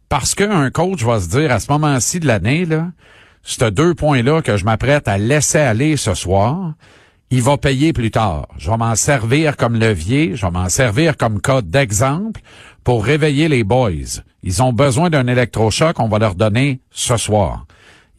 Parce 0.09 0.35
qu'un 0.35 0.69
coach 0.71 1.03
va 1.03 1.19
se 1.19 1.29
dire 1.29 1.51
à 1.51 1.59
ce 1.59 1.71
moment-ci 1.71 2.19
de 2.19 2.27
l'année, 2.27 2.65
là, 2.65 2.87
ces 3.43 3.71
deux 3.71 3.93
points-là 3.93 4.41
que 4.41 4.57
je 4.57 4.65
m'apprête 4.65 5.07
à 5.07 5.17
laisser 5.17 5.59
aller 5.59 5.95
ce 5.95 6.13
soir, 6.13 6.73
il 7.29 7.41
va 7.41 7.57
payer 7.57 7.93
plus 7.93 8.11
tard. 8.11 8.47
Je 8.57 8.69
vais 8.69 8.77
m'en 8.77 8.95
servir 8.95 9.55
comme 9.55 9.79
levier, 9.79 10.35
je 10.35 10.45
vais 10.45 10.51
m'en 10.51 10.67
servir 10.67 11.15
comme 11.15 11.39
cas 11.39 11.61
d'exemple 11.61 12.41
pour 12.83 13.05
réveiller 13.05 13.47
les 13.47 13.63
boys. 13.63 14.19
Ils 14.43 14.61
ont 14.61 14.73
besoin 14.73 15.09
d'un 15.09 15.27
électrochoc, 15.27 15.99
on 15.99 16.09
va 16.09 16.19
leur 16.19 16.35
donner 16.35 16.81
ce 16.91 17.15
soir. 17.15 17.65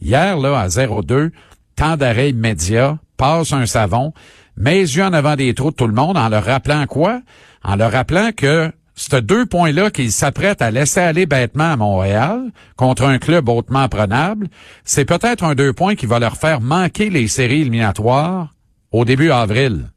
Hier, 0.01 0.37
là, 0.37 0.59
à 0.59 0.67
0-2, 0.67 1.29
temps 1.75 1.97
d'arrêt 1.97 2.29
immédiat, 2.29 2.97
passe 3.17 3.53
un 3.53 3.65
savon, 3.65 4.13
met 4.57 4.75
les 4.75 4.97
yeux 4.97 5.03
en 5.03 5.13
avant 5.13 5.35
des 5.35 5.53
trous 5.53 5.71
de 5.71 5.75
tout 5.75 5.87
le 5.87 5.93
monde 5.93 6.17
en 6.17 6.29
leur 6.29 6.45
rappelant 6.45 6.85
quoi? 6.85 7.21
En 7.63 7.75
leur 7.75 7.91
rappelant 7.91 8.31
que 8.35 8.71
ces 8.95 9.21
deux 9.21 9.45
points-là 9.45 9.89
qu'ils 9.89 10.11
s'apprêtent 10.11 10.61
à 10.61 10.71
laisser 10.71 10.99
aller 10.99 11.25
bêtement 11.25 11.71
à 11.71 11.77
Montréal 11.77 12.51
contre 12.75 13.05
un 13.05 13.17
club 13.17 13.49
hautement 13.49 13.89
prenable, 13.89 14.47
c'est 14.83 15.05
peut-être 15.05 15.43
un 15.43 15.55
deux 15.55 15.73
points 15.73 15.95
qui 15.95 16.05
va 16.05 16.19
leur 16.19 16.37
faire 16.37 16.61
manquer 16.61 17.09
les 17.09 17.27
séries 17.27 17.61
éliminatoires 17.61 18.53
au 18.91 19.05
début 19.05 19.31
avril. 19.31 19.89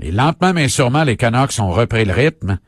Et 0.00 0.12
lentement 0.12 0.54
mais 0.54 0.68
sûrement, 0.68 1.04
les 1.04 1.16
Canucks 1.16 1.58
ont 1.58 1.70
repris 1.70 2.04
le 2.06 2.14
rythme. 2.14 2.58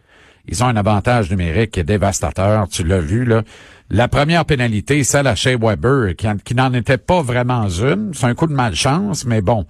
Ils 0.49 0.63
ont 0.65 0.67
un 0.67 0.77
avantage 0.77 1.31
numérique 1.31 1.73
qui 1.73 1.81
est 1.81 1.85
dévastateur, 1.85 2.69
tu 2.69 2.85
l'as 2.85 3.01
vu 3.01 3.25
là. 3.25 3.43
La 3.91 4.09
première 4.09 4.45
pénalité, 4.45 5.05
celle 5.05 5.27
à 5.27 5.35
Shea 5.35 5.57
Weber, 5.57 6.15
qui, 6.17 6.55
n'en 6.55 6.73
était 6.73 6.99
pas 6.99 7.23
vraiment 7.23 7.69
une. 7.69 8.13
C'est 8.15 8.27
un 8.27 8.35
coup 8.35 8.47
de 8.47 8.55
malchance, 8.55 9.25
mais 9.27 9.43
bon, 9.43 9.67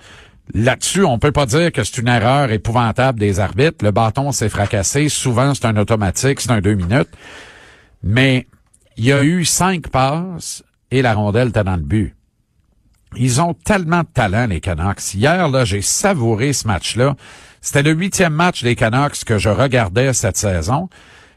Là-dessus, 0.54 1.04
on 1.04 1.18
peut 1.18 1.32
pas 1.32 1.46
dire 1.46 1.72
que 1.72 1.82
c'est 1.82 1.98
une 1.98 2.08
erreur 2.08 2.50
épouvantable 2.50 3.18
des 3.18 3.40
arbitres. 3.40 3.84
Le 3.84 3.90
bâton 3.90 4.32
s'est 4.32 4.48
fracassé. 4.48 5.08
Souvent, 5.08 5.54
c'est 5.54 5.64
un 5.66 5.76
automatique, 5.76 6.40
c'est 6.40 6.50
un 6.50 6.60
deux 6.60 6.74
minutes. 6.74 7.08
Mais 8.02 8.46
il 8.96 9.04
y 9.04 9.12
a 9.12 9.22
eu 9.22 9.44
cinq 9.44 9.88
passes 9.88 10.62
et 10.90 11.00
la 11.00 11.14
rondelle 11.14 11.48
était 11.48 11.64
dans 11.64 11.76
le 11.76 11.82
but. 11.82 12.14
Ils 13.16 13.40
ont 13.40 13.54
tellement 13.54 14.00
de 14.00 14.08
talent, 14.12 14.46
les 14.46 14.60
Canucks. 14.60 15.14
Hier, 15.14 15.48
là, 15.48 15.64
j'ai 15.64 15.82
savouré 15.82 16.52
ce 16.52 16.66
match-là. 16.66 17.14
C'était 17.64 17.84
le 17.84 17.92
huitième 17.92 18.34
match 18.34 18.64
des 18.64 18.74
Canucks 18.74 19.24
que 19.24 19.38
je 19.38 19.48
regardais 19.48 20.12
cette 20.12 20.36
saison. 20.36 20.88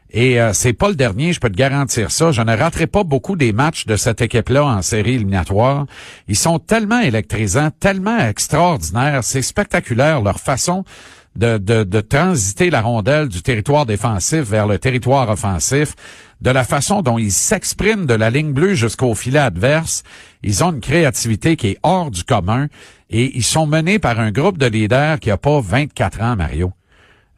Et 0.10 0.42
euh, 0.42 0.54
c'est 0.54 0.74
pas 0.74 0.90
le 0.90 0.96
dernier, 0.96 1.34
je 1.34 1.40
peux 1.40 1.50
te 1.52 1.56
garantir 1.56 2.10
ça. 2.10 2.32
Je 2.32 2.42
ne 2.42 2.58
raterai 2.58 2.88
pas 2.88 3.04
beaucoup 3.04 3.36
des 3.36 3.54
matchs 3.54 3.86
de 3.86 3.96
cette 3.96 4.22
équipe-là 4.22 4.66
en 4.66 4.82
série 4.82 5.16
éliminatoire. 5.16 5.86
Ils 6.28 6.36
sont 6.36 6.58
tellement 6.58 7.00
électrisants, 7.00 7.70
tellement 7.80 8.18
extraordinaires. 8.18 9.24
C'est 9.24 9.44
spectaculaire 9.44 10.22
leur 10.22 10.40
façon 10.40 10.84
de, 11.36 11.58
de, 11.58 11.84
de 11.84 12.02
transiter 12.02 12.70
la 12.70 12.82
rondelle 12.82 13.28
du 13.28 13.42
territoire 13.42 13.86
défensif 13.86 14.42
vers 14.42 14.68
le 14.68 14.80
territoire 14.80 15.30
offensif, 15.30 15.96
de 16.42 16.50
la 16.50 16.64
façon 16.64 17.02
dont 17.02 17.18
ils 17.18 17.32
s'expriment 17.32 18.06
de 18.06 18.14
la 18.14 18.30
ligne 18.30 18.54
bleue 18.54 18.74
jusqu'au 18.74 19.16
filet 19.16 19.40
adverse. 19.40 20.04
Ils 20.44 20.64
ont 20.64 20.72
une 20.72 20.82
créativité 20.82 21.56
qui 21.56 21.70
est 21.70 21.78
hors 21.84 22.12
du 22.12 22.24
commun 22.24 22.68
et 23.10 23.36
ils 23.36 23.44
sont 23.44 23.68
menés 23.68 24.00
par 24.00 24.20
un 24.20 24.32
groupe 24.32 24.58
de 24.58 24.66
leaders 24.66 25.20
qui 25.20 25.32
a 25.32 25.38
pas 25.38 25.60
24 25.60 26.22
ans, 26.22 26.36
Mario. 26.36 26.72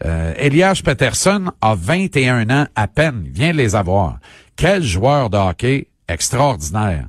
Euh, 0.05 0.33
Elias 0.37 0.81
Peterson 0.83 1.51
a 1.61 1.75
21 1.75 2.49
ans 2.49 2.67
à 2.75 2.87
peine. 2.87 3.27
Vient 3.31 3.53
les 3.53 3.75
avoir. 3.75 4.19
Quel 4.55 4.83
joueur 4.83 5.29
de 5.29 5.37
hockey 5.37 5.87
extraordinaire. 6.07 7.07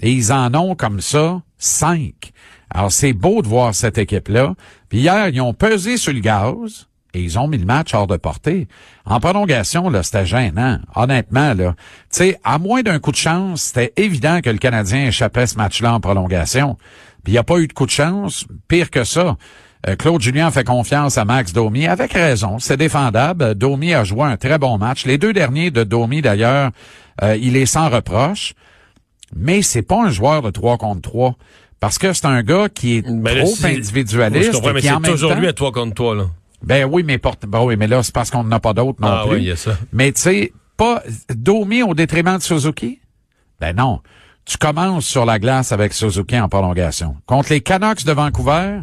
Et 0.00 0.12
ils 0.12 0.32
en 0.32 0.54
ont 0.54 0.74
comme 0.74 1.00
ça 1.00 1.42
cinq. 1.58 2.32
Alors, 2.70 2.92
c'est 2.92 3.12
beau 3.12 3.42
de 3.42 3.48
voir 3.48 3.74
cette 3.74 3.98
équipe-là. 3.98 4.54
Puis 4.88 5.00
hier, 5.00 5.28
ils 5.28 5.40
ont 5.40 5.54
pesé 5.54 5.96
sur 5.96 6.12
le 6.12 6.20
gaz 6.20 6.86
et 7.14 7.20
ils 7.20 7.38
ont 7.38 7.48
mis 7.48 7.58
le 7.58 7.64
match 7.64 7.94
hors 7.94 8.06
de 8.06 8.16
portée. 8.16 8.68
En 9.04 9.18
prolongation, 9.18 9.90
là, 9.90 10.02
c'était 10.02 10.26
gênant. 10.26 10.78
Honnêtement, 10.94 11.54
là. 11.54 11.74
Tu 12.12 12.18
sais, 12.18 12.40
à 12.44 12.58
moins 12.58 12.82
d'un 12.82 13.00
coup 13.00 13.10
de 13.10 13.16
chance, 13.16 13.62
c'était 13.62 13.92
évident 13.96 14.40
que 14.40 14.50
le 14.50 14.58
Canadien 14.58 15.06
échappait 15.06 15.46
ce 15.46 15.56
match-là 15.56 15.94
en 15.94 16.00
prolongation. 16.00 16.76
Puis 17.24 17.32
il 17.32 17.34
n'y 17.34 17.38
a 17.38 17.44
pas 17.44 17.58
eu 17.58 17.66
de 17.66 17.72
coup 17.72 17.86
de 17.86 17.90
chance. 17.90 18.46
Pire 18.68 18.90
que 18.90 19.04
ça. 19.04 19.36
Euh, 19.88 19.96
Claude 19.96 20.20
Julien 20.20 20.50
fait 20.50 20.64
confiance 20.64 21.16
à 21.16 21.24
Max 21.24 21.52
Domi, 21.52 21.86
avec 21.86 22.12
raison, 22.12 22.58
c'est 22.58 22.76
défendable. 22.76 23.54
Domi 23.54 23.94
a 23.94 24.04
joué 24.04 24.24
un 24.24 24.36
très 24.36 24.58
bon 24.58 24.76
match. 24.76 25.06
Les 25.06 25.16
deux 25.16 25.32
derniers 25.32 25.70
de 25.70 25.84
Domi, 25.84 26.20
d'ailleurs, 26.20 26.70
euh, 27.22 27.36
il 27.40 27.56
est 27.56 27.66
sans 27.66 27.88
reproche. 27.88 28.54
Mais 29.34 29.62
c'est 29.62 29.82
pas 29.82 30.02
un 30.02 30.10
joueur 30.10 30.42
de 30.42 30.50
3 30.50 30.76
contre 30.76 31.02
3. 31.02 31.36
Parce 31.80 31.98
que 31.98 32.12
c'est 32.12 32.26
un 32.26 32.42
gars 32.42 32.68
qui 32.68 32.98
est 32.98 33.02
Ben 33.02 33.38
trop 33.44 33.54
individualiste. 33.64 34.52
Je 34.52 34.56
comprends, 34.56 34.72
mais 34.74 34.80
c'est 34.82 35.00
toujours 35.12 35.32
temps- 35.32 35.38
lui 35.40 35.48
à 35.48 35.52
toi 35.52 35.72
contre 35.72 35.94
toi, 35.94 36.14
là. 36.14 36.24
Ben 36.62 36.84
oui, 36.84 37.02
mais 37.02 37.16
porte, 37.16 37.46
ben 37.46 37.62
oui, 37.62 37.76
mais 37.76 37.86
là, 37.86 38.02
c'est 38.02 38.14
parce 38.14 38.30
qu'on 38.30 38.44
n'en 38.44 38.56
a 38.56 38.60
pas 38.60 38.74
d'autres 38.74 39.00
non 39.00 39.08
Ah 39.08 39.22
plus. 39.26 39.36
oui, 39.36 39.42
il 39.42 39.48
y 39.48 39.50
a 39.50 39.56
ça. 39.56 39.78
Mais 39.92 40.12
tu 40.12 40.20
sais, 40.20 40.52
pas 40.76 41.02
Domi 41.34 41.82
au 41.82 41.94
détriment 41.94 42.36
de 42.36 42.42
Suzuki? 42.42 43.00
Ben 43.60 43.74
non. 43.74 44.00
Tu 44.44 44.58
commences 44.58 45.06
sur 45.06 45.24
la 45.24 45.38
glace 45.38 45.72
avec 45.72 45.92
Suzuki 45.94 46.38
en 46.38 46.48
prolongation. 46.48 47.16
Contre 47.26 47.50
les 47.52 47.60
Canucks 47.60 48.04
de 48.04 48.12
Vancouver, 48.12 48.80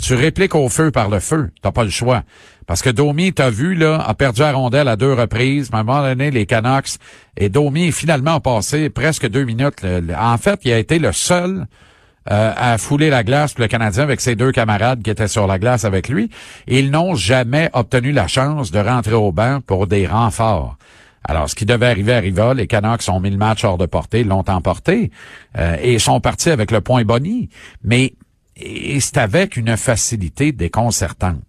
tu 0.00 0.14
répliques 0.14 0.54
au 0.54 0.68
feu 0.68 0.90
par 0.92 1.08
le 1.08 1.18
feu. 1.20 1.50
T'as 1.62 1.72
pas 1.72 1.84
le 1.84 1.90
choix. 1.90 2.22
Parce 2.66 2.82
que 2.82 2.90
Domi, 2.90 3.32
t'as 3.32 3.50
vu, 3.50 3.74
là, 3.74 4.00
a 4.00 4.14
perdu 4.14 4.40
la 4.42 4.52
rondelle 4.52 4.88
à 4.88 4.96
deux 4.96 5.12
reprises. 5.14 5.70
À 5.72 5.78
un 5.78 5.82
moment 5.84 6.02
donné, 6.02 6.30
les 6.30 6.46
Canucks. 6.46 6.96
Et 7.36 7.48
Domi, 7.48 7.92
finalement, 7.92 8.34
a 8.34 8.40
passé 8.40 8.90
presque 8.90 9.28
deux 9.28 9.44
minutes. 9.44 9.84
En 10.18 10.36
fait, 10.38 10.60
il 10.64 10.72
a 10.72 10.78
été 10.78 10.98
le 10.98 11.12
seul 11.12 11.66
euh, 12.30 12.52
à 12.56 12.78
fouler 12.78 13.10
la 13.10 13.24
glace 13.24 13.54
pour 13.54 13.62
le 13.62 13.68
Canadien 13.68 14.02
avec 14.02 14.20
ses 14.20 14.34
deux 14.34 14.52
camarades 14.52 15.02
qui 15.02 15.10
étaient 15.10 15.28
sur 15.28 15.46
la 15.46 15.58
glace 15.58 15.84
avec 15.84 16.08
lui. 16.08 16.30
Ils 16.66 16.90
n'ont 16.90 17.14
jamais 17.14 17.70
obtenu 17.72 18.12
la 18.12 18.26
chance 18.26 18.70
de 18.70 18.78
rentrer 18.78 19.14
au 19.14 19.32
banc 19.32 19.60
pour 19.60 19.86
des 19.86 20.06
renforts. 20.06 20.76
Alors, 21.28 21.50
ce 21.50 21.54
qui 21.54 21.66
devait 21.66 21.86
arriver 21.86 22.14
arriva. 22.14 22.54
Les 22.54 22.66
Canucks 22.66 23.08
ont 23.08 23.18
mis 23.18 23.30
le 23.30 23.36
match 23.36 23.64
hors 23.64 23.78
de 23.78 23.86
portée, 23.86 24.22
l'ont 24.22 24.44
emporté 24.46 25.10
euh, 25.58 25.76
et 25.82 25.98
sont 25.98 26.20
partis 26.20 26.50
avec 26.50 26.70
le 26.70 26.80
point 26.80 27.04
boni. 27.04 27.48
Mais 27.82 28.14
et 28.56 29.00
c'est 29.00 29.18
avec 29.18 29.56
une 29.56 29.76
facilité 29.76 30.52
déconcertante. 30.52 31.42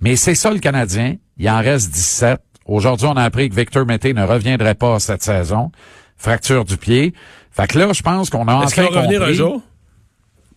Mais 0.00 0.16
c'est 0.16 0.34
ça 0.34 0.50
le 0.50 0.58
Canadien. 0.58 1.16
Il 1.36 1.48
en 1.48 1.60
reste 1.60 1.92
17. 1.92 2.40
Aujourd'hui, 2.66 3.06
on 3.06 3.16
a 3.16 3.22
appris 3.22 3.48
que 3.48 3.54
Victor 3.54 3.86
Mété 3.86 4.12
ne 4.12 4.24
reviendrait 4.24 4.74
pas 4.74 4.98
cette 4.98 5.22
saison. 5.22 5.70
Fracture 6.16 6.64
du 6.64 6.76
pied. 6.76 7.14
Fait 7.50 7.66
que 7.68 7.78
là, 7.78 7.92
je 7.92 8.02
pense 8.02 8.28
qu'on 8.28 8.48
a 8.48 8.64
Est-ce 8.64 8.74
qu'il 8.74 8.82
va 8.82 9.00
revenir 9.00 9.22
un 9.22 9.32
jour? 9.32 9.62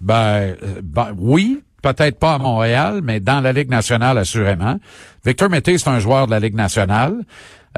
Ben, 0.01 0.55
euh, 0.63 0.81
ben, 0.83 1.13
oui, 1.17 1.63
peut-être 1.81 2.19
pas 2.19 2.33
à 2.33 2.37
Montréal, 2.37 3.01
mais 3.03 3.19
dans 3.19 3.41
la 3.41 3.53
Ligue 3.53 3.69
nationale, 3.69 4.17
assurément. 4.17 4.77
Victor 5.25 5.49
Mété, 5.49 5.77
c'est 5.77 5.89
un 5.89 5.99
joueur 5.99 6.25
de 6.25 6.31
la 6.31 6.39
Ligue 6.39 6.55
nationale. 6.55 7.13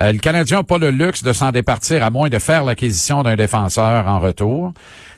Euh, 0.02 0.12
le 0.12 0.20
Canadien 0.20 0.58
n'a 0.58 0.64
pas 0.64 0.78
le 0.78 0.90
luxe 0.90 1.24
de 1.24 1.34
s'en 1.34 1.52
départir 1.52 2.04
à 2.04 2.10
moins 2.10 2.30
de 2.30 2.40
faire 2.40 2.64
l'acquisition 2.64 3.24
d'un 3.24 3.36
défenseur 3.36 4.08
en 4.08 4.20
retour. 4.20 4.74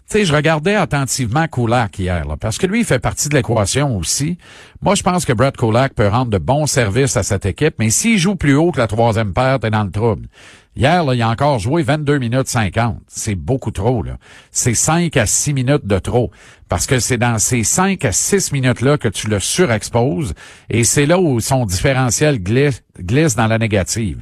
Tu 0.07 0.19
sais, 0.19 0.25
je 0.25 0.35
regardais 0.35 0.75
attentivement 0.75 1.47
Kulak 1.47 1.97
hier, 1.97 2.25
parce 2.39 2.59
que 2.59 2.67
lui, 2.67 2.81
il 2.81 2.85
fait 2.85 2.99
partie 2.99 3.27
de 3.27 3.33
l'équation 3.33 3.97
aussi. 3.97 4.37
Moi, 4.83 4.93
je 4.93 5.01
pense 5.01 5.25
que 5.25 5.33
Brett 5.33 5.57
Kulak 5.57 5.95
peut 5.95 6.07
rendre 6.07 6.29
de 6.29 6.37
bons 6.37 6.67
services 6.67 7.17
à 7.17 7.23
cette 7.23 7.47
équipe, 7.47 7.73
mais 7.79 7.89
s'il 7.89 8.19
joue 8.19 8.35
plus 8.35 8.53
haut 8.53 8.71
que 8.71 8.77
la 8.77 8.85
troisième 8.85 9.33
paire, 9.33 9.59
t'es 9.59 9.71
dans 9.71 9.83
le 9.83 9.89
trouble. 9.89 10.27
Hier, 10.75 11.03
là, 11.03 11.15
il 11.15 11.21
a 11.23 11.29
encore 11.29 11.57
joué 11.57 11.81
22 11.81 12.19
minutes 12.19 12.47
50. 12.47 12.99
C'est 13.07 13.33
beaucoup 13.33 13.71
trop, 13.71 14.03
là. 14.03 14.17
C'est 14.51 14.75
5 14.75 15.17
à 15.17 15.25
6 15.25 15.53
minutes 15.53 15.87
de 15.87 15.97
trop. 15.97 16.29
Parce 16.69 16.85
que 16.85 16.99
c'est 16.99 17.17
dans 17.17 17.39
ces 17.39 17.63
5 17.63 18.03
à 18.05 18.11
6 18.11 18.51
minutes-là 18.51 18.97
que 18.97 19.07
tu 19.07 19.27
le 19.27 19.39
surexposes. 19.39 20.33
Et 20.69 20.83
c'est 20.83 21.05
là 21.05 21.17
où 21.17 21.39
son 21.39 21.65
différentiel 21.65 22.39
glisse 22.43 23.35
dans 23.35 23.47
la 23.47 23.57
négative. 23.57 24.21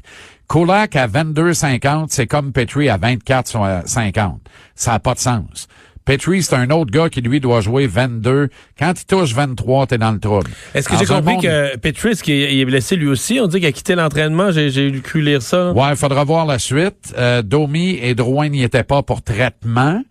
Kulak 0.54 0.96
à 0.96 1.08
22-50, 1.08 2.06
c'est 2.10 2.28
comme 2.28 2.52
Petrie 2.52 2.88
à 2.88 3.00
24-50. 3.00 4.36
Ça 4.76 4.92
n'a 4.92 5.00
pas 5.00 5.16
de 5.16 5.20
sens. 5.20 5.68
Petrie, 6.06 6.44
c'est 6.44 6.54
un 6.56 6.70
autre 6.70 6.92
gars 6.92 7.10
qui, 7.10 7.22
lui, 7.22 7.40
doit 7.40 7.62
jouer 7.62 7.88
22. 7.88 8.50
Quand 8.78 8.94
il 8.96 9.06
touche 9.06 9.34
23, 9.34 9.88
t'es 9.88 9.98
dans 9.98 10.12
le 10.12 10.20
trouble. 10.20 10.52
Est-ce 10.76 10.88
que 10.88 10.96
j'ai 10.96 11.06
compris 11.08 11.34
monde- 11.34 11.42
que 11.42 11.78
Petris, 11.78 12.18
qui 12.22 12.34
est, 12.44 12.66
blessé 12.66 12.96
lui 12.98 13.08
aussi, 13.08 13.40
on 13.42 13.48
dit 13.48 13.58
qu'il 13.62 13.66
a 13.66 13.72
quitté 13.72 13.96
l'entraînement, 13.96 14.52
j'ai, 14.52 14.92
cru 15.04 15.22
lire 15.24 15.42
ça. 15.42 15.72
Ouais, 15.72 15.90
il 15.90 15.96
faudra 15.96 16.24
voir 16.24 16.46
la 16.46 16.60
suite. 16.60 17.16
Euh, 17.18 17.42
Domi 17.42 17.98
et 18.00 18.14
Drouin 18.14 18.50
n'y 18.50 18.62
étaient 18.62 18.84
pas 18.84 19.02
pour 19.02 19.24
traitement. 19.24 20.04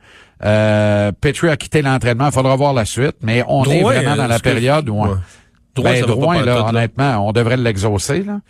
Euh, 0.44 1.12
Petrie 1.20 1.50
a 1.50 1.56
quitté 1.56 1.82
l'entraînement. 1.82 2.26
Il 2.26 2.32
faudra 2.32 2.56
voir 2.56 2.72
la 2.72 2.84
suite. 2.84 3.14
Mais 3.22 3.44
on 3.46 3.62
est 3.62 3.80
vraiment 3.80 4.16
dans 4.16 4.26
la 4.26 4.38
que- 4.38 4.42
période 4.42 4.88
où... 4.88 4.96
on- 5.04 5.06
Ouais. 5.08 5.18
Drouin, 5.74 5.92
ben, 5.92 6.06
Drouin, 6.06 6.38
là, 6.44 6.54
là. 6.56 6.66
honnêtement, 6.66 7.26
on 7.28 7.32
devrait 7.32 7.56
l'exaucer. 7.56 8.22
Là. 8.24 8.40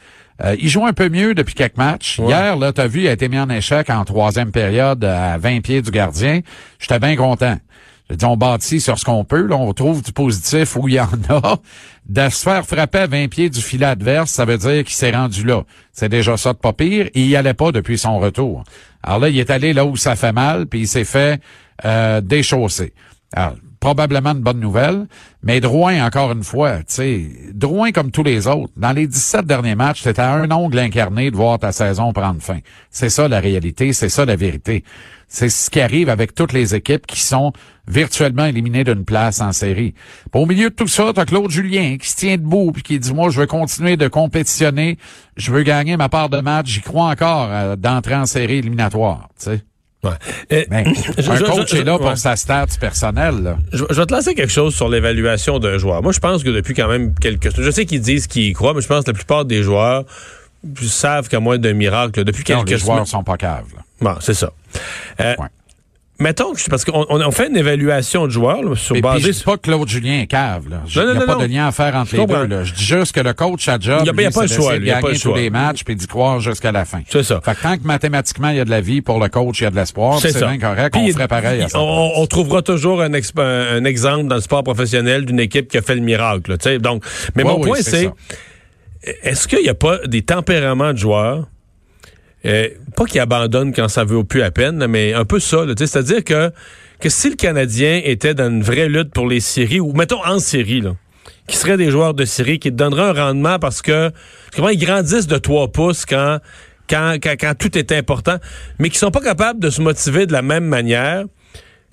Euh, 0.43 0.57
il 0.59 0.69
joue 0.69 0.87
un 0.87 0.93
peu 0.93 1.09
mieux 1.09 1.35
depuis 1.35 1.55
quelques 1.55 1.77
matchs. 1.77 2.19
Ouais. 2.19 2.29
Hier, 2.29 2.57
là, 2.57 2.73
t'as 2.73 2.87
vu, 2.87 3.03
il 3.03 3.09
a 3.09 3.13
été 3.13 3.29
mis 3.29 3.39
en 3.39 3.49
échec 3.51 3.91
en 3.91 4.05
troisième 4.05 4.51
période 4.51 5.05
à 5.05 5.39
20 5.39 5.61
pieds 5.61 5.83
du 5.83 5.91
gardien. 5.91 6.41
J'étais 6.79 6.99
bien 6.99 7.17
content. 7.17 7.57
J'ai 8.11 8.17
dit, 8.17 8.25
on 8.25 8.37
bâtit 8.37 8.81
sur 8.81 8.99
ce 8.99 9.05
qu'on 9.05 9.25
peut. 9.25 9.47
Là, 9.47 9.57
on 9.57 9.73
trouve 9.73 10.03
du 10.03 10.13
positif 10.13 10.77
où 10.77 10.89
il 10.89 10.95
y 10.95 11.01
en 11.01 11.09
a. 11.29 11.57
De 12.05 12.29
se 12.29 12.43
faire 12.43 12.67
frapper 12.67 12.99
à 12.99 13.07
20 13.07 13.29
pieds 13.29 13.49
du 13.49 13.61
filet 13.61 13.87
adverse, 13.87 14.33
ça 14.33 14.45
veut 14.45 14.59
dire 14.59 14.83
qu'il 14.83 14.95
s'est 14.95 15.13
rendu 15.13 15.45
là. 15.45 15.63
C'est 15.93 16.09
déjà 16.09 16.37
ça 16.37 16.53
de 16.53 16.59
pas 16.59 16.73
pire. 16.73 17.07
Et 17.15 17.21
il 17.21 17.29
y 17.29 17.37
allait 17.37 17.55
pas 17.55 17.71
depuis 17.71 17.97
son 17.97 18.19
retour. 18.19 18.65
Alors 19.05 19.21
là, 19.21 19.29
il 19.29 19.39
est 19.39 19.51
allé 19.51 19.73
là 19.73 19.85
où 19.85 19.97
ça 19.97 20.17
fait 20.17 20.33
mal, 20.33 20.67
puis 20.67 20.81
il 20.81 20.89
s'est 20.89 21.05
fait 21.05 21.41
euh, 21.85 22.21
déchausser. 22.21 22.93
Alors, 23.33 23.55
probablement 23.83 24.31
une 24.31 24.43
bonne 24.43 24.61
nouvelle. 24.61 25.09
Mais 25.43 25.61
Drouin, 25.61 26.07
encore 26.07 26.31
une 26.31 26.45
fois, 26.45 26.79
tu 26.79 26.85
sais, 26.87 27.27
Drouin 27.53 27.91
comme 27.91 28.13
tous 28.13 28.23
les 28.23 28.47
autres, 28.47 28.73
dans 28.77 28.93
les 28.93 29.09
17 29.09 29.45
derniers 29.45 29.75
matchs, 29.75 30.03
c'était 30.03 30.23
un 30.23 30.49
ongle 30.53 30.79
incarné 30.79 31.33
de 31.33 31.37
voir 31.37 31.59
ta 31.59 31.73
saison 31.73 32.13
prendre 32.13 32.41
fin. 32.41 32.61
C'est 32.91 33.09
ça 33.09 33.27
la 33.27 33.41
réalité, 33.41 33.93
c'est 33.93 34.09
ça 34.09 34.25
la 34.25 34.37
vérité. 34.37 34.85
C'est 35.27 35.49
ce 35.49 35.69
qui 35.69 35.81
arrive 35.81 36.11
avec 36.11 36.33
toutes 36.33 36.53
les 36.53 36.77
équipes 36.77 37.09
qui 37.09 37.21
sont 37.21 37.53
virtuellement 37.89 38.45
éliminées 38.45 38.85
d'une 38.85 39.05
place 39.05 39.41
en 39.41 39.51
série. 39.51 39.95
Puis 40.31 40.41
au 40.41 40.47
milieu 40.47 40.71
de 40.71 40.75
tout 40.75 40.87
ça, 40.87 41.11
t'as 41.13 41.25
Claude 41.25 41.51
Julien 41.51 41.97
qui 41.99 42.09
se 42.09 42.17
tient 42.17 42.37
debout 42.37 42.71
puis 42.71 42.85
qui 42.85 43.01
dit 43.01 43.13
moi 43.13 43.31
je 43.31 43.41
veux 43.41 43.47
continuer 43.47 43.97
de 43.97 44.07
compétitionner, 44.07 44.97
je 45.37 45.51
veux 45.51 45.65
gagner 45.65 45.97
ma 45.97 46.09
part 46.09 46.29
de 46.29 46.39
match, 46.39 46.69
j'y 46.69 46.83
crois 46.83 47.07
encore 47.07 47.49
euh, 47.51 47.75
d'entrer 47.75 48.15
en 48.15 48.27
série 48.27 48.59
éliminatoire, 48.59 49.29
tu 49.37 49.47
sais. 49.47 49.65
Ouais. 50.05 50.67
Ben, 50.69 50.87
un 51.29 51.39
coach 51.39 51.75
est 51.75 51.85
là 51.85 51.99
pour 51.99 52.17
sa 52.19 52.35
stat 52.35 52.67
personnelle. 52.81 53.43
Là. 53.43 53.57
Je, 53.73 53.85
je, 53.89 54.01
vais 54.01 54.07
te 54.07 54.13
lancer 54.13 54.35
quelque 54.35 54.53
chose 54.53 54.75
sur 54.75 54.89
l'évaluation 54.89 55.59
d'un 55.61 55.79
joueur. 55.79 56.03
Moi, 56.03 56.13
je 56.13 56.19
pense 56.19 56.43
que 56.43 56.51
depuis 56.51 56.75
quand 56.75 56.89
même 56.89 57.15
quelques... 57.15 57.55
Je 57.61 57.71
sais 57.71 57.87
qu'ils 57.87 58.01
disent 58.01 58.27
qu'ils 58.27 58.49
y 58.49 58.53
croient, 58.53 58.75
mais 58.75 58.81
je 58.81 58.89
pense 58.89 59.05
que 59.05 59.11
la 59.11 59.15
plupart 59.15 59.45
des 59.45 59.63
joueurs 59.63 60.05
savent 60.83 61.29
qu'à 61.29 61.41
moins 61.41 61.59
d'un 61.59 61.73
miracle, 61.73 62.25
depuis 62.25 62.45
non, 62.49 62.59
quelques 62.59 62.71
les 62.71 62.79
joueurs 62.79 62.97
semaines... 62.97 63.07
sont 63.07 63.25
pas 63.25 63.37
caves. 63.37 63.67
Là. 63.77 63.83
Bon, 64.01 64.17
c'est 64.21 64.35
ça. 64.35 64.53
Euh, 65.21 65.35
Ouais. 65.39 65.47
Mettons, 66.23 66.53
que- 66.53 66.71
parce 66.71 66.85
qu'on 66.85 67.05
on 67.09 67.31
fait 67.33 67.49
une 67.49 67.57
évaluation 67.57 68.27
de 68.27 68.31
joueurs 68.33 68.63
là, 68.63 68.77
sur 68.77 68.95
Et 68.97 69.03
puis, 69.03 69.11
je 69.21 69.31
dis 69.31 69.43
pas 69.45 69.57
que 69.57 69.63
Claude 69.63 69.89
Julien 69.89 70.21
est 70.21 70.27
cave. 70.27 70.69
Là. 70.71 70.83
Je- 70.87 71.01
Non, 71.01 71.07
non, 71.07 71.13
il 71.13 71.17
n'y 71.17 71.19
a 71.19 71.21
non, 71.21 71.27
pas 71.27 71.35
non. 71.35 71.47
de 71.49 71.53
lien 71.53 71.67
à 71.67 71.73
faire 71.73 71.95
entre 71.97 72.11
Je 72.11 72.17
les 72.17 72.23
comprends. 72.23 72.41
deux. 72.45 72.47
Là. 72.57 72.65
Je 72.65 72.73
dis 72.75 72.85
juste 72.85 73.13
que 73.15 73.21
le 73.21 73.33
coach, 73.33 73.65
sa 73.65 73.73
job, 73.79 73.83
Il 73.83 73.89
y 73.89 73.93
a- 73.93 73.99
il 74.01 74.07
y 74.07 74.09
a 74.25 74.29
lui, 74.29 74.35
pas 74.35 74.43
le 74.43 74.49
choix, 74.49 74.77
il 74.77 74.85
y 74.85 74.91
a 74.91 75.01
pas 75.01 75.09
le 75.09 75.15
tous 75.15 75.21
choix. 75.23 75.37
les 75.39 75.51
matchs 75.51 75.85
puis 75.85 75.97
d'y 75.97 76.07
croire 76.07 76.41
jusqu'à 76.41 76.71
la 76.73 76.85
fin. 76.85 77.01
C'est 77.11 77.23
ça. 77.23 77.41
Fait 77.45 77.55
que 77.55 77.63
tant 77.63 77.77
que 77.77 77.83
mathématiquement, 77.85 78.49
il 78.51 78.57
y 78.57 78.61
a 78.61 78.65
de 78.65 78.71
la 78.71 78.81
vie 78.81 79.01
pour 79.03 79.19
le 79.21 79.29
coach, 79.29 79.61
il 79.61 79.65
y 79.65 79.67
a 79.67 79.71
de 79.71 79.77
l'espoir, 79.77 80.19
C'est 80.21 80.37
bien 80.39 80.59
correct, 80.59 80.93
Puis, 80.93 81.03
on 81.11 81.13
ferait 81.13 81.29
pareil 81.29 81.63
à 81.63 81.69
ça. 81.69 81.79
on, 81.81 82.13
on 82.17 82.27
trouvera 82.27 82.63
toujours 82.63 83.03
un, 83.03 83.11
exp- 83.11 83.41
un, 83.41 83.77
un 83.81 83.85
exemple 83.85 84.29
dans 84.29 84.37
le 84.37 84.41
sport 84.41 84.63
professionnel 84.63 85.25
d'une 85.25 85.41
équipe 85.41 85.69
qui 85.69 85.79
a 85.79 85.83
fait 85.83 85.95
le 85.97 86.01
miracle. 86.03 86.51
là, 86.53 86.59
tu 86.59 86.65
sais. 86.65 86.79
donc, 86.79 87.05
mais 87.35 87.43
Ouais, 87.43 87.51
mon 87.51 87.59
oui, 87.61 87.69
point, 87.71 87.79
c'est 87.81 88.11
est-ce 89.23 89.49
qu'il 89.49 89.61
n'y 89.63 89.69
a 89.69 89.75
pas 89.75 89.99
des 90.07 90.23
tempéraments 90.23 90.93
de 90.93 90.99
joueurs, 90.99 91.47
euh, 92.45 92.69
pas 92.97 93.05
qui 93.05 93.19
abandonnent 93.19 93.73
quand 93.73 93.89
ça 93.89 94.05
vaut 94.05 94.25
plus 94.25 94.43
à 94.43 94.51
peine, 94.51 94.87
mais 94.87 95.15
un 95.15 95.25
peu 95.25 95.41
ça. 95.41 95.65
C'est-à-dire 95.77 96.25
que, 96.25 96.51
que 97.01 97.09
si 97.09 97.31
le 97.31 97.37
Canadien 97.37 98.01
était 98.05 98.35
dans 98.35 98.49
une 98.49 98.63
vraie 98.63 98.89
lutte 98.89 99.13
pour 99.13 99.27
les 99.27 99.41
séries, 99.41 99.81
ou 99.81 99.93
mettons 99.93 100.25
en 100.25 100.39
série, 100.39 100.81
là, 100.81 100.95
qui 101.47 101.57
seraient 101.57 101.77
des 101.77 101.91
joueurs 101.91 102.15
de 102.15 102.25
série, 102.25 102.59
qui 102.59 102.71
te 102.71 102.77
donneraient 102.77 103.19
un 103.19 103.27
rendement 103.27 103.59
parce 103.59 103.83
que 103.83 104.11
comprends, 104.55 104.71
ils 104.71 104.79
grandissent 104.79 105.27
de 105.27 105.39
3 105.39 105.69
pouces 105.73 106.07
quand, 106.07 106.39
quand, 106.89 107.17
quand, 107.23 107.35
quand 107.39 107.55
tout 107.59 107.77
est 107.77 107.93
important, 107.93 108.37
mais 108.79 108.91
qui 108.91 108.99
sont 108.99 109.11
pas 109.11 109.21
capables 109.21 109.61
de 109.61 109.71
se 109.71 109.81
motiver 109.81 110.27
de 110.27 110.33
la 110.33 110.43
même 110.43 110.65
manière 110.65 111.25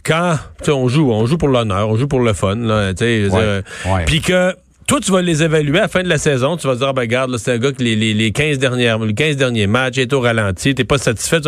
quand 0.04 0.38
tu 0.60 0.66
sais, 0.66 0.72
on 0.72 0.88
joue, 0.88 1.12
on 1.12 1.26
joue 1.26 1.38
pour 1.38 1.50
l'honneur, 1.50 1.89
on 1.89 1.97
joue 1.97 2.08
pour 2.08 2.22
le 2.22 2.34
fun, 2.34 2.56
là, 2.56 2.93
tu 2.93 3.04
sais, 3.04 3.24
je 3.26 3.30
veux 3.30 3.64
Ouais, 3.86 3.91
ouais. 3.93 4.06
puis 4.06 4.22
que 4.22 4.56
toi, 4.89 4.99
tu 4.99 5.11
vas 5.11 5.21
les 5.21 5.43
évaluer 5.43 5.77
à 5.77 5.83
la 5.83 5.87
fin 5.87 6.01
de 6.01 6.09
la 6.09 6.17
saison. 6.17 6.57
Tu 6.57 6.65
vas 6.65 6.75
dire, 6.75 6.87
ah, 6.87 6.93
ben, 6.93 7.03
regarde, 7.03 7.37
c'est 7.37 7.51
un 7.51 7.59
gars 7.59 7.71
que 7.71 7.83
les, 7.83 7.95
les, 7.95 8.15
les 8.15 8.31
15 8.31 8.57
dernières, 8.57 8.97
les 8.97 9.13
15 9.13 9.37
derniers 9.37 9.67
matchs 9.67 9.99
est 9.99 10.11
au 10.13 10.19
ralenti, 10.19 10.73
t'es 10.73 10.83
pas 10.83 10.97
satisfait. 10.97 11.41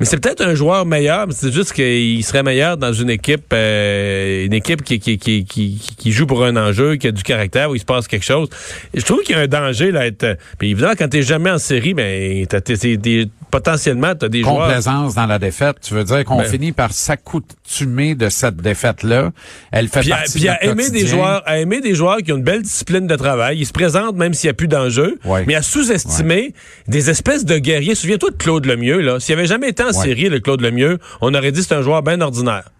Mais 0.00 0.06
c'est 0.06 0.18
peut-être 0.18 0.40
un 0.42 0.54
joueur 0.54 0.86
meilleur, 0.86 1.26
mais 1.26 1.34
c'est 1.36 1.52
juste 1.52 1.72
qu'il 1.74 2.24
serait 2.24 2.42
meilleur 2.42 2.76
dans 2.78 2.92
une 2.92 3.10
équipe, 3.10 3.52
euh, 3.52 4.46
une 4.46 4.52
équipe 4.54 4.82
qui, 4.82 4.98
qui, 4.98 5.18
qui, 5.18 5.44
qui, 5.44 5.78
qui 5.96 6.12
joue 6.12 6.26
pour 6.26 6.42
un 6.44 6.56
enjeu, 6.56 6.96
qui 6.96 7.06
a 7.08 7.12
du 7.12 7.22
caractère, 7.22 7.70
où 7.70 7.74
il 7.74 7.80
se 7.80 7.84
passe 7.84 8.08
quelque 8.08 8.24
chose. 8.24 8.48
Je 8.94 9.02
trouve 9.02 9.20
qu'il 9.20 9.36
y 9.36 9.38
a 9.38 9.42
un 9.42 9.46
danger 9.46 9.92
là. 9.92 10.06
Être, 10.06 10.38
puis 10.58 10.70
évidemment, 10.70 10.94
quand 10.98 11.08
t'es 11.08 11.22
jamais 11.22 11.50
en 11.50 11.58
série, 11.58 11.92
ben, 11.94 12.46
t'as, 12.46 12.60
t'es- 12.62 12.76
t'es- 12.76 12.96
t'es- 12.96 13.28
potentiellement, 13.50 14.14
t'as 14.14 14.28
des 14.28 14.42
joueurs. 14.42 14.66
Complaisance 14.68 15.14
dans 15.16 15.26
la 15.26 15.38
défaite, 15.38 15.76
tu 15.82 15.92
veux 15.92 16.04
dire 16.04 16.24
qu'on 16.24 16.38
Ben- 16.38 16.44
finit 16.44 16.70
par 16.72 16.92
s'accoutumer 16.92 18.14
de 18.14 18.28
cette 18.28 18.56
défaite-là. 18.56 19.32
Elle 19.72 19.88
fait 19.88 20.00
Puis 20.00 20.12
à, 20.12 20.16
partie 20.16 20.32
puis 20.32 20.42
de 20.44 20.48
à 20.48 20.64
aimer 20.64 20.88
des 20.90 21.06
joueurs, 21.06 21.42
à 21.46 21.58
aimer 21.58 21.80
des 21.80 21.94
joueurs 21.94 22.18
qui 22.18 22.32
ont 22.32 22.36
une 22.36 22.44
belle 22.44 22.62
discipline 22.62 23.06
de 23.06 23.16
travail. 23.16 23.58
Ils 23.58 23.66
se 23.66 23.72
présentent 23.72 24.16
même 24.16 24.34
s'il 24.34 24.48
n'y 24.48 24.52
a 24.52 24.54
plus 24.54 24.68
d'enjeu. 24.68 25.18
Ouais. 25.24 25.44
Mais 25.46 25.54
à 25.56 25.62
sous-estimer 25.62 26.54
des 26.88 27.10
espèces 27.10 27.44
de 27.44 27.58
guerriers. 27.58 27.94
Souviens-toi 27.94 28.30
de 28.30 28.36
Claude 28.36 28.66
Lemieux, 28.66 29.00
là. 29.00 29.18
S'il 29.20 29.34
avait 29.34 29.46
jamais 29.46 29.68
été 29.70 29.82
en 29.82 29.89
Ouais. 29.92 30.04
série, 30.06 30.28
le 30.28 30.40
Claude 30.40 30.60
Lemieux, 30.60 30.98
on 31.20 31.34
aurait 31.34 31.52
dit 31.52 31.60
que 31.60 31.66
c'est 31.66 31.74
un 31.74 31.82
joueur 31.82 32.02
bien 32.02 32.20
ordinaire. 32.20 32.70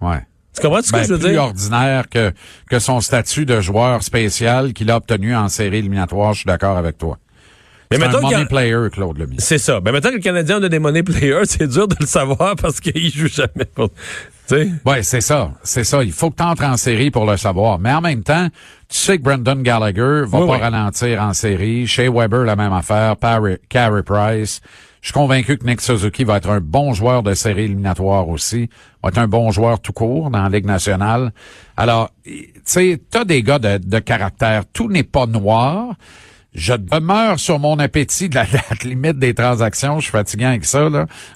Ouais. 0.00 0.20
Tu 0.54 0.62
comprends 0.62 0.82
ce 0.82 0.92
que 0.92 0.96
Ben, 0.98 1.02
je 1.04 1.14
veux 1.14 1.18
plus 1.18 1.30
dire? 1.30 1.42
ordinaire 1.42 2.08
que, 2.08 2.32
que 2.70 2.78
son 2.78 3.00
statut 3.00 3.44
de 3.44 3.60
joueur 3.60 4.02
spécial 4.02 4.72
qu'il 4.72 4.90
a 4.90 4.96
obtenu 4.96 5.34
en 5.34 5.48
série 5.48 5.78
éliminatoire, 5.78 6.32
je 6.32 6.38
suis 6.40 6.46
d'accord 6.46 6.76
avec 6.76 6.96
toi. 6.98 7.18
Mais 7.90 7.98
C'est 7.98 8.04
un 8.06 8.14
a- 8.14 8.20
money 8.20 8.46
player, 8.46 8.76
Claude 8.92 9.18
Lemieux. 9.18 9.36
C'est 9.38 9.58
ça. 9.58 9.80
Ben 9.80 9.92
maintenant 9.92 10.10
que 10.10 10.16
le 10.16 10.20
Canadien 10.20 10.62
a 10.62 10.68
des 10.68 10.78
money 10.78 11.02
players, 11.02 11.42
c'est 11.44 11.66
dur 11.68 11.86
de 11.88 11.96
le 12.00 12.06
savoir 12.06 12.56
parce 12.56 12.80
qu'il 12.80 13.12
joue 13.12 13.28
jamais. 13.28 13.64
pour-? 13.74 13.90
Ouais, 14.84 15.02
c'est 15.02 15.20
ça. 15.22 15.52
C'est 15.62 15.84
ça. 15.84 16.02
Il 16.04 16.12
faut 16.12 16.30
que 16.30 16.36
tu 16.36 16.42
entres 16.42 16.64
en 16.64 16.76
série 16.76 17.10
pour 17.10 17.24
le 17.24 17.36
savoir. 17.36 17.78
Mais 17.78 17.92
en 17.92 18.00
même 18.00 18.22
temps, 18.22 18.48
tu 18.88 18.96
sais 18.98 19.16
que 19.18 19.22
Brendan 19.22 19.62
Gallagher 19.62 20.22
va 20.26 20.40
Oui, 20.40 20.46
pas 20.46 20.54
oui. 20.54 20.60
ralentir 20.60 21.22
en 21.22 21.32
série. 21.32 21.86
Shea 21.86 22.10
Weber, 22.10 22.44
la 22.44 22.54
même 22.56 22.72
affaire. 22.72 23.16
Parry- 23.16 23.58
Carey 23.68 24.02
Price. 24.02 24.60
Je 25.04 25.08
suis 25.08 25.12
convaincu 25.12 25.58
que 25.58 25.66
Nick 25.66 25.82
Suzuki 25.82 26.24
va 26.24 26.38
être 26.38 26.48
un 26.48 26.60
bon 26.60 26.94
joueur 26.94 27.22
de 27.22 27.34
série 27.34 27.64
éliminatoire 27.64 28.26
aussi. 28.26 28.70
Va 29.02 29.10
être 29.10 29.18
un 29.18 29.28
bon 29.28 29.50
joueur 29.50 29.78
tout 29.80 29.92
court 29.92 30.30
dans 30.30 30.42
la 30.42 30.48
Ligue 30.48 30.64
nationale. 30.64 31.34
Alors, 31.76 32.08
tu 32.24 32.54
sais, 32.64 33.02
t'as 33.10 33.26
des 33.26 33.42
gars 33.42 33.58
de, 33.58 33.98
caractère. 33.98 34.62
Tout 34.72 34.88
n'est 34.88 35.02
pas 35.02 35.26
noir. 35.26 35.94
Je 36.54 36.72
demeure 36.72 37.38
sur 37.38 37.58
mon 37.58 37.78
appétit 37.80 38.30
de 38.30 38.36
la 38.36 38.46
limite 38.84 39.18
des 39.18 39.34
transactions. 39.34 39.96
Je 39.98 40.04
suis 40.04 40.12
fatigué 40.12 40.46
avec 40.46 40.64
ça. 40.64 40.88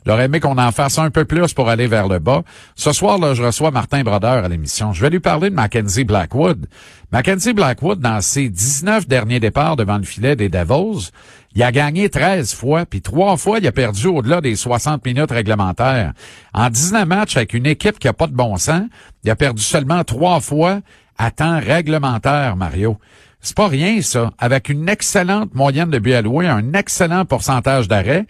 J'aurais 0.07 0.25
aimé 0.25 0.41
qu'on 0.41 0.57
en 0.57 0.73
fasse 0.73 0.99
un 0.99 1.11
peu 1.11 1.27
plus 1.27 1.53
pour 1.53 1.69
aller 1.69 1.89
vers 1.89 2.09
le 2.09 2.21
bas. 2.21 2.45
Ce 2.75 2.93
soir, 2.93 3.19
là, 3.19 3.35
je 3.35 3.43
reçois 3.43 3.71
Martin 3.71 4.03
Brodeur 4.03 4.45
à 4.45 4.49
l'émission. 4.49 4.95
Je 4.95 5.03
vais 5.03 5.11
lui 5.11 5.21
parler 5.21 5.51
de 5.51 5.55
Mackenzie 5.55 6.05
Blackwood. 6.05 6.69
Mackenzie 7.13 7.53
Blackwood, 7.53 8.01
dans 8.01 8.23
ses 8.23 8.49
19 8.49 9.07
derniers 9.09 9.41
départs 9.41 9.77
devant 9.77 9.99
le 9.99 10.05
filet 10.05 10.37
des 10.37 10.49
Devils, 10.49 11.11
il 11.55 11.63
a 11.63 11.73
gagné 11.73 12.09
13 12.09 12.55
fois, 12.55 12.87
puis 12.87 13.01
trois 13.01 13.37
fois, 13.37 13.59
il 13.59 13.67
a 13.67 13.73
perdu 13.73 14.07
au-delà 14.07 14.41
des 14.41 14.55
60 14.55 15.05
minutes 15.05 15.31
réglementaires. 15.31 16.13
En 16.53 16.69
19 16.71 17.07
matchs 17.07 17.37
avec 17.37 17.55
une 17.55 17.67
équipe 17.67 17.99
qui 17.99 18.09
a 18.09 18.13
pas 18.13 18.27
de 18.27 18.35
bon 18.35 18.57
sens, 18.57 18.83
il 19.25 19.31
a 19.31 19.37
perdu 19.37 19.63
seulement 19.63 20.05
trois 20.05 20.41
fois 20.41 20.81
à 21.17 21.31
temps 21.31 21.59
réglementaire, 21.59 22.57
Mario. 22.57 22.99
C'est 23.41 23.57
pas 23.57 23.69
rien, 23.69 24.01
ça. 24.03 24.33
Avec 24.39 24.69
une 24.69 24.89
excellente 24.89 25.55
moyenne 25.55 25.91
de 25.91 25.99
buts 25.99 26.13
alloués, 26.13 26.47
un 26.47 26.73
excellent 26.75 27.25
pourcentage 27.25 27.89
d'arrêt, 27.89 28.27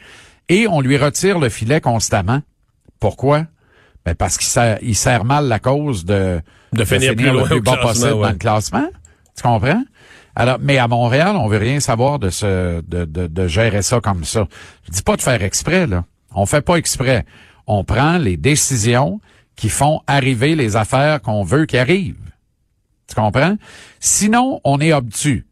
et 0.49 0.67
on 0.69 0.81
lui 0.81 0.97
retire 0.97 1.39
le 1.39 1.49
filet 1.49 1.81
constamment. 1.81 2.41
Pourquoi? 3.01 3.45
Ben 4.05 4.15
parce 4.15 4.39
qu'il 4.39 4.47
sert, 4.47 4.79
il 4.81 4.97
sert 4.97 5.25
mal 5.25 5.49
la 5.49 5.59
cause 5.59 6.05
de, 6.05 6.41
De 6.73 6.85
finir 6.85 7.15
plus 7.15 7.27
loin 7.27 7.43
le 7.43 7.49
plus 7.49 7.61
bas 7.61 7.77
possible 7.77 8.15
ouais. 8.15 8.23
dans 8.23 8.31
le 8.31 8.37
classement. 8.37 8.89
Tu 9.37 9.43
comprends? 9.43 9.83
Alors, 10.39 10.59
mais 10.61 10.79
à 10.79 10.87
Montréal, 10.87 11.35
on 11.35 11.49
veut 11.49 11.59
rien 11.59 11.81
savoir 11.81 12.21
de 12.21 12.31
ce, 12.31 12.81
de, 12.83 13.05
de, 13.05 13.49
gérer 13.49 13.83
ça 13.83 14.01
comme 14.01 14.23
ça. 14.23 14.47
Je 14.87 14.93
dis 14.93 15.03
pas 15.03 15.17
de 15.17 15.21
faire 15.21 15.43
exprès, 15.43 15.89
là. 15.89 16.05
On 16.33 16.47
fait 16.47 16.61
pas 16.61 16.77
exprès. 16.77 17.27
On 17.67 17.83
prend 17.83 18.19
les 18.19 18.37
décisions 18.37 19.21
qui 19.57 19.69
font 19.69 20.01
arriver 20.07 20.55
les 20.55 20.77
affaires 20.77 21.21
qu'on 21.23 21.43
veut 21.43 21.67
qui 21.67 21.77
arrivent. 21.77 22.31
Tu 23.09 23.17
comprends? 23.17 23.57
Sinon, 23.99 24.61
on 24.63 24.79
est 24.79 24.93
obtus. 24.93 25.45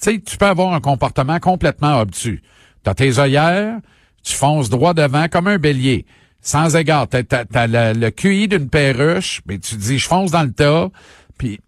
Tu 0.00 0.10
sais, 0.10 0.20
tu 0.20 0.38
peux 0.38 0.46
avoir 0.46 0.72
un 0.72 0.80
comportement 0.80 1.38
complètement 1.38 2.00
obtus. 2.00 2.42
T'as 2.82 2.94
tes 2.94 3.18
œillères, 3.18 3.76
tu 4.22 4.34
fonces 4.34 4.70
droit 4.70 4.94
devant 4.94 5.28
comme 5.28 5.48
un 5.48 5.58
bélier. 5.58 6.06
Sans 6.40 6.76
égard, 6.76 7.08
t'as, 7.08 7.24
t'as 7.24 7.66
le, 7.66 7.92
le 7.92 8.10
QI 8.10 8.48
d'une 8.48 8.70
perruche, 8.70 9.42
mais 9.44 9.58
tu 9.58 9.74
dis, 9.74 9.98
je 9.98 10.08
fonce 10.08 10.30
dans 10.30 10.44
le 10.44 10.52
tas, 10.52 10.88
puis 11.36 11.60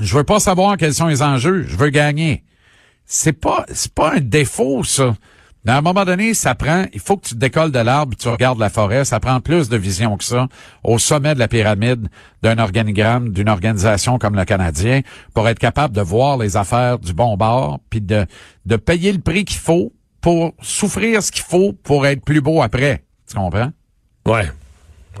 je 0.00 0.16
veux 0.16 0.24
pas 0.24 0.40
savoir 0.40 0.76
quels 0.76 0.94
sont 0.94 1.06
les 1.06 1.22
enjeux, 1.22 1.64
je 1.68 1.76
veux 1.76 1.90
gagner. 1.90 2.44
C'est 3.04 3.32
pas, 3.32 3.66
c'est 3.72 3.92
pas 3.92 4.14
un 4.14 4.20
défaut, 4.20 4.84
ça. 4.84 5.14
À 5.66 5.78
un 5.78 5.80
moment 5.80 6.04
donné, 6.04 6.34
ça 6.34 6.56
prend, 6.56 6.86
il 6.92 6.98
faut 6.98 7.16
que 7.16 7.28
tu 7.28 7.34
te 7.34 7.38
décolles 7.38 7.70
de 7.70 7.78
l'arbre 7.78 8.16
tu 8.16 8.28
regardes 8.28 8.58
la 8.58 8.68
forêt. 8.68 9.04
Ça 9.04 9.20
prend 9.20 9.40
plus 9.40 9.68
de 9.68 9.76
vision 9.76 10.16
que 10.16 10.24
ça 10.24 10.48
au 10.82 10.98
sommet 10.98 11.34
de 11.34 11.38
la 11.38 11.46
pyramide 11.46 12.08
d'un 12.42 12.58
organigramme, 12.58 13.28
d'une 13.28 13.48
organisation 13.48 14.18
comme 14.18 14.34
le 14.34 14.44
Canadien 14.44 15.02
pour 15.34 15.48
être 15.48 15.60
capable 15.60 15.94
de 15.94 16.00
voir 16.00 16.36
les 16.36 16.56
affaires 16.56 16.98
du 16.98 17.12
bon 17.12 17.36
bord 17.36 17.78
puis 17.90 18.00
de, 18.00 18.26
de 18.66 18.76
payer 18.76 19.12
le 19.12 19.20
prix 19.20 19.44
qu'il 19.44 19.60
faut 19.60 19.92
pour 20.20 20.52
souffrir 20.60 21.22
ce 21.22 21.30
qu'il 21.30 21.44
faut 21.44 21.72
pour 21.72 22.06
être 22.06 22.24
plus 22.24 22.40
beau 22.40 22.60
après. 22.60 23.04
Tu 23.28 23.36
comprends? 23.36 23.70
Ouais. 24.26 24.50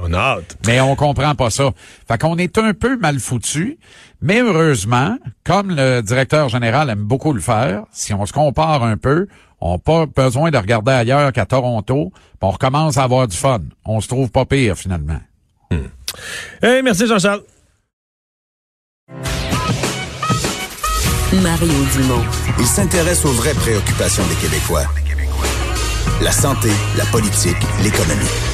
On 0.00 0.12
a 0.12 0.18
hâte. 0.18 0.56
Mais 0.66 0.80
on 0.80 0.96
comprend 0.96 1.34
pas 1.34 1.50
ça. 1.50 1.70
Fait 2.08 2.18
qu'on 2.18 2.36
est 2.38 2.58
un 2.58 2.74
peu 2.74 2.96
mal 2.96 3.18
foutu. 3.20 3.78
Mais 4.20 4.40
heureusement, 4.40 5.18
comme 5.44 5.74
le 5.74 6.00
directeur 6.00 6.48
général 6.48 6.90
aime 6.90 7.04
beaucoup 7.04 7.32
le 7.32 7.40
faire, 7.40 7.84
si 7.92 8.14
on 8.14 8.24
se 8.24 8.32
compare 8.32 8.84
un 8.84 8.96
peu, 8.96 9.26
on 9.60 9.72
n'a 9.72 9.78
pas 9.78 10.06
besoin 10.06 10.50
de 10.50 10.56
regarder 10.56 10.92
ailleurs 10.92 11.32
qu'à 11.32 11.46
Toronto, 11.46 12.12
on 12.40 12.50
recommence 12.50 12.96
à 12.96 13.04
avoir 13.04 13.28
du 13.28 13.36
fun. 13.36 13.60
On 13.84 14.00
se 14.00 14.08
trouve 14.08 14.30
pas 14.30 14.44
pire 14.44 14.76
finalement. 14.76 15.20
Hey, 16.62 16.82
merci 16.82 17.06
Jean-Charles. 17.06 17.42
Mario 21.42 21.84
Dumont. 21.94 22.24
Il 22.58 22.66
s'intéresse 22.66 23.24
aux 23.24 23.32
vraies 23.32 23.54
préoccupations 23.54 24.24
des 24.26 24.34
Québécois. 24.34 24.84
La 26.20 26.30
santé, 26.30 26.68
la 26.96 27.06
politique, 27.06 27.56
l'économie. 27.82 28.51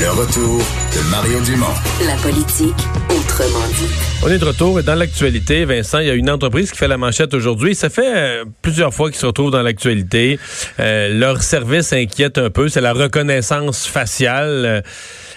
Le 0.00 0.10
retour 0.10 0.58
de 0.58 1.10
Mario 1.10 1.40
Dumont. 1.40 1.66
La 2.06 2.14
politique 2.22 2.76
autrement 3.10 3.66
dit. 3.76 3.90
On 4.22 4.28
est 4.28 4.38
de 4.38 4.44
retour 4.44 4.78
et 4.78 4.84
dans 4.84 4.94
l'actualité, 4.94 5.64
Vincent, 5.64 5.98
il 5.98 6.06
y 6.06 6.10
a 6.10 6.14
une 6.14 6.30
entreprise 6.30 6.70
qui 6.70 6.78
fait 6.78 6.86
la 6.86 6.98
manchette 6.98 7.34
aujourd'hui. 7.34 7.74
Ça 7.74 7.90
fait 7.90 8.16
euh, 8.16 8.44
plusieurs 8.62 8.94
fois 8.94 9.10
qu'ils 9.10 9.18
se 9.18 9.26
retrouvent 9.26 9.50
dans 9.50 9.62
l'actualité. 9.62 10.38
Euh, 10.78 11.08
leur 11.18 11.42
service 11.42 11.92
inquiète 11.92 12.38
un 12.38 12.50
peu, 12.50 12.68
c'est 12.68 12.80
la 12.80 12.92
reconnaissance 12.92 13.88
faciale. 13.88 14.64
Euh, 14.66 14.80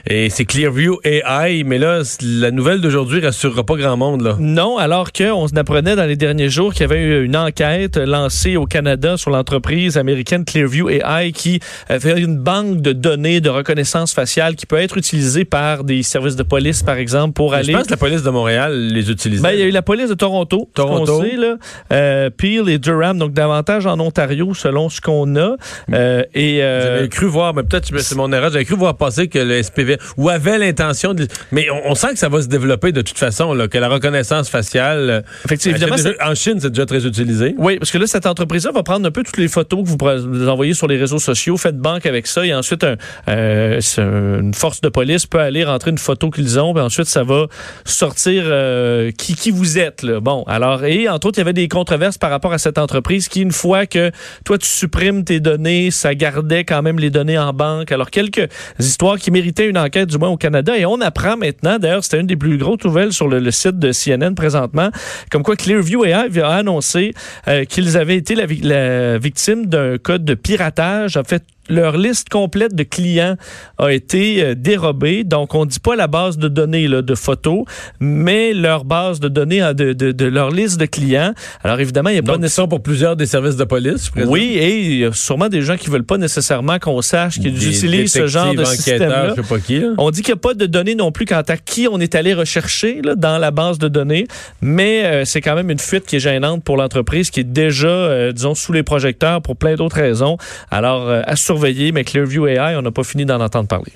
et 0.07 0.29
c'est 0.29 0.45
Clearview 0.45 0.99
AI, 1.03 1.63
mais 1.65 1.77
là, 1.77 2.01
la 2.21 2.51
nouvelle 2.51 2.81
d'aujourd'hui 2.81 3.19
rassurera 3.21 3.63
pas 3.63 3.75
grand 3.75 3.97
monde. 3.97 4.21
Là. 4.21 4.35
Non, 4.39 4.77
alors 4.77 5.11
qu'on 5.11 5.47
apprenait 5.55 5.95
dans 5.95 6.05
les 6.05 6.15
derniers 6.15 6.49
jours 6.49 6.73
qu'il 6.73 6.81
y 6.81 6.83
avait 6.85 7.01
eu 7.01 7.23
une 7.23 7.35
enquête 7.35 7.97
lancée 7.97 8.57
au 8.57 8.65
Canada 8.65 9.17
sur 9.17 9.31
l'entreprise 9.31 9.97
américaine 9.97 10.45
Clearview 10.45 10.89
AI 10.89 11.31
qui 11.31 11.59
fait 11.87 12.19
une 12.19 12.37
banque 12.37 12.81
de 12.81 12.93
données 12.93 13.41
de 13.41 13.49
reconnaissance 13.49 14.13
faciale 14.13 14.55
qui 14.55 14.65
peut 14.65 14.77
être 14.77 14.97
utilisée 14.97 15.45
par 15.45 15.83
des 15.83 16.03
services 16.03 16.35
de 16.35 16.43
police, 16.43 16.83
par 16.83 16.95
exemple, 16.95 17.33
pour 17.33 17.53
aller... 17.53 17.71
Je 17.71 17.77
pense 17.77 17.87
que 17.87 17.91
la 17.91 17.97
police 17.97 18.23
de 18.23 18.29
Montréal 18.29 18.87
les 18.87 19.09
utilise. 19.11 19.41
Ben, 19.41 19.51
il 19.51 19.59
y 19.59 19.63
a 19.63 19.65
eu 19.65 19.71
la 19.71 19.81
police 19.81 20.09
de 20.09 20.13
Toronto, 20.13 20.69
Toronto. 20.73 21.21
Sait, 21.21 21.35
là, 21.35 21.57
euh, 21.91 22.29
Peel 22.29 22.69
et 22.69 22.77
Durham, 22.77 23.17
donc 23.17 23.33
davantage 23.33 23.85
en 23.85 23.99
Ontario, 23.99 24.53
selon 24.53 24.89
ce 24.89 25.01
qu'on 25.01 25.35
a. 25.35 25.55
Euh, 25.93 26.23
et 26.33 26.63
euh, 26.63 26.97
J'avais 26.97 27.09
cru 27.09 27.25
voir, 27.27 27.53
mais 27.53 27.63
peut-être 27.63 27.97
c'est 27.99 28.15
mon 28.15 28.31
erreur, 28.31 28.51
j'avais 28.51 28.65
cru 28.65 28.75
voir 28.75 28.97
passer 28.97 29.27
que 29.27 29.39
le 29.39 29.61
SPV, 29.61 29.90
ou 30.17 30.29
avait 30.29 30.57
l'intention 30.57 31.13
de... 31.13 31.27
Mais 31.51 31.69
on, 31.69 31.91
on, 31.91 31.95
sent 31.95 32.13
que 32.13 32.19
ça 32.19 32.29
va 32.29 32.41
se 32.41 32.47
développer 32.47 32.91
de 32.91 33.01
toute 33.01 33.17
façon, 33.17 33.53
là, 33.53 33.67
que 33.67 33.77
la 33.77 33.87
reconnaissance 33.87 34.49
faciale... 34.49 35.09
euh, 35.09 35.21
Effectivement, 35.45 35.95
déjà, 35.95 36.11
en 36.23 36.35
Chine, 36.35 36.59
c'est 36.59 36.69
déjà 36.69 36.85
très 36.85 37.05
utilisé. 37.05 37.55
Oui, 37.57 37.77
parce 37.77 37.91
que 37.91 37.97
là, 37.97 38.07
cette 38.07 38.25
entreprise-là 38.25 38.71
va 38.71 38.83
prendre 38.83 39.07
un 39.07 39.11
peu 39.11 39.23
toutes 39.23 39.37
les 39.37 39.47
photos 39.47 39.83
que 39.83 39.89
vous, 39.89 39.97
vous 40.29 40.47
envoyez 40.47 40.73
sur 40.73 40.87
les 40.87 40.97
réseaux 40.97 41.19
sociaux, 41.19 41.57
faites 41.57 41.77
banque 41.77 42.05
avec 42.05 42.27
ça, 42.27 42.45
et 42.45 42.53
ensuite, 42.53 42.83
un, 42.83 42.95
euh, 43.27 43.79
une 43.97 44.53
force 44.53 44.81
de 44.81 44.89
police 44.89 45.25
peut 45.25 45.39
aller 45.39 45.63
rentrer 45.63 45.91
une 45.91 45.97
photo 45.97 46.29
qu'ils 46.29 46.59
ont, 46.59 46.73
puis 46.73 46.83
ensuite, 46.83 47.07
ça 47.07 47.23
va 47.23 47.47
sortir 47.85 48.43
euh, 48.45 49.11
qui, 49.11 49.35
qui 49.35 49.51
vous 49.51 49.77
êtes. 49.77 50.03
Là. 50.03 50.19
Bon, 50.19 50.43
alors, 50.47 50.85
et 50.85 51.09
entre 51.09 51.27
autres, 51.27 51.37
il 51.37 51.41
y 51.41 51.43
avait 51.43 51.53
des 51.53 51.67
controverses 51.67 52.17
par 52.17 52.29
rapport 52.29 52.53
à 52.53 52.57
cette 52.57 52.77
entreprise 52.77 53.27
qui, 53.27 53.41
une 53.41 53.51
fois 53.51 53.85
que 53.85 54.11
toi, 54.45 54.57
tu 54.57 54.67
supprimes 54.67 55.23
tes 55.23 55.39
données, 55.39 55.91
ça 55.91 56.15
gardait 56.15 56.63
quand 56.63 56.81
même 56.81 56.99
les 56.99 57.09
données 57.09 57.37
en 57.37 57.53
banque. 57.53 57.91
Alors, 57.91 58.09
quelques 58.09 58.47
histoires 58.79 59.17
qui 59.17 59.31
méritaient 59.31 59.67
une 59.67 59.77
enquête, 59.81 60.09
du 60.09 60.17
moins 60.17 60.29
au 60.29 60.37
Canada, 60.37 60.77
et 60.77 60.85
on 60.85 61.01
apprend 61.01 61.37
maintenant, 61.37 61.79
d'ailleurs, 61.79 62.03
c'était 62.03 62.19
une 62.19 62.27
des 62.27 62.35
plus 62.35 62.57
grosses 62.57 62.83
nouvelles 62.83 63.13
sur 63.13 63.27
le, 63.27 63.51
site 63.51 63.79
de 63.79 63.91
CNN 63.91 64.33
présentement, 64.35 64.89
comme 65.29 65.43
quoi 65.43 65.55
Clearview 65.55 66.05
AI 66.05 66.39
a 66.39 66.47
annoncé 66.47 67.13
euh, 67.47 67.65
qu'ils 67.65 67.97
avaient 67.97 68.17
été 68.17 68.35
la, 68.35 68.45
la 68.61 69.17
victime 69.17 69.65
d'un 69.65 69.97
code 69.97 70.23
de 70.25 70.33
piratage, 70.33 71.17
en 71.17 71.23
fait, 71.23 71.43
leur 71.71 71.97
liste 71.97 72.29
complète 72.29 72.75
de 72.75 72.83
clients 72.83 73.35
a 73.77 73.91
été 73.91 74.43
euh, 74.43 74.55
dérobée. 74.55 75.23
Donc, 75.23 75.55
on 75.55 75.65
ne 75.65 75.69
dit 75.69 75.79
pas 75.79 75.95
la 75.95 76.07
base 76.07 76.37
de 76.37 76.47
données 76.47 76.87
là, 76.87 77.01
de 77.01 77.15
photos, 77.15 77.63
mais 77.99 78.53
leur 78.53 78.85
base 78.85 79.19
de 79.19 79.27
données 79.27 79.61
de, 79.73 79.93
de, 79.93 80.11
de 80.11 80.25
leur 80.25 80.51
liste 80.51 80.79
de 80.79 80.85
clients. 80.85 81.33
Alors, 81.63 81.79
évidemment, 81.79 82.09
il 82.09 82.15
y 82.15 82.19
a 82.19 82.21
Donc, 82.21 82.35
pas 82.35 82.41
nécessairement 82.41 82.69
pour 82.69 82.83
plusieurs 82.83 83.15
des 83.15 83.25
services 83.25 83.55
de 83.55 83.63
police. 83.63 84.11
Je 84.15 84.23
oui, 84.23 84.57
et 84.57 84.79
il 84.79 84.97
y 84.99 85.05
a 85.05 85.13
sûrement 85.13 85.49
des 85.49 85.61
gens 85.61 85.77
qui 85.77 85.89
veulent 85.89 86.03
pas 86.03 86.17
nécessairement 86.17 86.77
qu'on 86.79 87.01
sache 87.01 87.39
qu'ils 87.39 87.55
utilisent 87.67 88.13
ce 88.13 88.27
genre 88.27 88.53
de 88.53 88.63
système-là. 88.63 89.29
Je 89.35 89.41
sais 89.41 89.47
pas 89.47 89.59
qui. 89.59 89.79
Là. 89.79 89.87
On 89.97 90.11
dit 90.11 90.21
qu'il 90.21 90.33
n'y 90.33 90.39
a 90.39 90.41
pas 90.41 90.53
de 90.53 90.65
données 90.65 90.95
non 90.95 91.11
plus 91.11 91.25
quant 91.25 91.41
à 91.47 91.57
qui 91.57 91.87
on 91.89 91.99
est 91.99 92.15
allé 92.15 92.33
rechercher 92.33 93.01
là, 93.03 93.15
dans 93.15 93.37
la 93.37 93.51
base 93.51 93.79
de 93.79 93.87
données, 93.87 94.27
mais 94.61 95.05
euh, 95.05 95.25
c'est 95.25 95.41
quand 95.41 95.55
même 95.55 95.69
une 95.69 95.79
fuite 95.79 96.05
qui 96.05 96.17
est 96.17 96.19
gênante 96.19 96.63
pour 96.63 96.77
l'entreprise 96.77 97.29
qui 97.29 97.39
est 97.39 97.43
déjà, 97.43 97.87
euh, 97.87 98.31
disons, 98.31 98.55
sous 98.55 98.73
les 98.73 98.83
projecteurs 98.83 99.41
pour 99.41 99.55
plein 99.55 99.75
d'autres 99.75 99.95
raisons. 99.95 100.37
Alors, 100.69 101.09
euh, 101.09 101.21
à 101.25 101.35
surveiller, 101.35 101.60
mais 101.93 102.03
Clearview 102.03 102.47
AI, 102.47 102.75
on 102.77 102.81
n'a 102.81 102.91
pas 102.91 103.03
fini 103.03 103.25
d'en 103.25 103.39
entendre 103.39 103.67
parler. 103.67 103.91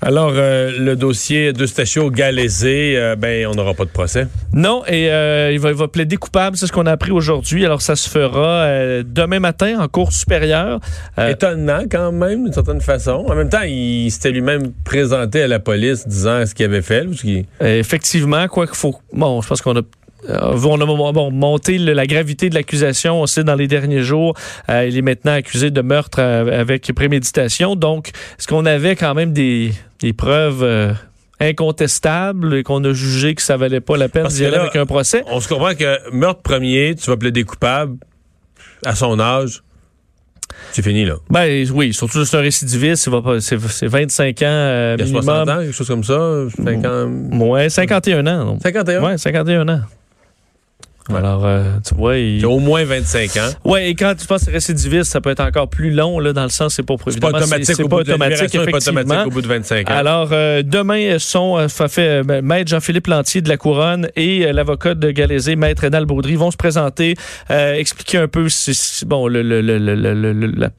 Alors, 0.00 0.32
euh, 0.34 0.72
le 0.78 0.96
dossier 0.96 1.52
d'Eustachio 1.52 2.10
Galaisé, 2.10 2.94
euh, 2.96 3.14
ben, 3.16 3.46
on 3.46 3.54
n'aura 3.54 3.74
pas 3.74 3.84
de 3.84 3.90
procès. 3.90 4.26
Non, 4.52 4.82
et 4.86 5.10
euh, 5.12 5.52
il, 5.52 5.60
va, 5.60 5.70
il, 5.70 5.76
va, 5.76 5.88
plaider 5.88 6.16
coupable, 6.16 6.56
c'est 6.56 6.66
ce 6.66 6.72
qu'on 6.72 6.86
a 6.86 6.92
appris 6.92 7.12
aujourd'hui. 7.12 7.64
Alors, 7.64 7.82
ça 7.82 7.94
se 7.94 8.08
fera 8.08 8.66
demain 9.04 9.38
matin 9.38 9.78
en 9.80 9.88
cour 9.88 10.12
supérieure. 10.12 10.80
Étonnant 11.18 11.84
quand 11.90 12.12
même, 12.12 12.44
d'une 12.44 12.52
certaine 12.52 12.80
façon. 12.80 13.24
En 13.28 13.34
même 13.34 13.48
temps, 13.48 13.62
il 13.64 14.10
s'était 14.10 14.32
lui-même 14.32 14.72
présenté 14.84 15.42
à 15.42 15.48
la 15.48 15.60
police 15.60 16.06
disant 16.06 16.44
ce 16.46 16.54
qu'il 16.54 16.66
avait 16.66 16.82
fait. 16.82 17.06
Ou 17.06 17.14
ce 17.14 17.22
qui... 17.22 17.46
effectivement, 17.60 18.48
quoi 18.48 18.66
qu'il 18.66 18.76
faut... 18.76 18.96
Bon, 19.12 19.40
je 19.40 19.48
pense 19.48 19.62
qu'on 19.62 19.76
a 19.76 19.82
on 20.28 20.80
a 20.80 21.12
bon, 21.12 21.30
monté 21.30 21.78
la 21.78 22.06
gravité 22.06 22.48
de 22.48 22.54
l'accusation. 22.54 23.20
On 23.20 23.26
sait 23.26 23.44
dans 23.44 23.54
les 23.54 23.68
derniers 23.68 24.02
jours, 24.02 24.34
euh, 24.68 24.86
il 24.86 24.96
est 24.96 25.02
maintenant 25.02 25.32
accusé 25.32 25.70
de 25.70 25.80
meurtre 25.80 26.18
euh, 26.20 26.60
avec 26.60 26.90
préméditation. 26.94 27.76
Donc, 27.76 28.08
est-ce 28.38 28.46
qu'on 28.46 28.66
avait 28.66 28.96
quand 28.96 29.14
même 29.14 29.32
des, 29.32 29.72
des 30.00 30.12
preuves 30.12 30.62
euh, 30.62 30.92
incontestables 31.40 32.54
et 32.54 32.62
qu'on 32.62 32.82
a 32.84 32.92
jugé 32.92 33.34
que 33.34 33.42
ça 33.42 33.56
valait 33.56 33.80
pas 33.80 33.96
la 33.96 34.08
peine 34.08 34.26
d'y 34.28 34.44
aller 34.44 34.56
avec 34.56 34.76
un 34.76 34.86
procès? 34.86 35.24
On 35.26 35.40
se 35.40 35.48
comprend 35.48 35.74
que 35.74 36.10
meurtre 36.12 36.42
premier, 36.42 36.94
tu 36.94 37.10
vas 37.10 37.16
plaider 37.16 37.44
coupable 37.44 37.96
à 38.84 38.94
son 38.94 39.18
âge. 39.20 39.62
C'est 40.72 40.82
fini, 40.82 41.04
là. 41.04 41.16
Ben 41.30 41.66
oui, 41.72 41.92
surtout 41.92 42.24
c'est 42.24 42.36
un 42.36 42.40
récidiviste, 42.40 43.08
c'est 43.40 43.86
25 43.86 44.42
ans 44.42 44.44
euh, 44.46 44.96
Il 44.98 45.00
y 45.00 45.02
a 45.02 45.04
minimum. 45.04 45.22
60 45.22 45.48
ans, 45.48 45.58
quelque 45.58 45.72
chose 45.72 45.88
comme 45.88 46.04
ça. 46.04 46.44
50... 46.64 47.40
Ouais, 47.40 47.68
51 47.68 48.26
ans. 48.26 48.44
Donc. 48.44 48.62
51? 48.62 49.02
Ouais, 49.02 49.18
51 49.18 49.68
ans. 49.68 49.80
Ouais. 51.08 51.16
Alors, 51.16 51.44
euh, 51.44 51.64
tu 51.86 51.94
vois, 51.94 52.16
il... 52.16 52.38
il 52.38 52.44
a 52.44 52.48
au 52.48 52.60
moins 52.60 52.84
25 52.84 53.36
ans. 53.36 53.50
Oui, 53.64 53.80
et 53.80 53.94
quand 53.94 54.14
tu 54.16 54.26
penses 54.26 54.48
récidiviste, 54.48 55.10
ça 55.10 55.20
peut 55.20 55.30
être 55.30 55.40
encore 55.40 55.68
plus 55.68 55.90
long, 55.90 56.20
là, 56.20 56.32
dans 56.32 56.44
le 56.44 56.48
sens, 56.48 56.74
c'est 56.74 56.82
pas 56.84 56.94
C'est 57.08 57.20
pas 57.20 57.28
automatique, 57.28 57.64
c'est 57.64 57.82
au, 57.82 57.88
pas 57.88 57.96
bout 57.96 58.04
de 58.04 58.12
automatique, 58.12 58.52
pas 58.52 58.78
automatique 58.78 59.26
au 59.26 59.30
bout 59.30 59.42
de 59.42 59.48
25 59.48 59.90
ans. 59.90 59.94
Alors, 59.94 60.28
euh, 60.32 60.62
demain 60.62 61.18
sont, 61.18 61.58
euh, 61.58 61.68
fait, 61.68 62.22
euh, 62.24 62.42
Maître 62.42 62.70
Jean-Philippe 62.70 63.08
Lantier 63.08 63.40
de 63.40 63.48
la 63.48 63.56
Couronne 63.56 64.08
et 64.16 64.46
euh, 64.46 64.52
l'avocat 64.52 64.94
de 64.94 65.10
Galaisé, 65.10 65.56
Maître 65.56 65.84
Edal 65.84 66.06
Baudry, 66.06 66.36
vont 66.36 66.50
se 66.50 66.56
présenter, 66.56 67.16
euh, 67.50 67.74
expliquer 67.74 68.18
un 68.18 68.28
peu 68.28 68.48
si, 68.48 69.04
bon, 69.04 69.26
le, 69.26 69.42
le, 69.42 69.60
le, 69.60 70.32
la, 70.56 70.70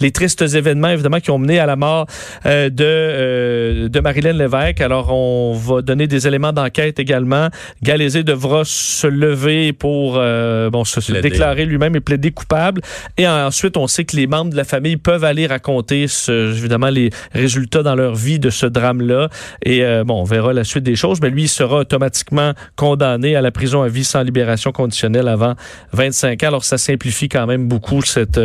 les 0.00 0.10
tristes 0.10 0.42
événements, 0.42 0.88
évidemment, 0.88 1.20
qui 1.20 1.30
ont 1.30 1.38
mené 1.38 1.58
à 1.58 1.66
la 1.66 1.76
mort 1.76 2.06
euh, 2.46 2.70
de, 2.70 3.88
de 3.88 4.00
Marilyn 4.00 4.32
Lévesque. 4.32 4.80
Alors, 4.80 5.12
on 5.12 5.54
va 5.54 5.82
donner 5.82 6.06
des 6.06 6.26
éléments 6.26 6.52
d'enquête 6.52 6.98
également. 6.98 7.48
Galaisé 7.82 8.22
devra 8.22 8.62
se 8.64 9.06
lever 9.06 9.71
pour 9.72 10.14
euh, 10.16 10.70
bon, 10.70 10.84
se, 10.84 11.00
se 11.00 11.12
déclarer 11.12 11.64
lui-même 11.64 11.96
et 11.96 12.00
plaider 12.00 12.30
coupable. 12.30 12.80
Et 13.18 13.26
ensuite, 13.26 13.76
on 13.76 13.86
sait 13.86 14.04
que 14.04 14.16
les 14.16 14.26
membres 14.26 14.50
de 14.50 14.56
la 14.56 14.64
famille 14.64 14.96
peuvent 14.96 15.24
aller 15.24 15.46
raconter, 15.46 16.08
ce, 16.08 16.52
évidemment, 16.52 16.88
les 16.88 17.10
résultats 17.32 17.82
dans 17.82 17.94
leur 17.94 18.14
vie 18.14 18.38
de 18.38 18.50
ce 18.50 18.66
drame-là. 18.66 19.28
Et 19.64 19.84
euh, 19.84 20.04
bon, 20.04 20.20
on 20.20 20.24
verra 20.24 20.52
la 20.52 20.64
suite 20.64 20.84
des 20.84 20.96
choses. 20.96 21.20
Mais 21.20 21.30
lui, 21.30 21.44
il 21.44 21.48
sera 21.48 21.78
automatiquement 21.78 22.52
condamné 22.76 23.36
à 23.36 23.40
la 23.40 23.50
prison 23.50 23.82
à 23.82 23.88
vie 23.88 24.04
sans 24.04 24.22
libération 24.22 24.72
conditionnelle 24.72 25.28
avant 25.28 25.54
25 25.92 26.42
ans. 26.42 26.48
Alors, 26.48 26.64
ça 26.64 26.78
simplifie 26.78 27.28
quand 27.28 27.46
même 27.46 27.68
beaucoup 27.68 28.02
cette, 28.02 28.40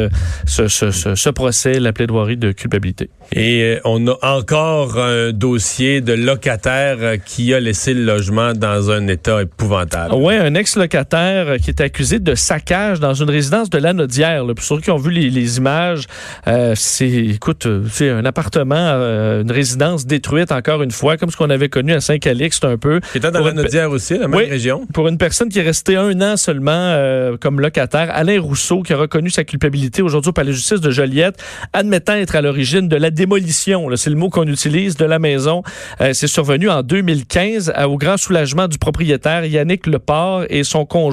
ce, 0.46 0.68
ce, 0.68 0.92
ce, 0.92 1.16
ce 1.16 1.30
procès, 1.30 1.80
la 1.80 1.94
plaidoirie 1.94 2.38
de 2.38 2.52
culpabilité. 2.52 3.10
Et 3.34 3.62
euh, 3.64 3.80
on 3.84 4.08
a 4.08 4.18
encore 4.22 4.98
un 4.98 5.32
dossier 5.32 6.02
de 6.02 6.14
locataire 6.14 6.98
qui 7.26 7.54
a 7.54 7.60
laissé 7.60 7.94
le 7.94 8.04
logement 8.04 8.54
dans 8.54 8.92
un 8.92 9.08
état 9.08 9.42
épouvantable. 9.42 10.14
Oui, 10.16 10.36
un 10.36 10.56
ex-locataire 10.56 11.17
qui 11.62 11.70
est 11.70 11.82
accusé 11.82 12.20
de 12.20 12.36
saccage 12.36 13.00
dans 13.00 13.14
une 13.14 13.30
résidence 13.30 13.70
de 13.70 13.78
Lanaudière. 13.78 14.46
Pour 14.46 14.64
ceux 14.64 14.80
qui 14.80 14.92
ont 14.92 14.98
vu 14.98 15.12
les, 15.12 15.30
les 15.30 15.58
images, 15.58 16.06
euh, 16.48 16.74
c'est, 16.76 17.10
écoute, 17.10 17.68
c'est 17.90 18.10
un 18.10 18.26
appartement, 18.26 18.76
euh, 18.76 19.42
une 19.42 19.52
résidence 19.52 20.06
détruite 20.06 20.52
encore 20.52 20.84
une 20.84 20.92
fois, 20.92 21.18
comme 21.18 21.32
ce 21.32 21.38
qu'on 21.38 21.50
avait 21.50 21.70
connu 21.70 21.94
à 21.94 22.02
Saint-Calixte 22.02 22.66
un 22.66 22.78
peu. 22.78 23.00
Qui 23.12 23.18
était 23.18 23.32
dans 23.32 23.44
Lanaudière 23.44 23.92
aussi, 23.92 24.14
la 24.14 24.28
même 24.28 24.38
oui, 24.38 24.46
région. 24.46 24.86
Pour 24.94 25.08
une 25.08 25.18
personne 25.18 25.50
qui 25.50 25.60
est 25.60 25.64
restée 25.64 25.96
un 25.96 26.22
an 26.22 26.38
seulement 26.38 26.72
euh, 26.72 27.38
comme 27.38 27.60
locataire, 27.60 28.10
Alain 28.14 28.40
Rousseau, 28.40 28.84
qui 28.84 28.94
a 28.94 28.98
reconnu 28.98 29.30
sa 29.30 29.44
culpabilité 29.44 30.02
aujourd'hui 30.02 30.30
au 30.30 30.34
palais 30.34 30.52
de 30.52 30.56
justice 30.56 30.82
de 30.82 30.92
Joliette, 30.92 31.42
admettant 31.74 32.14
être 32.14 32.36
à 32.36 32.42
l'origine 32.42 32.88
de 32.88 32.96
la 32.96 33.10
démolition, 33.10 33.90
c'est 33.96 34.10
le 34.10 34.16
mot 34.16 34.30
qu'on 34.30 34.48
utilise, 34.48 34.96
de 34.98 35.06
la 35.06 35.20
maison. 35.20 35.64
Euh, 36.02 36.12
c'est 36.14 36.28
survenu 36.28 36.70
en 36.70 36.84
2015 36.84 37.72
à, 37.76 37.90
au 37.90 37.98
grand 37.98 38.18
soulagement 38.18 38.68
du 38.68 38.78
propriétaire 38.78 39.46
Yannick 39.46 39.88
Leport 39.88 40.44
et 40.50 40.64
son 40.64 40.86
conjoint 40.86 41.07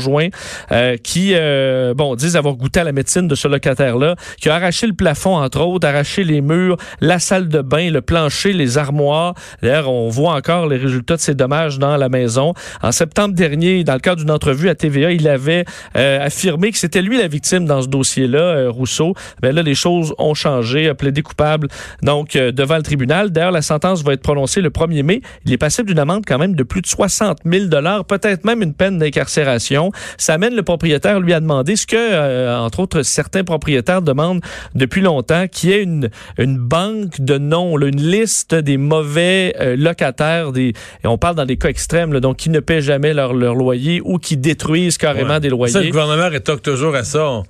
euh, 0.73 0.97
qui, 0.97 1.33
euh, 1.35 1.95
bon, 1.95 2.15
disent 2.15 2.37
avoir 2.37 2.55
goûté 2.55 2.81
à 2.81 2.85
la 2.85 2.93
médecine 2.93 3.29
de 3.29 3.35
ce 3.35 3.49
locataire-là, 3.49 4.17
qui 4.41 4.49
a 4.49 4.55
arraché 4.55 4.87
le 4.87 4.93
plafond, 4.93 5.37
entre 5.37 5.61
autres, 5.61 5.87
arraché 5.87 6.25
les 6.25 6.41
murs, 6.41 6.77
la 7.01 7.19
salle 7.19 7.49
de 7.49 7.61
bain, 7.61 7.91
le 7.91 8.01
plancher, 8.01 8.53
les 8.53 8.79
armoires. 8.79 9.35
D'ailleurs, 9.63 9.91
on 9.91 10.09
voit 10.09 10.35
encore 10.35 10.67
les 10.67 10.77
résultats 10.77 11.17
de 11.17 11.21
ces 11.21 11.35
dommages 11.35 11.79
dans 11.79 11.97
la 11.97 12.09
maison. 12.09 12.55
En 12.83 12.93
septembre 12.93 13.35
dernier, 13.35 13.85
dans 13.85 13.95
le 13.95 14.01
cadre 14.01 14.21
d'une 14.21 14.31
entrevue 14.31 14.69
à 14.69 14.75
TVA, 14.75 15.13
il 15.13 15.29
avait 15.29 15.65
euh, 15.97 16.25
affirmé 16.25 16.71
que 16.71 16.79
c'était 16.79 17.03
lui 17.03 17.19
la 17.19 17.29
victime 17.29 17.67
dans 17.67 17.83
ce 17.83 17.89
dossier-là, 17.89 18.69
Rousseau. 18.71 19.15
Ben 19.43 19.55
là, 19.55 19.63
les 19.63 19.75
choses 19.75 20.15
ont 20.19 20.35
changé, 20.35 20.89
a 20.89 20.95
plaidé 20.95 21.23
coupable 21.23 21.69
donc 22.03 22.33
devant 22.35 22.77
le 22.77 22.83
tribunal. 22.83 23.31
D'ailleurs, 23.31 23.53
la 23.53 23.63
sentence 23.63 24.03
va 24.03 24.13
être 24.13 24.23
prononcée 24.23 24.61
le 24.61 24.71
1er 24.71 25.03
mai. 25.03 25.21
Il 25.45 25.53
est 25.53 25.59
passible 25.59 25.89
d'une 25.89 25.99
amende 25.99 26.25
quand 26.27 26.39
même 26.39 26.55
de 26.55 26.63
plus 26.63 26.81
de 26.81 26.87
60 26.87 27.39
000 27.45 27.69
peut-être 28.09 28.45
même 28.45 28.63
une 28.63 28.75
peine 28.75 28.99
d'incarcération. 28.99 29.84
Ça 30.19 30.35
amène 30.35 30.55
le 30.55 30.63
propriétaire, 30.63 31.21
lui, 31.21 31.33
à 31.33 31.41
demander 31.41 31.77
ce 31.77 31.87
que, 31.87 31.97
euh, 31.97 32.57
entre 32.59 32.81
autres, 32.81 33.03
certains 33.03 33.45
propriétaires 33.45 34.03
demandent 34.03 34.41
depuis 34.75 35.01
longtemps, 35.01 35.47
qui 35.49 35.73
est 35.73 35.83
une, 35.83 36.11
une 36.39 36.57
banque 36.59 37.21
de 37.21 37.39
noms, 37.39 37.77
là, 37.77 37.87
une 37.89 38.01
liste 38.03 38.55
des 38.55 38.77
mauvais 38.77 39.55
euh, 39.61 39.77
locataires, 39.77 40.53
des, 40.53 40.69
et 41.03 41.07
on 41.07 41.19
parle 41.19 41.37
dans 41.37 41.47
des 41.47 41.57
cas 41.57 41.69
extrêmes, 41.69 42.13
là, 42.13 42.21
donc 42.21 42.37
qui 42.37 42.51
ne 42.51 42.61
paient 42.61 42.81
jamais 42.83 43.15
leur, 43.15 43.35
leur 43.35 43.55
loyer 43.55 44.01
ou 44.05 44.19
qui 44.19 44.37
détruisent 44.37 44.99
carrément 44.99 45.35
Ouais. 45.35 45.41
des 45.41 45.49
loyers. 45.49 45.73
Ça, 45.73 45.81
le 45.81 45.91
gouvernement 45.91 46.29
rétorque 46.29 46.63
toujours 46.63 46.95
à 46.95 47.05
ça. 47.05 47.43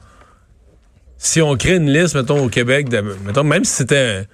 Si 1.18 1.40
on 1.40 1.56
crée 1.56 1.76
une 1.76 1.90
liste, 1.90 2.14
mettons, 2.14 2.44
au 2.44 2.48
Québec, 2.48 2.88
de- 2.88 3.02
mettons, 3.24 3.44
même 3.44 3.64
si 3.64 3.72
c'était 3.72 4.24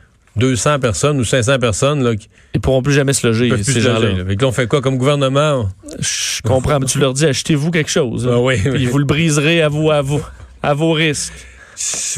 200 0.41 0.81
personnes 0.81 1.21
ou 1.21 1.25
500 1.25 1.59
personnes, 1.59 2.03
là, 2.03 2.17
qui 2.17 2.29
Ils 2.55 2.61
pourront 2.61 2.83
plus 2.83 2.93
jamais 2.95 3.13
se 3.13 3.27
loger, 3.27 3.53
ces 3.63 3.73
se 3.75 3.81
gens-là. 3.81 4.09
on 4.43 4.53
fait 4.53 4.67
quoi 4.67 4.81
comme 4.81 4.97
gouvernement? 4.99 5.69
Je 6.01 6.41
comprends, 6.43 6.81
mais 6.81 6.87
tu 6.87 6.99
leur 6.99 7.13
dis, 7.13 7.27
achetez-vous 7.27 7.71
quelque 7.71 7.91
chose. 7.91 8.29
Ah 8.33 8.41
oui, 8.41 8.57
Puis 8.59 8.71
oui. 8.71 8.87
vous 8.87 8.99
le 8.99 9.05
briserez 9.05 9.63
à 9.63 9.69
vous, 9.69 9.91
à 9.91 10.03
vous, 10.03 10.21
à 10.63 10.75
vos 10.75 10.93
risques. 10.93 11.33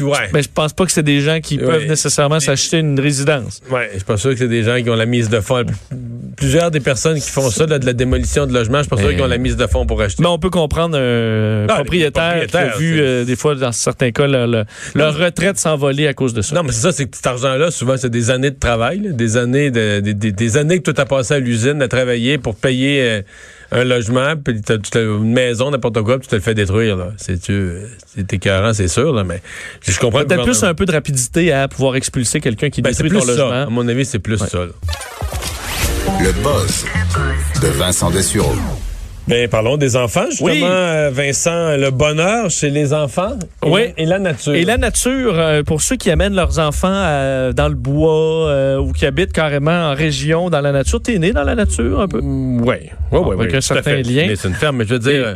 Ouais. 0.01 0.29
Mais 0.33 0.41
je 0.43 0.49
pense 0.53 0.73
pas 0.73 0.85
que 0.85 0.91
c'est 0.91 1.03
des 1.03 1.21
gens 1.21 1.39
qui 1.39 1.57
Ouais. 1.57 1.65
peuvent 1.65 1.85
nécessairement 1.87 2.39
s'acheter 2.39 2.79
une 2.79 2.99
résidence. 2.99 3.61
Ouais, 3.69 3.89
je 3.91 3.97
suis 3.97 4.05
pas 4.05 4.17
sûr 4.17 4.31
que 4.31 4.37
c'est 4.37 4.47
des 4.47 4.63
gens 4.63 4.81
qui 4.81 4.89
ont 4.89 4.95
la 4.95 5.05
mise 5.05 5.29
de 5.29 5.39
fonds. 5.39 5.63
Plusieurs 6.35 6.71
des 6.71 6.79
personnes 6.79 7.19
qui 7.19 7.29
font 7.29 7.49
ça, 7.49 7.65
là, 7.65 7.79
de 7.79 7.85
la 7.85 7.93
démolition 7.93 8.45
de 8.47 8.53
logements, 8.53 8.79
je 8.79 8.83
suis 8.83 8.89
pas 8.89 8.97
sûr 8.97 9.07
Mais- 9.07 9.13
qu'ils 9.15 9.23
ont 9.23 9.27
la 9.27 9.37
mise 9.37 9.55
de 9.55 9.67
fonds 9.67 9.85
pour 9.85 10.01
acheter. 10.01 10.21
Mais 10.21 10.27
on 10.29 10.39
peut 10.39 10.49
comprendre 10.49 10.97
un 10.97 11.61
les 11.61 11.67
propriétaire 11.67 12.45
qui 12.47 12.57
a 12.57 12.75
vu, 12.77 12.99
euh, 12.99 13.23
des 13.23 13.35
fois, 13.35 13.55
dans 13.55 13.71
certains 13.71 14.11
cas, 14.11 14.27
leur, 14.27 14.47
leur- 14.47 14.65
leur 14.95 15.17
retraite 15.17 15.57
s'envoler 15.57 16.07
à 16.07 16.13
cause 16.13 16.33
de 16.33 16.41
ça. 16.41 16.55
Non, 16.55 16.63
mais 16.63 16.71
c'est 16.71 16.81
ça, 16.81 16.91
c'est 16.91 17.05
que 17.05 17.15
cet 17.15 17.27
argent-là, 17.27 17.71
souvent, 17.71 17.95
c'est 17.97 18.09
des 18.09 18.31
années 18.31 18.51
de 18.51 18.59
travail, 18.59 18.99
là, 18.99 19.11
des 19.11 19.37
années 19.37 19.71
de, 19.71 19.99
des 20.01 20.57
années 20.57 20.81
que 20.81 20.91
tu 20.91 20.99
as 20.99 21.05
passé 21.05 21.35
à 21.35 21.39
l'usine 21.39 21.81
à 21.81 21.87
travailler 21.87 22.37
pour 22.37 22.55
payer 22.55 23.01
euh, 23.01 23.21
un 23.73 23.83
logement, 23.83 24.35
puis 24.43 24.61
t'as- 24.61 24.77
tu 24.77 24.89
te- 24.91 24.97
une 24.99 25.33
maison, 25.33 25.71
n'importe 25.71 26.01
quoi, 26.01 26.17
puis 26.19 26.27
tu 26.27 26.31
te 26.31 26.35
le 26.35 26.41
fais 26.41 26.53
détruire. 26.53 26.95
là. 26.97 27.11
C'est 27.17 27.39
c'est 27.43 28.33
écœurant, 28.33 28.73
c'est 28.73 28.87
sûr, 28.87 29.13
là, 29.13 29.23
mais 29.23 29.41
je 29.87 29.97
comprends. 29.99 30.23
Peut-être 30.23 30.43
plus 30.43 30.63
un 30.63 30.73
peu 30.73 30.85
de 30.85 30.91
rapidité 30.91 31.51
à 31.51 31.67
pouvoir 31.67 31.95
expulser 31.95 32.39
quelqu'un 32.39 32.69
qui 32.69 32.81
Ben, 32.81 32.93
c'est 32.93 33.03
détruit 33.03 33.19
plus 33.19 33.27
ton 33.27 33.33
ça. 33.35 33.41
logement. 33.43 33.63
À 33.63 33.69
mon 33.69 33.87
avis, 33.87 34.05
c'est 34.05 34.19
plus 34.19 34.37
ça. 34.37 34.59
là. 34.59 34.71
Le 36.21 36.31
buzz 36.43 36.85
de 37.61 37.67
Vincent 37.67 38.09
Dessureau. 38.11 38.53
Ben, 39.25 39.47
parlons 39.47 39.77
des 39.77 39.95
enfants, 39.95 40.25
justement, 40.29 40.49
Oui. 40.51 40.61
euh, 40.63 41.09
Vincent. 41.13 41.77
Le 41.77 41.91
bonheur 41.91 42.49
chez 42.49 42.69
les 42.69 42.93
enfants 42.93 43.37
et, 43.65 43.69
Oui. 43.69 43.81
la, 43.97 44.03
et 44.03 44.05
la 44.05 44.19
nature. 44.19 44.53
Et 44.53 44.65
la 44.65 44.77
nature, 44.77 45.39
euh, 45.39 45.63
pour 45.63 45.81
ceux 45.81 45.95
qui 45.95 46.11
amènent 46.11 46.35
leurs 46.35 46.59
enfants 46.59 46.89
euh, 46.91 47.53
dans 47.53 47.69
le 47.69 47.75
bois 47.75 48.49
euh, 48.49 48.77
ou 48.79 48.91
qui 48.91 49.05
habitent 49.05 49.31
carrément 49.31 49.71
en 49.91 49.93
région 49.95 50.49
dans 50.49 50.59
la 50.59 50.73
nature, 50.73 51.01
t'es 51.01 51.19
né 51.19 51.31
dans 51.31 51.43
la 51.45 51.55
nature 51.55 52.01
un 52.01 52.07
peu? 52.09 52.19
Oui, 52.21 52.61
oui, 52.65 53.19
oui. 53.23 53.33
Avec 53.39 53.53
un 53.53 53.61
certain 53.61 53.95
lien. 54.01 54.33
C'est 54.35 54.49
une 54.49 54.55
ferme, 54.55 54.77
mais 54.77 54.85
je 54.85 54.93
veux 54.95 54.99
dire, 54.99 55.23
euh, 55.25 55.35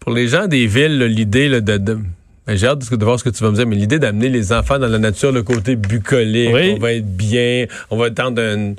pour 0.00 0.12
les 0.12 0.28
gens 0.28 0.46
des 0.46 0.66
villes, 0.66 0.98
l'idée 1.04 1.48
de... 1.48 1.78
de- 1.78 1.98
ben, 2.46 2.56
j'ai 2.58 2.66
hâte 2.66 2.80
de, 2.92 3.04
voir 3.06 3.18
ce 3.18 3.24
que 3.24 3.30
tu 3.30 3.42
vas 3.42 3.50
me 3.50 3.56
dire, 3.56 3.66
mais 3.66 3.74
l'idée 3.76 3.98
d'amener 3.98 4.28
les 4.28 4.52
enfants 4.52 4.78
dans 4.78 4.86
la 4.88 4.98
nature, 4.98 5.32
le 5.32 5.42
côté 5.42 5.76
bucolique, 5.76 6.50
Oui. 6.52 6.74
on 6.76 6.78
va 6.78 6.92
être 6.92 7.06
bien, 7.16 7.64
on 7.90 7.96
va 7.96 8.10
tendre 8.10 8.38
une, 8.42 8.72
euh, 8.72 8.74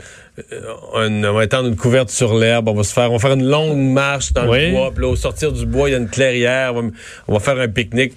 une- 0.95 1.25
on 1.25 1.33
va 1.33 1.43
étendre 1.43 1.67
une 1.69 1.75
couverte 1.75 2.09
sur 2.09 2.37
l'herbe, 2.37 2.67
on 2.67 2.73
va 2.73 2.83
se 2.83 2.93
faire, 2.93 3.09
on 3.11 3.17
va 3.17 3.19
faire 3.19 3.33
une 3.37 3.47
longue 3.47 3.77
marche 3.77 4.33
dans 4.33 4.49
Oui. 4.49 4.67
le 4.67 4.71
bois, 4.71 4.91
puis 4.91 5.01
là, 5.03 5.09
au 5.09 5.15
sortir 5.15 5.51
du 5.51 5.65
bois, 5.65 5.89
il 5.89 5.91
y 5.93 5.95
a 5.95 5.99
une 5.99 6.09
clairière, 6.09 6.73
on 6.75 6.81
va, 6.81 6.87
on 7.27 7.33
va 7.33 7.39
faire 7.39 7.59
un 7.59 7.67
pique-nique. 7.67 8.13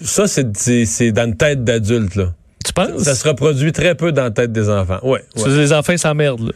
Ça, 0.00 0.26
c'est, 0.26 1.12
dans 1.12 1.24
une 1.26 1.36
tête 1.36 1.64
d'adulte, 1.64 2.14
là. 2.16 2.32
Tu 2.64 2.72
penses? 2.72 3.02
Ça 3.02 3.14
se 3.14 3.26
reproduit 3.28 3.72
très 3.72 3.94
peu 3.96 4.12
dans 4.12 4.22
la 4.24 4.30
tête 4.30 4.52
des 4.52 4.68
enfants. 4.70 5.00
Ouais. 5.02 5.22
ouais. 5.36 5.48
Les 5.56 5.72
enfants 5.72 5.96
s'emmerdent. 5.96 6.46
là. 6.48 6.52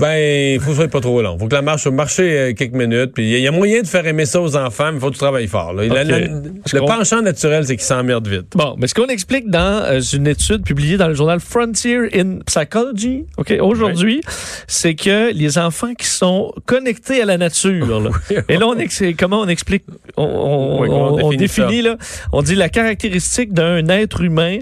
Ben, 0.00 0.54
il 0.54 0.60
faut 0.60 0.66
que 0.70 0.76
ce 0.76 0.80
soit 0.82 0.88
pas 0.88 1.00
trop 1.00 1.20
long. 1.22 1.38
faut 1.38 1.46
que 1.46 1.54
la 1.54 1.62
marche 1.62 1.86
marcher 1.86 2.38
euh, 2.38 2.52
quelques 2.54 2.72
minutes. 2.74 3.12
Puis 3.14 3.24
il 3.24 3.30
y, 3.30 3.34
a- 3.34 3.38
il 3.38 3.44
y 3.44 3.48
a 3.48 3.52
moyen 3.52 3.82
de 3.82 3.86
faire 3.86 4.06
aimer 4.06 4.26
ça 4.26 4.40
aux 4.40 4.56
enfants, 4.56 4.88
mais 4.90 4.94
il 4.98 5.00
faut 5.00 5.08
que 5.08 5.12
tu 5.14 5.18
travailles 5.18 5.46
fort. 5.46 5.72
là. 5.72 5.84
La- 5.86 6.04
la- 6.04 6.18
le 6.20 6.80
penchant 6.86 7.22
naturel, 7.22 7.66
c'est 7.66 7.76
qu'ils 7.76 7.84
s'emmerdent 7.84 8.28
vite. 8.28 8.52
Bon, 8.54 8.74
mais 8.78 8.86
ce 8.86 8.94
qu'on 8.94 9.06
explique 9.06 9.48
dans 9.50 9.82
euh, 9.84 10.00
une 10.00 10.26
étude 10.26 10.64
publiée 10.64 10.96
dans 10.96 11.08
le 11.08 11.14
journal 11.14 11.40
Frontier 11.40 11.98
in 12.18 12.38
Psychology, 12.46 13.24
ok, 13.36 13.54
aujourd'hui, 13.60 14.20
c'est 14.66 14.94
que 14.94 15.32
les 15.32 15.58
enfants 15.58 15.94
qui 15.94 16.06
sont 16.06 16.52
connectés 16.66 17.22
à 17.22 17.24
la 17.26 17.36
nature, 17.38 17.86
là, 18.00 18.10
et 18.48 18.56
là 18.56 18.66
on 18.66 18.76
comment 19.18 19.40
on 19.40 19.48
explique, 19.48 19.84
on, 20.16 20.24
on- 20.24 20.80
Oui, 20.80 20.88
comment 20.88 21.14
on 21.14 21.18
on- 21.20 21.24
on 21.26 21.30
définit 21.30 21.66
définit 21.66 21.82
là, 21.82 21.96
on 22.32 22.42
dit 22.42 22.54
la 22.54 22.68
caractéristique 22.68 23.52
d'un 23.52 23.86
être 23.88 24.20
humain 24.22 24.58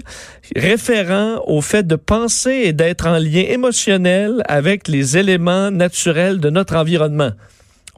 référent 0.55 1.41
au 1.47 1.61
fait 1.61 1.85
de 1.85 1.95
penser 1.95 2.61
et 2.65 2.73
d'être 2.73 3.07
en 3.07 3.17
lien 3.17 3.43
émotionnel 3.47 4.41
avec 4.47 4.87
les 4.87 5.17
éléments 5.17 5.71
naturels 5.71 6.39
de 6.39 6.49
notre 6.49 6.75
environnement. 6.75 7.31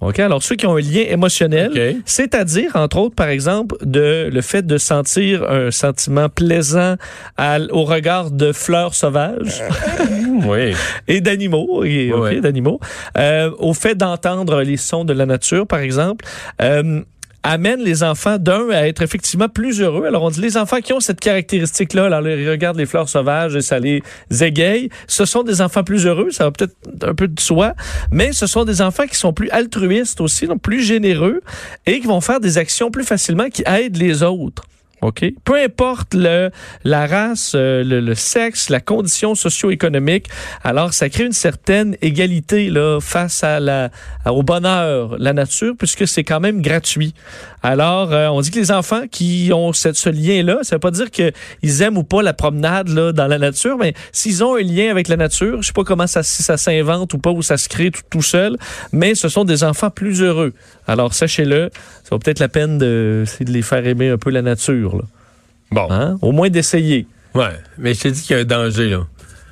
OK, 0.01 0.17
alors 0.17 0.41
ceux 0.41 0.55
qui 0.55 0.65
ont 0.65 0.75
un 0.77 0.81
lien 0.81 1.03
émotionnel, 1.07 1.71
OK. 1.75 2.01
c'est-à-dire, 2.05 2.71
entre 2.75 2.97
autres, 2.97 3.13
par 3.13 3.27
exemple, 3.29 3.75
de 3.85 4.29
le 4.33 4.41
fait 4.41 4.65
de 4.65 4.79
sentir 4.79 5.43
un 5.47 5.69
sentiment 5.69 6.27
plaisant 6.27 6.95
à- 7.37 7.59
au 7.69 7.83
regard 7.83 8.31
de 8.31 8.51
fleurs 8.51 8.95
sauvages 8.95 9.61
Oui. 10.47 10.73
et 11.07 11.21
d'animaux, 11.21 11.83
et, 11.83 12.11
d'animaux, 12.41 12.79
euh, 13.15 13.51
au 13.59 13.75
fait 13.75 13.93
d'entendre 13.93 14.63
les 14.63 14.77
sons 14.77 15.05
de 15.05 15.13
la 15.13 15.27
nature, 15.27 15.67
par 15.67 15.81
exemple, 15.81 16.25
euh, 16.63 17.01
amène 17.43 17.81
les 17.81 18.03
enfants 18.03 18.37
d'un 18.37 18.69
à 18.69 18.87
être 18.87 19.01
effectivement 19.01 19.49
plus 19.49 19.81
heureux. 19.81 20.05
Alors 20.05 20.23
on 20.23 20.29
dit 20.29 20.41
les 20.41 20.57
enfants 20.57 20.81
qui 20.81 20.93
ont 20.93 20.99
cette 20.99 21.19
caractéristique-là, 21.19 22.05
alors 22.05 22.27
ils 22.27 22.49
regardent 22.49 22.77
les 22.77 22.85
fleurs 22.85 23.09
sauvages 23.09 23.55
et 23.55 23.61
ça 23.61 23.79
les 23.79 24.03
égaye, 24.41 24.89
ce 25.07 25.25
sont 25.25 25.43
des 25.43 25.61
enfants 25.61 25.83
plus 25.83 26.05
heureux, 26.05 26.31
ça 26.31 26.45
va 26.45 26.51
peut-être 26.51 26.75
un 27.03 27.15
peu 27.15 27.27
de 27.27 27.39
soi, 27.39 27.73
mais 28.11 28.31
ce 28.31 28.47
sont 28.47 28.65
des 28.65 28.81
enfants 28.81 29.07
qui 29.07 29.15
sont 29.15 29.33
plus 29.33 29.49
altruistes 29.49 30.21
aussi, 30.21 30.47
donc 30.47 30.61
plus 30.61 30.81
généreux 30.81 31.41
et 31.85 31.99
qui 31.99 32.07
vont 32.07 32.21
faire 32.21 32.39
des 32.39 32.57
actions 32.57 32.91
plus 32.91 33.03
facilement 33.03 33.49
qui 33.49 33.63
aident 33.65 33.97
les 33.97 34.23
autres. 34.23 34.63
OK? 35.01 35.25
Peu 35.43 35.55
importe 35.55 36.13
le, 36.13 36.51
la 36.83 37.07
race, 37.07 37.53
euh, 37.55 37.83
le, 37.83 37.99
le 37.99 38.15
sexe, 38.15 38.69
la 38.69 38.79
condition 38.79 39.33
socio-économique, 39.33 40.27
alors 40.63 40.93
ça 40.93 41.09
crée 41.09 41.25
une 41.25 41.31
certaine 41.31 41.95
égalité 42.01 42.69
là, 42.69 42.99
face 43.01 43.43
à 43.43 43.59
la, 43.59 43.89
au 44.25 44.43
bonheur, 44.43 45.17
la 45.17 45.33
nature, 45.33 45.73
puisque 45.77 46.07
c'est 46.07 46.23
quand 46.23 46.39
même 46.39 46.61
gratuit. 46.61 47.13
Alors, 47.63 48.11
euh, 48.11 48.27
on 48.27 48.41
dit 48.41 48.51
que 48.51 48.59
les 48.59 48.71
enfants 48.71 49.03
qui 49.09 49.51
ont 49.53 49.71
ce 49.73 50.09
lien-là, 50.09 50.59
ça 50.63 50.75
veut 50.75 50.79
pas 50.79 50.91
dire 50.91 51.11
qu'ils 51.11 51.81
aiment 51.81 51.97
ou 51.97 52.03
pas 52.03 52.21
la 52.23 52.33
promenade 52.33 52.89
là, 52.89 53.11
dans 53.11 53.27
la 53.27 53.37
nature, 53.37 53.77
mais 53.77 53.93
s'ils 54.11 54.43
ont 54.43 54.55
un 54.55 54.61
lien 54.61 54.89
avec 54.89 55.07
la 55.07 55.17
nature, 55.17 55.61
je 55.61 55.67
sais 55.67 55.73
pas 55.73 55.83
comment 55.83 56.07
ça, 56.07 56.23
si 56.23 56.43
ça 56.43 56.57
s'invente 56.57 57.13
ou 57.13 57.17
pas, 57.17 57.31
ou 57.31 57.41
ça 57.41 57.57
se 57.57 57.69
crée 57.69 57.91
tout 58.09 58.21
seul, 58.21 58.57
mais 58.91 59.15
ce 59.15 59.29
sont 59.29 59.45
des 59.45 59.63
enfants 59.63 59.89
plus 59.89 60.21
heureux. 60.21 60.53
Alors, 60.87 61.13
sachez-le, 61.13 61.69
ça 62.03 62.09
vaut 62.11 62.19
peut-être 62.19 62.39
la 62.39 62.49
peine 62.49 62.77
de, 62.77 63.23
de 63.39 63.51
les 63.51 63.61
faire 63.61 63.85
aimer 63.85 64.09
un 64.09 64.17
peu 64.17 64.29
la 64.29 64.41
nature. 64.41 64.97
Là. 64.97 65.03
Bon. 65.71 65.87
Hein? 65.89 66.17
Au 66.21 66.31
moins 66.31 66.49
d'essayer. 66.49 67.07
Ouais. 67.33 67.51
Mais 67.77 67.93
je 67.93 68.01
t'ai 68.01 68.11
dit 68.11 68.21
qu'il 68.21 68.35
y 68.35 68.39
a 68.39 68.41
un 68.41 68.45
danger, 68.45 68.89
là. 68.89 69.07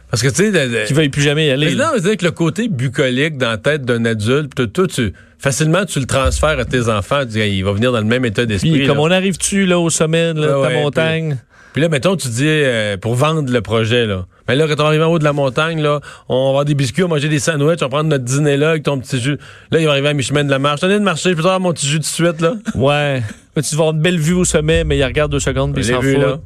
Parce 0.10 0.24
que, 0.24 0.30
tu 0.30 0.52
sais, 0.52 0.86
Qui 0.88 0.94
veuille 0.94 1.10
plus 1.10 1.22
jamais 1.22 1.48
y 1.48 1.52
aller. 1.52 1.68
Mais 1.68 1.76
là. 1.76 1.92
non, 1.94 2.02
c'est 2.04 2.18
que 2.18 2.26
le 2.26 2.32
côté 2.32 2.68
bucolique 2.68 3.38
dans 3.38 3.52
la 3.52 3.58
tête 3.58 3.86
d'un 3.86 4.06
adulte, 4.06 4.56
tout, 4.56 4.66
tout, 4.66 4.88
tu, 4.88 5.14
facilement, 5.38 5.86
tu 5.86 6.00
le 6.00 6.08
transfères 6.08 6.60
à 6.60 6.66
tes 6.66 6.90
enfants. 6.90 7.22
Tu 7.22 7.34
dis, 7.34 7.40
il 7.42 7.64
va 7.64 7.74
venir 7.74 7.92
dans 7.92 8.00
le 8.00 8.06
même 8.06 8.26
état 8.26 8.46
d'esprit. 8.46 8.72
Puis, 8.72 8.88
comme 8.88 9.00
on 9.00 9.12
arrive-tu 9.12 9.66
là, 9.66 9.78
au 9.78 9.92
sommet 9.92 10.34
de 10.34 10.46
ta 10.46 10.60
ouais, 10.60 10.82
montagne? 10.82 11.38
Puis 11.74 11.82
là, 11.84 11.90
mettons, 11.90 12.16
tu 12.16 12.28
dis, 12.28 12.48
euh, 12.48 12.98
pour 12.98 13.14
vendre 13.14 13.52
le 13.52 13.62
projet, 13.62 14.08
là. 14.08 14.26
Mais 14.50 14.56
là, 14.56 14.66
quand 14.68 14.74
on 14.80 14.84
va 14.84 14.88
arriver 14.88 15.04
en 15.04 15.12
haut 15.12 15.20
de 15.20 15.24
la 15.24 15.32
montagne, 15.32 15.80
là, 15.80 16.00
on 16.28 16.46
va 16.46 16.50
avoir 16.50 16.66
des 16.66 16.74
biscuits, 16.74 17.04
on 17.04 17.08
va 17.08 17.16
manger 17.16 17.30
des 17.30 17.38
sandwichs, 17.38 17.78
on 17.82 17.86
va 17.86 17.90
prendre 17.90 18.10
notre 18.10 18.24
dîner 18.24 18.58
là 18.58 18.72
avec 18.72 18.82
ton 18.82 19.00
petit 19.00 19.20
jus. 19.20 19.38
Là, 19.70 19.80
il 19.80 19.86
va 19.86 19.92
arriver 19.92 20.10
à 20.10 20.14
mi-chemin 20.14 20.44
de 20.44 20.50
la 20.50 20.58
marche. 20.58 20.82
Tenez 20.82 20.96
de 20.96 21.04
marcher, 21.04 21.30
je 21.30 21.36
peux 21.36 21.42
avoir 21.42 21.60
mon 21.60 21.72
petit 21.72 21.86
jus 21.86 21.98
tout 21.98 22.02
de 22.02 22.06
suite, 22.06 22.42
là? 22.42 22.54
Ouais. 22.74 23.22
Mais 23.56 23.62
tu 23.62 23.76
vas 23.76 23.82
avoir 23.82 23.96
une 23.96 24.02
belle 24.02 24.20
vue 24.20 24.34
au 24.34 24.46
sommet, 24.46 24.84
mais 24.84 24.98
il 24.98 25.04
regarde 25.04 25.32
deux 25.32 25.40
secondes, 25.40 25.74
puis 25.74 25.84
il 25.84 25.94
s'en 25.94 26.00
vu, 26.00 26.16
fout. 26.16 26.40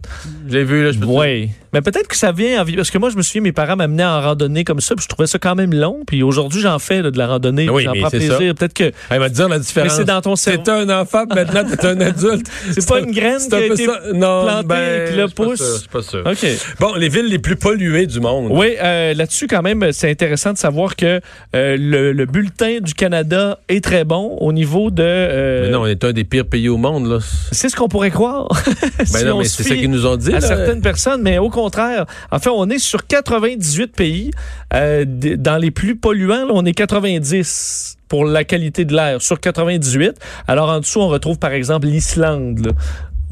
l'ai 0.50 0.64
vu, 0.64 0.84
là. 0.84 0.92
Je 0.92 1.00
peux 1.00 1.06
Oui. 1.06 1.52
Mais 1.74 1.82
peut-être 1.82 2.08
que 2.08 2.16
ça 2.16 2.32
vient 2.32 2.62
en 2.62 2.64
vie. 2.64 2.76
Parce 2.76 2.92
que 2.92 2.98
moi, 3.00 3.10
je 3.10 3.18
me 3.18 3.24
souviens, 3.24 3.42
mes 3.42 3.52
parents 3.52 3.76
m'amenaient 3.76 4.06
en 4.06 4.22
randonnée 4.22 4.64
comme 4.64 4.80
ça, 4.80 4.96
puis 4.96 5.04
je 5.04 5.10
trouvais 5.10 5.28
ça 5.28 5.40
quand 5.40 5.56
même 5.56 5.74
long. 5.74 6.02
Puis 6.06 6.22
aujourd'hui, 6.22 6.62
j'en 6.62 6.78
fais 6.78 7.02
là, 7.02 7.10
de 7.10 7.18
la 7.18 7.28
randonnée. 7.28 7.68
Oui, 7.68 7.78
puis 7.78 7.86
j'en 7.86 7.92
mais 7.94 8.00
prends 8.02 8.10
c'est 8.10 8.18
plaisir. 8.18 8.38
ça. 8.38 8.54
Peut-être 8.54 8.74
que 8.74 8.92
Elle 9.10 9.20
va 9.20 9.30
dire 9.30 9.50
la 9.50 9.60
différence. 9.60 9.92
Mais 9.92 9.98
c'est 9.98 10.06
dans 10.06 10.22
ton 10.22 10.36
cerveau. 10.36 10.60
C'était 10.60 10.72
un 10.72 11.02
enfant, 11.02 11.26
maintenant, 11.34 11.64
t'es 11.66 11.86
un 11.86 12.00
adulte. 12.00 12.48
c'est 12.72 12.88
pas 12.88 13.00
une 13.00 13.12
graine 13.12 13.40
qui 13.50 13.56
a 13.56 13.66
été 13.66 13.86
ça. 13.86 14.00
Non, 14.14 14.44
plantée 14.44 14.68
ben, 14.68 15.08
et 15.08 15.10
qui 15.10 15.18
la 15.18 15.24
je 15.24 15.28
suis 15.28 15.36
pas 15.36 15.44
pousse. 15.44 15.74
je 15.74 15.80
suis 15.80 15.88
pas 15.90 16.02
sûr. 16.04 16.24
OK. 16.26 16.48
Bon, 16.80 16.96
les 16.96 17.10
villes 17.10 17.28
les 17.28 17.40
plus 17.40 17.56
polluées 17.56 17.93
du 18.07 18.20
monde. 18.20 18.49
Oui, 18.52 18.76
euh, 18.84 19.14
là-dessus, 19.14 19.48
quand 19.48 19.61
même, 19.61 19.91
c'est 19.91 20.10
intéressant 20.10 20.53
de 20.53 20.57
savoir 20.57 20.95
que 20.95 21.22
euh, 21.56 21.78
le, 21.80 22.11
le 22.11 22.26
bulletin 22.26 22.80
du 22.82 22.94
Canada 22.94 23.60
est 23.70 23.84
très 23.84 24.03
bon 24.03 24.38
au 24.41 24.52
niveau 24.53 24.91
de. 24.91 25.03
euh, 25.06 25.65
Mais 25.65 25.72
non, 25.72 25.82
on 25.82 25.86
est 25.88 26.03
un 26.03 26.11
des 26.11 26.24
pires 26.24 26.45
pays 26.48 26.70
au 26.70 26.78
monde, 26.78 27.07
là. 27.07 27.20
C'est 27.52 27.70
ce 27.70 27.76
qu'on 27.76 27.88
pourrait 27.88 28.11
croire. 28.11 28.48
Ben 28.98 29.06
Si 29.06 29.26
non, 29.26 29.36
on 29.36 29.38
mais 29.40 29.45
c'est 29.45 29.64
ça 29.64 29.70
fie 29.76 29.80
qu'ils 29.82 29.90
nous 29.91 30.06
ont 30.06 30.15
dit, 30.18 30.30
À 30.32 30.40
là. 30.40 30.41
certaines 30.41 30.82
personnes, 30.82 31.22
mais 31.22 31.38
au 31.38 31.49
contraire. 31.49 32.06
En 32.32 32.40
fait, 32.40 32.49
on 32.49 32.70
est 32.70 32.80
sur 32.80 33.06
98 33.07 33.95
pays. 33.95 34.32
Dans 34.72 35.57
les 35.61 35.72
plus 35.72 35.95
polluants, 35.95 36.45
là, 36.45 36.52
on 36.53 36.65
est 36.65 36.74
90 36.74 37.98
pour 38.07 38.26
la 38.26 38.44
qualité 38.44 38.86
de 38.86 38.94
l'air 38.95 39.22
sur 39.22 39.40
98. 39.40 40.14
Alors 40.48 40.70
en 40.70 40.80
dessous, 40.80 40.99
on 40.99 41.07
retrouve 41.07 41.38
par 41.40 41.52
exemple 41.52 41.88
l'Islande. 41.88 42.74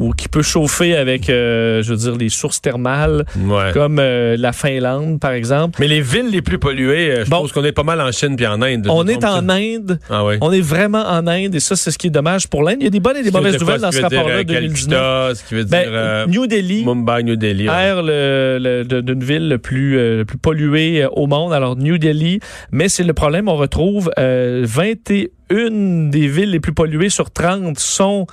Ou 0.01 0.13
qui 0.13 0.27
peut 0.27 0.41
chauffer 0.41 0.95
avec, 0.95 1.29
euh, 1.29 1.81
je 1.83 1.91
veux 1.91 1.97
dire, 1.97 2.15
les 2.17 2.29
sources 2.29 2.59
thermales, 2.61 3.23
Ouais. 3.39 3.71
comme 3.73 3.99
euh, 3.99 4.35
la 4.37 4.51
Finlande, 4.51 5.19
par 5.19 5.31
exemple. 5.31 5.77
Mais 5.79 5.87
les 5.87 6.01
villes 6.01 6.29
les 6.31 6.41
plus 6.41 6.57
polluées, 6.57 7.11
euh, 7.11 7.23
je 7.25 7.29
pense 7.29 7.51
qu'on 7.51 7.63
est 7.63 7.71
pas 7.71 7.83
mal 7.83 8.01
en 8.01 8.11
Chine 8.11 8.35
puis 8.35 8.47
en 8.47 8.61
Inde. 8.61 8.87
On 8.89 9.07
est 9.07 9.23
en? 9.23 9.47
Inde. 9.47 9.99
Ah 10.09 10.25
oui. 10.25 10.35
On 10.41 10.51
est 10.51 10.61
vraiment 10.61 11.03
en 11.07 11.27
Inde 11.27 11.53
et 11.55 11.59
ça, 11.59 11.75
c'est 11.75 11.91
ce 11.91 11.97
qui 11.97 12.07
est 12.07 12.11
dommage 12.11 12.47
pour 12.47 12.63
l'Inde. 12.63 12.77
Il 12.79 12.85
y 12.85 12.87
a 12.87 12.89
des 12.89 12.99
bonnes 12.99 13.17
et 13.17 13.23
des 13.23 13.31
mauvaises 13.31 13.59
nouvelles 13.59 13.81
dans 13.81 13.91
Ce 13.91 14.01
rapport-là 14.01 14.37
euh, 14.39 14.43
2019. 14.43 14.89
Calcutta, 14.99 15.35
ce 15.35 15.47
qui 15.47 15.53
veut 15.55 15.63
Ben, 15.65 15.83
dire 15.83 15.91
euh, 15.93 16.25
New 16.27 16.47
Delhi, 16.47 16.83
Mumbai, 16.83 17.23
New 17.23 17.35
Delhi. 17.35 17.69
ouais. 17.69 17.75
air 17.75 18.01
le, 18.01 18.57
le- 18.59 18.83
de- 18.83 19.01
d'une 19.01 19.23
ville 19.23 19.47
le 19.49 19.57
plus, 19.59 19.97
euh, 19.99 20.17
le 20.17 20.25
plus 20.25 20.37
polluée 20.37 21.03
euh, 21.03 21.09
au 21.11 21.27
monde. 21.27 21.53
Alors, 21.53 21.75
New 21.75 21.97
Delhi. 21.97 22.39
Mais 22.71 22.89
c'est 22.89 23.03
le 23.03 23.13
problème, 23.13 23.47
on 23.47 23.55
retrouve 23.55 24.11
euh, 24.17 24.63
21 24.65 26.09
des 26.09 26.27
villes 26.27 26.51
les 26.51 26.59
plus 26.59 26.73
polluées 26.73 27.09
sur 27.09 27.29
30 27.31 27.77
sont 27.77 28.25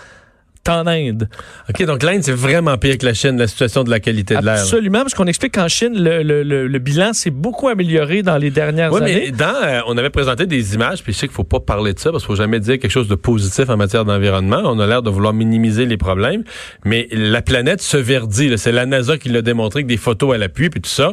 en 0.69 0.87
Inde. 0.87 1.29
OK, 1.69 1.85
donc 1.85 2.03
l'Inde, 2.03 2.23
c'est 2.23 2.33
vraiment 2.33 2.77
pire 2.79 2.99
que 2.99 3.07
la 3.07 3.15
Chine, 3.15 3.39
la 3.39 3.47
situation 3.47 3.85
de 3.85 3.91
la 3.91 4.01
qualité 4.01 4.37
de 4.37 4.45
l'air. 4.45 4.55
Absolument, 4.61 5.01
parce 5.01 5.15
qu'on 5.15 5.27
explique 5.27 5.55
qu'en 5.55 5.69
Chine, 5.69 5.93
le, 5.95 6.23
le- 6.23 6.43
le- 6.43 6.67
le 6.69 6.79
bilan 6.79 7.13
s'est 7.13 7.31
beaucoup 7.31 7.69
amélioré 7.69 8.23
dans 8.23 8.37
les 8.39 8.51
dernières 8.51 8.95
années. 8.95 9.25
mais 9.27 9.31
dans, 9.31 9.55
euh, 9.63 9.81
on 9.87 9.97
avait 9.99 10.11
présenté 10.11 10.47
des 10.47 10.75
images, 10.75 11.03
puis 11.03 11.13
je 11.13 11.19
sais 11.19 11.27
qu'il 11.27 11.35
faut 11.35 11.45
pas 11.45 11.61
parler 11.61 11.93
de 11.95 11.99
ça 11.99 12.11
parce 12.11 12.23
qu'il 12.25 12.29
faut 12.35 12.41
jamais 12.41 12.61
dire 12.61 12.79
quelque 12.79 12.91
chose 12.91 13.09
de 13.09 13.15
positif 13.15 13.69
en 13.69 13.77
matière 13.77 14.05
d'environnement. 14.05 14.61
On 14.65 14.79
a 14.81 14.87
l'air 14.87 15.03
de 15.03 15.11
vouloir 15.11 15.33
minimiser 15.33 15.87
les 15.87 15.97
problèmes, 15.97 16.45
mais 16.85 17.09
la 17.13 17.43
planète 17.43 17.81
se 17.83 17.97
verdit. 17.97 18.53
C'est 18.57 18.73
la 18.73 18.87
NASA 18.87 19.19
qui 19.19 19.29
l'a 19.29 19.43
démontré 19.43 19.79
avec 19.79 19.87
des 19.87 19.97
photos 19.97 20.35
à 20.35 20.39
l'appui 20.39 20.71
puis 20.71 20.81
tout 20.81 20.91
ça. 20.91 21.13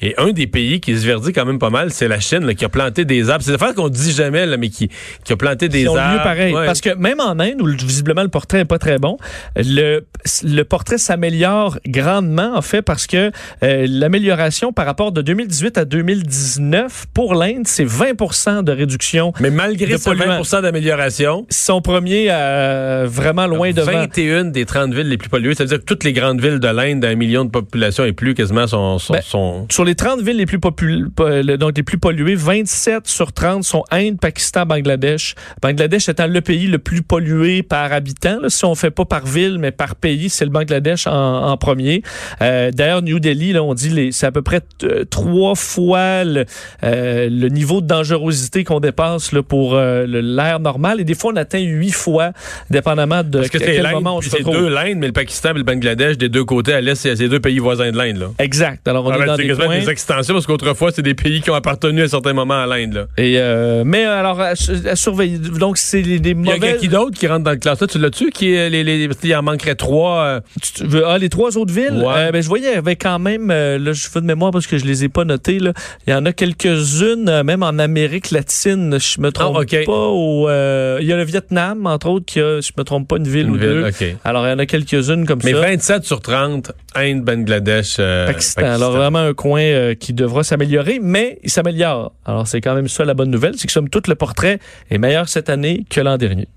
Et 0.00 0.14
un 0.18 0.30
des 0.32 0.46
pays 0.46 0.80
qui 0.80 0.96
se 0.96 1.06
verdit 1.06 1.32
quand 1.32 1.44
même 1.44 1.58
pas 1.58 1.70
mal, 1.70 1.90
c'est 1.90 2.08
la 2.08 2.20
Chine 2.20 2.44
là, 2.46 2.54
qui 2.54 2.64
a 2.64 2.68
planté 2.68 3.04
des 3.04 3.30
arbres. 3.30 3.44
C'est 3.44 3.50
des 3.50 3.54
affaires 3.56 3.74
qu'on 3.74 3.88
dit 3.88 4.12
jamais, 4.12 4.46
là, 4.46 4.56
mais 4.56 4.68
qui, 4.68 4.88
qui 5.24 5.32
a 5.32 5.36
planté 5.36 5.68
des 5.68 5.82
Ils 5.82 5.88
ont 5.88 5.96
arbres. 5.96 6.16
lieu 6.18 6.22
pareil. 6.22 6.54
Ouais. 6.54 6.66
Parce 6.66 6.80
que 6.80 6.94
même 6.94 7.20
en 7.20 7.38
Inde, 7.38 7.60
où 7.60 7.66
le- 7.66 7.74
visiblement 7.76 8.22
le 8.22 8.28
portrait 8.28 8.60
est 8.60 8.64
pas 8.64 8.78
très 8.78 8.93
bon, 8.98 9.16
le, 9.56 10.04
le 10.44 10.62
portrait 10.64 10.98
s'améliore 10.98 11.78
grandement, 11.86 12.52
en 12.56 12.62
fait, 12.62 12.82
parce 12.82 13.06
que 13.06 13.30
euh, 13.62 13.86
l'amélioration 13.88 14.72
par 14.72 14.86
rapport 14.86 15.12
de 15.12 15.22
2018 15.22 15.78
à 15.78 15.84
2019 15.84 17.06
pour 17.14 17.34
l'Inde, 17.34 17.66
c'est 17.66 17.84
20% 17.84 18.62
de 18.64 18.72
réduction. 18.72 19.32
Mais 19.40 19.50
malgré 19.50 19.98
ce 19.98 20.04
polluants. 20.04 20.42
20 20.42 20.62
d'amélioration, 20.62 21.46
Ils 21.50 21.54
sont 21.54 21.80
premiers 21.80 22.30
à 22.30 23.04
vraiment 23.06 23.46
loin 23.46 23.72
devant. 23.72 23.92
21 23.92 24.46
des 24.46 24.64
30 24.64 24.94
villes 24.94 25.08
les 25.08 25.16
plus 25.18 25.28
polluées. 25.28 25.54
Ça 25.54 25.64
veut 25.64 25.68
dire 25.68 25.78
que 25.80 25.84
toutes 25.84 26.04
les 26.04 26.12
grandes 26.12 26.40
villes 26.40 26.60
de 26.60 26.68
l'Inde 26.68 27.00
d'un 27.00 27.14
million 27.14 27.44
de 27.44 27.50
population 27.50 28.04
et 28.04 28.12
plus 28.12 28.34
quasiment 28.34 28.66
sont, 28.66 28.98
sont, 28.98 29.14
Ben, 29.14 29.22
sont- 29.22 29.66
Sur 29.70 29.84
les 29.84 29.94
30 29.94 30.20
villes 30.22 30.36
les 30.36 30.46
plus, 30.46 30.58
popul- 30.58 31.08
donc 31.56 31.76
les 31.76 31.82
plus 31.82 31.98
polluées, 31.98 32.34
27 32.34 33.06
sur 33.06 33.32
30 33.32 33.64
sont 33.64 33.84
Inde, 33.90 34.18
Pakistan, 34.20 34.66
Bangladesh. 34.66 35.34
Bangladesh 35.62 36.08
étant 36.08 36.26
le 36.26 36.40
pays 36.40 36.66
le 36.66 36.78
plus 36.78 37.02
pollué 37.02 37.62
par 37.62 37.92
habitant. 37.92 38.38
là. 38.40 38.48
si 38.48 38.64
on 38.64 38.74
fait 38.74 38.83
pas 38.90 39.04
par 39.04 39.26
ville, 39.26 39.58
mais 39.58 39.70
par 39.70 39.94
pays, 39.96 40.28
c'est 40.28 40.44
le 40.44 40.50
Bangladesh 40.50 41.06
en, 41.06 41.12
en 41.48 41.56
premier. 41.56 42.02
Euh, 42.42 42.70
D'ailleurs, 42.72 43.02
New 43.02 43.18
Delhi, 43.20 43.52
là, 43.52 43.62
on 43.62 43.74
dit 43.74 44.10
c'est 44.12 44.26
à 44.26 44.32
peu 44.32 44.42
près 44.42 44.60
euh, 44.82 45.04
trois 45.04 45.54
fois 45.54 46.24
le, 46.24 46.44
euh, 46.82 47.28
le 47.30 47.48
niveau 47.48 47.80
de 47.80 47.86
dangerosité 47.86 48.64
qu'on 48.64 48.80
dépasse 48.80 49.32
là, 49.32 49.42
pour 49.42 49.74
euh, 49.74 50.06
l'air 50.06 50.60
normal. 50.60 51.00
Et 51.00 51.04
des 51.04 51.14
fois, 51.14 51.32
on 51.32 51.36
atteint 51.36 51.60
huit 51.60 51.92
fois, 51.92 52.32
dépendamment 52.70 53.22
de 53.22 53.38
Parce 53.38 53.50
que 53.50 53.58
quel 53.58 53.82
l'Inde, 53.82 53.92
moment 53.94 54.16
on 54.16 54.20
se 54.20 54.30
retrouve. 54.30 54.56
deux 54.56 54.68
l'Inde, 54.68 54.96
mais 54.98 55.06
le 55.06 55.12
Pakistan 55.12 55.50
et 55.50 55.58
le 55.58 55.62
Bangladesh, 55.62 56.18
des 56.18 56.28
deux 56.28 56.44
côtés 56.44 56.72
à 56.74 56.80
l'est, 56.80 56.94
c'est 56.94 57.28
deux 57.28 57.40
pays 57.40 57.58
voisins 57.58 57.90
de 57.90 57.96
l'Inde. 57.96 58.16
là. 58.18 58.26
Exact. 58.38 58.86
Alors, 58.88 59.06
on 59.06 59.10
Ah 59.10 59.16
est 59.16 59.18
ben, 59.20 59.26
dans 59.26 59.36
c'est 59.36 59.44
des 59.44 59.54
points... 59.54 59.78
des 59.78 59.90
extensions 59.90 60.34
parce 60.34 60.46
qu'autrefois, 60.46 60.90
c'est 60.92 61.02
des 61.02 61.14
pays 61.14 61.40
qui 61.40 61.50
ont 61.50 61.54
appartenu 61.54 62.02
à 62.02 62.08
certains 62.08 62.32
moments 62.32 62.62
à 62.62 62.66
l'Inde. 62.66 62.94
là. 62.94 63.06
Et 63.16 63.34
euh, 63.38 63.82
mais 63.84 64.04
alors 64.04 64.40
à, 64.40 64.50
à 64.50 64.96
surveiller. 64.96 65.38
Donc 65.38 65.78
c'est 65.78 66.02
les, 66.02 66.18
les 66.18 66.30
Il 66.30 66.46
y 66.46 66.50
a 66.50 66.54
mauvais. 66.56 66.76
qui 66.76 66.88
d'autre 66.88 67.16
qui 67.18 67.26
rentre 67.26 67.44
dans 67.44 67.50
le 67.52 67.56
classement? 67.56 67.86
Tu 67.86 67.98
l'as-tu? 67.98 68.30
Qui, 68.30 68.52
est 68.54 68.70
les, 68.82 69.06
les, 69.06 69.14
il 69.22 69.34
en 69.36 69.42
manquerait 69.42 69.74
trois. 69.74 70.22
euh, 70.24 70.40
Tu 70.74 70.84
veux- 70.86 71.06
ah, 71.06 71.18
les 71.18 71.28
trois 71.28 71.56
autres 71.56 71.72
villes? 71.72 71.92
Ouais. 72.04 72.14
Euh, 72.16 72.30
ben, 72.32 72.42
je 72.42 72.48
voyais 72.48 72.70
il 72.70 72.74
y 72.74 72.78
avait 72.78 72.96
quand 72.96 73.18
même. 73.18 73.50
euh, 73.50 73.78
là, 73.78 73.92
je 73.92 74.08
fais 74.08 74.20
de 74.20 74.26
mémoire 74.26 74.50
parce 74.50 74.66
que 74.66 74.78
je 74.78 74.84
les 74.84 75.04
ai 75.04 75.08
pas 75.08 75.24
notées. 75.24 75.58
Là. 75.58 75.72
Il 76.06 76.10
y 76.10 76.14
en 76.14 76.24
a 76.26 76.32
quelques-unes, 76.32 77.42
même 77.42 77.62
en 77.62 77.78
Amérique 77.78 78.30
latine. 78.30 78.98
Je 78.98 79.20
me 79.20 79.30
trompe 79.30 79.56
Ah, 79.60 79.76
pas. 79.86 79.92
Au, 79.92 80.48
euh, 80.48 80.98
il 81.00 81.06
y 81.06 81.12
a 81.12 81.16
le 81.16 81.24
Vietnam 81.24 81.86
entre 81.86 82.08
autres 82.08 82.24
qui 82.26 82.40
a, 82.40 82.60
je 82.60 82.70
me 82.76 82.84
trompe 82.84 83.08
pas, 83.08 83.16
une 83.18 83.28
ville 83.28 83.46
Une 83.46 83.50
ou 83.50 83.58
ville, 83.58 83.90
deux. 84.00 84.16
Alors 84.24 84.46
il 84.46 84.50
y 84.50 84.52
en 84.52 84.58
a 84.58 84.66
quelques-unes 84.66 85.26
comme 85.26 85.40
Mais 85.44 85.52
ça. 85.52 85.60
27 85.60 86.04
sur 86.04 86.20
30, 86.20 86.72
Inde, 86.94 87.22
Bangladesh, 87.22 87.96
euh, 88.00 88.26
Pakistan. 88.26 88.62
Alors 88.64 88.92
vraiment 88.92 89.18
un 89.20 89.34
coin 89.34 89.94
qui 89.98 90.12
devra 90.12 90.42
s'améliorer, 90.44 90.98
mais 91.02 91.38
il 91.42 91.50
s'améliore. 91.50 92.12
Alors 92.24 92.46
c'est 92.46 92.60
quand 92.60 92.74
même 92.74 92.88
ça 92.88 93.04
la 93.04 93.14
bonne 93.14 93.30
nouvelle, 93.30 93.54
c'est 93.56 93.66
que 93.66 93.72
somme 93.72 93.88
toute 93.88 94.08
le 94.08 94.14
portrait 94.14 94.58
est 94.90 94.98
meilleur 94.98 95.28
cette 95.28 95.50
année 95.50 95.84
que 95.90 96.00
l'an 96.00 96.16
dernier. 96.16 96.48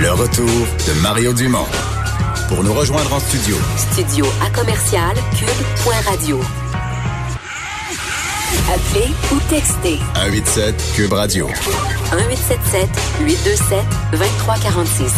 Le 0.00 0.10
retour 0.10 0.44
de 0.46 1.02
Mario 1.02 1.32
Dumont. 1.32 1.66
Pour 2.48 2.64
nous 2.64 2.74
rejoindre 2.74 3.12
en 3.12 3.20
studio, 3.20 3.56
Studio 3.76 4.26
à 4.44 4.50
commercial 4.50 5.14
cube.radio. 5.38 6.40
Appelez 8.72 9.12
ou 9.32 9.38
textez 9.48 9.98
187 10.14 10.92
Cube 10.96 11.12
Radio. 11.12 11.46
1877 11.46 12.88
827 13.20 13.78
2346. 14.12 15.12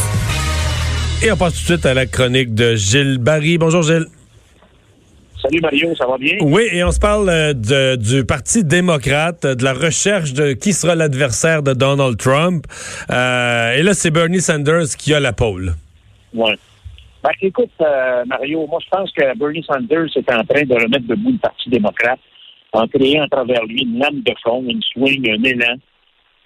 Et 1.22 1.32
on 1.32 1.36
passe 1.38 1.54
tout 1.54 1.60
de 1.60 1.64
suite 1.64 1.86
à 1.86 1.94
la 1.94 2.04
chronique 2.04 2.54
de 2.54 2.74
Gilles 2.74 3.18
Barry. 3.18 3.56
Bonjour 3.56 3.82
Gilles. 3.82 4.06
Salut 5.46 5.60
Mario, 5.60 5.94
ça 5.94 6.06
va 6.08 6.18
bien? 6.18 6.38
Oui, 6.40 6.62
et 6.72 6.82
on 6.82 6.90
se 6.90 6.98
parle 6.98 7.28
euh, 7.28 7.52
de- 7.52 7.94
du 7.94 8.24
Parti 8.26 8.64
démocrate, 8.64 9.44
euh, 9.44 9.54
de 9.54 9.62
la 9.62 9.74
recherche 9.74 10.32
de 10.32 10.54
qui 10.54 10.72
sera 10.72 10.96
l'adversaire 10.96 11.62
de 11.62 11.72
Donald 11.72 12.16
Trump. 12.16 12.64
Euh, 13.10 13.76
et 13.76 13.82
là, 13.84 13.94
c'est 13.94 14.10
Bernie 14.10 14.40
Sanders 14.40 14.88
qui 14.98 15.14
a 15.14 15.20
la 15.20 15.32
pole. 15.32 15.74
Oui. 16.34 16.50
Ben, 17.22 17.30
écoute, 17.42 17.70
euh, 17.80 18.24
Mario, 18.26 18.66
moi, 18.66 18.80
je 18.82 18.88
pense 18.90 19.12
que 19.12 19.38
Bernie 19.38 19.62
Sanders 19.62 20.08
est 20.16 20.32
en 20.32 20.42
train 20.44 20.64
de 20.64 20.74
remettre 20.74 21.06
debout 21.06 21.30
le 21.30 21.38
Parti 21.38 21.70
démocrate 21.70 22.18
en 22.72 22.88
créant 22.88 23.22
à 23.22 23.28
travers 23.28 23.64
lui 23.66 23.82
une 23.82 24.00
lame 24.00 24.22
de 24.22 24.32
fond, 24.42 24.64
une 24.68 24.82
swing, 24.82 25.30
un 25.30 25.44
élan. 25.44 25.76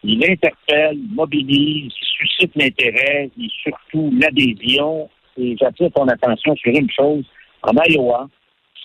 Il 0.04 0.22
interpelle, 0.30 0.98
mobilise, 1.14 1.90
il 1.90 2.06
suscite 2.18 2.52
l'intérêt 2.54 3.30
et 3.40 3.48
surtout 3.62 4.12
l'adhésion. 4.20 5.08
Et 5.38 5.56
j'attire 5.58 5.88
ton 5.94 6.06
attention 6.06 6.54
sur 6.56 6.70
une 6.74 6.90
chose. 6.90 7.24
En 7.62 7.72
Iowa, 7.88 8.28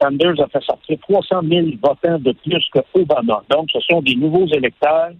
Sanders 0.01 0.39
a 0.41 0.47
fait 0.47 0.63
sortir 0.63 0.97
300 1.07 1.41
000 1.49 1.67
votants 1.81 2.19
de 2.19 2.31
plus 2.33 2.65
que 2.73 2.79
Obama. 2.93 3.43
Donc, 3.49 3.69
ce 3.71 3.79
sont 3.81 4.01
des 4.01 4.15
nouveaux 4.15 4.47
électeurs. 4.47 5.11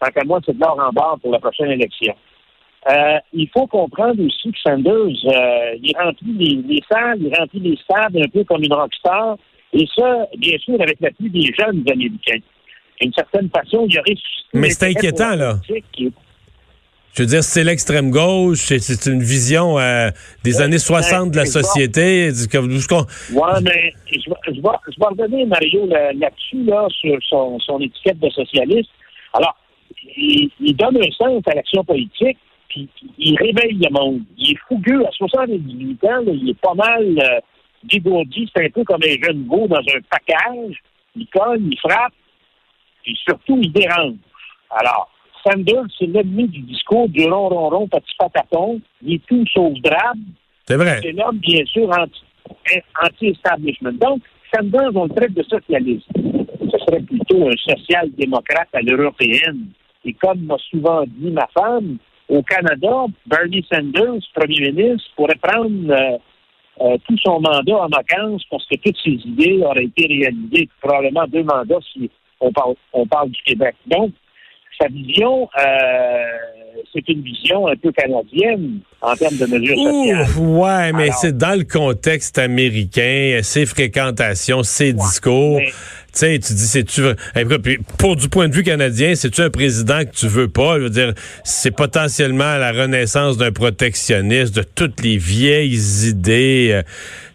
Tant 0.00 0.10
qu'à 0.10 0.24
moi, 0.24 0.40
c'est 0.44 0.54
de 0.56 0.60
l'or 0.60 0.78
en 0.78 0.92
barre 0.92 1.18
pour 1.22 1.32
la 1.32 1.38
prochaine 1.38 1.70
élection. 1.70 2.14
Euh, 2.90 3.18
il 3.32 3.48
faut 3.48 3.66
comprendre 3.66 4.22
aussi 4.24 4.52
que 4.52 4.58
Sanders, 4.64 4.92
euh, 4.94 5.76
il 5.82 5.92
remplit 5.98 6.32
les, 6.38 6.62
les 6.74 6.82
salles, 6.90 7.18
il 7.20 7.34
remplit 7.36 7.60
les 7.60 7.76
stades 7.78 8.16
un 8.16 8.28
peu 8.28 8.44
comme 8.44 8.62
une 8.62 8.72
rockstar, 8.72 9.36
et 9.72 9.84
ça, 9.96 10.26
bien 10.38 10.56
sûr, 10.58 10.80
avec 10.80 11.00
l'appui 11.00 11.28
des 11.30 11.52
jeunes 11.58 11.82
Américains. 11.90 12.38
D'une 13.00 13.12
certaine 13.12 13.50
façon, 13.50 13.86
il 13.88 13.94
y 13.94 13.98
aurait 13.98 14.14
suscité 14.14 14.48
Mais 14.54 14.70
c'est 14.70 14.86
inquiétant, 14.96 15.34
là. 15.34 15.54
politique 15.66 15.84
qui 15.92 16.06
est- 16.06 16.12
Je 17.16 17.22
veux 17.22 17.26
dire, 17.28 17.42
c'est 17.42 17.64
l'extrême 17.64 18.10
gauche, 18.10 18.58
c'est- 18.58 19.06
une 19.10 19.22
vision 19.22 19.78
euh, 19.78 20.10
des 20.44 20.56
Ouais, 20.56 20.62
années 20.64 20.78
60 20.78 21.30
de 21.30 21.36
la 21.36 21.46
société. 21.46 22.28
qu'on- 22.86 23.06
Ouais, 23.32 23.60
mais 23.62 23.92
je, 24.10 24.28
vais- 24.28 24.36
je, 24.48 24.60
vais, 24.60 24.68
je 24.92 25.00
vais 25.00 25.06
redonner, 25.06 25.46
Mario, 25.46 25.86
là- 25.86 26.12
là-dessus, 26.12 26.62
là, 26.64 26.86
sur 26.90 27.16
son, 27.28 27.58
son 27.60 27.80
étiquette 27.80 28.18
de 28.18 28.28
socialiste. 28.28 28.90
Alors, 29.32 29.56
il, 30.16 30.50
il 30.60 30.76
donne 30.76 30.98
un 30.98 31.10
sens 31.12 31.42
à 31.46 31.54
l'action 31.54 31.82
politique, 31.84 32.36
puis 32.68 32.86
il 33.18 33.36
réveille 33.38 33.78
le 33.80 33.90
monde. 33.90 34.20
Il 34.36 34.52
est 34.52 34.58
fougueux. 34.68 35.04
À 35.06 35.10
78 35.12 36.04
ans, 36.04 36.20
là, 36.26 36.32
il 36.32 36.50
est 36.50 36.60
pas 36.60 36.74
mal 36.74 37.02
euh, 37.18 37.40
dégourdi. 37.84 38.50
C'est 38.54 38.66
un 38.66 38.70
peu 38.70 38.84
comme 38.84 39.00
un 39.02 39.26
jeune 39.26 39.46
veau 39.46 39.66
dans 39.68 39.76
un 39.78 40.00
package. 40.10 40.76
Il 41.16 41.26
cogne, 41.28 41.68
il 41.72 41.78
frappe, 41.78 42.12
puis 43.02 43.16
surtout, 43.24 43.58
il 43.62 43.72
dérange. 43.72 44.16
Alors, 44.70 45.08
Sanders, 45.46 45.84
c'est 45.98 46.06
l'ennemi 46.06 46.48
du 46.48 46.60
discours 46.60 47.08
du 47.08 47.24
rond, 47.24 47.48
rond, 47.48 47.68
rond, 47.68 47.88
petit 47.88 48.14
pataton. 48.18 48.80
Il 49.02 49.14
est 49.14 49.26
tout 49.26 49.44
sauf 49.52 49.72
drabe. 49.80 50.18
C'est 50.66 50.76
vrai. 50.76 50.98
C'est 51.02 51.12
l'homme, 51.12 51.38
bien 51.38 51.64
sûr, 51.66 51.88
anti- 51.90 52.82
anti-establishment. 53.02 53.92
Donc, 53.92 54.22
Sanders, 54.54 54.94
on 54.94 55.04
le 55.04 55.10
traite 55.14 55.34
de 55.34 55.42
socialiste. 55.42 56.06
Ce 56.14 56.78
serait 56.86 57.00
plutôt 57.02 57.48
un 57.48 57.56
social-démocrate 57.56 58.68
à 58.72 58.80
l'européenne. 58.80 59.66
Et 60.04 60.12
comme 60.14 60.40
m'a 60.46 60.56
souvent 60.70 61.04
dit 61.06 61.30
ma 61.30 61.46
femme, 61.54 61.98
au 62.28 62.42
Canada, 62.42 63.06
Bernie 63.26 63.64
Sanders, 63.72 64.20
premier 64.34 64.72
ministre, 64.72 65.08
pourrait 65.16 65.38
prendre 65.40 65.90
euh, 65.90 66.18
euh, 66.80 66.96
tout 67.06 67.16
son 67.24 67.40
mandat 67.40 67.76
en 67.76 67.88
vacances 67.88 68.44
parce 68.50 68.66
que 68.66 68.76
toutes 68.76 68.98
ses 69.04 69.18
idées 69.28 69.62
auraient 69.64 69.84
été 69.84 70.06
réalisées, 70.06 70.68
probablement 70.80 71.26
deux 71.28 71.44
mandats 71.44 71.78
si 71.92 72.10
on 72.40 72.52
parle, 72.52 72.74
on 72.92 73.06
parle 73.06 73.30
du 73.30 73.40
Québec. 73.42 73.76
Donc, 73.86 74.10
sa 74.80 74.88
vision, 74.88 75.48
euh, 75.58 76.24
c'est 76.92 77.08
une 77.08 77.22
vision 77.22 77.66
un 77.68 77.76
peu 77.76 77.90
canadienne 77.92 78.80
en 79.00 79.14
termes 79.14 79.36
de 79.36 79.46
mesures 79.46 79.76
sociales. 79.76 80.26
Ouais, 80.38 80.92
mais 80.92 81.10
c'est 81.12 81.36
dans 81.36 81.58
le 81.58 81.64
contexte 81.64 82.38
américain, 82.38 83.40
ses 83.42 83.66
fréquentations, 83.66 84.62
ses 84.62 84.92
discours. 84.92 85.58
mais- 85.58 85.72
sais, 86.18 86.38
tu 86.38 86.54
dis, 86.54 86.66
c'est-tu... 86.66 87.02
eh, 87.34 87.44
Pour 87.98 88.16
du 88.16 88.28
point 88.28 88.48
de 88.48 88.54
vue 88.54 88.62
canadien, 88.62 89.14
c'est-tu 89.14 89.42
un 89.42 89.50
président 89.50 90.00
que 90.00 90.14
tu 90.14 90.28
veux 90.28 90.48
pas? 90.48 90.76
Je 90.78 90.84
veux 90.84 90.90
dire, 90.90 91.14
c'est 91.44 91.70
potentiellement 91.70 92.56
la 92.56 92.72
renaissance 92.72 93.36
d'un 93.36 93.52
protectionniste, 93.52 94.54
de 94.54 94.62
toutes 94.62 95.02
les 95.02 95.16
vieilles 95.18 96.08
idées. 96.08 96.70
euh, 96.72 96.82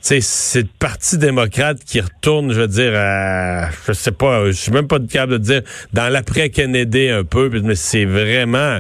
sais, 0.02 0.20
c'est 0.22 0.62
le 0.64 0.68
Parti 0.80 1.18
démocrate 1.18 1.80
qui 1.86 2.02
retourne, 2.02 2.54
je 2.54 2.62
veux 2.62 2.68
dire, 2.68 2.94
à, 2.96 3.70
je 3.88 3.94
sais 3.94 4.12
pas, 4.12 4.48
je 4.48 4.52
suis 4.52 4.72
même 4.72 4.88
pas 4.88 5.00
capable 5.00 5.34
de 5.34 5.38
dire, 5.38 5.62
dans 5.94 6.10
l'après-Kennedy 6.10 7.10
un 7.10 7.24
peu, 7.24 7.50
mais 7.50 7.76
c'est 7.76 8.06
vraiment... 8.06 8.80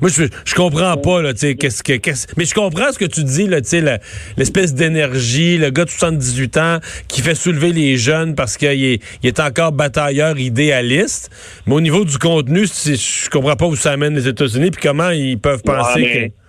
Moi, 0.00 0.10
je, 0.10 0.24
je 0.44 0.54
comprends 0.54 0.96
pas, 0.96 1.22
là, 1.22 1.32
tu 1.32 1.40
sais, 1.40 1.54
qu'est-ce 1.54 1.82
que, 1.82 1.94
qu'est-ce- 1.94 2.26
mais 2.36 2.44
je 2.44 2.54
comprends 2.54 2.90
ce 2.92 2.98
que 2.98 3.04
tu 3.04 3.22
dis, 3.22 3.46
là, 3.46 3.60
tu 3.60 3.68
sais, 3.68 4.00
l'espèce 4.36 4.74
d'énergie, 4.74 5.56
le 5.56 5.70
gars 5.70 5.84
de 5.84 5.90
78 5.90 6.56
ans 6.56 6.78
qui 7.08 7.20
fait 7.22 7.34
soulever 7.36 7.72
les 7.72 7.96
jeunes 7.96 8.34
parce 8.34 8.56
qu'il 8.56 8.68
est, 8.84 9.02
il 9.22 9.28
est 9.28 9.40
encore 9.40 9.72
batailleur 9.72 10.38
idéaliste. 10.38 11.30
Mais 11.66 11.74
au 11.74 11.80
niveau 11.80 12.04
du 12.04 12.18
contenu, 12.18 12.66
je 12.66 13.30
comprends 13.30 13.56
pas 13.56 13.66
où 13.66 13.76
ça 13.76 13.92
amène 13.92 14.14
les 14.14 14.26
États-Unis 14.28 14.70
puis 14.72 14.82
comment 14.82 15.10
ils 15.10 15.38
peuvent 15.38 15.62
penser 15.62 16.00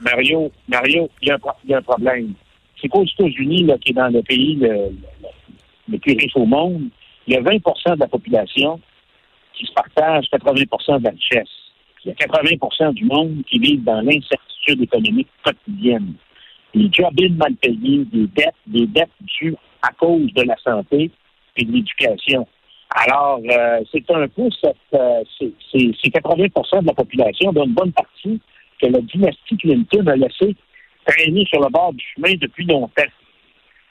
mais 0.02 0.12
Mario, 0.12 0.52
Mario, 0.68 1.10
il 1.22 1.28
y, 1.28 1.70
y 1.70 1.74
a 1.74 1.78
un 1.78 1.82
problème. 1.82 2.34
C'est 2.82 2.88
qu'aux 2.88 3.06
États-Unis, 3.06 3.64
là, 3.66 3.76
qui 3.80 3.92
est 3.92 3.94
dans 3.96 4.10
le 4.10 4.22
pays 4.24 4.56
le, 4.60 4.68
le- 4.68 4.90
le 5.88 6.00
plus 6.00 6.14
riche 6.14 6.32
au 6.36 6.46
monde, 6.46 6.82
il 7.28 7.36
y 7.36 7.38
a 7.38 7.42
20% 7.42 7.94
de 7.96 8.00
la 8.00 8.08
population 8.08 8.80
qui 9.58 9.66
se 9.68 9.72
partage 9.74 10.26
80% 10.34 11.00
de 11.00 11.04
la 11.06 11.12
richesse. 11.12 11.48
Il 12.06 12.10
y 12.10 12.12
a 12.12 12.28
80% 12.28 12.94
du 12.94 13.06
monde 13.06 13.44
qui 13.50 13.60
vit 13.60 13.78
dans 13.78 14.02
l'incertitude 14.02 14.82
économique 14.82 15.28
quotidienne. 15.44 16.14
Des 16.74 16.90
jobs 16.92 17.20
mal 17.38 17.56
payés, 17.56 18.06
des 18.06 18.28
dettes, 18.28 18.54
des 18.68 18.86
dettes 18.86 19.10
dues 19.40 19.56
à 19.82 19.92
cause 19.94 20.32
de 20.34 20.44
la 20.44 20.56
santé 20.64 21.10
et 21.58 21.66
de 21.66 21.72
l'éducation. 21.72 22.48
Alors, 22.90 23.40
euh, 23.50 23.82
c'est 23.92 24.10
un 24.12 24.28
peu 24.28 24.50
cette, 24.62 24.76
euh, 24.94 25.24
c'est 25.40 26.10
80% 26.10 26.82
de 26.82 26.88
la 26.88 26.94
population, 26.94 27.52
dont 27.52 27.66
une 27.66 27.74
bonne 27.74 27.92
partie 27.92 28.40
que 28.82 28.88
la 28.88 29.02
dynastie 29.02 29.58
Clinton 29.58 30.08
a 30.08 30.16
laissé 30.16 30.56
traîner 31.06 31.46
sur 31.46 31.62
le 31.62 31.70
bord 31.70 31.94
du 31.94 32.04
chemin 32.16 32.34
depuis 32.40 32.66
longtemps. 32.66 33.04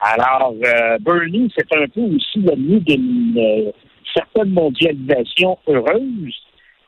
Alors, 0.00 0.54
euh, 0.64 0.98
Bernie, 1.00 1.50
c'est 1.56 1.72
un 1.76 1.86
peu 1.88 2.02
aussi 2.02 2.38
l'ennemi 2.38 2.80
d'une 2.80 3.38
euh, 3.38 3.72
certaine 4.12 4.50
mondialisation 4.50 5.58
heureuse. 5.66 6.34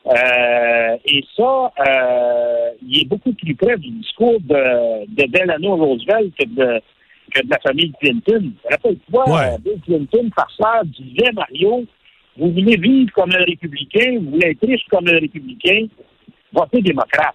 Euh, 0.06 0.96
et 1.04 1.24
ça, 1.36 1.72
euh, 1.80 2.70
il 2.86 3.02
est 3.02 3.08
beaucoup 3.08 3.32
plus 3.32 3.54
près 3.56 3.76
du 3.76 3.88
discours 3.90 4.38
de, 4.40 5.04
de 5.06 5.26
Delano 5.26 5.74
Roosevelt 5.76 6.32
que 6.38 6.44
de, 6.44 6.80
que 7.34 7.42
de 7.44 7.50
la 7.50 7.58
famille 7.58 7.92
Clinton. 8.00 8.52
Rappelle-toi, 8.70 9.24
Ouais. 9.28 9.54
euh, 9.54 9.58
Bill 9.58 9.80
Clinton, 9.84 10.30
farceur, 10.34 10.84
disait, 10.84 11.32
Mario, 11.32 11.84
vous 12.36 12.50
voulez 12.52 12.76
vivre 12.76 13.10
comme 13.14 13.32
un 13.32 13.44
républicain, 13.44 14.18
vous 14.20 14.30
voulez 14.30 14.50
être 14.50 14.64
riche 14.66 14.84
comme 14.90 15.08
un 15.08 15.18
républicain, 15.18 15.86
votez 16.52 16.82
démocrate. 16.82 17.34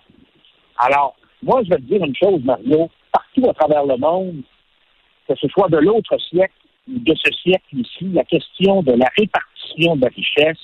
Alors, 0.78 1.16
moi, 1.44 1.62
je 1.66 1.70
vais 1.72 1.76
te 1.78 1.82
dire 1.82 2.06
une 2.06 2.16
chose, 2.16 2.42
Mario, 2.44 2.90
partout 3.12 3.50
à 3.50 3.54
travers 3.54 3.86
le 3.86 3.98
monde, 3.98 4.44
que 5.28 5.36
ce 5.36 5.48
soit 5.50 5.68
de 5.70 5.78
l'autre 5.78 6.18
siècle 6.30 6.54
ou 6.88 7.00
de 7.00 7.14
ce 7.16 7.32
siècle 7.34 7.66
ici, 7.74 8.06
la 8.14 8.24
question 8.24 8.82
de 8.82 8.94
la 8.94 9.10
répartition 9.18 9.98
de 9.98 10.02
la 10.04 10.08
richesse 10.16 10.58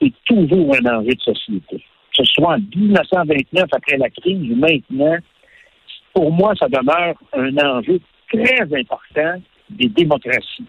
est 0.00 0.14
toujours 0.24 0.74
un 0.74 0.98
enjeu 0.98 1.14
de 1.14 1.20
société. 1.20 1.76
Que 1.76 2.24
ce 2.24 2.24
soit 2.24 2.54
en 2.54 2.58
1929 2.58 3.64
après 3.72 3.96
la 3.96 4.10
crise 4.10 4.50
ou 4.50 4.56
maintenant, 4.56 5.16
pour 6.12 6.32
moi, 6.32 6.54
ça 6.58 6.68
demeure 6.68 7.14
un 7.32 7.56
enjeu 7.58 8.00
très 8.32 8.62
important 8.62 9.42
des 9.70 9.88
démocraties. 9.88 10.64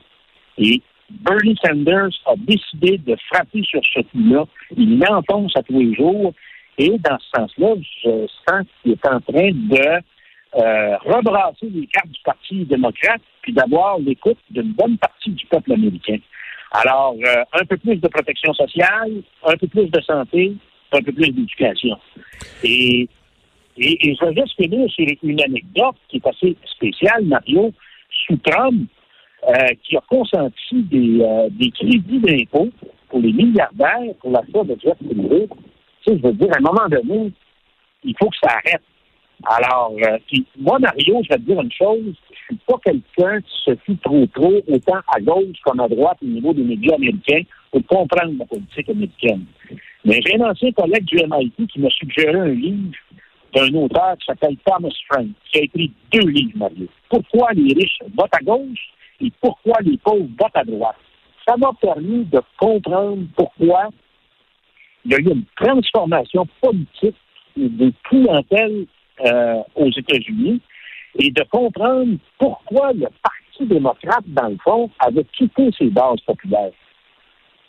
Et 0.57 0.81
Bernie 1.09 1.57
Sanders 1.63 2.11
a 2.25 2.33
décidé 2.37 2.97
de 2.97 3.15
frapper 3.31 3.63
sur 3.63 3.81
ce 3.93 4.01
coup-là. 4.01 4.45
Il 4.75 4.99
l'enfonce 4.99 5.53
à 5.55 5.63
tous 5.63 5.79
les 5.79 5.95
jours. 5.95 6.33
Et 6.77 6.89
dans 6.89 7.17
ce 7.19 7.29
sens-là, 7.35 7.75
je 8.03 8.27
sens 8.47 8.65
qu'il 8.81 8.91
est 8.91 9.07
en 9.07 9.19
train 9.21 9.51
de 9.51 10.01
euh, 10.55 10.97
rebrasser 10.97 11.69
les 11.69 11.87
cartes 11.87 12.09
du 12.09 12.21
Parti 12.23 12.65
démocrate 12.65 13.21
puis 13.41 13.53
d'avoir 13.53 13.99
l'écoute 13.99 14.37
d'une 14.49 14.73
bonne 14.73 14.97
partie 14.97 15.31
du 15.31 15.45
peuple 15.47 15.73
américain. 15.73 16.17
Alors, 16.71 17.15
euh, 17.25 17.43
un 17.53 17.65
peu 17.65 17.77
plus 17.77 17.95
de 17.97 18.07
protection 18.07 18.53
sociale, 18.53 19.11
un 19.45 19.57
peu 19.57 19.67
plus 19.67 19.87
de 19.89 20.01
santé, 20.01 20.53
un 20.91 21.01
peu 21.01 21.11
plus 21.11 21.31
d'éducation. 21.31 21.97
Et, 22.63 23.07
je 23.79 24.25
vais 24.25 24.41
juste 24.41 24.55
finir 24.55 24.89
sur 24.89 25.05
une 25.21 25.41
anecdote 25.41 25.95
qui 26.09 26.17
est 26.17 26.27
assez 26.27 26.57
spéciale, 26.65 27.25
Mario. 27.25 27.71
Sous 28.25 28.37
Trump, 28.37 28.89
euh, 29.47 29.67
qui 29.83 29.95
a 29.95 30.01
consenti 30.09 30.81
des, 30.83 31.21
euh, 31.21 31.47
des 31.51 31.69
crédits 31.69 32.19
d'impôt 32.19 32.69
pour 33.09 33.19
les 33.19 33.31
milliardaires 33.31 34.13
pour 34.19 34.31
l'achat 34.31 34.63
de 34.63 34.75
jets 34.81 34.95
privés. 34.95 35.47
Tu 36.01 36.11
sais, 36.11 36.17
je 36.17 36.27
veux 36.27 36.33
dire, 36.33 36.49
à 36.53 36.57
un 36.57 36.61
moment 36.61 36.87
donné, 36.89 37.31
il 38.03 38.15
faut 38.19 38.29
que 38.29 38.37
ça 38.41 38.55
arrête. 38.55 38.81
Alors, 39.43 39.93
euh, 40.03 40.17
moi, 40.57 40.79
Mario, 40.79 41.21
je 41.23 41.29
vais 41.29 41.35
te 41.35 41.41
dire 41.41 41.61
une 41.61 41.71
chose, 41.71 42.15
je 42.31 42.35
suis 42.45 42.59
pas 42.65 42.77
quelqu'un 42.83 43.39
qui 43.41 43.63
se 43.65 43.75
fie 43.85 43.97
trop 43.97 44.25
trop, 44.27 44.61
autant 44.67 44.99
à 45.13 45.19
gauche 45.19 45.57
comme 45.63 45.79
à 45.79 45.87
droite 45.87 46.17
au 46.23 46.25
niveau 46.25 46.53
des 46.53 46.63
médias 46.63 46.95
américains, 46.95 47.43
pour 47.71 47.85
comprendre 47.85 48.33
la 48.39 48.45
politique 48.45 48.89
américaine. 48.89 49.45
Mais 50.05 50.19
j'ai 50.25 50.41
un 50.41 50.49
ancien 50.49 50.71
collègue 50.71 51.05
du 51.05 51.17
MIT 51.17 51.67
qui 51.67 51.79
m'a 51.79 51.89
suggéré 51.89 52.39
un 52.39 52.47
livre 52.47 52.95
d'un 53.53 53.73
auteur 53.75 54.17
qui 54.17 54.25
s'appelle 54.25 54.57
Thomas 54.65 54.89
Frank, 55.09 55.27
qui 55.51 55.59
a 55.59 55.63
écrit 55.63 55.91
deux 56.11 56.27
livres, 56.29 56.57
Mario. 56.57 56.87
Pourquoi 57.09 57.49
les 57.53 57.73
riches 57.73 57.99
votent 58.17 58.33
à 58.33 58.43
gauche 58.43 58.89
et 59.21 59.31
pourquoi 59.39 59.77
les 59.81 59.97
pauvres 59.97 60.27
votent 60.39 60.55
à 60.55 60.63
droite? 60.63 60.95
Ça 61.47 61.55
m'a 61.57 61.71
permis 61.79 62.25
de 62.25 62.41
comprendre 62.57 63.23
pourquoi 63.35 63.89
il 65.05 65.11
y 65.11 65.15
a 65.15 65.19
eu 65.19 65.29
une 65.31 65.43
transformation 65.55 66.47
politique 66.61 67.15
des 67.55 67.93
clientèles 68.03 68.85
euh, 69.25 69.61
aux 69.75 69.89
États-Unis 69.89 70.61
et 71.19 71.31
de 71.31 71.43
comprendre 71.49 72.17
pourquoi 72.37 72.93
le 72.93 73.07
Parti 73.23 73.65
démocrate, 73.65 74.23
dans 74.27 74.49
le 74.49 74.57
fond, 74.63 74.89
avait 74.99 75.23
quitté 75.25 75.69
ses 75.77 75.89
bases 75.89 76.21
populaires. 76.25 76.71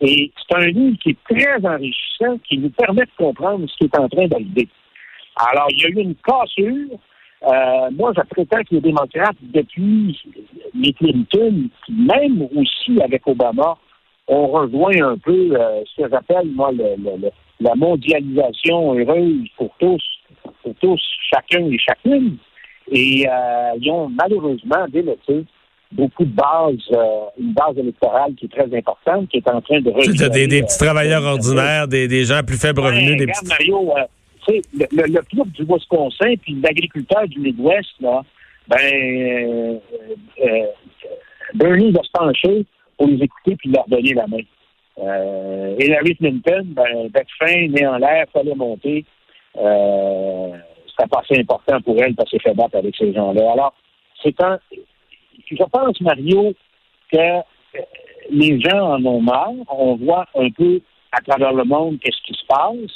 Et 0.01 0.31
c'est 0.37 0.57
un 0.57 0.67
livre 0.67 0.97
qui 1.03 1.11
est 1.11 1.35
très 1.35 1.67
enrichissant, 1.67 2.39
qui 2.47 2.59
nous 2.59 2.71
permet 2.71 3.03
de 3.03 3.11
comprendre 3.17 3.67
ce 3.69 3.77
qui 3.79 3.85
est 3.85 3.99
en 3.99 4.09
train 4.09 4.29
d'arriver. 4.29 4.69
Alors, 5.37 5.67
il 5.71 5.79
y 5.81 5.87
a 5.87 5.89
eu 5.89 6.01
une 6.03 6.15
cassure. 6.17 6.99
Euh, 7.45 7.91
moi, 7.93 8.13
je 8.17 8.23
prétends 8.23 8.63
que 8.65 8.75
les 8.75 8.81
démocrates, 8.81 9.37
depuis 9.43 10.21
les 10.75 10.93
Clinton, 10.93 11.69
même 11.89 12.43
aussi 12.57 13.01
avec 13.03 13.27
Obama, 13.27 13.77
ont 14.27 14.47
rejoint 14.49 15.01
un 15.03 15.19
peu 15.19 15.57
euh, 15.57 15.83
ce 15.87 16.03
que 16.03 16.09
j'appelle, 16.11 16.49
moi, 16.53 16.71
le- 16.73 17.31
la 17.61 17.75
mondialisation 17.75 18.99
heureuse 18.99 19.49
pour 19.57 19.71
tous, 19.81 20.03
pour 20.63 20.75
tous, 20.81 21.01
chacun 21.33 21.65
et 21.71 21.79
chacune. 21.79 22.37
Et 22.91 23.27
euh, 23.29 23.71
ils 23.81 23.91
ont 23.91 24.09
malheureusement 24.09 24.87
délaissé 24.89 25.45
beaucoup 25.93 26.25
de 26.25 26.33
bases, 26.35 26.77
euh, 26.93 27.25
une 27.39 27.53
base 27.53 27.77
électorale 27.79 28.35
qui 28.35 28.47
est 28.47 28.49
très 28.49 28.77
importante, 28.77 29.29
qui 29.29 29.39
est 29.39 29.49
en 29.51 29.61
train 29.61 29.81
de 29.81 29.85
des, 29.85 29.91
des 29.91 30.29
revirer, 30.29 30.63
petits 30.63 30.77
euh, 30.83 30.87
travailleurs 30.87 31.25
ordinaires, 31.25 31.89
des, 31.89 32.09
des 32.09 32.25
gens 32.25 32.37
à 32.37 32.43
plus 32.43 32.61
faible 32.61 32.81
revenu, 32.81 33.11
Ouais, 33.11 33.17
des 33.17 33.25
regarde, 33.25 33.41
petits... 33.41 33.49
Mario, 33.49 33.95
euh, 33.97 34.03
le, 34.49 34.87
le, 34.91 35.13
le 35.13 35.23
club 35.23 35.51
du 35.53 35.65
Wisconsin 35.65 36.35
puis 36.43 36.59
l'agriculteur 36.63 37.27
du 37.29 37.41
Midwest, 37.41 37.91
là, 38.01 38.23
ben, 38.69 38.77
euh, 38.81 39.79
euh, 40.45 40.67
Bernie 41.55 41.91
va 41.93 42.03
se 42.03 42.11
pencher 42.13 42.67
pour 42.97 43.09
les 43.09 43.23
écouter 43.23 43.57
puis 43.57 43.71
leur 43.71 43.87
donner 43.89 44.15
la 44.15 44.27
main. 44.27 44.43
Euh, 44.99 45.77
Hillary 45.79 46.17
Clinton, 46.17 46.67
ben, 46.67 47.11
fin, 47.39 47.69
nez 47.69 47.87
en 47.87 47.99
l'air, 47.99 48.27
fallait 48.33 48.55
monter. 48.55 49.05
Euh, 49.59 50.57
C'était 50.89 51.09
pas 51.09 51.21
assez 51.21 51.41
important 51.41 51.81
pour 51.81 51.97
elle 52.03 52.15
parce 52.15 52.31
qu'elle 52.31 52.43
fait 52.43 52.55
battre 52.55 52.77
avec 52.77 52.95
ces 52.97 53.13
gens-là. 53.13 53.53
Alors, 53.53 53.75
c'est 54.23 54.41
un. 54.43 54.59
Je 55.51 55.65
pense, 55.65 56.01
Mario, 56.01 56.53
que 57.13 57.19
euh, 57.19 57.41
les 58.31 58.61
gens 58.61 58.95
en 58.95 59.05
ont 59.05 59.21
marre. 59.21 59.53
On 59.71 59.97
voit 59.97 60.27
un 60.35 60.51
peu 60.51 60.81
à 61.13 61.21
travers 61.21 61.53
le 61.53 61.65
monde 61.65 61.99
qu'est-ce 62.01 62.23
qui 62.23 62.35
se 62.35 62.47
passe. 62.47 62.93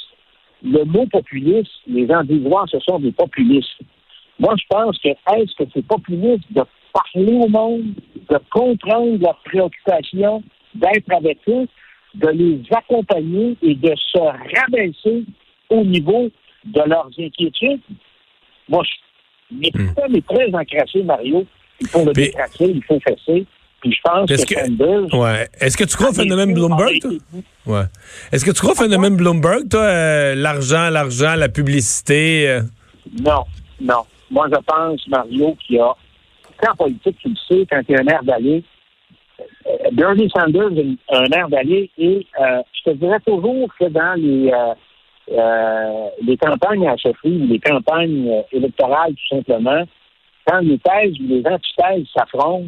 Le 0.63 0.85
mot 0.85 1.05
populiste, 1.07 1.71
les 1.87 2.07
gens 2.07 2.23
disent, 2.23 2.45
ouais, 2.45 2.61
ce 2.71 2.79
sont 2.79 2.99
des 2.99 3.11
populistes. 3.11 3.81
Moi, 4.39 4.53
je 4.57 4.65
pense 4.69 4.97
que 4.99 5.09
est-ce 5.09 5.55
que 5.55 5.69
c'est 5.73 5.85
populiste 5.85 6.45
de 6.51 6.63
parler 6.93 7.33
au 7.33 7.47
monde, 7.47 7.93
de 8.29 8.39
comprendre 8.49 9.17
leurs 9.19 9.39
préoccupations, 9.43 10.43
d'être 10.75 11.11
avec 11.11 11.39
eux, 11.47 11.67
de 12.15 12.27
les 12.29 12.61
accompagner 12.71 13.57
et 13.61 13.75
de 13.75 13.93
se 13.95 14.19
rabaisser 14.19 15.25
au 15.69 15.83
niveau 15.83 16.29
de 16.65 16.81
leurs 16.87 17.09
inquiétudes? 17.19 17.81
Moi, 18.69 18.83
je, 18.83 19.55
mes 19.57 19.65
système 19.71 20.15
est 20.15 20.27
très 20.27 20.47
encrassé, 20.53 21.03
Mario. 21.03 21.45
Il 21.81 21.87
faut 21.87 22.05
le 22.05 22.13
décrasser, 22.13 22.65
il 22.65 22.83
faut 22.83 22.99
fesser. 22.99 23.45
Puis 23.81 23.91
je 23.91 23.99
pense 24.01 24.31
Est-ce 24.31 24.45
que, 24.45 24.53
que- 24.53 24.59
Sanders... 24.65 25.13
Ouais. 25.19 25.47
Est-ce 25.59 25.75
que 25.75 25.83
tu 25.83 25.95
crois 25.97 26.07
au 26.09 26.11
a 26.11 26.15
phénomène 26.15 26.53
Bloomberg, 26.53 26.99
toi? 27.01 27.11
Ouais. 27.65 27.83
Est-ce 28.31 28.45
que 28.45 28.51
tu 28.51 28.61
crois 28.61 28.71
au 28.71 28.75
phénomène 28.75 29.17
Bloomberg, 29.17 29.67
toi? 29.69 29.81
euh, 29.81 30.35
l'argent, 30.35 30.89
l'argent, 30.89 31.35
la 31.35 31.49
publicité. 31.49 32.47
euh? 32.47 32.61
Non, 33.21 33.43
non. 33.81 34.03
Moi, 34.31 34.47
je 34.51 34.59
pense, 34.65 35.05
Mario, 35.09 35.57
qu'il 35.67 35.75
y 35.75 35.79
a, 35.79 35.93
quand 36.61 36.71
en 36.71 36.75
politique, 36.75 37.17
tu 37.19 37.27
le 37.29 37.35
sais, 37.47 37.67
quand 37.69 37.81
tu 37.85 37.91
es 37.93 37.99
un 37.99 38.07
air 38.07 38.23
d'aller, 38.23 38.63
euh, 39.67 39.89
Bernie 39.91 40.29
Sanders 40.29 40.71
a 41.09 41.17
un 41.19 41.31
air 41.37 41.49
d'aller 41.49 41.91
et 41.97 42.25
euh, 42.41 42.61
je 42.73 42.91
te 42.91 42.95
dirais 42.95 43.19
toujours 43.25 43.67
que 43.77 43.85
dans 43.89 44.13
les, 44.15 44.49
euh, 45.31 46.09
les 46.21 46.37
campagnes 46.37 46.87
à 46.87 46.97
chefferie 46.97 47.41
ou 47.41 47.47
les 47.47 47.59
campagnes 47.59 48.29
euh, 48.29 48.41
électorales, 48.51 49.13
tout 49.13 49.35
simplement, 49.37 49.83
quand 50.45 50.59
les 50.59 50.77
thèses 50.79 51.15
ou 51.19 51.27
les 51.27 51.43
antithèses 51.45 52.07
s'affrontent, 52.15 52.67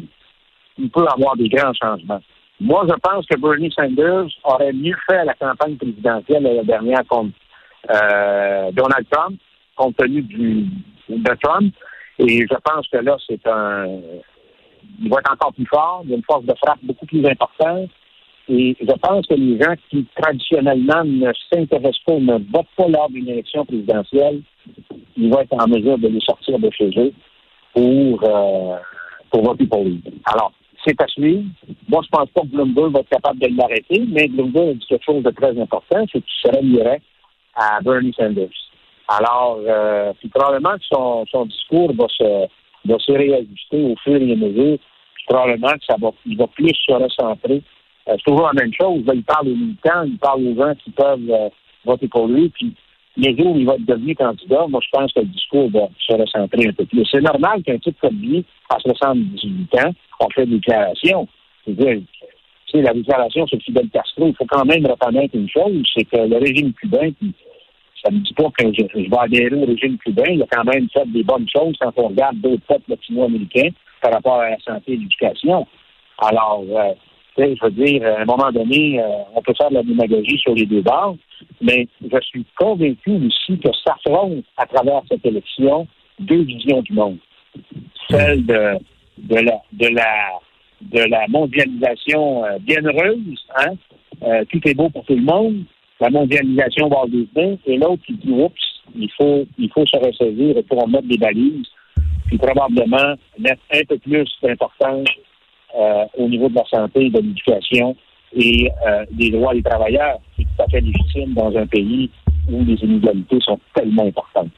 il 0.78 0.90
peut 0.90 1.04
y 1.04 1.12
avoir 1.12 1.36
des 1.36 1.48
grands 1.48 1.74
changements. 1.74 2.20
Moi, 2.60 2.86
je 2.88 2.94
pense 2.94 3.26
que 3.26 3.38
Bernie 3.38 3.70
Sanders 3.72 4.28
aurait 4.44 4.72
mieux 4.72 4.96
fait 5.08 5.24
la 5.24 5.34
campagne 5.34 5.76
présidentielle 5.76 6.42
la 6.42 6.64
dernière 6.64 7.04
contre 7.06 7.32
euh, 7.90 8.70
Donald 8.72 9.06
Trump, 9.10 9.38
compte 9.76 9.96
tenu 9.96 10.22
du, 10.22 10.66
de 11.08 11.34
Trump. 11.42 11.74
Et 12.18 12.40
je 12.40 12.56
pense 12.64 12.88
que 12.88 12.96
là, 12.96 13.16
c'est 13.28 13.46
un. 13.46 14.00
Il 15.02 15.10
va 15.10 15.18
être 15.18 15.32
encore 15.32 15.52
plus 15.52 15.66
fort, 15.66 16.00
il 16.04 16.10
y 16.10 16.12
a 16.14 16.16
une 16.16 16.22
force 16.22 16.44
de 16.44 16.54
frappe 16.54 16.78
beaucoup 16.82 17.04
plus 17.04 17.26
importante. 17.26 17.90
Et 18.48 18.76
je 18.80 18.92
pense 19.02 19.26
que 19.26 19.34
les 19.34 19.58
gens 19.60 19.74
qui 19.90 20.06
traditionnellement 20.20 21.04
ne 21.04 21.32
s'intéressent 21.52 22.04
pas, 22.06 22.18
ne 22.18 22.34
votent 22.52 22.66
pas 22.76 22.88
lors 22.88 23.10
d'une 23.10 23.28
élection 23.28 23.64
présidentielle, 23.64 24.40
ils 25.16 25.30
vont 25.30 25.40
être 25.40 25.52
en 25.52 25.68
mesure 25.68 25.98
de 25.98 26.08
les 26.08 26.20
sortir 26.20 26.58
de 26.58 26.70
chez 26.70 26.90
eux 26.96 27.12
pour, 27.74 28.22
euh, 28.22 28.76
pour 29.30 29.42
voter 29.42 29.66
pour 29.66 29.84
lui. 29.84 30.00
Alors, 30.32 30.52
c'est 30.84 31.00
à 31.00 31.06
suivre. 31.08 31.42
Moi, 31.88 32.02
je 32.04 32.08
pense 32.08 32.28
pas 32.30 32.42
que 32.42 32.46
Bloomberg 32.46 32.92
va 32.92 33.00
être 33.00 33.08
capable 33.08 33.40
de 33.40 33.48
l'arrêter, 33.56 34.04
mais 34.08 34.28
Bloomberg 34.28 34.68
a 34.68 34.74
dit 34.74 34.86
quelque 34.88 35.04
chose 35.04 35.22
de 35.24 35.30
très 35.30 35.58
important, 35.60 36.04
c'est 36.12 36.20
qu'il 36.20 36.40
se 36.42 36.48
rallierait 36.48 37.02
à 37.56 37.80
Bernie 37.80 38.14
Sanders. 38.16 38.48
Alors, 39.08 39.60
euh, 39.66 40.12
puis 40.18 40.28
probablement 40.28 40.74
que 40.74 40.84
son, 40.92 41.24
son 41.26 41.46
discours 41.46 41.92
va 41.94 42.06
se, 42.08 42.46
va 42.84 42.98
se 42.98 43.12
réajuster 43.12 43.82
au 43.82 43.94
fur 44.02 44.20
et 44.20 44.32
à 44.32 44.36
mesure. 44.36 44.78
Puis 45.14 45.24
probablement 45.28 45.72
que 45.72 45.84
ça 45.88 45.96
va, 46.00 46.10
il 46.24 46.36
va 46.36 46.46
plus 46.48 46.74
se 46.74 46.92
recentrer. 46.92 47.62
Euh, 48.08 48.12
c'est 48.16 48.30
toujours 48.30 48.46
la 48.52 48.62
même 48.62 48.72
chose. 48.72 49.04
Là, 49.06 49.14
il 49.14 49.24
parle 49.24 49.48
aux 49.48 49.56
militants, 49.56 50.02
il 50.04 50.18
parle 50.18 50.46
aux 50.46 50.56
gens 50.56 50.74
qui 50.82 50.90
peuvent 50.90 51.30
euh, 51.30 51.48
voter 51.84 52.08
pour 52.08 52.28
lui. 52.28 52.48
Puis 52.50 52.74
les 53.16 53.36
jours 53.36 53.54
où 53.54 53.58
il 53.58 53.66
va 53.66 53.76
devenu 53.78 54.14
candidat, 54.14 54.66
moi, 54.68 54.80
je 54.82 54.88
pense 54.92 55.12
que 55.12 55.20
le 55.20 55.26
discours 55.26 55.70
va 55.70 55.88
se 55.98 56.14
recentrer 56.14 56.68
un 56.68 56.72
peu 56.72 56.84
plus. 56.84 57.06
C'est 57.10 57.20
normal 57.20 57.62
qu'un 57.62 57.78
type 57.78 57.96
comme 58.00 58.18
lui, 58.20 58.44
à 58.70 58.78
78 58.78 59.74
ans, 59.80 59.92
on 60.20 60.30
fait 60.30 60.46
des 60.46 60.56
déclarations. 60.56 61.26
C'est-à-dire, 61.64 62.02
la 62.82 62.92
déclaration 62.92 63.46
sur 63.46 63.58
Fidel 63.60 63.88
Castro, 63.90 64.28
il 64.28 64.34
faut 64.36 64.46
quand 64.46 64.64
même 64.64 64.86
reconnaître 64.86 65.34
une 65.34 65.48
chose, 65.48 65.82
c'est 65.94 66.04
que 66.04 66.16
le 66.16 66.36
régime 66.36 66.72
cubain, 66.74 67.10
puis 67.12 67.32
ça 68.04 68.10
ne 68.10 68.18
me 68.18 68.22
dit 68.22 68.34
pas 68.34 68.50
que 68.56 68.72
je, 68.72 68.82
je, 68.94 69.10
vais 69.10 69.18
adhérer 69.18 69.54
au 69.54 69.66
régime 69.66 69.96
cubain, 69.98 70.24
il 70.28 70.42
a 70.42 70.46
quand 70.50 70.64
même 70.64 70.88
fait 70.90 71.06
des 71.06 71.22
bonnes 71.22 71.46
choses 71.48 71.74
quand 71.80 71.92
on 71.96 72.08
regarde 72.08 72.36
d'autres 72.40 72.62
peuples 72.68 72.90
latino-américains 72.90 73.70
par 74.02 74.12
rapport 74.12 74.40
à 74.40 74.50
la 74.50 74.58
santé 74.58 74.92
et 74.92 74.96
l'éducation. 74.96 75.66
Alors, 76.18 76.64
euh, 76.70 76.92
je 77.38 77.64
veux 77.64 77.70
dire, 77.70 78.02
à 78.06 78.22
un 78.22 78.24
moment 78.24 78.50
donné, 78.50 79.00
euh, 79.00 79.06
on 79.34 79.42
peut 79.42 79.54
faire 79.56 79.70
de 79.70 79.74
la 79.74 79.82
démagogie 79.82 80.38
sur 80.38 80.54
les 80.54 80.66
deux 80.66 80.82
bords, 80.82 81.16
mais 81.60 81.86
je 82.02 82.18
suis 82.22 82.44
convaincu 82.56 83.10
aussi 83.10 83.58
que 83.58 83.68
s'affrontent 83.84 84.42
à 84.56 84.66
travers 84.66 85.02
cette 85.10 85.24
élection 85.24 85.86
deux 86.18 86.42
visions 86.42 86.82
du 86.82 86.92
monde. 86.92 87.18
Celle 88.10 88.44
de, 88.46 88.78
la 90.92 91.26
mondialisation 91.28 92.44
euh, 92.44 92.58
bienheureuse, 92.60 93.46
hein? 93.56 93.74
Euh, 94.22 94.44
tout 94.50 94.66
est 94.66 94.74
beau 94.74 94.88
pour 94.88 95.04
tout 95.04 95.14
le 95.14 95.22
monde, 95.22 95.64
la 96.00 96.08
mondialisation 96.10 96.88
va 96.88 97.04
des 97.08 97.26
mains, 97.36 97.56
et 97.66 97.76
l'autre 97.76 98.02
qui 98.06 98.14
dit 98.14 98.30
oups, 98.30 98.54
il 98.94 99.10
faut 99.12 99.44
il 99.58 99.70
faut 99.72 99.84
se 99.84 99.96
ressaisir 99.98 100.54
pour 100.68 100.88
mettre 100.88 101.08
des 101.08 101.18
balises, 101.18 101.66
puis 102.26 102.38
probablement 102.38 103.14
mettre 103.38 103.62
un 103.72 103.84
peu 103.86 103.98
plus 103.98 104.28
d'importance 104.42 105.08
euh, 105.08 105.22
au 106.18 106.28
niveau 106.28 106.48
de 106.48 106.54
la 106.54 106.64
santé, 106.64 107.10
de 107.10 107.18
l'éducation 107.18 107.96
et 108.34 108.70
euh, 108.86 109.04
des 109.12 109.30
droits 109.30 109.54
des 109.54 109.62
travailleurs. 109.62 110.18
C'est 110.36 110.44
tout 110.44 110.62
à 110.62 110.66
fait 110.68 110.80
légitime 110.80 111.34
dans 111.34 111.54
un 111.56 111.66
pays 111.66 112.10
où 112.50 112.64
les 112.64 112.74
inégalités 112.74 113.38
sont 113.40 113.58
tellement 113.74 114.06
importantes. 114.06 114.50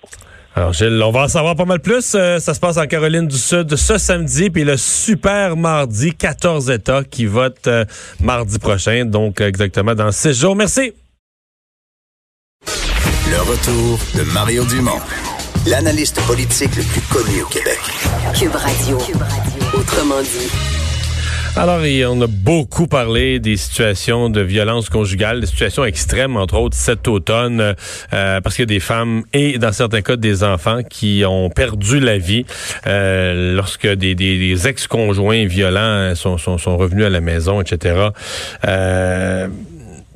Alors, 0.55 0.73
Gilles, 0.73 1.01
on 1.03 1.11
va 1.11 1.24
en 1.24 1.28
savoir 1.28 1.55
pas 1.55 1.65
mal 1.65 1.81
plus. 1.81 2.15
Euh, 2.15 2.39
ça 2.39 2.53
se 2.53 2.61
passe 2.61 2.78
en 2.78 2.86
Caroline 2.86 3.28
du 3.28 3.36
Sud 3.36 3.77
ce 3.77 3.97
samedi, 3.97 4.51
puis 4.51 4.65
le 4.65 4.77
super 4.77 5.57
mardi, 5.57 6.12
14 6.12 6.70
États 6.70 7.05
qui 7.05 7.27
votent 7.27 7.69
euh, 7.69 7.85
mardi 8.20 8.59
prochain, 8.59 9.05
donc 9.05 9.40
exactement 9.40 9.95
dans 9.95 10.11
six 10.11 10.39
jours. 10.39 10.57
Merci. 10.57 10.93
Le 13.31 13.40
retour 13.43 13.99
de 14.16 14.32
Mario 14.32 14.65
Dumont, 14.65 14.99
l'analyste 15.66 16.20
politique 16.27 16.74
le 16.77 16.82
plus 16.82 17.03
connu 17.03 17.43
au 17.43 17.47
Québec. 17.47 17.78
Cube 18.35 18.55
Radio. 18.55 18.99
Cube 18.99 19.23
Radio. 19.23 19.78
Autrement 19.78 20.23
dit. 20.23 20.88
Alors, 21.59 21.81
on 22.07 22.21
a 22.21 22.29
beaucoup 22.29 22.87
parlé 22.87 23.41
des 23.41 23.57
situations 23.57 24.31
de 24.31 24.41
violence 24.41 24.89
conjugale, 24.89 25.41
des 25.41 25.47
situations 25.49 25.85
extrêmes, 25.85 26.37
entre 26.37 26.55
autres 26.55 26.77
cet 26.77 27.09
automne, 27.09 27.75
euh, 28.13 28.41
parce 28.41 28.55
qu'il 28.55 28.63
y 28.63 28.63
a 28.63 28.67
des 28.67 28.79
femmes 28.79 29.25
et, 29.33 29.59
dans 29.59 29.73
certains 29.73 30.03
cas, 30.03 30.15
des 30.15 30.45
enfants 30.45 30.85
qui 30.89 31.25
ont 31.27 31.51
perdu 31.51 31.99
la 31.99 32.17
vie 32.17 32.47
euh, 32.87 33.57
lorsque 33.57 33.89
des, 33.89 34.15
des, 34.15 34.69
ex-conjoints 34.69 35.47
violents 35.47 36.15
sont, 36.15 36.39
sont, 36.39 36.59
sont, 36.59 36.77
revenus 36.77 37.07
à 37.07 37.11
la 37.11 37.21
maison, 37.21 37.61
etc. 37.61 38.11
Euh, 38.65 39.49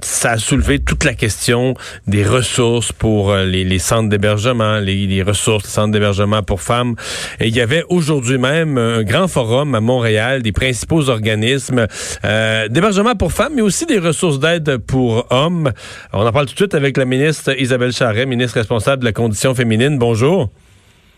ça 0.04 0.32
a 0.32 0.38
soulevé 0.38 0.78
toute 0.78 1.04
la 1.04 1.14
question 1.14 1.74
des 2.06 2.24
ressources 2.24 2.92
pour 2.92 3.30
euh, 3.30 3.44
les, 3.44 3.64
les 3.64 3.78
centres 3.78 4.08
d'hébergement, 4.08 4.78
les, 4.78 5.06
les, 5.06 5.22
ressources, 5.22 5.64
les 5.64 5.70
centres 5.70 5.92
d'hébergement 5.92 6.42
pour 6.42 6.60
femmes. 6.60 6.94
Et 7.40 7.48
il 7.48 7.56
y 7.56 7.60
avait 7.60 7.84
aujourd'hui 7.88 8.38
même 8.38 8.78
un 8.78 9.02
grand 9.02 9.28
forum 9.28 9.74
à 9.74 9.80
Montréal 9.80 10.42
des 10.42 10.52
principaux 10.52 11.08
organismes 11.08 11.86
euh, 12.24 12.68
d'hébergement 12.68 13.14
pour 13.14 13.32
femmes, 13.32 13.52
mais 13.56 13.62
aussi 13.62 13.86
des 13.86 13.98
ressources 13.98 14.38
d'aide 14.38 14.78
pour 14.78 15.26
hommes. 15.30 15.72
On 16.12 16.26
en 16.26 16.32
parle 16.32 16.46
tout 16.46 16.54
de 16.54 16.58
suite 16.58 16.74
avec 16.74 16.96
la 16.96 17.04
ministre 17.04 17.58
Isabelle 17.60 17.92
Charret, 17.92 18.26
ministre 18.26 18.58
responsable 18.58 19.00
de 19.00 19.06
la 19.06 19.12
condition 19.12 19.54
féminine. 19.54 19.98
Bonjour. 19.98 20.50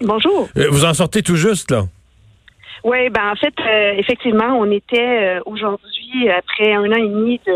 Bonjour. 0.00 0.48
Euh, 0.56 0.68
vous 0.70 0.84
en 0.84 0.94
sortez 0.94 1.22
tout 1.22 1.36
juste, 1.36 1.70
là? 1.70 1.84
Oui, 2.84 3.08
ben 3.08 3.32
en 3.32 3.36
fait, 3.36 3.54
euh, 3.60 3.94
effectivement, 3.96 4.58
on 4.58 4.70
était 4.70 4.98
euh, 4.98 5.40
aujourd'hui, 5.46 6.28
après 6.28 6.74
un 6.74 6.84
an 6.92 6.96
et 6.96 7.08
demi 7.08 7.40
de 7.46 7.52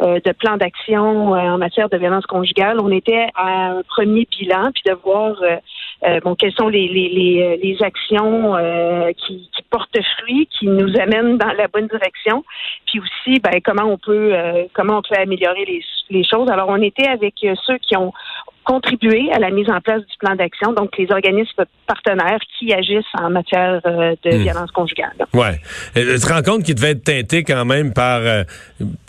de 0.00 0.32
plan 0.32 0.56
d'action 0.56 1.34
euh, 1.34 1.38
en 1.38 1.58
matière 1.58 1.88
de 1.88 1.96
violence 1.96 2.26
conjugale. 2.26 2.78
On 2.80 2.90
était 2.90 3.26
à 3.34 3.70
un 3.70 3.82
premier 3.82 4.26
bilan, 4.38 4.70
puis 4.72 4.82
de 4.86 4.94
voir 5.04 5.36
euh, 5.42 6.20
bon 6.20 6.34
quelles 6.34 6.52
sont 6.52 6.68
les, 6.68 6.88
les, 6.88 7.08
les, 7.08 7.56
les 7.62 7.82
actions 7.82 8.54
qui, 9.16 9.48
qui, 9.54 9.62
portent 9.70 9.98
fruit, 10.18 10.48
qui 10.58 10.66
nous 10.66 10.92
amènent 11.00 11.38
dans 11.38 11.52
la 11.52 11.68
bonne 11.68 11.88
direction, 11.88 12.44
puis 12.86 13.00
aussi 13.00 13.40
ben, 13.40 13.60
comment 13.64 13.90
on 13.90 13.98
peut 13.98 14.32
comment 14.74 14.98
on 14.98 15.02
peut 15.02 15.20
améliorer 15.20 15.64
les, 15.64 15.82
les 16.10 16.24
choses. 16.24 16.48
Alors 16.50 16.68
on 16.68 16.80
était 16.82 17.08
avec 17.08 17.34
ceux 17.66 17.78
qui 17.78 17.96
ont 17.96 18.12
contribué 18.64 19.30
à 19.32 19.38
la 19.38 19.50
mise 19.50 19.68
en 19.70 19.80
place 19.80 20.00
du 20.00 20.16
plan 20.18 20.34
d'action, 20.34 20.72
donc 20.72 20.96
les 20.98 21.10
organismes 21.10 21.64
partenaires 21.86 22.40
qui 22.58 22.72
agissent 22.72 23.04
en 23.20 23.30
matière 23.30 23.80
de 23.82 24.14
Hmm. 24.24 24.42
violence 24.42 24.70
conjugale. 24.70 25.12
Ouais. 25.32 25.60
Tu 25.94 26.02
te 26.02 26.32
rends 26.32 26.42
compte 26.42 26.64
qu'il 26.64 26.74
devait 26.74 26.90
être 26.92 27.04
teinté 27.04 27.44
quand 27.44 27.64
même 27.64 27.92
par 27.92 28.22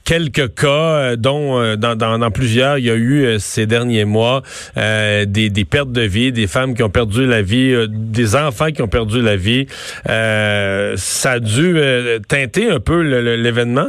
quelques 0.05 0.53
cas, 0.53 0.67
euh, 0.67 1.15
dont 1.17 1.59
euh, 1.59 1.75
dans, 1.75 1.95
dans, 1.95 2.17
dans, 2.17 2.31
plusieurs, 2.31 2.77
il 2.77 2.85
y 2.85 2.91
a 2.91 2.95
eu 2.95 3.25
euh, 3.25 3.39
ces 3.39 3.65
derniers 3.65 4.05
mois 4.05 4.43
des, 4.75 5.49
des, 5.49 5.65
pertes 5.65 5.91
de 5.91 6.01
vie, 6.01 6.31
des 6.31 6.47
femmes 6.47 6.75
qui 6.75 6.83
ont 6.83 6.89
perdu 6.89 7.25
la 7.25 7.41
vie, 7.41 7.75
des 7.89 8.35
enfants 8.35 8.71
qui 8.71 8.81
ont 8.81 8.87
perdu 8.87 9.21
la 9.21 9.35
vie. 9.35 9.65
ça 10.05 11.31
a 11.31 11.39
dû 11.39 11.79
teinter 12.27 12.69
un 12.69 12.79
peu 12.79 13.01
l'événement? 13.01 13.87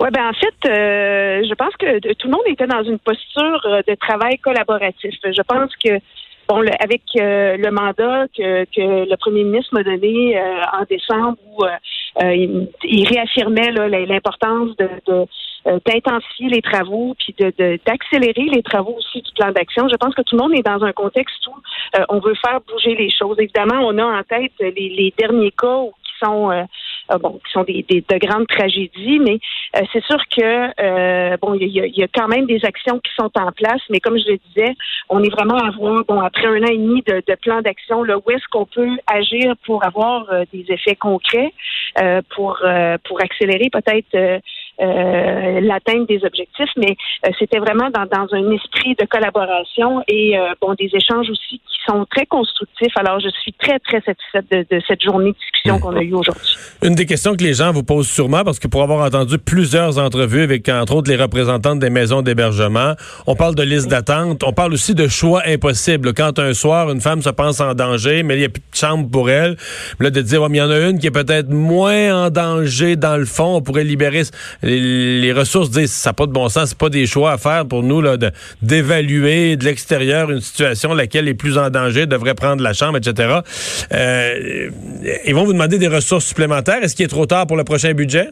Oui, 0.00 0.08
ben 0.12 0.30
en 0.30 0.32
fait, 0.32 0.70
euh, 0.70 1.42
je 1.46 1.54
pense 1.54 1.76
que 1.76 1.98
tout 2.14 2.28
le 2.28 2.32
monde 2.32 2.46
était 2.46 2.66
dans 2.66 2.82
une 2.82 2.98
posture 2.98 3.82
de 3.86 3.94
travail 3.96 4.38
collaboratif. 4.38 5.14
Je 5.22 5.42
pense 5.42 5.76
que 5.76 5.98
bon, 6.48 6.60
le, 6.60 6.70
avec 6.82 7.02
euh, 7.16 7.58
le 7.58 7.70
mandat 7.70 8.26
que, 8.28 8.64
que, 8.64 9.10
le 9.10 9.16
premier 9.16 9.44
ministre 9.44 9.74
m'a 9.74 9.82
donné 9.82 10.38
euh, 10.38 10.62
en 10.72 10.84
décembre, 10.88 11.36
où 11.52 11.64
il, 12.22 12.68
il, 12.84 13.08
réaffirmait 13.08 13.72
l'importance 13.72 14.74
de, 14.78 14.88
de 15.06 15.26
d'intensifier 15.64 16.48
les 16.48 16.62
travaux 16.62 17.14
puis 17.18 17.34
de, 17.38 17.78
d'accélérer 17.84 18.48
les 18.52 18.62
travaux 18.62 18.96
aussi 18.96 19.20
du 19.22 19.30
plan 19.34 19.52
d'action. 19.52 19.88
Je 19.88 19.96
pense 19.96 20.14
que 20.14 20.22
tout 20.22 20.36
le 20.36 20.42
monde 20.42 20.54
est 20.54 20.62
dans 20.62 20.82
un 20.82 20.92
contexte 20.92 21.46
où 21.46 21.54
euh, 21.98 22.04
on 22.08 22.18
veut 22.18 22.34
faire 22.34 22.60
bouger 22.66 22.94
les 22.94 23.10
choses. 23.10 23.36
Évidemment, 23.38 23.80
on 23.86 23.98
a 23.98 24.04
en 24.04 24.22
tête 24.22 24.52
les, 24.58 24.70
les 24.70 25.14
derniers 25.18 25.52
cas 25.52 25.84
qui 26.04 26.24
sont 26.24 26.50
euh, 26.50 26.62
bon, 27.18 27.40
qui 27.44 27.52
sont 27.52 27.64
des, 27.64 27.84
des, 27.88 28.00
de 28.00 28.18
grandes 28.18 28.46
tragédies, 28.46 29.18
mais 29.18 29.38
euh, 29.76 29.80
c'est 29.92 30.04
sûr 30.04 30.18
que 30.36 31.36
bon, 31.38 31.54
il 31.54 31.68
y, 31.68 31.98
y, 31.98 32.02
a 32.02 32.08
quand 32.12 32.28
même 32.28 32.46
des 32.46 32.64
actions 32.64 32.98
qui 32.98 33.12
sont 33.14 33.30
en 33.36 33.52
place, 33.52 33.80
mais 33.90 34.00
comme 34.00 34.18
je 34.18 34.32
le 34.32 34.38
disais, 34.48 34.74
on 35.08 35.22
est 35.22 35.30
vraiment 35.30 35.58
à 35.58 35.70
voir, 35.70 36.04
bon, 36.06 36.20
après 36.20 36.46
un 36.46 36.62
an 36.62 36.70
et 36.70 36.78
demi 36.78 37.02
de, 37.02 37.22
de 37.26 37.34
plan 37.36 37.60
d'action, 37.62 38.02
là, 38.02 38.18
où 38.18 38.30
est-ce 38.30 38.46
qu'on 38.50 38.66
peut 38.66 38.96
agir 39.06 39.54
pour 39.64 39.84
avoir 39.84 40.26
des 40.52 40.64
effets 40.68 40.96
concrets, 40.96 41.52
pour 42.34 42.60
pour 43.04 43.20
accélérer 43.20 43.70
peut-être 43.70 44.14
euh, 44.14 44.38
l'atteinte 44.80 46.08
des 46.08 46.24
objectifs, 46.24 46.70
mais 46.76 46.96
euh, 47.26 47.30
c'était 47.38 47.58
vraiment 47.58 47.90
dans, 47.90 48.06
dans 48.06 48.26
un 48.32 48.50
esprit 48.52 48.94
de 48.98 49.06
collaboration 49.06 50.02
et 50.08 50.38
euh, 50.38 50.54
bon 50.60 50.74
des 50.74 50.90
échanges 50.92 51.28
aussi 51.30 51.58
qui 51.58 51.78
sont 51.86 52.06
très 52.10 52.26
constructifs. 52.26 52.92
Alors, 52.96 53.20
je 53.20 53.28
suis 53.42 53.52
très, 53.52 53.78
très 53.78 54.00
satisfaite 54.00 54.46
de, 54.50 54.66
de 54.70 54.82
cette 54.86 55.02
journée 55.02 55.30
de 55.30 55.36
discussion 55.36 55.78
qu'on 55.78 55.96
a 55.96 56.02
eue 56.02 56.14
aujourd'hui. 56.14 56.56
Une 56.82 56.94
des 56.94 57.06
questions 57.06 57.34
que 57.34 57.44
les 57.44 57.54
gens 57.54 57.72
vous 57.72 57.82
posent 57.82 58.08
sûrement, 58.08 58.44
parce 58.44 58.58
que 58.58 58.68
pour 58.68 58.82
avoir 58.82 59.04
entendu 59.04 59.38
plusieurs 59.38 59.98
entrevues 59.98 60.42
avec, 60.42 60.68
entre 60.68 60.96
autres, 60.96 61.10
les 61.10 61.16
représentantes 61.16 61.78
des 61.78 61.90
maisons 61.90 62.22
d'hébergement, 62.22 62.94
on 63.26 63.36
parle 63.36 63.54
de 63.54 63.62
liste 63.62 63.88
d'attente, 63.88 64.42
on 64.44 64.52
parle 64.52 64.72
aussi 64.72 64.94
de 64.94 65.08
choix 65.08 65.42
impossibles. 65.46 66.14
Quand 66.14 66.38
un 66.38 66.54
soir, 66.54 66.90
une 66.90 67.00
femme 67.00 67.22
se 67.22 67.30
pense 67.30 67.60
en 67.60 67.74
danger, 67.74 68.22
mais 68.22 68.36
il 68.36 68.38
n'y 68.40 68.44
a 68.44 68.48
plus 68.48 68.60
de 68.60 68.76
chambre 68.76 69.08
pour 69.10 69.30
elle, 69.30 69.56
là, 69.98 70.10
de 70.10 70.20
dire, 70.20 70.42
ouais, 70.42 70.48
il 70.50 70.56
y 70.56 70.62
en 70.62 70.70
a 70.70 70.78
une 70.78 70.98
qui 70.98 71.06
est 71.06 71.10
peut-être 71.10 71.50
moins 71.50 72.26
en 72.26 72.30
danger 72.30 72.96
dans 72.96 73.16
le 73.16 73.24
fond, 73.26 73.56
on 73.56 73.62
pourrait 73.62 73.84
libérer 73.84 74.22
les, 74.78 75.32
ressources, 75.32 75.70
disent, 75.70 75.92
ça 75.92 76.10
n'a 76.10 76.14
pas 76.14 76.26
de 76.26 76.32
bon 76.32 76.48
sens, 76.48 76.70
c'est 76.70 76.78
pas 76.78 76.88
des 76.88 77.06
choix 77.06 77.32
à 77.32 77.38
faire 77.38 77.66
pour 77.66 77.82
nous, 77.82 78.00
là, 78.00 78.16
d'évaluer 78.62 79.56
de, 79.56 79.64
l'extérieur 79.64 80.30
une 80.30 80.40
situation 80.40 80.94
laquelle 80.94 81.28
est 81.28 81.34
plus 81.34 81.58
en 81.58 81.70
danger, 81.70 82.06
devrait 82.06 82.34
prendre 82.34 82.62
la 82.62 82.72
chambre, 82.72 82.98
etc. 82.98 83.40
Euh, 83.92 84.70
ils 85.26 85.34
vont 85.34 85.44
vous 85.44 85.52
demander 85.52 85.78
des 85.78 85.88
ressources 85.88 86.26
supplémentaires. 86.26 86.82
Est-ce 86.82 86.94
qu'il 86.94 87.04
est 87.04 87.08
trop 87.08 87.26
tard 87.26 87.46
pour 87.46 87.56
le 87.56 87.64
prochain 87.64 87.92
budget? 87.92 88.30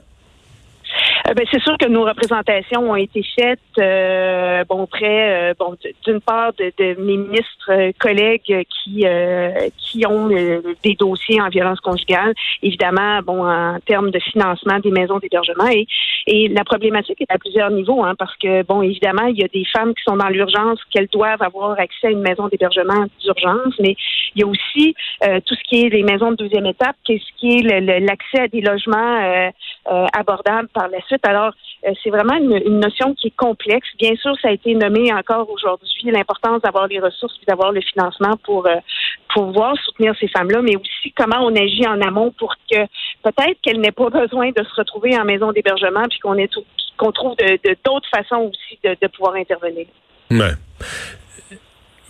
Euh, 1.28 1.34
ben, 1.34 1.44
c'est 1.50 1.60
sûr 1.60 1.76
que 1.78 1.86
nos 1.86 2.04
représentations 2.04 2.90
ont 2.90 2.96
été 2.96 3.22
faites 3.38 3.58
euh, 3.78 4.64
bon 4.68 4.82
auprès 4.82 5.50
euh, 5.50 5.54
bon 5.58 5.76
d'une 6.04 6.20
part 6.20 6.52
de, 6.54 6.72
de 6.78 7.00
mes 7.00 7.16
ministres 7.16 7.70
euh, 7.70 7.92
collègues 7.98 8.66
qui 8.68 9.04
euh, 9.04 9.68
qui 9.76 10.06
ont 10.06 10.30
euh, 10.30 10.62
des 10.82 10.94
dossiers 10.94 11.40
en 11.40 11.48
violence 11.48 11.80
conjugale 11.80 12.32
évidemment 12.62 13.20
bon 13.22 13.44
en 13.44 13.78
termes 13.80 14.10
de 14.10 14.18
financement 14.20 14.78
des 14.78 14.90
maisons 14.90 15.18
d'hébergement 15.18 15.68
et 15.70 15.86
et 16.26 16.48
la 16.48 16.64
problématique 16.64 17.20
est 17.20 17.32
à 17.32 17.38
plusieurs 17.38 17.70
niveaux 17.70 18.04
hein, 18.04 18.14
parce 18.18 18.36
que 18.36 18.62
bon 18.62 18.82
évidemment 18.82 19.26
il 19.26 19.38
y 19.38 19.44
a 19.44 19.48
des 19.48 19.64
femmes 19.64 19.94
qui 19.94 20.02
sont 20.04 20.16
dans 20.16 20.28
l'urgence 20.28 20.78
qu'elles 20.90 21.08
doivent 21.08 21.42
avoir 21.42 21.78
accès 21.78 22.08
à 22.08 22.10
une 22.10 22.22
maison 22.22 22.48
d'hébergement 22.48 23.04
d'urgence 23.22 23.74
mais 23.80 23.96
il 24.34 24.40
y 24.40 24.44
a 24.44 24.46
aussi 24.46 24.94
tout 25.22 25.54
ce 25.54 25.64
qui 25.68 25.84
est 25.84 25.88
les 25.88 26.02
maisons 26.02 26.30
de 26.30 26.36
deuxième 26.36 26.66
étape 26.66 26.96
qu'est-ce 27.04 27.38
qui 27.38 27.58
est 27.58 27.80
l'accès 28.00 28.40
à 28.40 28.48
des 28.48 28.60
logements 28.60 29.50
abordables 30.12 30.68
par 30.68 30.88
la 30.88 31.00
suite. 31.06 31.17
Alors, 31.24 31.52
euh, 31.86 31.92
c'est 32.02 32.10
vraiment 32.10 32.34
une, 32.34 32.80
notion 32.80 33.14
qui 33.14 33.28
est 33.28 33.36
complexe. 33.36 33.88
Bien 33.98 34.14
sûr, 34.16 34.34
ça 34.40 34.48
a 34.48 34.52
été 34.52 34.74
nommé 34.74 35.12
encore 35.12 35.48
aujourd'hui, 35.50 36.10
l'importance 36.10 36.62
d'avoir 36.62 36.86
les 36.88 36.98
ressources 36.98 37.34
et 37.42 37.46
d'avoir 37.46 37.72
le 37.72 37.80
financement 37.80 38.36
pour 38.44 38.66
euh, 38.66 38.76
pouvoir 39.34 39.76
soutenir 39.84 40.14
ces 40.18 40.28
femmes-là, 40.28 40.62
mais 40.62 40.76
aussi 40.76 41.12
comment 41.16 41.38
on 41.40 41.54
agit 41.54 41.86
en 41.86 42.00
amont 42.00 42.32
pour 42.38 42.54
que 42.70 42.78
peut-être 43.22 43.60
qu'elles 43.62 43.80
n'aient 43.80 43.92
pas 43.92 44.10
besoin 44.10 44.50
de 44.50 44.62
se 44.64 44.74
retrouver 44.74 45.16
en 45.18 45.24
maison 45.24 45.52
d'hébergement, 45.52 46.04
puis 46.08 46.18
qu'on 46.18 47.12
trouve 47.12 47.36
d'autres 47.84 48.08
façons 48.10 48.50
aussi 48.50 48.78
de, 48.82 49.06
pouvoir 49.08 49.34
intervenir. 49.34 49.86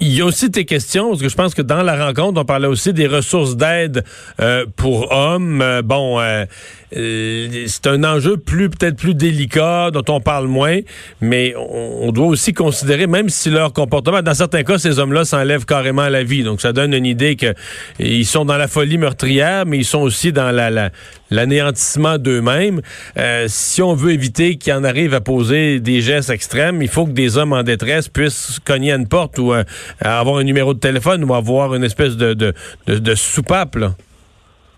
Il 0.01 0.17
y 0.17 0.21
a 0.21 0.25
aussi 0.25 0.51
tes 0.51 0.65
questions, 0.65 1.09
parce 1.09 1.23
que 1.23 1.29
je 1.29 1.37
pense 1.37 1.55
que 1.55 1.63
dans 1.63 1.83
la 1.83 2.07
rencontre, 2.07 2.41
on 2.41 2.45
parlait 2.45 2.69
aussi 2.69 2.93
des 2.93 3.09
ressources 3.09 3.57
d'aide 3.57 4.05
euh, 4.41 4.65
pour 4.77 5.13
hommes. 5.13 5.83
Bon, 5.83 6.21
c'est 6.93 7.87
un 7.87 8.05
enjeu 8.05 8.37
plus 8.37 8.71
peut-être 8.71 8.97
plus 8.97 9.15
délicat, 9.15 9.91
dont 9.91 10.05
on 10.09 10.21
parle 10.21 10.47
moins, 10.47 10.79
mais 11.21 11.55
on, 11.57 12.11
doit 12.13 12.27
aussi 12.27 12.53
considérer, 12.53 13.07
même 13.07 13.29
si 13.29 13.51
leur 13.51 13.73
comportement, 13.73 14.23
dans 14.23 14.35
certains 14.35 14.63
cas, 14.63 14.79
ces 14.79 14.99
hommes-là 14.99 15.25
s'enlèvent 15.25 15.67
carrément 15.67 16.03
à 16.03 16.11
la 16.11 16.23
vie. 16.25 16.43
Donc, 16.43 16.61
ça 16.61 16.73
donne 16.73 16.95
une 16.95 17.07
idée 17.07 17.37
que 17.37 17.55
ils 17.99 18.25
sont 18.27 18.45
dans 18.45 18.57
la 18.57 18.69
folie 18.69 18.99
meurtrière, 18.99 19.67
mais 19.67 19.79
ils 19.79 19.85
sont 19.85 20.01
aussi 20.01 20.33
dans 20.33 20.51
la, 20.51 20.71
la- 20.71 20.91
l'anéantissement 21.31 22.19
d'eux-mêmes. 22.19 22.81
Euh, 23.19 23.45
si 23.49 23.83
on 23.83 23.95
veut 23.95 24.13
éviter 24.13 24.57
qu'ils 24.57 24.73
en 24.73 24.85
arrivent 24.85 25.15
à 25.15 25.21
poser 25.21 25.81
des 25.81 26.01
gestes 26.01 26.31
extrêmes, 26.31 26.81
il 26.81 26.89
faut 26.89 27.05
que 27.05 27.13
des 27.13 27.37
hommes 27.37 27.53
en 27.53 27.63
détresse 27.63 28.09
puissent 28.09 28.59
cogner 28.65 28.93
à 28.93 28.97
une 28.97 29.09
porte 29.09 29.39
ou 29.39 29.53
euh, 29.53 29.63
avoir 30.01 30.39
un 30.39 30.45
numéro 30.45 30.73
de 30.73 30.79
téléphone 30.81 31.25
ou 31.25 31.35
avoir 31.35 31.75
une 31.75 31.85
espèce 31.85 32.17
de, 32.17 32.35
de, 32.35 32.55
de, 32.87 32.99
de 32.99 33.15
soupape. 33.15 33.77
Là. 33.77 33.95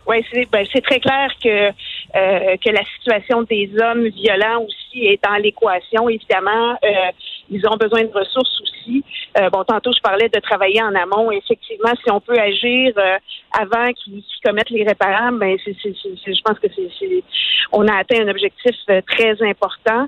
Oui, 0.07 0.25
ben, 0.51 0.67
c'est 0.73 0.83
très 0.83 0.99
clair 0.99 1.31
que 1.43 1.71
euh, 2.17 2.57
que 2.57 2.71
la 2.71 2.85
situation 2.97 3.43
des 3.43 3.71
hommes 3.81 4.09
violents 4.09 4.65
aussi 4.65 5.07
est 5.07 5.23
dans 5.23 5.37
l'équation. 5.37 6.09
Évidemment, 6.09 6.73
euh, 6.83 7.11
ils 7.49 7.65
ont 7.69 7.77
besoin 7.77 8.03
de 8.03 8.13
ressources 8.13 8.61
aussi. 8.63 9.05
Euh, 9.39 9.49
bon, 9.51 9.63
tantôt 9.65 9.93
je 9.93 10.01
parlais 10.01 10.29
de 10.29 10.41
travailler 10.41 10.83
en 10.83 10.95
amont. 10.95 11.31
Effectivement, 11.31 11.93
si 12.03 12.11
on 12.11 12.21
peut 12.21 12.39
agir 12.39 12.93
euh, 12.97 13.17
avant 13.59 13.93
qu'ils 13.93 14.25
commettent 14.45 14.71
les 14.71 14.85
réparables, 14.85 15.39
ben 15.39 15.57
c'est- 15.65 15.73
je 15.75 16.43
pense 16.45 16.59
que 16.59 16.69
c'est, 16.75 17.23
on 17.73 17.87
a 17.87 17.99
atteint 17.99 18.23
un 18.23 18.29
objectif 18.29 18.77
euh, 18.89 19.01
très 19.07 19.41
important. 19.43 20.07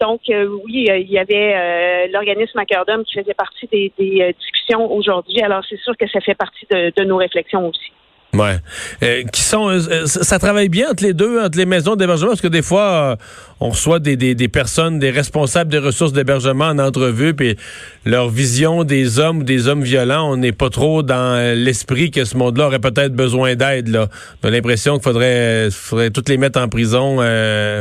Donc 0.00 0.20
oui, 0.28 0.86
il 0.88 1.10
y 1.10 1.18
avait 1.18 2.08
l'organisme 2.08 2.58
à 2.58 2.64
cœur 2.64 2.84
d'homme 2.86 3.04
qui 3.04 3.18
faisait 3.18 3.34
partie 3.34 3.66
des, 3.66 3.92
des, 3.98 4.32
discussions 4.38 4.90
aujourd'hui. 4.92 5.40
Alors 5.42 5.62
c'est 5.68 5.78
sûr 5.80 5.96
que 5.96 6.08
ça 6.08 6.20
fait 6.20 6.34
partie 6.34 6.66
de, 6.70 6.92
de 6.96 7.04
nos 7.04 7.16
réflexions 7.16 7.68
aussi. 7.68 7.92
Ouais. 8.34 8.56
Euh, 9.02 9.22
qui 9.32 9.42
sont, 9.42 9.68
euh, 9.68 9.80
euh, 9.90 10.06
ça 10.06 10.38
travaille 10.38 10.68
bien 10.68 10.90
entre 10.90 11.04
les 11.04 11.12
deux, 11.12 11.40
entre 11.40 11.56
les 11.56 11.66
maisons 11.66 11.94
d'hébergement, 11.94 12.30
parce 12.30 12.40
que 12.40 12.48
des 12.48 12.62
fois, 12.62 12.82
euh, 12.82 13.16
on 13.60 13.70
reçoit 13.70 14.00
des, 14.00 14.16
des, 14.16 14.48
personnes, 14.48 14.98
des 14.98 15.10
responsables 15.10 15.70
des 15.70 15.78
ressources 15.78 16.12
d'hébergement 16.12 16.66
en 16.66 16.78
entrevue, 16.80 17.32
puis 17.32 17.56
leur 18.04 18.28
vision 18.28 18.82
des 18.82 19.20
hommes 19.20 19.38
ou 19.38 19.44
des 19.44 19.68
hommes 19.68 19.82
violents, 19.82 20.32
on 20.32 20.36
n'est 20.36 20.52
pas 20.52 20.68
trop 20.68 21.02
dans 21.02 21.54
l'esprit 21.56 22.10
que 22.10 22.24
ce 22.24 22.36
monde-là 22.36 22.66
aurait 22.66 22.80
peut-être 22.80 23.14
besoin 23.14 23.54
d'aide. 23.54 23.88
Là. 23.88 24.08
On 24.42 24.48
a 24.48 24.50
l'impression 24.50 24.94
qu'il 24.94 25.04
faudrait, 25.04 25.68
faudrait 25.70 26.10
toutes 26.10 26.28
les 26.28 26.36
mettre 26.36 26.60
en 26.60 26.68
prison 26.68 27.18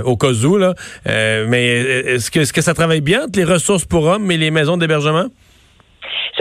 au 0.04 0.18
cas 0.18 0.32
où. 0.32 0.58
Là. 0.58 0.76
Mais 1.06 1.66
est-ce 2.06 2.32
que, 2.32 2.42
est-ce 2.42 2.54
que 2.54 2.62
ça 2.62 2.74
travaille 2.74 3.02
bien 3.02 3.24
entre 3.26 3.38
les 3.38 3.46
ressources 3.46 3.86
pour 3.86 4.06
hommes 4.06 4.30
et 4.32 4.38
les 4.38 4.52
maisons 4.52 4.78
d'hébergement? 4.78 5.28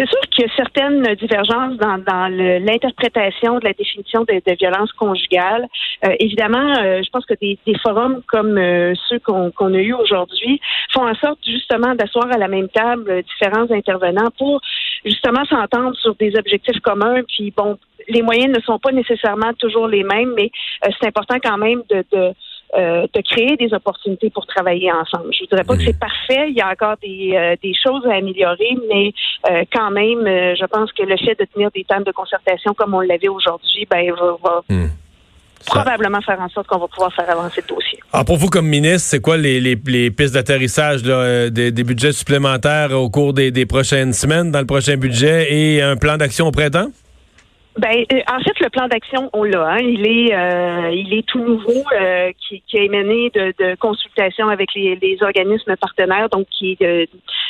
C'est 0.02 0.08
sûr 0.08 0.20
qu'il 0.30 0.44
y 0.44 0.50
a 0.50 0.56
certaines 0.56 1.14
divergences 1.14 1.76
dans, 1.76 1.98
dans 1.98 2.26
l'interprétation 2.28 3.60
de 3.60 3.64
la 3.64 3.72
définition 3.72 4.22
de, 4.22 4.34
de 4.44 4.56
violence 4.58 4.90
conjugale. 4.94 5.68
Euh, 6.04 6.14
évidemment, 6.18 6.74
euh, 6.80 7.02
je 7.04 7.10
pense 7.10 7.24
que 7.24 7.34
des, 7.40 7.56
des 7.64 7.78
forums 7.78 8.20
comme 8.26 8.58
euh, 8.58 8.94
ceux 9.08 9.20
qu'on 9.20 9.74
a 9.74 9.78
eus 9.78 9.94
aujourd'hui 9.94 10.60
font 10.92 11.06
en 11.06 11.14
sorte 11.14 11.38
justement 11.46 11.94
d'asseoir 11.94 12.26
à 12.32 12.38
la 12.38 12.48
même 12.48 12.68
table 12.68 13.22
différents 13.22 13.70
intervenants 13.70 14.30
pour 14.36 14.60
justement 15.04 15.44
s'entendre 15.44 15.96
sur 15.98 16.16
des 16.16 16.34
objectifs 16.36 16.80
communs. 16.80 17.22
Puis 17.28 17.52
bon, 17.56 17.78
les 18.08 18.22
moyens 18.22 18.52
ne 18.56 18.60
sont 18.62 18.80
pas 18.80 18.90
nécessairement 18.90 19.52
toujours 19.58 19.86
les 19.86 20.02
mêmes, 20.02 20.32
mais 20.36 20.50
euh, 20.84 20.90
c'est 20.98 21.06
important 21.06 21.36
quand 21.40 21.58
même 21.58 21.82
de, 21.90 22.04
de 22.12 22.32
euh, 22.76 23.06
de 23.12 23.20
créer 23.20 23.56
des 23.56 23.72
opportunités 23.74 24.30
pour 24.30 24.46
travailler 24.46 24.90
ensemble. 24.90 25.32
Je 25.32 25.44
ne 25.44 25.48
dirais 25.48 25.64
pas 25.64 25.76
que 25.76 25.82
c'est 25.82 25.98
parfait, 25.98 26.48
il 26.48 26.54
y 26.56 26.60
a 26.60 26.70
encore 26.70 26.96
des, 27.02 27.32
euh, 27.34 27.56
des 27.62 27.74
choses 27.74 28.04
à 28.06 28.14
améliorer, 28.14 28.76
mais 28.88 29.12
euh, 29.50 29.64
quand 29.72 29.90
même, 29.90 30.26
euh, 30.26 30.54
je 30.58 30.66
pense 30.66 30.92
que 30.92 31.02
le 31.02 31.16
fait 31.16 31.38
de 31.38 31.46
tenir 31.52 31.70
des 31.72 31.84
tables 31.84 32.04
de 32.04 32.12
concertation 32.12 32.74
comme 32.74 32.94
on 32.94 33.00
l'avait 33.00 33.28
aujourd'hui, 33.28 33.86
ben, 33.90 34.10
va, 34.12 34.36
va 34.42 34.62
probablement 35.64 36.20
faire 36.22 36.40
en 36.40 36.48
sorte 36.48 36.66
qu'on 36.66 36.78
va 36.78 36.88
pouvoir 36.88 37.12
faire 37.14 37.30
avancer 37.30 37.62
le 37.68 37.74
dossier. 37.74 37.98
Alors 38.12 38.24
pour 38.24 38.36
vous 38.36 38.48
comme 38.48 38.66
ministre, 38.66 39.08
c'est 39.10 39.20
quoi 39.20 39.36
les, 39.36 39.60
les, 39.60 39.78
les 39.86 40.10
pistes 40.10 40.34
d'atterrissage 40.34 41.02
euh, 41.06 41.50
des 41.50 41.84
budgets 41.84 42.12
supplémentaires 42.12 42.90
au 42.92 43.08
cours 43.10 43.32
des, 43.32 43.50
des 43.50 43.66
prochaines 43.66 44.12
semaines 44.12 44.50
dans 44.50 44.60
le 44.60 44.66
prochain 44.66 44.96
budget 44.96 45.52
et 45.52 45.82
un 45.82 45.96
plan 45.96 46.16
d'action 46.16 46.48
au 46.48 46.50
printemps? 46.50 46.88
Ben, 47.78 48.04
euh, 48.12 48.20
en 48.30 48.38
fait, 48.40 48.60
le 48.60 48.68
plan 48.68 48.86
d'action, 48.86 49.30
on 49.32 49.44
l'a. 49.44 49.66
Hein. 49.66 49.78
Il 49.80 50.06
est, 50.06 50.34
euh, 50.34 50.90
il 50.92 51.14
est 51.14 51.26
tout 51.26 51.38
nouveau, 51.42 51.82
euh, 51.98 52.30
qui, 52.46 52.62
qui 52.66 52.78
a 52.78 52.82
émané 52.82 53.30
de, 53.30 53.54
de 53.58 53.74
consultations 53.76 54.48
avec 54.50 54.74
les, 54.74 54.96
les 54.96 55.22
organismes 55.22 55.74
partenaires, 55.76 56.28
donc 56.28 56.46
qui 56.50 56.72
est 56.72 56.82
euh, 56.82 57.06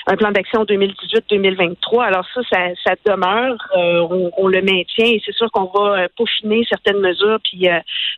un 0.07 0.15
plan 0.15 0.31
d'action 0.31 0.65
2018-2023. 0.65 2.05
Alors 2.05 2.25
ça, 2.33 2.41
ça, 2.53 2.59
ça 2.87 2.95
demeure, 3.05 3.57
euh, 3.77 4.07
on, 4.11 4.31
on 4.37 4.47
le 4.47 4.63
maintient 4.63 5.07
et 5.07 5.21
c'est 5.27 5.35
sûr 5.35 5.51
qu'on 5.51 5.71
va 5.75 6.03
euh, 6.03 6.09
peaufiner 6.17 6.65
certaines 6.69 7.01
mesures 7.01 7.39
puis 7.43 7.69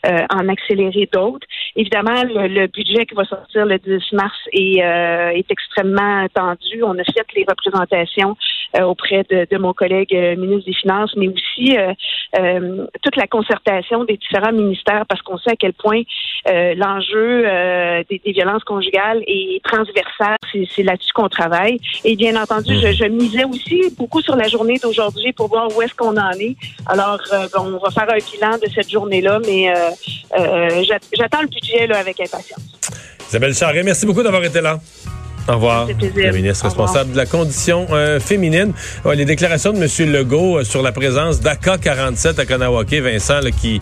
en 0.05 0.49
accélérer 0.51 1.09
d'autres. 1.11 1.47
Évidemment, 1.77 2.23
le, 2.25 2.49
le 2.49 2.67
budget 2.67 3.07
qui 3.07 3.15
va 3.15 3.25
sortir 3.25 3.65
le 3.65 3.79
10 3.79 4.13
mars 4.13 4.37
est, 4.53 4.81
est 4.81 5.51
extrêmement 5.51 6.27
tendu. 6.35 6.83
On 6.83 6.99
a 6.99 7.05
fait 7.05 7.27
les 7.35 7.47
représentations 7.49 8.37
auprès 8.83 9.25
de, 9.31 9.47
de 9.51 9.59
mon 9.59 9.73
collègue 9.73 10.15
euh, 10.15 10.37
ministre 10.37 10.67
des 10.67 10.75
Finances, 10.75 11.15
mais 11.17 11.29
aussi 11.29 11.77
euh, 11.77 11.93
euh, 12.39 12.87
toute 13.03 13.17
la 13.17 13.27
concertation 13.27 14.05
des 14.05 14.17
différents 14.17 14.53
ministères, 14.53 15.05
parce 15.09 15.23
qu'on 15.23 15.39
sait 15.39 15.51
à 15.53 15.57
quel 15.57 15.73
point 15.75 16.03
euh, 16.49 16.75
l'enjeu 16.77 17.45
euh, 17.47 18.03
des, 18.11 18.21
des 18.25 18.33
violences 18.33 18.65
conjugales 18.65 19.23
est 19.27 19.63
transversal. 19.65 20.37
C'est, 20.53 20.83
là-dessus 20.83 21.13
qu'on 21.13 21.29
travaille. 21.29 21.79
Et 22.05 22.17
bien 22.17 22.41
entendu, 22.41 22.75
je, 22.81 22.93
je 22.93 23.05
misais 23.05 23.45
aussi 23.45 23.83
beaucoup 23.99 24.21
sur 24.21 24.37
la 24.37 24.49
journée 24.49 24.79
d'aujourd'hui 24.83 25.33
pour 25.33 25.49
voir 25.49 25.69
où 25.77 25.83
est-ce 25.83 25.95
qu'on 25.95 26.17
en 26.17 26.31
est. 26.33 26.57
Alors, 26.87 27.19
euh, 27.33 27.49
bon, 27.55 27.75
on 27.75 27.79
va 27.79 27.91
faire 27.91 28.09
un 28.09 28.19
bilan 28.19 28.59
de 28.59 28.69
cette 28.73 28.91
journée-là, 28.91 29.41
mais 29.47 29.71
euh, 29.71 29.75
euh, 30.39 30.83
j'a- 30.85 30.99
j'attends 31.13 31.43
le 31.43 31.49
budget 31.49 31.87
là, 31.87 31.99
avec 31.99 32.21
impatience. 32.21 32.79
Isabelle 33.29 33.55
Charret, 33.55 33.83
merci 33.83 34.07
beaucoup 34.07 34.23
d'avoir 34.23 34.45
été 34.45 34.61
là. 34.61 34.79
Au 35.49 35.55
revoir. 35.55 35.89
La 36.17 36.33
ministre 36.33 36.65
responsable 36.65 37.13
de 37.13 37.17
la 37.17 37.27
condition 37.27 37.87
euh, 37.91 38.19
féminine. 38.19 38.73
Ouais, 39.05 39.15
les 39.15 39.27
déclarations 39.27 39.73
de 39.73 39.79
M. 39.79 40.13
Legault 40.13 40.59
euh, 40.59 40.65
sur 40.65 40.83
la 40.83 40.93
présence 40.93 41.41
d'AK-47 41.41 42.41
à 42.41 42.47
Kanawake, 42.47 42.95
Vincent, 42.95 43.41
là, 43.41 43.51
qui 43.51 43.81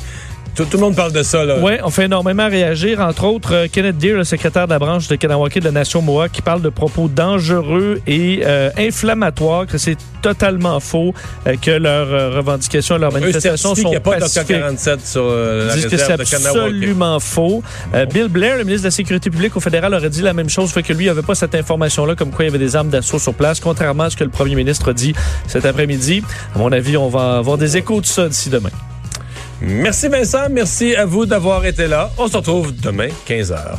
Tout, 0.54 0.66
tout 0.66 0.76
le 0.76 0.82
monde 0.82 0.96
parle 0.96 1.12
de 1.12 1.22
ça, 1.22 1.44
là. 1.44 1.56
Oui, 1.62 1.72
on 1.82 1.88
fait 1.88 2.04
énormément 2.04 2.46
réagir. 2.46 3.00
Entre 3.00 3.24
autres, 3.24 3.54
euh, 3.54 3.66
Kenneth 3.72 3.96
Deere, 3.96 4.18
le 4.18 4.24
secrétaire 4.24 4.66
de 4.66 4.72
la 4.72 4.78
branche 4.78 5.08
de 5.08 5.16
Kanawake 5.16 5.58
de 5.60 5.64
la 5.64 5.70
Nation 5.70 6.02
Mohawk, 6.02 6.30
qui 6.30 6.42
parle 6.42 6.60
de 6.60 6.68
propos 6.68 7.08
dangereux 7.08 8.00
et 8.06 8.42
euh, 8.44 8.70
inflammatoires, 8.76 9.66
que 9.66 9.78
c'est 9.78 9.96
totalement 10.20 10.78
faux, 10.78 11.14
euh, 11.46 11.56
que 11.60 11.70
leurs 11.70 12.12
euh, 12.12 12.36
revendications, 12.36 12.98
leurs 12.98 13.12
manifestations 13.12 13.74
sont 13.74 13.80
qu'il 13.82 13.90
n'y 13.90 13.96
a 13.96 14.00
pas 14.00 14.18
pacifiques. 14.18 14.48
d'OK-47 14.48 14.98
sur 15.04 15.24
la 15.24 15.74
Ils 15.74 15.80
disent 15.80 15.86
que 15.86 15.96
c'est 15.96 16.12
absolument 16.12 17.18
faux. 17.18 17.62
Bill 18.12 18.28
Blair, 18.28 18.58
le 18.58 18.64
ministre 18.64 18.82
de 18.82 18.88
la 18.88 18.92
Sécurité 18.92 19.30
publique 19.30 19.56
au 19.56 19.60
fédéral, 19.60 19.94
aurait 19.94 20.10
dit 20.10 20.22
la 20.22 20.34
même 20.34 20.50
chose, 20.50 20.70
fait 20.70 20.82
que 20.82 20.92
lui, 20.92 21.04
il 21.04 21.08
n'avait 21.08 21.22
pas 21.22 21.34
cette 21.34 21.54
information-là, 21.54 22.14
comme 22.14 22.30
quoi 22.30 22.44
il 22.44 22.48
y 22.48 22.50
avait 22.50 22.58
des 22.58 22.76
armes 22.76 22.90
d'assaut 22.90 23.18
sur 23.18 23.32
place, 23.32 23.58
contrairement 23.58 24.04
à 24.04 24.10
ce 24.10 24.16
que 24.16 24.24
le 24.24 24.30
premier 24.30 24.54
ministre 24.54 24.90
a 24.90 24.92
dit 24.92 25.14
cet 25.46 25.64
après-midi. 25.64 26.22
À 26.54 26.58
mon 26.58 26.70
avis, 26.72 26.98
on 26.98 27.08
va 27.08 27.38
avoir 27.38 27.56
des 27.56 27.78
échos 27.78 28.02
de 28.02 28.06
ça 28.06 28.28
d'ici 28.28 28.50
demain. 28.50 28.70
Merci 29.64 30.08
Vincent, 30.08 30.48
merci 30.50 30.96
à 30.96 31.06
vous 31.06 31.24
d'avoir 31.24 31.64
été 31.64 31.86
là. 31.86 32.10
On 32.18 32.26
se 32.26 32.36
retrouve 32.36 32.74
demain, 32.74 33.08
15h. 33.28 33.78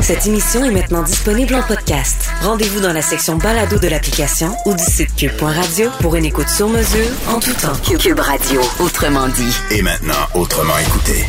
Cette 0.00 0.26
émission 0.26 0.64
est 0.64 0.70
maintenant 0.70 1.02
disponible 1.02 1.54
en 1.54 1.62
podcast. 1.62 2.30
Rendez-vous 2.40 2.80
dans 2.80 2.94
la 2.94 3.02
section 3.02 3.36
balado 3.36 3.78
de 3.78 3.88
l'application 3.88 4.56
ou 4.64 4.72
du 4.72 4.82
site 4.82 5.14
cube.radio 5.14 5.90
pour 6.00 6.16
une 6.16 6.24
écoute 6.24 6.48
sur 6.48 6.70
mesure 6.70 7.10
en 7.28 7.40
tout 7.40 7.52
temps. 7.52 7.76
Cube 7.98 8.18
Radio, 8.18 8.62
autrement 8.80 9.28
dit. 9.28 9.54
Et 9.70 9.82
maintenant, 9.82 10.14
autrement 10.32 10.78
écouté. 10.78 11.26